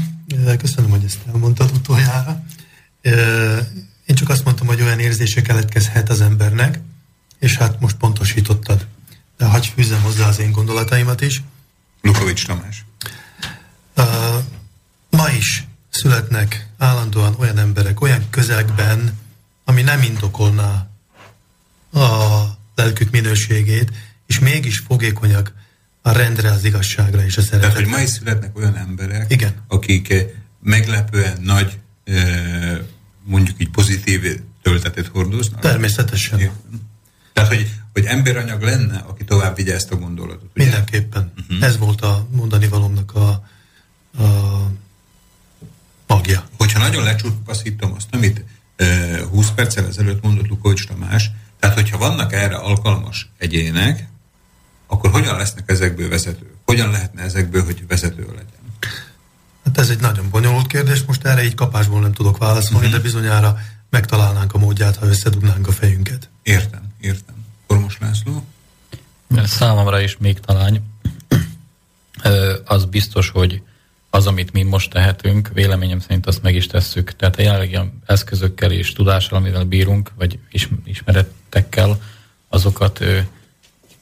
Köszönöm, 0.57 0.89
hogy 0.89 1.03
ezt 1.03 1.19
elmondtad 1.27 1.71
utoljára. 1.75 2.43
Én 4.05 4.15
csak 4.15 4.29
azt 4.29 4.45
mondtam, 4.45 4.67
hogy 4.67 4.81
olyan 4.81 4.99
érzése 4.99 5.41
keletkezhet 5.41 6.09
az 6.09 6.21
embernek, 6.21 6.79
és 7.39 7.57
hát 7.57 7.79
most 7.79 7.95
pontosítottad. 7.95 8.87
De 9.37 9.45
hagyj 9.45 9.67
fűzzem 9.75 10.01
hozzá 10.01 10.27
az 10.27 10.39
én 10.39 10.51
gondolataimat 10.51 11.21
is. 11.21 11.43
Lukovics 12.01 12.45
Tamás. 12.45 12.85
Uh, 13.97 14.05
ma 15.09 15.29
is 15.29 15.67
születnek 15.89 16.67
állandóan 16.77 17.35
olyan 17.37 17.57
emberek, 17.57 18.01
olyan 18.01 18.29
közegben, 18.29 19.17
ami 19.65 19.81
nem 19.81 20.01
indokolná 20.01 20.87
a 21.93 22.43
lelkük 22.75 23.11
minőségét, 23.11 23.91
és 24.27 24.39
mégis 24.39 24.79
fogékonyak 24.79 25.53
a 26.01 26.11
rendre, 26.11 26.51
az 26.51 26.63
igazságra 26.63 27.25
és 27.25 27.37
a 27.37 27.41
szeretetre. 27.41 27.69
Tehát, 27.69 27.83
hogy 27.83 27.97
ma 27.97 28.01
is 28.01 28.09
születnek 28.09 28.57
olyan 28.57 28.77
emberek, 28.77 29.31
Igen. 29.31 29.53
akik 29.67 30.13
meglepően 30.61 31.41
nagy 31.41 31.79
mondjuk 33.23 33.61
így 33.61 33.69
pozitív 33.69 34.39
töltetet 34.61 35.07
hordoznak? 35.07 35.59
Természetesen. 35.59 36.39
Igen. 36.39 36.51
Tehát, 37.33 37.53
hogy, 37.53 37.71
hogy 37.93 38.05
emberanyag 38.05 38.61
lenne, 38.61 38.97
aki 38.97 39.23
tovább 39.23 39.55
vigye 39.55 39.73
ezt 39.73 39.91
a 39.91 39.95
gondolatot. 39.95 40.49
Ugye? 40.55 40.63
Mindenképpen. 40.63 41.33
Uh-huh. 41.37 41.67
Ez 41.67 41.77
volt 41.77 42.01
a 42.01 42.27
mondani 42.31 42.67
valomnak 42.67 43.15
a, 43.15 43.29
a 44.23 44.71
magja. 46.07 46.47
Hogyha 46.57 46.79
nagyon 46.79 47.03
lecsupaszítom 47.03 47.93
azt, 47.93 48.07
amit 48.11 48.43
e, 48.75 49.19
20 49.23 49.49
perccel 49.49 49.87
ezelőtt 49.87 50.23
mondott 50.23 50.47
Lukovics 50.47 50.87
Tamás, 50.87 51.31
tehát 51.59 51.75
hogyha 51.75 51.97
vannak 51.97 52.33
erre 52.33 52.55
alkalmas 52.55 53.29
egyének, 53.37 54.07
akkor 54.87 55.11
hogyan 55.11 55.37
lesznek 55.37 55.69
ezekből 55.69 56.09
vezetők? 56.09 56.53
Hogyan 56.65 56.91
lehetne 56.91 57.21
ezekből, 57.21 57.63
hogy 57.63 57.87
vezető 57.87 58.21
legyen? 58.21 58.58
Hát 59.69 59.77
ez 59.77 59.89
egy 59.89 59.99
nagyon 59.99 60.29
bonyolult 60.29 60.67
kérdés, 60.67 61.03
most 61.03 61.25
erre 61.25 61.43
így 61.43 61.55
kapásból 61.55 61.99
nem 61.99 62.13
tudok 62.13 62.37
válaszolni, 62.37 62.85
uh-huh. 62.85 62.91
de 62.91 63.03
bizonyára 63.03 63.57
megtalálnánk 63.89 64.53
a 64.53 64.57
módját, 64.57 64.95
ha 64.95 65.05
összedugnánk 65.05 65.67
a 65.67 65.71
fejünket. 65.71 66.29
Értem, 66.43 66.81
értem. 66.99 67.35
Kormos 67.67 67.97
László? 67.99 68.45
Számomra 69.45 69.99
is 69.99 70.17
még 70.17 70.39
talán 70.39 70.83
az 72.65 72.85
biztos, 72.85 73.29
hogy 73.29 73.61
az, 74.09 74.27
amit 74.27 74.53
mi 74.53 74.63
most 74.63 74.89
tehetünk, 74.89 75.49
véleményem 75.53 75.99
szerint 75.99 76.27
azt 76.27 76.41
meg 76.41 76.55
is 76.55 76.67
tesszük. 76.67 77.15
Tehát 77.15 77.35
a 77.35 77.41
jelenlegi 77.41 77.79
eszközökkel 78.05 78.71
és 78.71 78.93
tudással, 78.93 79.37
amivel 79.37 79.63
bírunk, 79.63 80.11
vagy 80.15 80.39
ismeretekkel, 80.83 82.01
azokat 82.47 82.99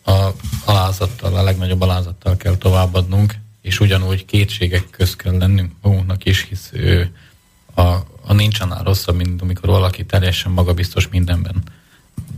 a 0.06 0.30
alázattal, 0.66 1.36
a 1.36 1.44
legnagyobb 1.44 1.82
alázattal 1.82 2.38
kell 2.38 2.56
továbbadnunk, 2.56 3.36
és 3.68 3.80
ugyanúgy 3.80 4.26
kétségek 4.26 4.90
köz 4.90 5.16
kell 5.16 5.38
lennünk 5.38 5.72
magunknak 5.82 6.26
is, 6.26 6.42
hisz 6.50 6.72
a, 7.74 7.82
a 8.22 8.34
nincs 8.34 8.60
annál 8.60 8.84
rosszabb, 8.84 9.16
mint 9.16 9.42
amikor 9.42 9.70
valaki 9.70 10.06
teljesen 10.06 10.52
magabiztos 10.52 11.08
mindenben. 11.08 11.64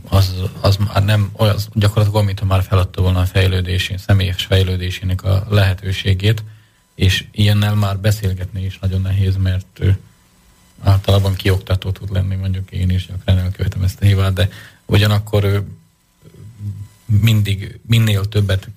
Az, 0.08 0.34
az 0.60 0.76
már 0.76 1.04
nem 1.04 1.30
olyan, 1.36 1.56
gyakorlatilag 1.72 2.24
mint 2.24 2.38
ha 2.38 2.44
már 2.46 2.62
feladta 2.62 3.02
volna 3.02 3.20
a 3.20 3.26
fejlődésén, 3.26 3.98
személyes 3.98 4.44
fejlődésének 4.44 5.24
a 5.24 5.46
lehetőségét, 5.48 6.42
és 6.94 7.24
ilyennel 7.32 7.74
már 7.74 7.98
beszélgetni 7.98 8.64
is 8.64 8.78
nagyon 8.78 9.00
nehéz, 9.00 9.36
mert 9.36 9.78
ő 9.78 9.98
általában 10.82 11.34
kioktató 11.34 11.90
tud 11.90 12.12
lenni, 12.12 12.34
mondjuk 12.34 12.70
én 12.70 12.90
is 12.90 13.06
gyakran 13.06 13.38
elkövetem 13.38 13.82
ezt 13.82 14.02
a 14.02 14.04
hibát, 14.04 14.32
de 14.32 14.48
ugyanakkor 14.86 15.44
ő 15.44 15.66
mindig, 17.04 17.80
minél 17.86 18.24
többet 18.24 18.68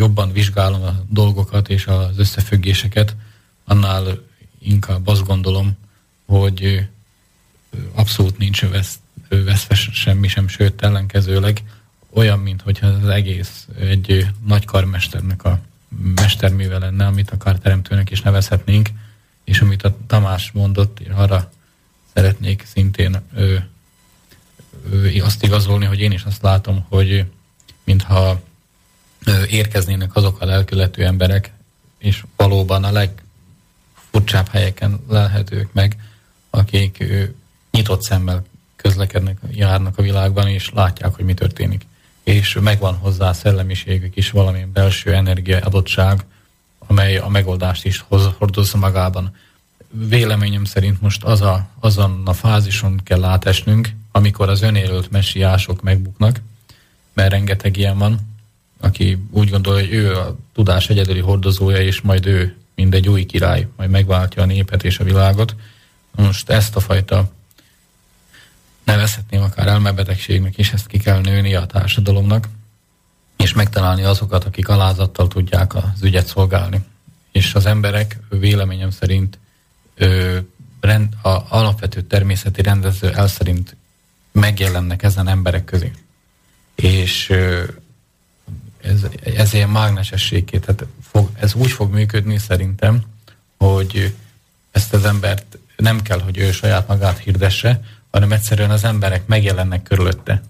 jobban 0.00 0.32
vizsgálom 0.32 0.82
a 0.82 1.04
dolgokat 1.08 1.68
és 1.68 1.86
az 1.86 2.18
összefüggéseket, 2.18 3.16
annál 3.64 4.04
inkább 4.58 5.06
azt 5.06 5.26
gondolom, 5.26 5.76
hogy 6.26 6.88
abszolút 7.94 8.38
nincs 8.38 8.66
vesz, 8.66 8.98
veszves 9.28 9.90
semmi 9.92 10.28
sem, 10.28 10.48
sőt 10.48 10.82
ellenkezőleg 10.82 11.62
olyan, 12.12 12.38
mintha 12.38 12.86
az 12.86 13.08
egész 13.08 13.68
egy 13.78 14.26
nagy 14.46 14.64
karmesternek 14.64 15.44
a 15.44 15.60
mesterműve 16.14 16.78
lenne, 16.78 17.06
amit 17.06 17.30
akár 17.30 17.58
teremtőnek 17.58 18.10
is 18.10 18.20
nevezhetnénk, 18.20 18.88
és 19.44 19.60
amit 19.60 19.82
a 19.82 19.96
Tamás 20.06 20.50
mondott, 20.52 21.00
én 21.00 21.12
arra 21.12 21.50
szeretnék 22.14 22.64
szintén 22.72 23.20
ő, 23.36 23.68
ő, 24.92 25.22
azt 25.22 25.42
igazolni, 25.42 25.84
hogy 25.84 26.00
én 26.00 26.12
is 26.12 26.22
azt 26.22 26.42
látom, 26.42 26.84
hogy 26.88 27.24
mintha 27.84 28.40
érkeznének 29.48 30.16
azok 30.16 30.40
a 30.40 30.44
lelkületű 30.44 31.02
emberek, 31.02 31.52
és 31.98 32.24
valóban 32.36 32.84
a 32.84 32.92
legfurcsább 32.92 34.48
helyeken 34.48 35.00
lelhetők 35.08 35.72
meg, 35.72 35.96
akik 36.50 37.04
nyitott 37.70 38.02
szemmel 38.02 38.44
közlekednek, 38.76 39.38
járnak 39.50 39.98
a 39.98 40.02
világban, 40.02 40.48
és 40.48 40.70
látják, 40.74 41.14
hogy 41.14 41.24
mi 41.24 41.34
történik 41.34 41.86
és 42.30 42.58
megvan 42.60 42.94
hozzá 42.94 43.32
szellemiségük 43.32 44.16
is 44.16 44.30
valamilyen 44.30 44.72
belső 44.72 45.14
energia 45.14 45.58
adottság, 45.58 46.24
amely 46.78 47.16
a 47.16 47.28
megoldást 47.28 47.84
is 47.84 48.04
hoz, 48.08 48.28
hordozza 48.38 48.78
magában. 48.78 49.36
Véleményem 49.90 50.64
szerint 50.64 51.00
most 51.00 51.24
az 51.24 51.40
a, 51.40 51.68
azon 51.80 52.22
a 52.24 52.32
fázison 52.32 53.00
kell 53.04 53.24
átesnünk, 53.24 53.90
amikor 54.12 54.48
az 54.48 54.62
önélőlt 54.62 55.10
messiások 55.10 55.82
megbuknak, 55.82 56.40
mert 57.12 57.30
rengeteg 57.30 57.76
ilyen 57.76 57.98
van, 57.98 58.18
aki 58.80 59.18
úgy 59.30 59.50
gondolja, 59.50 59.84
hogy 59.84 59.94
ő 59.94 60.14
a 60.16 60.36
tudás 60.52 60.88
egyedüli 60.88 61.20
hordozója, 61.20 61.78
és 61.78 62.00
majd 62.00 62.26
ő, 62.26 62.56
mint 62.74 62.94
egy 62.94 63.08
új 63.08 63.24
király, 63.24 63.66
majd 63.76 63.90
megváltja 63.90 64.42
a 64.42 64.46
népet 64.46 64.84
és 64.84 64.98
a 64.98 65.04
világot. 65.04 65.54
Most 66.10 66.50
ezt 66.50 66.76
a 66.76 66.80
fajta 66.80 67.30
nevezhetném 68.84 69.42
akár 69.42 69.66
elmebetegségnek 69.66 70.58
is, 70.58 70.72
ezt 70.72 70.86
ki 70.86 70.98
kell 70.98 71.20
nőni 71.20 71.54
a 71.54 71.66
társadalomnak, 71.66 72.48
és 73.36 73.52
megtalálni 73.52 74.02
azokat, 74.02 74.44
akik 74.44 74.68
alázattal 74.68 75.28
tudják 75.28 75.74
az 75.74 76.02
ügyet 76.02 76.26
szolgálni. 76.26 76.80
És 77.32 77.54
az 77.54 77.66
emberek 77.66 78.18
véleményem 78.28 78.90
szerint 78.90 79.38
ö, 79.94 80.38
rend, 80.80 81.12
a 81.22 81.42
alapvető 81.48 82.00
természeti 82.02 82.62
rendező 82.62 83.12
el 83.12 83.28
szerint 83.28 83.76
megjelennek 84.32 85.02
ezen 85.02 85.28
emberek 85.28 85.64
közé. 85.64 85.90
És 86.74 87.30
ö, 87.30 87.64
ez, 88.82 89.06
ez 89.36 89.54
ilyen 89.54 89.68
mágnesességé, 89.68 90.58
tehát 90.58 90.84
fog, 91.10 91.30
ez 91.34 91.54
úgy 91.54 91.70
fog 91.70 91.92
működni 91.92 92.38
szerintem, 92.38 93.02
hogy 93.58 94.14
ezt 94.70 94.94
az 94.94 95.04
embert 95.04 95.58
nem 95.76 96.02
kell, 96.02 96.20
hogy 96.20 96.38
ő 96.38 96.52
saját 96.52 96.88
magát 96.88 97.18
hirdesse, 97.18 97.80
hanem 98.10 98.32
egyszerűen 98.32 98.70
az 98.70 98.84
emberek 98.84 99.26
megjelennek 99.26 99.82
körülötte. 99.82 100.42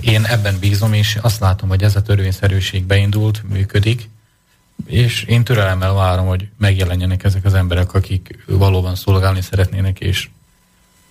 Én 0.00 0.24
ebben 0.24 0.58
bízom, 0.58 0.92
és 0.92 1.18
azt 1.20 1.40
látom, 1.40 1.68
hogy 1.68 1.82
ez 1.82 1.96
a 1.96 2.02
törvényszerűség 2.02 2.84
beindult, 2.84 3.42
működik, 3.48 4.08
és 4.86 5.22
én 5.22 5.44
türelemmel 5.44 5.92
várom, 5.92 6.26
hogy 6.26 6.48
megjelenjenek 6.58 7.24
ezek 7.24 7.44
az 7.44 7.54
emberek, 7.54 7.94
akik 7.94 8.44
valóban 8.46 8.94
szolgálni 8.94 9.40
szeretnének, 9.40 10.00
és, 10.00 10.28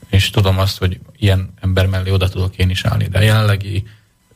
és 0.09 0.29
tudom 0.29 0.59
azt, 0.59 0.77
hogy 0.77 0.99
ilyen 1.17 1.53
ember 1.61 1.87
mellé 1.87 2.09
oda 2.09 2.29
tudok 2.29 2.57
én 2.57 2.69
is 2.69 2.85
állni. 2.85 3.07
De 3.07 3.17
a 3.17 3.21
jelenlegi 3.21 3.83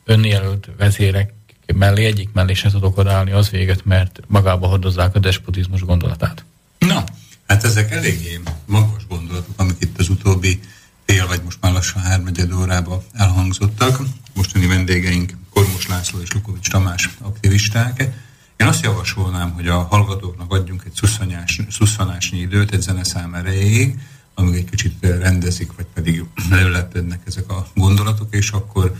önjelölt 0.08 0.68
vezérek 0.78 1.32
mellé, 1.74 2.04
egyik 2.04 2.28
mellé 2.32 2.54
se 2.54 2.70
tudok 2.70 2.98
odaállni, 2.98 3.30
az 3.30 3.50
véget, 3.50 3.84
mert 3.84 4.20
magába 4.26 4.66
hordozzák 4.66 5.14
a 5.14 5.18
despotizmus 5.18 5.80
gondolatát. 5.80 6.44
Na, 6.78 7.04
Hát 7.48 7.64
ezek 7.64 7.90
eléggé 7.90 8.40
magas 8.66 9.06
gondolatok, 9.08 9.54
amik 9.56 9.76
itt 9.80 9.98
az 9.98 10.08
utóbbi 10.08 10.60
fél, 11.06 11.26
vagy 11.26 11.42
most 11.44 11.58
már 11.60 11.72
lassan 11.72 12.02
hármegyed 12.02 12.52
órába 12.52 13.02
elhangzottak. 13.12 14.00
Mostani 14.34 14.66
vendégeink 14.66 15.32
Kormos 15.52 15.86
László 15.86 16.20
és 16.20 16.32
Lukovics 16.32 16.70
Tamás 16.70 17.10
aktivisták. 17.20 18.08
Én 18.56 18.66
azt 18.66 18.84
javasolnám, 18.84 19.50
hogy 19.50 19.68
a 19.68 19.78
hallgatóknak 19.78 20.52
adjunk 20.52 20.82
egy 20.86 20.94
szuszanyás, 20.94 21.60
szuszanásnyi 21.70 22.38
időt 22.38 22.72
egy 22.72 22.80
zeneszám 22.80 23.34
erejéig, 23.34 23.98
amíg 24.34 24.54
egy 24.54 24.70
kicsit 24.70 24.94
rendezik, 25.00 25.72
vagy 25.76 25.86
pedig 25.94 26.24
lelepednek 26.50 27.20
ezek 27.26 27.50
a 27.50 27.66
gondolatok, 27.74 28.34
és 28.34 28.50
akkor 28.50 28.94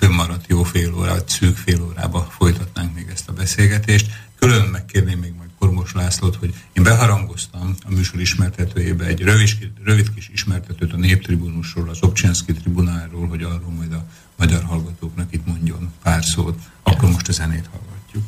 fönnmaradt 0.00 0.46
jó 0.48 0.62
fél 0.62 0.94
vagy 0.94 1.28
szűk 1.28 1.56
fél 1.56 1.82
órába 1.82 2.28
folytatnánk 2.38 2.94
még 2.94 3.06
ezt 3.12 3.28
a 3.28 3.32
beszélgetést. 3.32 4.06
Külön 4.38 4.64
megkérném 4.64 5.18
még 5.18 5.34
majd 5.38 5.50
Kormos 5.58 5.92
Lászlót, 5.92 6.36
hogy 6.36 6.54
én 6.72 6.82
beharangoztam 6.82 7.74
a 7.86 7.90
műsor 7.90 8.20
ismertetőjébe 8.20 9.04
egy 9.04 9.20
rövid, 9.20 9.70
rövid 9.84 10.14
kis 10.14 10.30
ismertetőt 10.32 10.92
a 10.92 10.96
Néptribunusról, 10.96 11.88
az 11.88 11.98
Obcsenszki 12.00 12.52
tribunáról, 12.52 13.26
hogy 13.28 13.42
arról 13.42 13.72
majd 13.76 13.92
a 13.92 14.04
magyar 14.36 14.62
hallgatóknak 14.62 15.32
itt 15.32 15.46
mondjon 15.46 15.92
pár 16.02 16.24
szót. 16.24 16.58
Akkor 16.82 17.10
most 17.10 17.28
a 17.28 17.32
zenét 17.32 17.68
hallgatjuk. 17.70 18.24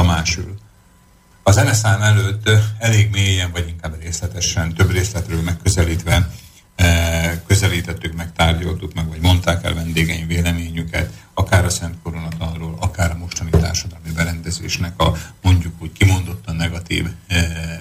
Lukovics 0.00 0.34
Tamás 0.34 0.36
ül. 0.36 0.58
A 1.42 1.50
zeneszám 1.52 2.02
előtt 2.02 2.50
elég 2.78 3.10
mélyen, 3.10 3.50
vagy 3.52 3.68
inkább 3.68 4.00
részletesen, 4.00 4.74
több 4.74 4.90
részletről 4.90 5.42
megközelítve 5.42 6.30
közelítettük 7.46 8.14
meg, 8.14 8.32
tárgyaltuk 8.32 8.94
meg, 8.94 9.08
vagy 9.08 9.20
mondták 9.20 9.64
el 9.64 9.74
vendégeim 9.74 10.26
véleményüket, 10.26 11.12
akár 11.34 11.64
a 11.64 11.70
Szent 11.70 11.94
Koronatanról, 12.02 12.76
akár 12.80 13.10
a 13.10 13.16
mostani 13.16 13.50
társadalmi 13.50 14.10
berendezésnek 14.14 15.00
a 15.00 15.16
mondjuk 15.42 15.82
úgy 15.82 15.92
kimondottan 15.92 16.56
negatív 16.56 17.06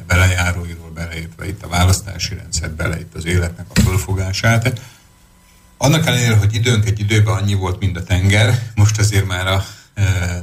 belejáróiról, 0.07 0.91
beleértve 0.93 1.47
itt 1.47 1.63
a 1.63 1.67
választási 1.67 2.35
rendszer, 2.35 2.71
beleért 2.71 3.15
az 3.15 3.25
életnek 3.25 3.65
a 3.73 3.79
fölfogását. 3.79 4.81
Annak 5.77 6.05
ellenére, 6.05 6.35
hogy 6.35 6.55
időnk 6.55 6.85
egy 6.85 6.99
időben 6.99 7.33
annyi 7.33 7.53
volt, 7.53 7.79
mint 7.79 7.97
a 7.97 8.03
tenger, 8.03 8.59
most 8.75 8.99
azért 8.99 9.27
már 9.27 9.47
a 9.47 9.65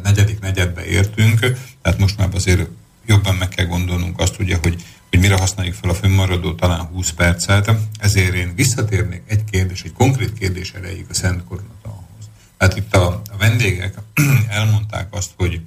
negyedik 0.03 0.41
negyedbe 0.41 0.85
értünk, 0.85 1.41
tehát 1.83 1.99
most 1.99 2.19
már 2.19 2.29
azért 2.33 2.69
jobban 3.07 3.35
meg 3.35 3.49
kell 3.49 3.67
gondolnunk 3.67 4.21
azt, 4.21 4.39
ugye, 4.39 4.59
hogy 4.63 4.85
hogy 5.11 5.25
mire 5.25 5.37
használjuk 5.37 5.75
fel 5.75 5.91
a 5.91 5.95
fönnmaradó 5.95 6.55
talán 6.55 6.81
20 6.81 7.11
percet. 7.11 7.71
Ezért 7.99 8.35
én 8.35 8.55
visszatérnék 8.55 9.23
egy 9.27 9.45
kérdés, 9.45 9.83
egy 9.83 9.93
konkrét 9.93 10.33
kérdés 10.33 10.73
erejéig 10.73 11.07
a 11.11 11.15
Szent 11.15 11.45
Koronatanhoz. 11.45 12.25
Hát 12.59 12.77
itt 12.77 12.95
a, 12.95 13.07
a 13.07 13.37
vendégek 13.39 13.95
elmondták 14.49 15.15
azt, 15.15 15.31
hogy 15.37 15.61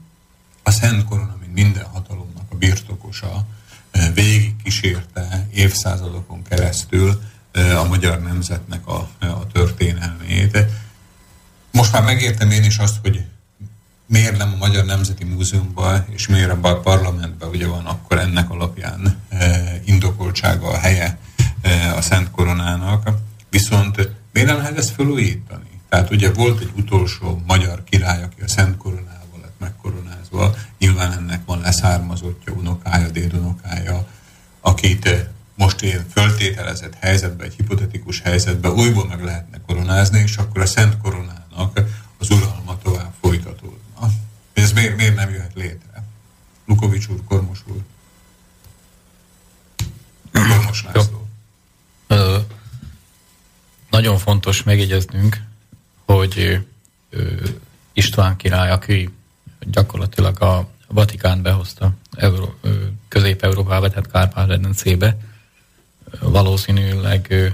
a 0.64 0.72
Szent 0.72 1.06
Korona, 1.06 1.38
mint 1.40 1.54
minden 1.54 1.84
hatalomnak 1.84 2.46
a 2.50 2.56
birtokosa, 2.56 3.46
eh, 3.92 4.12
végig 4.14 4.56
kísérte 4.64 5.48
évszázadokon 5.54 6.44
keresztül 6.44 7.22
eh, 7.52 7.80
a 7.80 7.88
magyar 7.88 8.22
nemzetnek 8.22 8.88
a, 8.88 9.10
a 9.20 9.48
történelmét. 9.48 10.58
Most 11.72 11.92
már 11.92 12.04
megértem 12.04 12.52
én 12.52 12.64
is 12.64 12.78
azt, 12.78 12.98
hogy 13.02 13.26
miért 14.10 14.38
nem 14.38 14.54
a 14.54 14.58
Magyar 14.58 14.86
Nemzeti 14.86 15.24
Múzeumban 15.24 16.06
és 16.10 16.28
miért 16.28 16.52
a 16.52 16.80
parlamentben 16.80 17.50
ugye 17.50 17.68
van 17.68 17.86
akkor 17.86 18.18
ennek 18.18 18.50
alapján 18.50 19.18
e, 19.30 19.82
indokoltsága 19.86 20.68
a 20.68 20.78
helye 20.78 21.18
e, 21.62 21.96
a 21.96 22.02
Szent 22.02 22.32
Koronának, 22.32 23.10
viszont 23.50 24.10
miért 24.34 24.50
nem 24.50 24.58
lehet 24.58 24.78
ezt 24.78 24.92
felújítani? 24.92 25.82
Tehát 25.90 26.12
ugye 26.12 26.32
volt 26.32 26.60
egy 26.60 26.72
utolsó 26.78 27.42
magyar 27.48 27.84
király, 27.84 28.24
aki 28.24 28.42
a 28.42 28.48
Szent 28.48 28.78
Koronával 28.78 29.40
lett 29.42 29.60
megkoronázva, 29.60 30.56
nyilván 30.80 31.12
ennek 31.12 31.42
van 31.46 31.60
leszármazottja, 31.60 32.54
unokája, 32.54 33.10
dédunokája, 33.10 34.08
akit 34.62 35.30
most 35.56 35.82
ilyen 35.82 36.06
föltételezett 36.12 36.94
helyzetben, 37.00 37.46
egy 37.46 37.54
hipotetikus 37.56 38.22
helyzetben 38.22 38.72
újból 38.72 39.08
meg 39.08 39.24
lehetne 39.24 39.58
koronázni, 39.68 40.20
és 40.20 40.38
akkor 40.38 40.62
a 40.62 40.66
Szent 40.66 40.98
Koronának 40.98 41.82
az 42.18 42.30
uralma. 42.30 42.59
Ez 44.60 44.72
miért, 44.72 44.96
miért 44.96 45.16
nem 45.16 45.30
jöhet 45.30 45.54
létre? 45.54 46.04
Lukovics 46.66 47.08
úr, 47.08 47.24
Kormos 47.28 47.60
úr. 47.68 47.82
Kormos 50.32 50.84
László. 50.84 51.28
Ö, 52.08 52.38
nagyon 53.90 54.18
fontos 54.18 54.64
megjegyeznünk, 54.64 55.44
hogy 56.06 56.66
ö, 57.10 57.34
István 57.94 58.36
király, 58.36 58.72
aki 58.72 59.10
gyakorlatilag 59.60 60.42
a 60.42 60.70
Vatikán 60.88 61.42
behozta 61.42 61.92
Euró, 62.12 62.60
Közép-Európába, 63.08 63.90
tehát 63.90 64.12
Kárpát-redencébe, 64.12 65.18
valószínűleg 66.20 67.26
ö, 67.30 67.48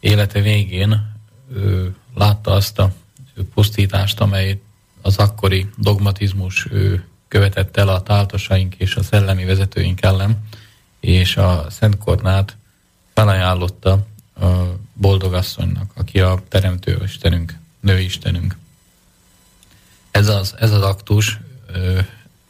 élete 0.00 0.40
végén 0.40 1.14
ö, 1.52 1.86
látta 2.14 2.50
azt 2.50 2.78
a 2.78 2.92
pusztítást, 3.54 4.20
amely 4.20 4.60
az 5.06 5.16
akkori 5.16 5.68
dogmatizmus 5.76 6.68
követett 7.28 7.76
el 7.76 7.88
a 7.88 8.02
táltosaink 8.02 8.74
és 8.74 8.96
a 8.96 9.02
szellemi 9.02 9.44
vezetőink 9.44 10.02
ellen, 10.02 10.38
és 11.00 11.36
a 11.36 11.66
Szent 11.70 11.98
Kornát 11.98 12.56
felajánlotta 13.14 14.06
a 14.40 14.46
boldogasszonynak, 14.92 15.90
aki 15.94 16.20
a 16.20 16.42
teremtő 16.48 17.00
istenünk, 17.04 17.54
nő 17.80 18.00
istenünk. 18.00 18.56
Ez 20.10 20.28
az, 20.28 20.54
ez 20.58 20.72
az 20.72 20.82
aktus 20.82 21.40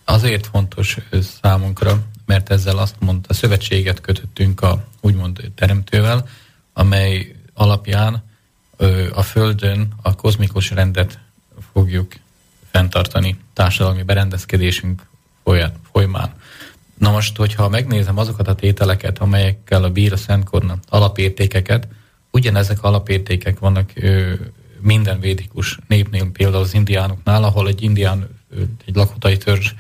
azért 0.05 0.47
fontos 0.47 0.97
számunkra, 1.43 2.03
mert 2.27 2.51
ezzel 2.51 2.79
azt 2.79 2.97
mondta, 2.99 3.35
szövetséget 3.35 4.01
kötöttünk 4.01 4.61
a 4.61 4.85
úgymond 5.01 5.53
teremtővel, 5.55 6.29
amely 6.73 7.35
alapján 7.55 8.25
a 9.13 9.23
Földön 9.23 9.95
a 10.03 10.15
kozmikus 10.15 10.71
rendet 10.71 11.19
fogjuk 11.73 12.15
fenntartani 12.77 13.37
társadalmi 13.53 14.03
berendezkedésünk 14.03 15.03
folyamán. 15.93 16.33
Na 16.99 17.11
most, 17.11 17.37
hogyha 17.37 17.69
megnézem 17.69 18.19
azokat 18.19 18.49
a 18.49 18.55
tételeket, 18.55 19.19
amelyekkel 19.19 19.85
a 19.85 19.91
bír 19.91 20.13
a 20.13 20.17
Szentkorna 20.17 20.79
alapértékeket, 20.89 21.89
ugyanezek 22.31 22.83
alapértékek 22.83 23.59
vannak 23.59 23.91
ö, 23.95 24.33
minden 24.81 25.21
védikus 25.21 25.79
népnél, 25.89 26.31
például 26.31 26.63
az 26.63 26.75
indiánoknál, 26.75 27.45
ahol 27.45 27.69
egy 27.69 27.83
indián, 27.83 28.29
egy 28.87 28.95
lakotai 28.95 29.37
törzs 29.37 29.73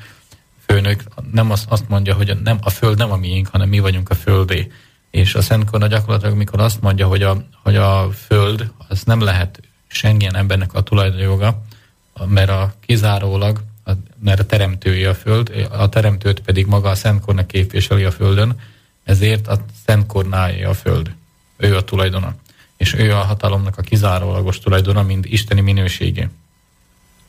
főnök 0.67 1.03
nem 1.33 1.51
azt, 1.51 1.67
azt 1.69 1.89
mondja, 1.89 2.15
hogy 2.15 2.39
nem, 2.43 2.59
a 2.61 2.71
föld 2.71 2.99
nem 2.99 3.13
a 3.13 3.17
miénk, 3.17 3.49
hanem 3.49 3.69
mi 3.69 3.79
vagyunk 3.79 4.11
a 4.11 4.15
földé. 4.15 4.73
És 5.11 5.35
a 5.35 5.43
Szentkorna 5.43 5.87
gyakorlatilag, 5.87 6.37
mikor 6.37 6.61
azt 6.61 6.81
mondja, 6.81 7.07
hogy 7.07 7.23
a, 7.23 7.47
hogy 7.63 7.77
a 7.77 8.11
föld, 8.11 8.71
az 8.89 9.03
nem 9.03 9.21
lehet 9.21 9.61
semmilyen 9.87 10.37
embernek 10.37 10.75
a 10.75 10.83
tulajdonjoga, 10.83 11.66
mert 12.25 12.51
a 12.51 12.75
kizárólag, 12.81 13.63
a, 13.85 13.91
mert 14.19 14.41
a 14.41 14.47
teremtője 14.47 15.09
a 15.09 15.15
föld, 15.15 15.69
a 15.71 15.89
teremtőt 15.89 16.41
pedig 16.41 16.67
maga 16.67 16.89
a 16.89 16.95
Szentkorna 16.95 17.47
képviseli 17.47 18.05
a 18.05 18.11
földön, 18.11 18.61
ezért 19.05 19.47
a 19.49 19.65
Szentkornája 19.87 20.69
a 20.69 20.75
föld. 20.75 21.11
Ő 21.57 21.77
a 21.77 21.85
tulajdona. 21.85 22.35
És 22.77 22.95
ő 22.95 23.13
a 23.13 23.21
hatalomnak 23.21 23.79
a 23.79 23.83
kizárólagos 23.83 24.59
tulajdona, 24.59 25.03
mint 25.03 25.27
isteni 25.27 25.61
minősége. 25.61 26.31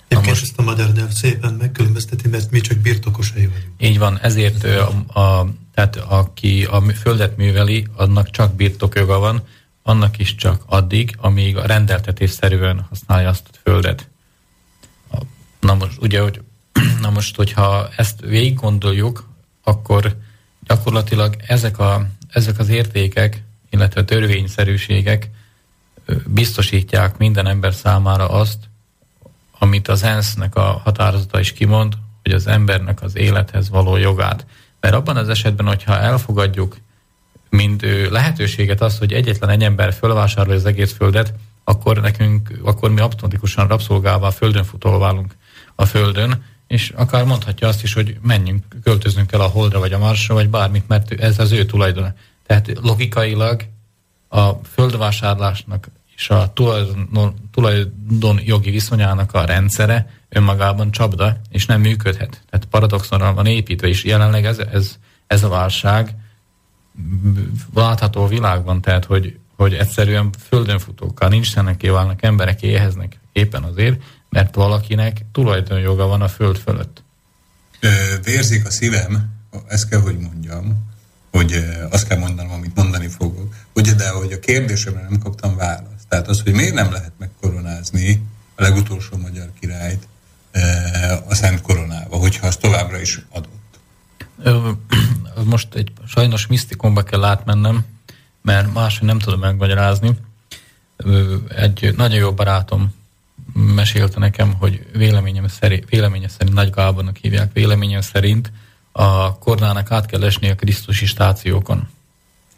Egyébként 0.08 0.36
most, 0.36 0.42
ezt 0.42 0.60
a 0.60 0.62
magyar 0.62 0.92
nyelv 0.92 1.10
szépen 1.10 1.54
megkülönbözteti, 1.54 2.28
mert 2.28 2.52
mi 2.52 2.62
csak 2.62 2.78
birtokosai 2.78 3.46
vagyunk. 3.46 3.74
Így 3.78 4.00
van, 4.00 4.20
ezért 4.22 4.64
a, 4.64 5.20
a, 5.20 5.48
tehát 5.74 5.96
aki 5.96 6.64
a 6.64 6.82
földet 6.82 7.38
műveli, 7.38 7.88
annak 7.96 8.30
csak 8.30 8.56
birtokjoga 8.56 9.20
van, 9.20 9.44
annak 9.84 10.20
is 10.20 10.36
csak 10.36 10.64
addig, 10.66 11.16
amíg 11.18 11.58
a 11.58 11.66
rendeltetésszerűen 11.66 12.86
használja 12.90 13.30
azt 13.30 13.50
a 13.52 13.58
földet. 13.64 14.10
Na 15.68 15.74
most, 15.74 16.02
ugye, 16.02 16.22
hogy, 16.22 16.42
na 17.02 17.10
most, 17.10 17.36
hogyha 17.36 17.90
ezt 17.96 18.20
végig 18.20 18.56
gondoljuk, 18.56 19.30
akkor 19.64 20.16
gyakorlatilag 20.68 21.36
ezek, 21.48 21.80
a, 21.80 22.08
ezek 22.30 22.60
az 22.60 22.70
értékek, 22.70 23.44
illetve 23.70 24.04
törvényszerűségek 24.04 25.30
biztosítják 26.26 27.18
minden 27.18 27.48
ember 27.48 27.74
számára 27.74 28.30
azt, 28.30 28.58
amit 29.60 29.88
az 29.88 30.04
ENSZ-nek 30.04 30.56
a 30.56 30.82
határozata 30.84 31.40
is 31.40 31.54
kimond, 31.54 31.94
hogy 32.24 32.32
az 32.32 32.48
embernek 32.48 33.02
az 33.02 33.18
élethez 33.18 33.70
való 33.70 33.96
jogát. 33.96 34.46
Mert 34.80 34.96
abban 34.96 35.18
az 35.18 35.30
esetben, 35.30 35.68
hogyha 35.68 36.00
elfogadjuk, 36.00 36.78
mint 37.50 37.82
lehetőséget 38.10 38.82
azt, 38.82 38.98
hogy 38.98 39.14
egyetlen 39.14 39.50
egy 39.50 39.64
ember 39.64 39.94
fölvásárolja 39.94 40.60
az 40.60 40.66
egész 40.66 40.94
földet, 40.94 41.34
akkor 41.70 42.02
nekünk, 42.02 42.60
akkor 42.64 42.92
mi 42.92 43.00
automatikusan 43.00 43.68
rabszolgálva 43.68 44.28
a 44.28 44.32
földön 44.32 44.64
futól 44.64 45.00
válunk 45.00 45.36
a 45.76 45.86
Földön, 45.86 46.44
és 46.68 46.94
akár 46.96 47.26
mondhatja 47.26 47.68
azt 47.68 47.84
is, 47.84 47.94
hogy 47.94 48.18
menjünk, 48.22 48.64
költöznünk 48.84 49.32
el 49.32 49.42
a 49.42 49.48
Holdra 49.48 49.80
vagy 49.80 49.94
a 49.94 49.98
Marsra, 49.98 50.34
vagy 50.34 50.50
bármit, 50.50 50.88
mert 50.88 51.12
ez 51.12 51.40
az 51.40 51.52
ő 51.52 51.66
tulajdona. 51.66 52.14
Tehát 52.46 52.72
logikailag 52.82 53.64
a 54.28 54.52
földvásárlásnak 54.54 55.88
és 56.16 56.30
a 56.30 56.52
tulajdon, 56.54 57.34
tulajdonjogi 57.52 58.72
viszonyának 58.72 59.34
a 59.34 59.46
rendszere 59.46 60.10
önmagában 60.30 60.92
csapda, 60.92 61.38
és 61.50 61.66
nem 61.66 61.82
működhet. 61.82 62.42
Tehát 62.50 62.66
paradoxonra 62.66 63.34
van 63.34 63.46
építve, 63.46 63.88
és 63.88 64.04
jelenleg 64.04 64.46
ez, 64.46 64.60
ez, 64.60 64.98
ez 65.28 65.44
a 65.44 65.50
válság 65.50 66.16
látható 67.74 68.28
világban, 68.28 68.82
tehát 68.82 69.06
hogy, 69.06 69.40
hogy 69.58 69.74
egyszerűen 69.74 70.30
földön 70.48 70.80
futókkal 70.80 71.30
nincs 71.30 71.56
válnak 71.82 72.24
emberek 72.24 72.62
éheznek 72.62 73.20
éppen 73.32 73.64
azért, 73.64 74.02
mert 74.30 74.56
valakinek 74.56 75.26
tulajdonjoga 75.32 76.08
van 76.08 76.22
a 76.22 76.28
föld 76.28 76.58
fölött. 76.58 77.04
Vérzik 78.24 78.66
a 78.66 78.70
szívem, 78.70 79.36
ezt 79.68 79.90
kell, 79.90 80.00
hogy 80.00 80.18
mondjam, 80.18 80.88
hogy 81.32 81.66
azt 81.90 82.08
kell 82.08 82.18
mondanom, 82.18 82.52
amit 82.52 82.76
mondani 82.76 83.08
fogok, 83.08 83.54
ugye, 83.74 83.94
de 83.94 84.10
hogy 84.10 84.32
a 84.32 84.40
kérdésemre 84.40 85.02
nem 85.02 85.20
kaptam 85.20 85.56
választ. 85.56 86.08
Tehát 86.08 86.28
az, 86.28 86.42
hogy 86.42 86.54
miért 86.54 86.74
nem 86.74 86.92
lehet 86.92 87.12
megkoronázni 87.18 88.24
a 88.56 88.62
legutolsó 88.62 89.18
magyar 89.18 89.50
királyt 89.60 90.08
a 91.28 91.36
Szent 91.36 91.62
Koronába, 91.62 92.16
hogyha 92.16 92.48
az 92.48 92.56
továbbra 92.56 93.02
is 93.02 93.22
adott. 93.30 93.80
most 95.44 95.74
egy 95.74 95.92
sajnos 96.08 96.48
misztikumba 96.48 97.04
kell 97.04 97.24
átmennem, 97.24 97.86
mert 98.48 98.74
máshogy 98.74 99.08
nem 99.08 99.20
tudom 99.20 99.40
megmagyarázni. 99.40 100.12
Egy 101.56 101.94
nagyon 101.98 102.18
jó 102.18 102.34
barátom 102.34 102.94
mesélte 103.54 104.20
nekem, 104.20 104.54
hogy 104.54 104.86
véleményem 104.94 105.48
szerint, 105.48 105.90
véleménye 105.90 106.28
szerint 106.28 106.56
Nagy 106.56 106.70
Gábornak 106.70 107.18
hívják, 107.18 107.54
véleményem 107.54 108.02
szerint 108.02 108.52
a 108.92 109.38
koronának 109.38 109.92
át 109.92 110.06
kell 110.06 110.24
esni 110.24 110.50
a 110.50 110.56
Krisztusi 110.56 111.06
stációkon. 111.06 111.88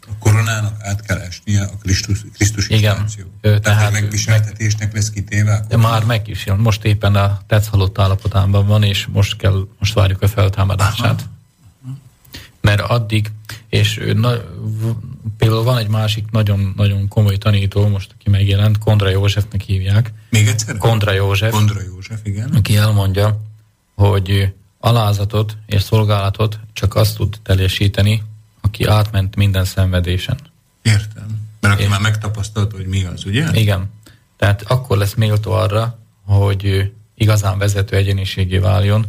A 0.08 0.12
koronának 0.20 0.76
át 0.80 1.02
kell 1.02 1.18
esnie 1.18 1.64
a 1.64 1.78
Krisztus, 1.82 2.26
Krisztusi 2.34 2.74
Igen. 2.76 2.96
stáció. 2.96 3.26
Tehát, 3.42 3.62
tehát 3.62 3.92
megviseltetésnek 3.92 4.94
lesz 4.94 5.10
kitéve? 5.10 5.66
De 5.68 5.78
már 5.78 6.04
meg 6.06 6.28
is 6.28 6.46
jön. 6.46 6.58
Most 6.58 6.86
éppen 6.86 7.16
a 7.16 7.40
tetsz 7.48 7.68
halott 7.68 8.00
állapotában 8.00 8.68
van, 8.68 8.84
és 8.84 9.08
most, 9.12 9.36
kell, 9.38 9.68
most 9.80 9.94
várjuk 9.94 10.22
a 10.22 10.28
feltámadását. 10.28 11.22
Aha. 11.22 11.38
Mert 12.62 12.82
addig, 12.82 13.32
és 13.70 14.00
na, 14.14 14.32
például 15.38 15.64
van 15.64 15.78
egy 15.78 15.88
másik 15.88 16.32
nagyon, 16.32 16.74
nagyon 16.76 17.08
komoly 17.08 17.38
tanító, 17.38 17.88
most 17.88 18.12
aki 18.14 18.30
megjelent, 18.30 18.78
Kondra 18.78 19.10
Józsefnek 19.10 19.62
hívják. 19.62 20.14
Még 20.30 20.48
egyszer? 20.48 20.78
Kondra 20.78 21.12
József. 21.12 21.52
Kondra 21.52 21.82
József, 21.82 22.20
igen. 22.24 22.50
Aki 22.50 22.78
elmondja, 22.78 23.42
hogy 23.96 24.54
alázatot 24.80 25.58
és 25.66 25.82
szolgálatot 25.82 26.60
csak 26.74 26.96
azt 26.96 27.16
tud 27.16 27.38
teljesíteni, 27.44 28.24
aki 28.62 28.86
átment 28.86 29.36
minden 29.36 29.66
szenvedésen. 29.66 30.38
Értem. 30.82 31.48
Mert 31.60 31.74
aki 31.74 31.84
és, 31.84 31.90
már 31.90 32.02
megtapasztalta, 32.02 32.76
hogy 32.76 32.86
mi 32.86 33.04
az, 33.04 33.26
ugye? 33.26 33.48
Igen. 33.54 33.92
Tehát 34.38 34.62
akkor 34.62 34.98
lesz 34.98 35.14
méltó 35.14 35.52
arra, 35.52 36.00
hogy 36.26 36.92
igazán 37.16 37.58
vezető 37.58 37.96
egyéniségé 37.96 38.58
váljon, 38.58 39.06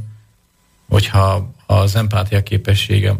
hogyha 0.88 1.52
az 1.66 1.94
empátia 1.94 2.42
képessége 2.42 3.16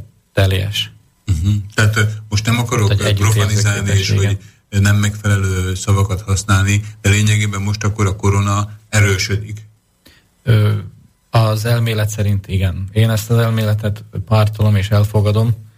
teljes. 0.49 0.93
Uh-huh. 1.27 1.55
Tehát 1.75 2.23
most 2.29 2.47
nem 2.47 2.59
akarok 2.59 2.97
Tehát 2.97 3.15
profanizálni, 3.15 3.91
és 3.91 4.11
hogy 4.11 4.39
nem 4.69 4.97
megfelelő 4.97 5.75
szavakat 5.75 6.21
használni, 6.21 6.85
de 7.01 7.11
lényegében 7.11 7.63
most 7.63 7.85
akkor 7.85 8.07
a 8.07 8.17
korona 8.17 8.71
erősödik. 8.89 9.69
Ö, 10.43 10.73
az 11.31 11.65
elmélet 11.65 12.09
szerint 12.09 12.49
igen. 12.49 12.89
Én 12.93 13.11
ezt 13.11 13.31
az 13.31 13.39
elméletet 13.39 14.05
pártolom 14.27 14.77
és 14.77 14.91
elfogadom, 14.91 15.69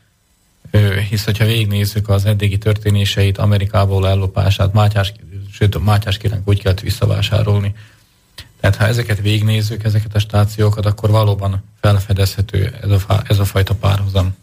ö, 0.70 1.00
hisz 1.00 1.24
hogyha 1.24 1.44
végignézzük 1.44 2.08
az 2.08 2.24
eddigi 2.24 2.58
történéseit, 2.58 3.38
Amerikából 3.38 4.08
ellopását, 4.08 4.72
Mátyás, 4.72 5.12
sőt 5.52 5.84
Mátyás 5.84 6.16
királynak 6.16 6.48
úgy 6.48 6.62
kellett 6.62 6.80
visszavásárolni. 6.80 7.74
Tehát 8.60 8.76
ha 8.76 8.86
ezeket 8.86 9.20
végignézzük, 9.20 9.84
ezeket 9.84 10.14
a 10.14 10.18
stációkat, 10.18 10.86
akkor 10.86 11.10
valóban 11.10 11.64
felfedezhető 11.80 12.78
ez 12.82 12.90
a, 12.90 13.22
ez 13.26 13.38
a 13.38 13.44
fajta 13.44 13.74
párhuzam. 13.74 14.34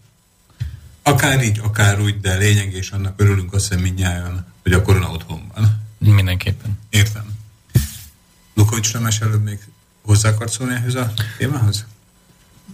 Akár 1.09 1.43
így, 1.43 1.59
akár 1.63 2.01
úgy, 2.01 2.19
de 2.19 2.37
lényeg, 2.37 2.73
és 2.73 2.91
annak 2.91 3.21
örülünk 3.21 3.53
azt 3.53 3.67
hiszem 3.67 3.83
mindnyáján, 3.83 4.45
hogy 4.63 4.73
a 4.73 4.81
korona 4.81 5.09
otthon 5.11 5.51
van. 5.53 5.83
Mindenképpen. 5.97 6.79
Értem. 6.89 7.25
Lukovics 8.53 8.93
Nemes 8.93 9.19
előbb 9.19 9.43
még 9.43 9.59
hozzá 10.01 10.29
akart 10.29 10.51
szólni 10.51 10.73
ehhez 10.73 10.95
a 10.95 11.13
témához? 11.37 11.85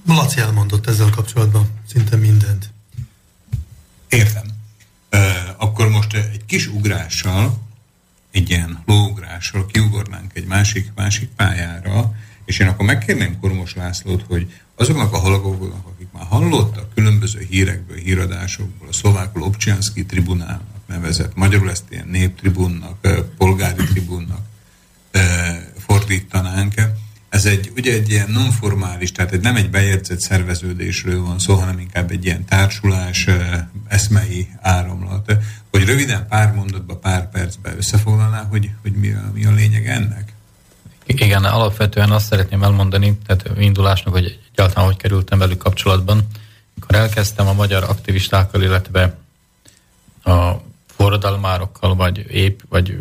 Laci 0.07 0.39
elmondott 0.39 0.87
ezzel 0.87 1.09
kapcsolatban 1.09 1.69
szinte 1.87 2.15
mindent. 2.15 2.69
Értem. 4.07 4.45
Uh, 5.11 5.21
akkor 5.57 5.89
most 5.89 6.13
egy 6.13 6.45
kis 6.45 6.67
ugrással, 6.67 7.57
egy 8.31 8.49
ilyen 8.49 8.83
lóugrással 8.85 9.65
kiugornánk 9.65 10.31
egy 10.33 10.45
másik, 10.45 10.91
másik 10.95 11.29
pályára, 11.29 12.13
és 12.45 12.59
én 12.59 12.67
akkor 12.67 12.85
megkérném 12.85 13.39
Kormos 13.39 13.75
Lászlót, 13.75 14.23
hogy 14.27 14.53
azoknak 14.75 15.13
a 15.13 15.17
hallgatóknak, 15.17 15.85
akik 15.85 15.94
már 16.15 16.25
hallottak 16.29 16.93
különböző 16.93 17.45
hírekből, 17.49 17.97
híradásokból, 17.97 18.87
a 18.87 18.93
szlovák 18.93 19.35
Lobcsianszki 19.35 20.05
tribunálnak 20.05 20.87
nevezett, 20.87 21.35
magyarul 21.35 21.69
ezt 21.69 21.83
ilyen 21.89 22.07
néptribunnak, 22.07 23.07
polgári 23.37 23.83
tribunnak 23.83 24.45
fordítanánk. 25.77 26.73
Ez 27.29 27.45
egy, 27.45 27.71
ugye 27.75 27.93
egy 27.93 28.09
ilyen 28.09 28.31
nonformális, 28.31 29.11
tehát 29.11 29.31
egy, 29.31 29.41
nem 29.41 29.55
egy 29.55 29.69
bejegyzett 29.69 30.19
szerveződésről 30.19 31.21
van 31.21 31.39
szó, 31.39 31.55
hanem 31.55 31.79
inkább 31.79 32.11
egy 32.11 32.25
ilyen 32.25 32.45
társulás, 32.45 33.27
eszmei 33.87 34.47
áramlat. 34.61 35.37
Hogy 35.71 35.85
röviden 35.85 36.27
pár 36.27 36.53
mondatba, 36.53 36.97
pár 36.97 37.29
percben 37.29 37.77
összefoglalná, 37.77 38.43
hogy, 38.43 38.69
hogy 38.81 38.91
mi, 38.91 39.11
a, 39.11 39.31
mi 39.33 39.45
a 39.45 39.51
lényeg 39.51 39.87
ennek? 39.87 40.34
Igen, 41.05 41.43
alapvetően 41.43 42.11
azt 42.11 42.25
szeretném 42.25 42.63
elmondani, 42.63 43.17
tehát 43.25 43.59
indulásnak, 43.59 44.13
hogy 44.13 44.39
egyáltalán 44.51 44.85
hogy 44.85 44.97
kerültem 44.97 45.39
velük 45.39 45.57
kapcsolatban. 45.57 46.27
Amikor 46.75 46.95
elkezdtem 46.95 47.47
a 47.47 47.53
magyar 47.53 47.83
aktivistákkal, 47.83 48.61
illetve 48.61 49.17
a 50.23 50.51
forradalmárokkal, 50.85 51.95
vagy 51.95 52.25
épp, 52.31 52.59
vagy 52.69 52.97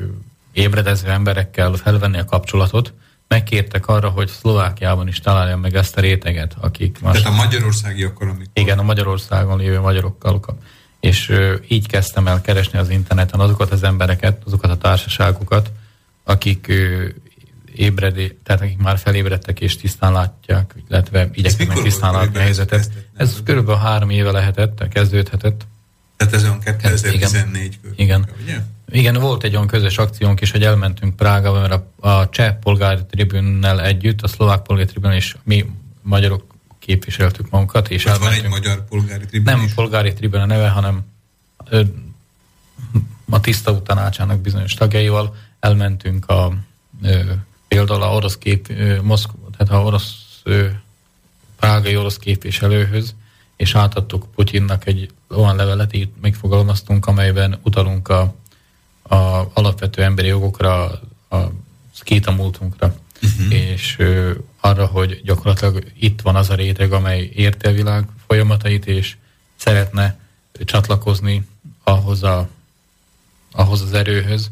ébredező 0.53 1.09
emberekkel 1.09 1.73
felvenni 1.73 2.19
a 2.19 2.25
kapcsolatot, 2.25 2.93
megkértek 3.29 3.87
arra, 3.87 4.09
hogy 4.09 4.29
Szlovákiában 4.29 5.09
is 5.09 5.21
találjam 5.21 5.61
meg 5.61 5.75
ezt 5.75 5.97
a 5.97 6.01
réteget, 6.01 6.57
akik 6.61 7.01
most... 7.01 7.23
Tehát 7.23 7.39
a 7.39 7.43
magyarországiakkal, 7.43 8.29
amikor... 8.29 8.47
Igen, 8.53 8.79
a 8.79 8.83
Magyarországon 8.83 9.59
lévő 9.59 9.81
magyarokkal. 9.81 10.41
És 11.01 11.33
így 11.69 11.87
kezdtem 11.87 12.27
el 12.27 12.41
keresni 12.41 12.79
az 12.79 12.89
interneten 12.89 13.41
azokat 13.41 13.71
az 13.71 13.83
embereket, 13.83 14.43
azokat 14.47 14.71
a 14.71 14.77
társaságokat, 14.77 15.71
akik 16.25 16.73
ébredé, 17.75 18.39
tehát 18.43 18.63
akik 18.63 18.79
már 18.79 18.99
felébredtek 18.99 19.61
és 19.61 19.77
tisztán 19.77 20.13
látják, 20.13 20.75
illetve 20.89 21.29
igyekeznek 21.33 21.83
tisztán 21.83 22.13
látni 22.13 22.37
a 22.37 22.41
helyzetet. 22.41 22.91
Ez 23.17 23.43
körülbelül 23.45 23.81
három 23.81 24.11
éve 24.11 24.31
lehetett, 24.31 24.89
kezdődhetett. 24.89 25.67
Tehát 26.17 26.35
ez 26.35 26.43
olyan 26.43 26.61
2014 26.61 27.81
körül. 27.81 27.97
Igen. 27.99 28.29
Ugye? 28.43 28.59
Igen, 28.91 29.15
volt 29.15 29.45
egy 29.45 29.55
olyan 29.55 29.67
közös 29.67 29.99
akciónk 29.99 30.41
is, 30.41 30.51
hogy 30.51 30.63
elmentünk 30.63 31.17
Prágába, 31.17 31.61
mert 31.61 31.73
a, 31.73 32.09
a 32.09 32.29
cseh 32.29 32.55
polgári 32.55 33.01
tribünnel 33.11 33.81
együtt, 33.81 34.23
a 34.23 34.29
szlovák 34.29 34.63
polgári 34.63 34.89
tribünnel 34.89 35.17
és 35.17 35.37
mi 35.43 35.65
magyarok 36.03 36.55
képviseltük 36.79 37.51
magunkat. 37.51 37.91
És 37.91 38.07
elmentünk. 38.07 38.35
van 38.35 38.45
egy 38.45 38.51
magyar 38.51 38.85
polgári 38.85 39.27
tribün 39.27 39.55
Nem 39.55 39.63
is? 39.65 39.73
polgári 39.73 40.13
tribün 40.13 40.41
a 40.41 40.47
neve, 40.47 40.69
hanem 40.69 41.01
ö, 41.71 41.83
a 43.31 43.41
tiszta 43.41 43.83
tanácsának 43.83 44.41
bizonyos 44.41 44.75
tagjaival 44.75 45.37
elmentünk 45.61 46.27
a 46.27 46.53
ö, 47.03 47.23
például 47.69 48.03
a 48.03 48.15
orosz 48.15 48.37
kép, 48.37 48.73
Moszkva, 49.03 49.51
tehát 49.57 49.73
a 49.73 49.87
orosz 49.87 50.15
prágai 51.57 51.97
orosz 51.97 52.19
képviselőhöz, 52.19 53.15
és 53.57 53.75
átadtuk 53.75 54.27
Putyinnak 54.35 54.87
egy 54.87 55.11
olyan 55.29 55.57
levelet, 55.57 55.95
így 55.95 56.09
megfogalmaztunk, 56.21 57.07
amelyben 57.07 57.59
utalunk 57.63 58.09
a, 58.09 58.35
a 59.03 59.51
alapvető 59.55 60.03
emberi 60.03 60.29
jogokra, 60.29 60.85
a 61.31 61.37
szkéta 61.93 62.33
múltunkra, 62.33 62.95
uh-huh. 63.23 63.53
és 63.53 63.97
ö, 63.99 64.33
arra, 64.61 64.87
hogy 64.87 65.21
gyakorlatilag 65.25 65.85
itt 65.99 66.21
van 66.21 66.37
az 66.37 66.51
a 66.51 66.55
réteg, 66.55 66.93
amely 66.93 67.31
érti 67.35 67.67
a 67.67 67.73
világ 67.73 68.07
folyamatait, 68.27 68.87
és 68.87 69.17
szeretne 69.57 70.19
csatlakozni 70.65 71.47
ahhoz, 71.85 72.23
a, 72.23 72.49
ahhoz 73.53 73.81
az 73.81 73.93
erőhöz, 73.93 74.51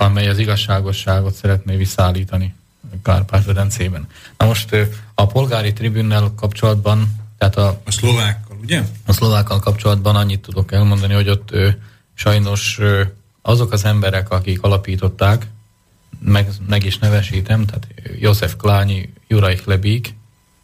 amely 0.00 0.28
az 0.28 0.38
igazságosságot 0.38 1.34
szeretné 1.34 1.76
visszaállítani 1.76 2.54
Kárpát-medencében. 3.02 4.06
Na 4.36 4.46
most 4.46 4.76
a 5.14 5.26
polgári 5.26 5.72
tribünnel 5.72 6.32
kapcsolatban, 6.36 7.14
tehát 7.38 7.56
a, 7.56 7.80
a 7.84 7.90
szlovákkal, 7.90 8.56
ugye? 8.62 8.82
A 9.06 9.12
szlovákkal 9.12 9.58
kapcsolatban 9.58 10.16
annyit 10.16 10.40
tudok 10.40 10.72
elmondani, 10.72 11.14
hogy 11.14 11.28
ott 11.28 11.50
sajnos 12.14 12.80
azok 13.42 13.72
az 13.72 13.84
emberek, 13.84 14.30
akik 14.30 14.62
alapították, 14.62 15.46
meg, 16.18 16.48
meg 16.68 16.84
is 16.84 16.98
nevesítem, 16.98 17.66
tehát 17.66 17.86
József 18.18 18.56
Klányi, 18.56 19.12
Juraj 19.28 19.54
Klebík. 19.54 20.14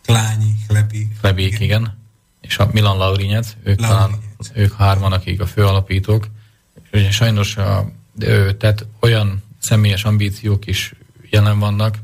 Klányi, 0.03 0.55
Klebík. 0.69 1.21
Klebík, 1.21 1.53
igen. 1.53 1.63
igen. 1.63 1.99
És 2.41 2.59
a 2.59 2.69
Milan 2.73 2.97
Laurinec, 2.97 3.57
ők, 3.63 3.77
talán, 3.77 4.11
ők 4.55 4.73
hárman, 4.73 5.13
akik 5.13 5.41
a 5.41 5.47
főalapítók. 5.47 6.27
És 6.91 7.15
sajnos 7.15 7.57
a 7.57 7.91
tehát 8.59 8.87
olyan 9.01 9.43
személyes 9.59 10.05
ambíciók 10.05 10.67
is 10.67 10.95
jelen 11.31 11.59
vannak, 11.59 11.95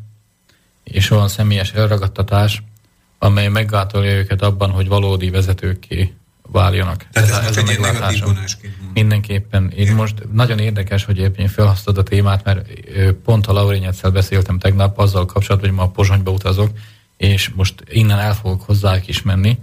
és 0.84 1.10
olyan 1.10 1.28
személyes 1.28 1.72
elragadtatás, 1.72 2.62
amely 3.18 3.48
meggátolja 3.48 4.16
őket 4.16 4.43
abban, 4.43 4.70
hogy 4.70 4.89
valódi 4.89 5.30
vezetőkké 5.30 6.14
váljanak. 6.43 7.06
Tehát 7.12 7.28
ez, 7.28 7.36
ez, 7.36 7.56
ez 7.56 7.68
egy 7.68 7.80
negatív 7.80 8.24
Mindenképpen. 8.93 9.70
Én 9.70 9.94
most 9.94 10.14
nagyon 10.32 10.59
érdekes, 10.59 11.05
hogy 11.05 11.18
éppen 11.18 11.48
felhasználod 11.48 12.06
a 12.06 12.09
témát, 12.09 12.44
mert 12.44 12.68
pont 13.12 13.47
a 13.47 13.52
Laurinyetszel 13.52 14.10
beszéltem 14.10 14.59
tegnap 14.59 14.98
azzal 14.98 15.26
kapcsolatban, 15.26 15.70
hogy 15.70 15.78
ma 15.78 15.84
a 15.84 15.89
Pozsonyba 15.89 16.30
utazok, 16.30 16.70
és 17.16 17.48
most 17.55 17.84
innen 17.89 18.18
el 18.18 18.34
fogok 18.34 18.62
hozzájuk 18.62 19.09
is 19.09 19.22
menni. 19.22 19.59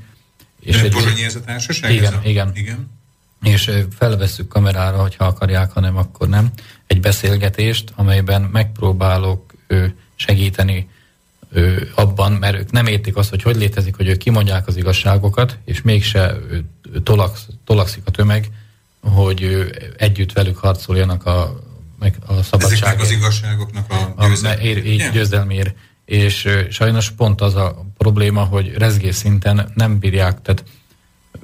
És 0.62 0.82
egy 0.82 0.92
Pozsonyi 0.92 1.24
ez 1.24 1.36
a 1.36 1.42
társaság? 1.42 1.92
Igen, 1.92 2.14
ez 2.14 2.20
a... 2.24 2.28
igen. 2.28 2.52
igen 2.54 2.99
és 3.44 3.72
felvesszük 3.98 4.48
kamerára, 4.48 4.98
hogyha 4.98 5.26
akarják, 5.26 5.72
hanem 5.72 5.98
akkor 5.98 6.28
nem, 6.28 6.52
egy 6.88 7.00
beszélgetést, 7.00 7.92
amelyben 7.96 8.42
megpróbálok 8.42 9.54
segíteni 10.16 10.90
ő, 11.52 11.92
abban, 11.96 12.32
mert 12.32 12.58
ők 12.58 12.72
nem 12.72 12.86
értik 12.86 13.16
azt, 13.16 13.30
hogy 13.30 13.42
hogy 13.42 13.56
létezik, 13.56 13.96
hogy 13.96 14.08
ők 14.08 14.18
kimondják 14.18 14.68
az 14.68 14.78
igazságokat, 14.78 15.58
és 15.66 15.82
mégse 15.82 16.36
tolax, 17.04 17.48
tolakszik 17.66 18.04
a 18.06 18.12
tömeg, 18.12 18.50
hogy 19.02 19.42
ő, 19.42 19.76
együtt 19.98 20.32
velük 20.32 20.58
harcoljanak 20.58 21.26
a, 21.26 21.60
meg 22.00 22.16
a 22.26 22.44
szabadság. 22.44 22.72
Ezeknek 22.72 23.02
az 23.02 23.12
igazságoknak 23.12 23.92
a, 23.92 24.28
győzelmért. 24.28 25.12
győzelmért. 25.12 25.76
És 26.06 26.48
sajnos 26.70 27.10
pont 27.10 27.42
az 27.42 27.56
a 27.56 27.86
probléma, 27.98 28.44
hogy 28.44 28.74
rezgés 28.78 29.16
szinten 29.16 29.72
nem 29.76 30.00
bírják, 30.00 30.42
tehát 30.42 30.64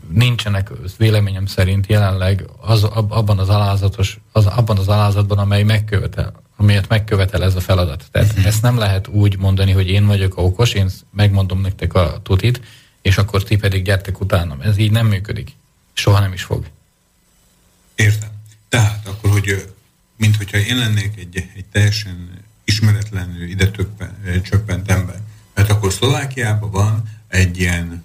nincsenek 0.09 0.71
véleményem 0.97 1.45
szerint 1.45 1.87
jelenleg 1.87 2.49
az, 2.61 2.83
abban 2.83 3.39
az 3.39 3.49
alázatos, 3.49 4.19
az, 4.31 4.45
abban 4.45 4.77
az 4.77 4.87
alázatban, 4.87 5.37
amely 5.37 5.63
megkövetel, 5.63 6.41
amelyet 6.55 6.87
megkövetel 6.87 7.43
ez 7.43 7.55
a 7.55 7.59
feladat. 7.59 8.05
Tehát 8.11 8.29
uh-huh. 8.29 8.45
ezt 8.45 8.61
nem 8.61 8.77
lehet 8.77 9.07
úgy 9.07 9.37
mondani, 9.37 9.71
hogy 9.71 9.87
én 9.87 10.05
vagyok 10.05 10.37
a 10.37 10.41
okos, 10.41 10.73
én 10.73 10.89
megmondom 11.11 11.61
nektek 11.61 11.93
a 11.93 12.19
tutit, 12.23 12.61
és 13.01 13.17
akkor 13.17 13.43
ti 13.43 13.55
pedig 13.55 13.83
gyertek 13.83 14.19
utánam. 14.19 14.61
Ez 14.61 14.77
így 14.77 14.91
nem 14.91 15.07
működik. 15.07 15.51
Soha 15.93 16.19
nem 16.19 16.33
is 16.33 16.43
fog. 16.43 16.65
Értem. 17.95 18.29
Tehát 18.69 19.07
akkor, 19.07 19.29
hogy 19.29 19.73
mint 20.17 20.35
hogyha 20.35 20.57
én 20.57 20.77
lennék 20.77 21.17
egy, 21.17 21.49
egy 21.55 21.65
teljesen 21.71 22.29
ismeretlenül 22.63 23.49
ide 23.49 23.71
csöppent 24.41 24.91
ember. 24.91 25.19
Mert 25.53 25.69
akkor 25.69 25.93
Szlovákiában 25.93 26.71
van 26.71 27.03
egy 27.27 27.59
ilyen 27.59 28.03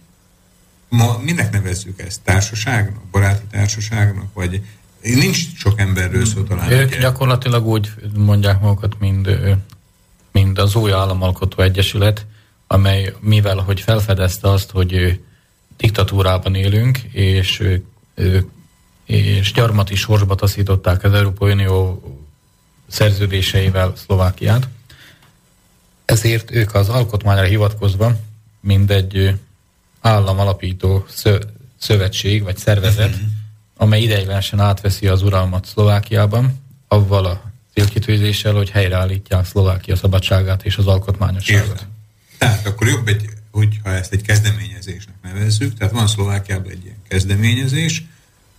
ma 0.91 1.19
minek 1.23 1.53
nevezzük 1.53 2.01
ezt? 2.01 2.21
Társaságnak? 2.23 3.03
Baráti 3.11 3.45
társaságnak? 3.51 4.35
Vagy 4.35 4.63
nincs 5.03 5.57
sok 5.57 5.81
emberről 5.81 6.25
szó 6.25 6.43
talán. 6.43 6.73
Ők 6.73 6.89
ugye? 6.89 6.99
gyakorlatilag 6.99 7.67
úgy 7.67 7.91
mondják 8.15 8.61
magukat, 8.61 8.99
mind, 8.99 9.39
mind 10.33 10.59
az 10.59 10.75
új 10.75 10.93
államalkotó 10.93 11.63
egyesület, 11.63 12.27
amely 12.67 13.15
mivel, 13.21 13.57
hogy 13.57 13.81
felfedezte 13.81 14.51
azt, 14.51 14.71
hogy 14.71 15.21
diktatúrában 15.77 16.55
élünk, 16.55 16.99
és, 16.99 17.63
és 19.05 19.53
gyarmati 19.53 19.95
sorsba 19.95 20.35
taszították 20.35 21.05
az 21.05 21.13
Európai 21.13 21.53
Unió 21.53 22.03
szerződéseivel 22.87 23.93
Szlovákiát. 23.97 24.69
Ezért 26.05 26.51
ők 26.51 26.75
az 26.75 26.89
alkotmányra 26.89 27.45
hivatkozva 27.45 28.17
mindegy 28.61 29.35
állam 30.01 30.39
alapító 30.39 31.07
szövetség 31.79 32.43
vagy 32.43 32.57
szervezet, 32.57 33.15
uh-huh. 33.15 33.29
amely 33.77 34.03
ideiglenesen 34.03 34.61
átveszi 34.61 35.07
az 35.07 35.23
uralmat 35.23 35.65
Szlovákiában, 35.65 36.63
avval 36.89 37.25
a 37.25 37.53
célkitűzéssel, 37.75 38.55
hogy 38.55 38.71
helyreállítják 38.71 39.47
Szlovákia 39.47 39.97
szabadságát 39.97 40.65
és 40.65 40.77
az 40.77 40.87
alkotmányosságot. 40.87 41.69
Értem. 41.69 41.89
Tehát 42.39 42.67
akkor 42.67 42.89
jobb, 42.89 43.09
egy, 43.09 43.29
hogyha 43.51 43.91
ezt 43.91 44.13
egy 44.13 44.23
kezdeményezésnek 44.23 45.15
nevezzük, 45.23 45.79
tehát 45.79 45.93
van 45.93 46.07
Szlovákiában 46.07 46.71
egy 46.71 46.85
ilyen 46.85 47.03
kezdeményezés, 47.09 48.05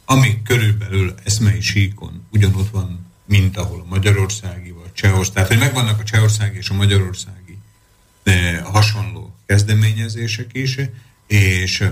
ami 0.06 0.42
körülbelül 0.44 1.14
eszmei 1.24 1.62
síkon 1.62 2.28
ugyanott 2.32 2.70
van, 2.70 3.06
mint 3.26 3.58
ahol 3.58 3.80
a 3.80 3.90
Magyarországi 3.90 4.72
vagy 4.72 4.94
Csehország. 4.94 5.34
Tehát, 5.34 5.48
hogy 5.48 5.58
megvannak 5.58 6.00
a 6.00 6.04
Csehországi 6.04 6.58
és 6.58 6.70
a 6.70 6.74
Magyarországi 6.74 7.42
de 8.24 8.62
hasonló 8.62 9.36
kezdeményezések 9.46 10.50
is, 10.52 10.78
és 11.32 11.84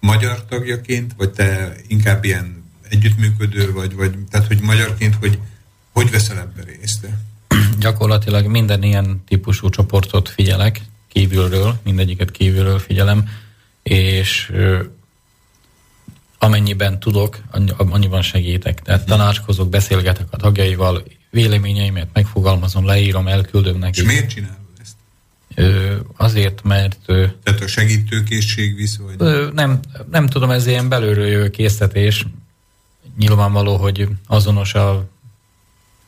magyar 0.00 0.44
tagjaként, 0.44 1.14
vagy 1.16 1.30
te 1.30 1.76
inkább 1.86 2.24
ilyen 2.24 2.64
együttműködő 2.88 3.72
vagy, 3.72 3.94
vagy 3.94 4.14
tehát 4.30 4.46
hogy 4.46 4.60
magyarként, 4.60 5.14
hogy 5.14 5.38
hogy 5.92 6.10
veszel 6.10 6.38
ebben 6.38 6.64
részt? 6.64 7.08
Gyakorlatilag 7.78 8.46
minden 8.46 8.82
ilyen 8.82 9.22
típusú 9.28 9.68
csoportot 9.68 10.28
figyelek 10.28 10.80
kívülről, 11.08 11.80
mindegyiket 11.84 12.30
kívülről 12.30 12.78
figyelem, 12.78 13.28
és 13.82 14.52
amennyiben 16.38 17.00
tudok, 17.00 17.38
annyiban 17.76 18.22
segítek. 18.22 18.82
Tehát 18.82 19.00
hmm. 19.00 19.16
tanácskozok, 19.16 19.68
beszélgetek 19.68 20.26
a 20.30 20.36
tagjaival, 20.36 21.02
véleményeimet 21.30 22.08
megfogalmazom, 22.12 22.84
leírom, 22.84 23.28
elküldöm 23.28 23.78
nekik. 23.78 24.02
És 24.02 24.08
miért 24.08 24.28
csinál? 24.28 24.57
Azért, 26.16 26.62
mert... 26.62 26.98
Tehát 27.42 27.60
a 27.60 27.66
segítőkészség 27.66 28.76
visz, 28.76 28.96
vagy? 28.96 29.52
Nem, 29.52 29.80
nem 30.10 30.26
tudom, 30.26 30.50
ez 30.50 30.66
ilyen 30.66 30.88
belülről 30.88 31.26
jövő 31.26 31.50
készítés. 31.50 32.26
Nyilvánvaló, 33.18 33.76
hogy 33.76 34.08
azonos 34.26 34.74
a, 34.74 35.08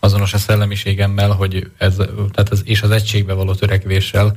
azonos 0.01 0.35
a 0.35 0.39
szellemiségemmel, 0.39 1.31
hogy 1.31 1.71
ez, 1.79 1.97
tehát 2.33 2.51
az, 2.51 2.63
és 2.65 2.83
az 2.83 2.91
egységbe 2.91 3.33
való 3.33 3.55
törekvéssel. 3.55 4.37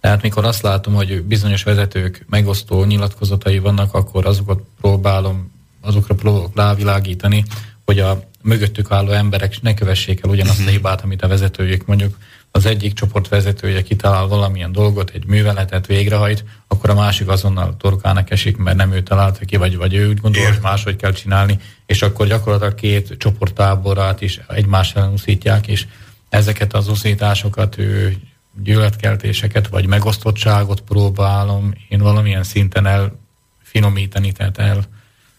Tehát 0.00 0.22
mikor 0.22 0.44
azt 0.44 0.62
látom, 0.62 0.94
hogy 0.94 1.22
bizonyos 1.22 1.62
vezetők 1.62 2.24
megosztó 2.28 2.84
nyilatkozatai 2.84 3.58
vannak, 3.58 3.94
akkor 3.94 4.26
azokat 4.26 4.62
próbálom, 4.80 5.52
azokra 5.80 6.14
próbálok 6.14 6.56
rávilágítani, 6.56 7.44
hogy 7.84 7.98
a 7.98 8.24
mögöttük 8.42 8.90
álló 8.90 9.10
emberek 9.10 9.62
ne 9.62 9.74
kövessék 9.74 10.24
el 10.24 10.30
ugyanazt 10.30 10.58
a 10.58 10.62
mhm. 10.62 10.70
hibát, 10.70 11.02
amit 11.02 11.22
a 11.22 11.28
vezetőjük 11.28 11.86
mondjuk 11.86 12.16
az 12.56 12.66
egyik 12.66 12.92
csoport 12.92 13.28
vezetője 13.28 13.82
kitalál 13.82 14.26
valamilyen 14.26 14.72
dolgot, 14.72 15.10
egy 15.10 15.26
műveletet 15.26 15.86
végrehajt, 15.86 16.44
akkor 16.66 16.90
a 16.90 16.94
másik 16.94 17.28
azonnal 17.28 17.76
torkának 17.76 18.30
esik, 18.30 18.56
mert 18.56 18.76
nem 18.76 18.92
ő 18.92 19.02
találta 19.02 19.44
ki, 19.44 19.56
vagy, 19.56 19.76
vagy 19.76 19.94
ő 19.94 20.08
úgy 20.08 20.20
gondol, 20.20 20.44
hogy 20.44 20.58
máshogy 20.62 20.96
kell 20.96 21.12
csinálni, 21.12 21.58
és 21.86 22.02
akkor 22.02 22.26
gyakorlatilag 22.26 22.74
két 22.74 23.14
csoporttáborát 23.18 24.20
is 24.20 24.40
egymás 24.48 24.94
ellen 24.94 25.12
uszítják, 25.12 25.66
és 25.66 25.86
ezeket 26.28 26.74
az 26.74 26.88
uszításokat, 26.88 27.78
ő 27.78 28.16
gyűlöletkeltéseket, 28.62 29.68
vagy 29.68 29.86
megosztottságot 29.86 30.80
próbálom 30.80 31.74
én 31.88 31.98
valamilyen 31.98 32.44
szinten 32.44 32.86
elfinomítani, 32.86 34.32
tehát 34.32 34.58
el 34.58 34.84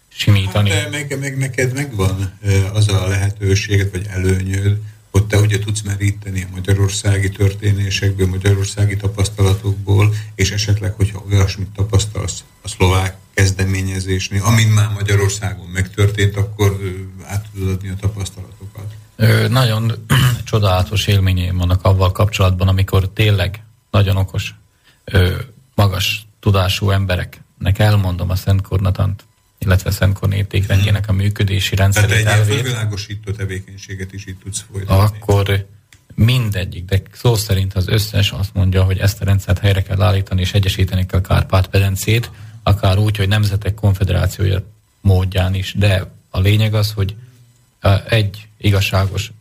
simítani. 0.07 0.69
Hát, 0.69 0.91
meg, 0.91 1.19
meg 1.19 1.37
neked 1.37 1.73
megvan 1.73 2.39
az 2.73 2.87
a 2.87 3.07
lehetőséged, 3.07 3.91
vagy 3.91 4.05
előnyöd, 4.09 4.77
ott 5.15 5.27
te 5.27 5.37
ugye 5.37 5.59
tudsz 5.59 5.81
meríteni 5.81 6.41
a 6.41 6.55
magyarországi 6.55 7.29
történésekből, 7.29 8.27
magyarországi 8.27 8.95
tapasztalatokból, 8.95 10.13
és 10.35 10.51
esetleg, 10.51 10.93
hogyha 10.93 11.23
olyasmit 11.29 11.69
tapasztalsz 11.75 12.43
a 12.61 12.67
szlovák 12.67 13.17
kezdeményezésnél, 13.33 14.43
amin 14.43 14.67
már 14.67 14.89
Magyarországon 14.93 15.65
megtörtént, 15.65 16.35
akkor 16.35 16.79
át 17.23 17.45
tudod 17.53 17.69
adni 17.69 17.89
a 17.89 17.95
tapasztalatokat. 17.95 18.93
Ö, 19.15 19.47
nagyon 19.47 19.91
csodálatos 20.51 21.07
élményeim 21.07 21.57
vannak 21.57 21.83
avval 21.83 22.11
kapcsolatban, 22.11 22.67
amikor 22.67 23.09
tényleg 23.09 23.63
nagyon 23.91 24.15
okos, 24.15 24.55
ö, 25.03 25.35
magas 25.75 26.27
tudású 26.39 26.89
embereknek 26.89 27.79
elmondom 27.79 28.29
a 28.29 28.35
Szent 28.35 28.61
Kornatant, 28.61 29.25
illetve 29.65 29.91
Szentkorn 29.91 30.31
értékrendjének 30.31 31.09
a 31.09 31.11
működési 31.11 31.75
rendszerét 31.75 32.09
Tehát 32.09 32.39
egy 32.39 32.39
elvét, 32.39 32.55
fölvilágosító 32.55 33.31
tevékenységet 33.31 34.13
is 34.13 34.25
itt 34.25 34.39
tudsz 34.43 34.65
folytatni. 34.71 35.17
Akkor 35.17 35.65
mindegyik, 36.15 36.85
de 36.85 37.01
szó 37.13 37.35
szerint 37.35 37.73
az 37.73 37.87
összes 37.87 38.31
azt 38.31 38.53
mondja, 38.53 38.83
hogy 38.83 38.97
ezt 38.97 39.21
a 39.21 39.25
rendszert 39.25 39.59
helyre 39.59 39.81
kell 39.81 40.01
állítani, 40.01 40.41
és 40.41 40.53
egyesíteni 40.53 41.05
kell 41.05 41.21
Kárpát-Perencét, 41.21 42.31
akár 42.63 42.97
úgy, 42.97 43.17
hogy 43.17 43.27
nemzetek 43.27 43.73
konfederációja 43.73 44.63
módján 45.01 45.53
is, 45.53 45.73
de 45.77 46.11
a 46.29 46.39
lényeg 46.39 46.73
az, 46.73 46.91
hogy 46.91 47.15
egy 48.09 48.47
igazságos 48.57 49.31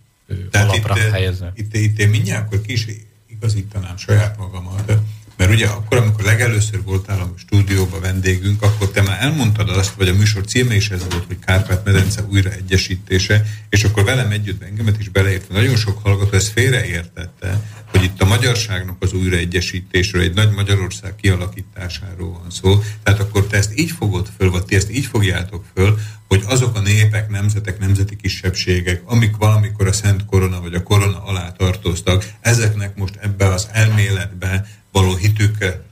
Tehát 0.50 0.68
alapra 0.68 0.96
itt, 0.96 1.10
helyezve. 1.10 1.52
Itt, 1.54 1.74
itt 1.74 1.98
én 1.98 2.08
mindjárt 2.08 2.46
akkor 2.46 2.60
kis 2.60 2.86
igazítanám 3.26 3.96
saját 3.96 4.38
magamat, 4.38 4.92
mert 5.36 5.50
ugye 5.50 5.66
akkor, 5.66 5.96
amikor 5.96 6.24
legelőször 6.24 6.82
voltál 6.82 7.20
a 7.20 7.32
stúdióban 7.36 8.00
vendégünk, 8.00 8.62
akkor 8.62 8.90
te 8.90 9.02
már 9.02 9.18
elmondtad 9.20 9.68
azt, 9.68 9.94
vagy 9.94 10.08
a 10.08 10.14
műsor 10.14 10.44
címe 10.44 10.74
is 10.74 10.90
ez 10.90 11.06
volt, 11.10 11.24
hogy 11.26 11.38
Kárpát-medence 11.38 12.22
újraegyesítése, 12.30 13.44
és 13.68 13.84
akkor 13.84 14.04
velem 14.04 14.30
együtt 14.30 14.62
engemet 14.62 15.00
is 15.00 15.08
beleértve. 15.08 15.54
Nagyon 15.54 15.76
sok 15.76 15.98
hallgató 16.02 16.36
ezt 16.36 16.52
félreértette, 16.52 17.60
hogy 17.90 18.02
itt 18.02 18.20
a 18.20 18.24
magyarságnak 18.24 18.96
az 19.00 19.12
újraegyesítésről, 19.12 20.22
egy 20.22 20.34
nagy 20.34 20.50
Magyarország 20.50 21.14
kialakításáról 21.14 22.32
van 22.32 22.50
szó. 22.50 22.82
Tehát 23.02 23.20
akkor 23.20 23.46
te 23.46 23.56
ezt 23.56 23.78
így 23.78 23.90
fogod 23.90 24.28
föl, 24.38 24.50
vagy 24.50 24.64
ti 24.64 24.74
ezt 24.74 24.90
így 24.90 25.06
fogjátok 25.06 25.64
föl, 25.74 25.98
hogy 26.28 26.42
azok 26.46 26.76
a 26.76 26.80
népek, 26.80 27.30
nemzetek, 27.30 27.78
nemzeti 27.78 28.16
kisebbségek, 28.16 29.02
amik 29.04 29.36
valamikor 29.36 29.86
a 29.86 29.92
Szent 29.92 30.24
Korona 30.24 30.60
vagy 30.60 30.74
a 30.74 30.82
Korona 30.82 31.24
alá 31.24 31.50
tartoztak, 31.50 32.30
ezeknek 32.40 32.96
most 32.96 33.18
ebbe 33.20 33.46
az 33.46 33.68
elméletbe 33.72 34.66
való 34.94 35.14
hitük 35.14 35.82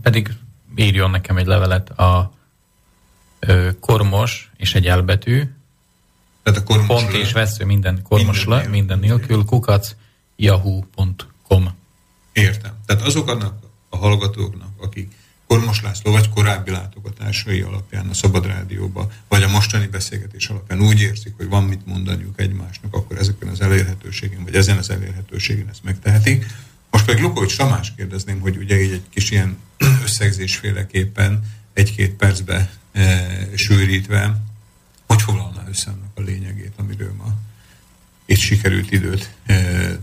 pedig 0.03 0.32
írjon 0.77 1.11
nekem 1.11 1.36
egy 1.36 1.47
levelet 1.47 1.90
a 1.90 2.32
ö, 3.39 3.70
Kormos 3.81 4.51
és 4.57 4.74
egy 4.74 4.86
elbetű, 4.86 5.43
tehát 6.47 6.61
a 6.61 6.65
kormos 6.65 6.86
pont 6.86 7.12
le. 7.12 7.19
és 7.19 7.32
vesző 7.32 7.65
minden 7.65 8.03
kormos 8.03 8.44
minden, 8.44 8.65
le, 8.65 8.69
minden 8.69 8.98
nélkül, 8.98 9.44
kukac 9.44 9.94
yahoo.com. 10.36 11.74
Értem. 12.32 12.73
Tehát 12.86 13.03
azoknak 13.03 13.55
a 13.89 13.97
hallgatóknak, 13.97 14.69
akik 14.81 15.12
Kormos 15.47 15.82
László 15.82 16.12
vagy 16.12 16.28
korábbi 16.28 16.70
látogatásai 16.70 17.61
alapján 17.61 18.09
a 18.09 18.15
Szabad 18.15 18.47
Rádióba, 18.47 19.11
vagy 19.28 19.43
a 19.43 19.48
mostani 19.48 19.86
beszélgetés 19.86 20.48
alapján 20.48 20.81
úgy 20.81 21.01
érzik, 21.01 21.35
hogy 21.36 21.48
van 21.48 21.65
mit 21.65 21.86
mondaniuk 21.86 22.40
egymásnak, 22.40 22.94
akkor 22.94 23.19
ezeken 23.19 23.48
az 23.48 23.61
elérhetőségen, 23.61 24.44
vagy 24.44 24.55
ezen 24.55 24.78
az 24.78 24.90
elérhetőségen 24.90 25.69
ezt 25.69 25.85
megtehetik. 25.85 26.47
Most 26.97 27.09
pedig 27.09 27.23
Lukovics 27.23 27.56
Tamás 27.56 27.93
kérdezném, 27.97 28.40
hogy 28.40 28.56
ugye 28.56 28.81
így 28.81 28.93
egy 28.93 29.09
kis 29.10 29.31
ilyen 29.31 29.56
összegzésféleképpen 30.05 31.44
egy-két 31.73 32.10
percbe 32.10 32.70
e, 32.93 33.27
sűrítve, 33.55 34.43
hogy 35.06 35.23
foglalná 35.23 35.64
össze 35.68 35.90
annak 35.90 36.10
a 36.14 36.20
lényegét, 36.20 36.73
amiről 36.77 37.14
ma 37.18 37.35
itt 38.24 38.39
sikerült 38.39 38.93
időt 38.93 39.31
e, 39.47 39.56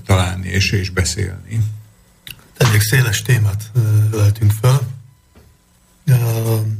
találni 0.05 0.47
és, 0.47 0.71
és 0.71 0.89
beszélni? 0.89 1.59
Elég 2.57 2.81
széles 2.81 3.21
témát 3.21 3.71
e, 3.75 3.79
öltünk 4.11 4.51
fel. 4.51 4.81
E, 6.05 6.17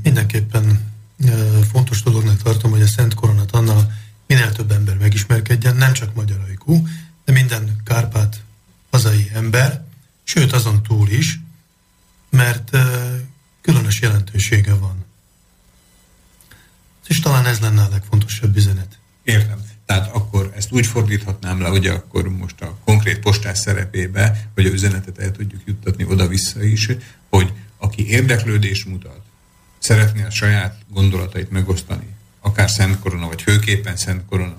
mindenképpen 0.04 0.92
e, 1.26 1.32
fontos 1.72 2.04
dolognak 2.04 2.42
tartom, 2.42 2.72
hogy 2.72 2.82
a 2.82 2.88
Szent 2.88 3.14
Koronat 3.14 3.52
annal 3.52 3.92
minél 4.28 4.52
több 4.52 4.72
ember 4.72 4.98
megismerkedjen, 4.98 5.76
nem 5.76 5.94
csak 5.94 6.16
magyar 6.16 6.40
ajkú, 6.48 6.88
de 7.26 7.32
minden 7.32 7.82
Kárpát 7.84 8.42
hazai 8.90 9.32
ember, 9.34 9.92
sőt 10.24 10.52
azon 10.52 10.84
túl 10.84 11.10
is, 11.10 11.40
mert 12.30 12.70
különös 13.62 14.02
jelentősége 14.02 14.74
van. 14.74 15.06
És 17.08 17.20
talán 17.20 17.46
ez 17.46 17.60
lenne 17.60 17.82
a 17.82 17.90
legfontosabb 17.90 18.56
üzenet. 18.56 19.00
Értem. 19.24 19.62
Tehát 19.86 20.16
akkor 20.16 20.54
ezt 20.56 20.72
úgy 20.72 20.86
fordíthatnám 20.86 21.62
le, 21.62 21.68
hogy 21.68 21.88
akkor 21.88 22.30
most 22.30 22.62
a 22.62 22.78
konkrét 22.84 23.20
postás 23.20 23.58
szerepébe, 23.58 24.50
hogy 24.54 24.66
a 24.66 24.70
üzenetet 24.70 25.18
el 25.18 25.32
tudjuk 25.32 25.62
juttatni 25.66 26.06
oda-vissza 26.06 26.64
is, 26.64 26.90
hogy 27.30 27.54
aki 27.78 28.08
érdeklődés 28.08 28.86
mutat, 28.86 29.22
szeretné 29.80 30.24
a 30.24 30.30
saját 30.30 30.78
gondolatait 30.90 31.52
megosztani, 31.52 32.08
akár 32.42 32.70
Szent 32.70 33.00
Korona, 33.00 33.28
vagy 33.28 33.42
főképpen 33.42 33.96
Szent 33.96 34.26
Korona 34.26 34.58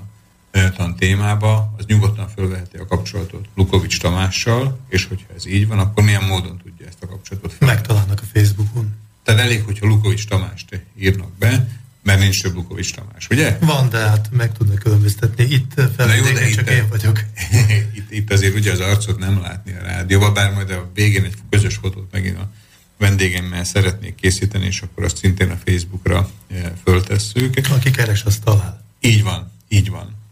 tan 0.76 0.96
témába, 0.96 1.74
az 1.78 1.84
nyugodtan 1.86 2.28
fölveheti 2.28 2.76
a 2.76 2.86
kapcsolatot 2.86 3.48
Lukovics 3.54 4.00
Tamással, 4.00 4.78
és 4.88 5.04
hogyha 5.04 5.26
ez 5.36 5.46
így 5.46 5.66
van, 5.66 5.78
akkor 5.78 6.04
milyen 6.04 6.24
módon 6.24 6.60
tudja 6.62 6.86
ezt 6.86 7.02
a 7.02 7.06
kapcsolatot 7.06 7.52
fel? 7.52 7.68
Megtalálnak 7.68 8.20
a 8.20 8.26
Facebookon. 8.32 8.94
Tehát 9.22 9.40
elég, 9.40 9.62
hogyha 9.62 9.86
Lukovics 9.86 10.26
Tamást 10.26 10.80
írnak 10.98 11.32
be, 11.38 11.68
mert 12.04 12.20
nincs 12.20 12.42
több 12.42 12.54
Lukovics 12.54 12.94
Tamás, 12.94 13.28
ugye? 13.30 13.58
Van, 13.60 13.88
de 13.88 13.98
hát 13.98 14.28
meg 14.30 14.52
tudnak 14.52 14.78
különböztetni. 14.78 15.44
Itt 15.44 15.72
felvidéken 15.96 16.50
csak 16.50 16.70
én 16.70 16.88
vagyok. 16.88 17.24
itt, 17.96 18.10
itt 18.10 18.32
azért 18.32 18.54
ugye 18.54 18.72
az 18.72 18.80
arcot 18.80 19.18
nem 19.18 19.40
látni 19.40 19.72
a 19.72 19.82
rádióban, 19.82 20.34
bár 20.34 20.52
majd 20.52 20.70
a 20.70 20.90
végén 20.94 21.24
egy 21.24 21.34
közös 21.50 21.74
fotót 21.74 22.12
megint 22.12 22.38
a 22.38 22.50
vendégemmel 22.98 23.64
szeretnék 23.64 24.14
készíteni, 24.14 24.66
és 24.66 24.80
akkor 24.80 25.04
azt 25.04 25.16
szintén 25.16 25.50
a 25.50 25.58
Facebookra 25.64 26.30
eh, 26.48 26.62
föltesszük. 26.84 27.56
Aki 27.70 27.90
keres, 27.90 28.22
azt 28.22 28.42
talál. 28.42 28.84
Így 29.00 29.22
van, 29.22 29.52
így 29.68 29.90
van. 29.90 30.22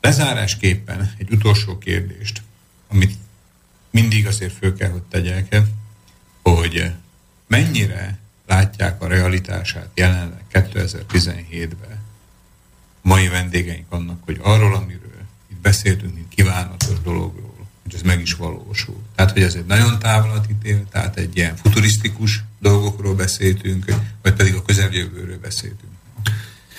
Lezárásképpen 0.00 1.14
egy 1.18 1.30
utolsó 1.30 1.78
kérdést, 1.78 2.42
amit 2.88 3.14
mindig 3.90 4.26
azért 4.26 4.52
föl 4.52 4.76
kell, 4.76 4.90
hogy 4.90 5.02
tegyek, 5.02 5.56
hogy 6.42 6.92
mennyire 7.46 8.18
látják 8.46 9.02
a 9.02 9.06
realitását 9.06 9.88
jelenleg 9.94 10.42
2017-ben. 10.52 11.98
Mai 13.02 13.28
vendégeink 13.28 13.86
annak, 13.88 14.24
hogy 14.24 14.38
arról, 14.42 14.74
amiről 14.74 15.22
itt 15.50 15.60
beszéltünk, 15.60 16.14
mint 16.14 16.28
kívánatos 16.28 17.00
dologról, 17.02 17.66
hogy 17.82 17.94
ez 17.94 18.02
meg 18.02 18.20
is 18.20 18.34
valósul. 18.34 19.02
Tehát, 19.14 19.32
hogy 19.32 19.42
ez 19.42 19.54
egy 19.54 19.66
nagyon 19.66 19.98
távolatítél, 19.98 20.88
tehát 20.88 21.16
egy 21.16 21.36
ilyen 21.36 21.56
futurisztikus 21.56 22.44
dolgokról 22.58 23.14
beszéltünk, 23.14 23.84
vagy 24.22 24.34
pedig 24.34 24.54
a 24.54 24.62
közeljövőről 24.62 25.38
beszéltünk. 25.38 25.92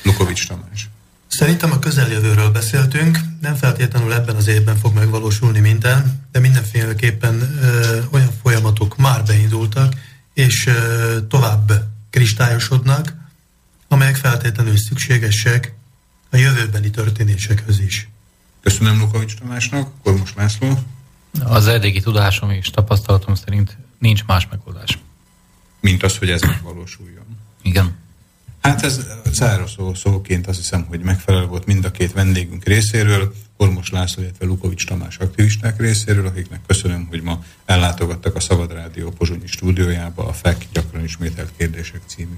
Lukovics 0.03 0.47
Tamás. 0.47 0.89
Szerintem 1.31 1.71
a 1.71 1.79
közeljövőről 1.79 2.49
beszéltünk, 2.49 3.19
nem 3.41 3.55
feltétlenül 3.55 4.13
ebben 4.13 4.35
az 4.35 4.47
évben 4.47 4.77
fog 4.77 4.93
megvalósulni 4.93 5.59
minden, 5.59 6.27
de 6.31 6.39
mindenféleképpen 6.39 7.41
ö, 7.41 7.99
olyan 8.11 8.29
folyamatok 8.41 8.97
már 8.97 9.23
beindultak, 9.23 9.93
és 10.33 10.69
tovább 11.27 11.71
kristályosodnak, 12.09 13.15
amelyek 13.87 14.15
feltétlenül 14.15 14.77
szükségesek 14.77 15.73
a 16.31 16.37
jövőbeni 16.37 16.89
történésekhez 16.89 17.79
is. 17.79 18.09
Köszönöm 18.61 18.99
Lukovics 18.99 19.37
Tamásnak, 19.37 19.89
akkor 19.99 20.17
most 20.17 20.35
László. 20.35 20.79
Az 21.43 21.67
eddigi 21.67 21.99
tudásom 21.99 22.49
és 22.49 22.69
tapasztalatom 22.69 23.35
szerint 23.35 23.77
nincs 23.99 24.25
más 24.25 24.47
megoldás. 24.51 24.97
Mint 25.79 26.03
az, 26.03 26.17
hogy 26.17 26.29
ez 26.29 26.41
megvalósuljon. 26.41 27.25
Igen. 27.61 27.95
Hát 28.61 28.83
ez 28.83 28.99
záró 29.31 29.93
szóként 29.93 30.47
azt 30.47 30.57
hiszem, 30.57 30.85
hogy 30.87 30.99
megfelelő 30.99 31.45
volt 31.45 31.65
mind 31.65 31.85
a 31.85 31.91
két 31.91 32.11
vendégünk 32.13 32.63
részéről. 32.63 33.33
Kormos 33.57 33.89
László, 33.89 34.21
illetve 34.23 34.45
Lukovics 34.45 34.85
Tamás 34.85 35.17
aktivisták 35.17 35.79
részéről, 35.79 36.25
akiknek 36.25 36.59
köszönöm, 36.67 37.07
hogy 37.09 37.21
ma 37.21 37.43
ellátogattak 37.65 38.35
a 38.35 38.39
Szabad 38.39 38.73
Rádió 38.73 39.09
Pozsonyi 39.09 39.47
stúdiójába 39.47 40.27
a 40.27 40.33
FEK 40.33 40.65
gyakran 40.73 41.03
ismételt 41.03 41.51
kérdések 41.57 42.01
című 42.05 42.37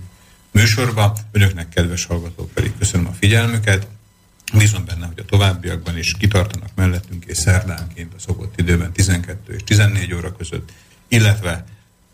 műsorba. 0.52 1.18
Önöknek, 1.32 1.70
kedves 1.70 2.06
hallgatók, 2.06 2.52
pedig 2.52 2.74
köszönöm 2.78 3.08
a 3.08 3.12
figyelmüket. 3.12 3.88
Bízom 4.54 4.86
benne, 4.86 5.06
hogy 5.06 5.20
a 5.20 5.26
továbbiakban 5.26 5.98
is 5.98 6.18
kitartanak 6.18 6.70
mellettünk, 6.76 7.26
és 7.26 7.38
szerdánként 7.38 8.14
a 8.14 8.20
szokott 8.20 8.60
időben 8.60 8.91
12 8.91 9.54
és 9.54 9.64
14 9.64 10.14
óra 10.14 10.36
között, 10.36 10.72
illetve 11.08 11.66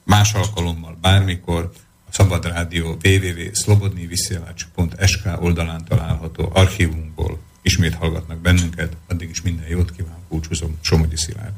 más 0.03 0.33
alkalommal 0.33 0.97
bármikor 1.01 1.71
Szabad 2.09 2.45
Rádió 2.45 2.97
www.slobodnyviszielacs.sk 3.01 5.41
oldalán 5.41 5.85
található 5.85 6.51
archívumból 6.53 7.39
ismét 7.61 7.93
hallgatnak 7.93 8.37
bennünket, 8.37 8.97
addig 9.07 9.29
is 9.29 9.41
minden 9.41 9.67
jót 9.67 9.91
kívánok, 9.91 10.23
búcsúzom, 10.29 10.77
Somogyi 10.81 11.17
Szilárd. 11.17 11.53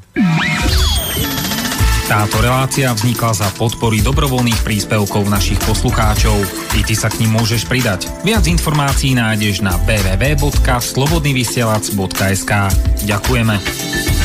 Táto 2.12 2.36
relácia 2.42 2.90
vzniká 2.92 3.32
za 3.32 3.48
podpory 3.56 4.04
dobrovoľných 4.04 4.60
príspevkov 4.66 5.30
našich 5.32 5.56
poslucháčov. 5.64 6.44
I 6.76 6.84
ty 6.84 6.92
sa 6.98 7.08
k 7.08 7.24
ním 7.24 7.40
môžeš 7.40 7.64
pridať. 7.70 8.10
Viac 8.26 8.42
informácií 8.50 9.14
nájdeš 9.16 9.62
na 9.64 9.78
www.slobodnyvysielac.sk 9.86 12.52
Ďakujeme. 13.08 14.21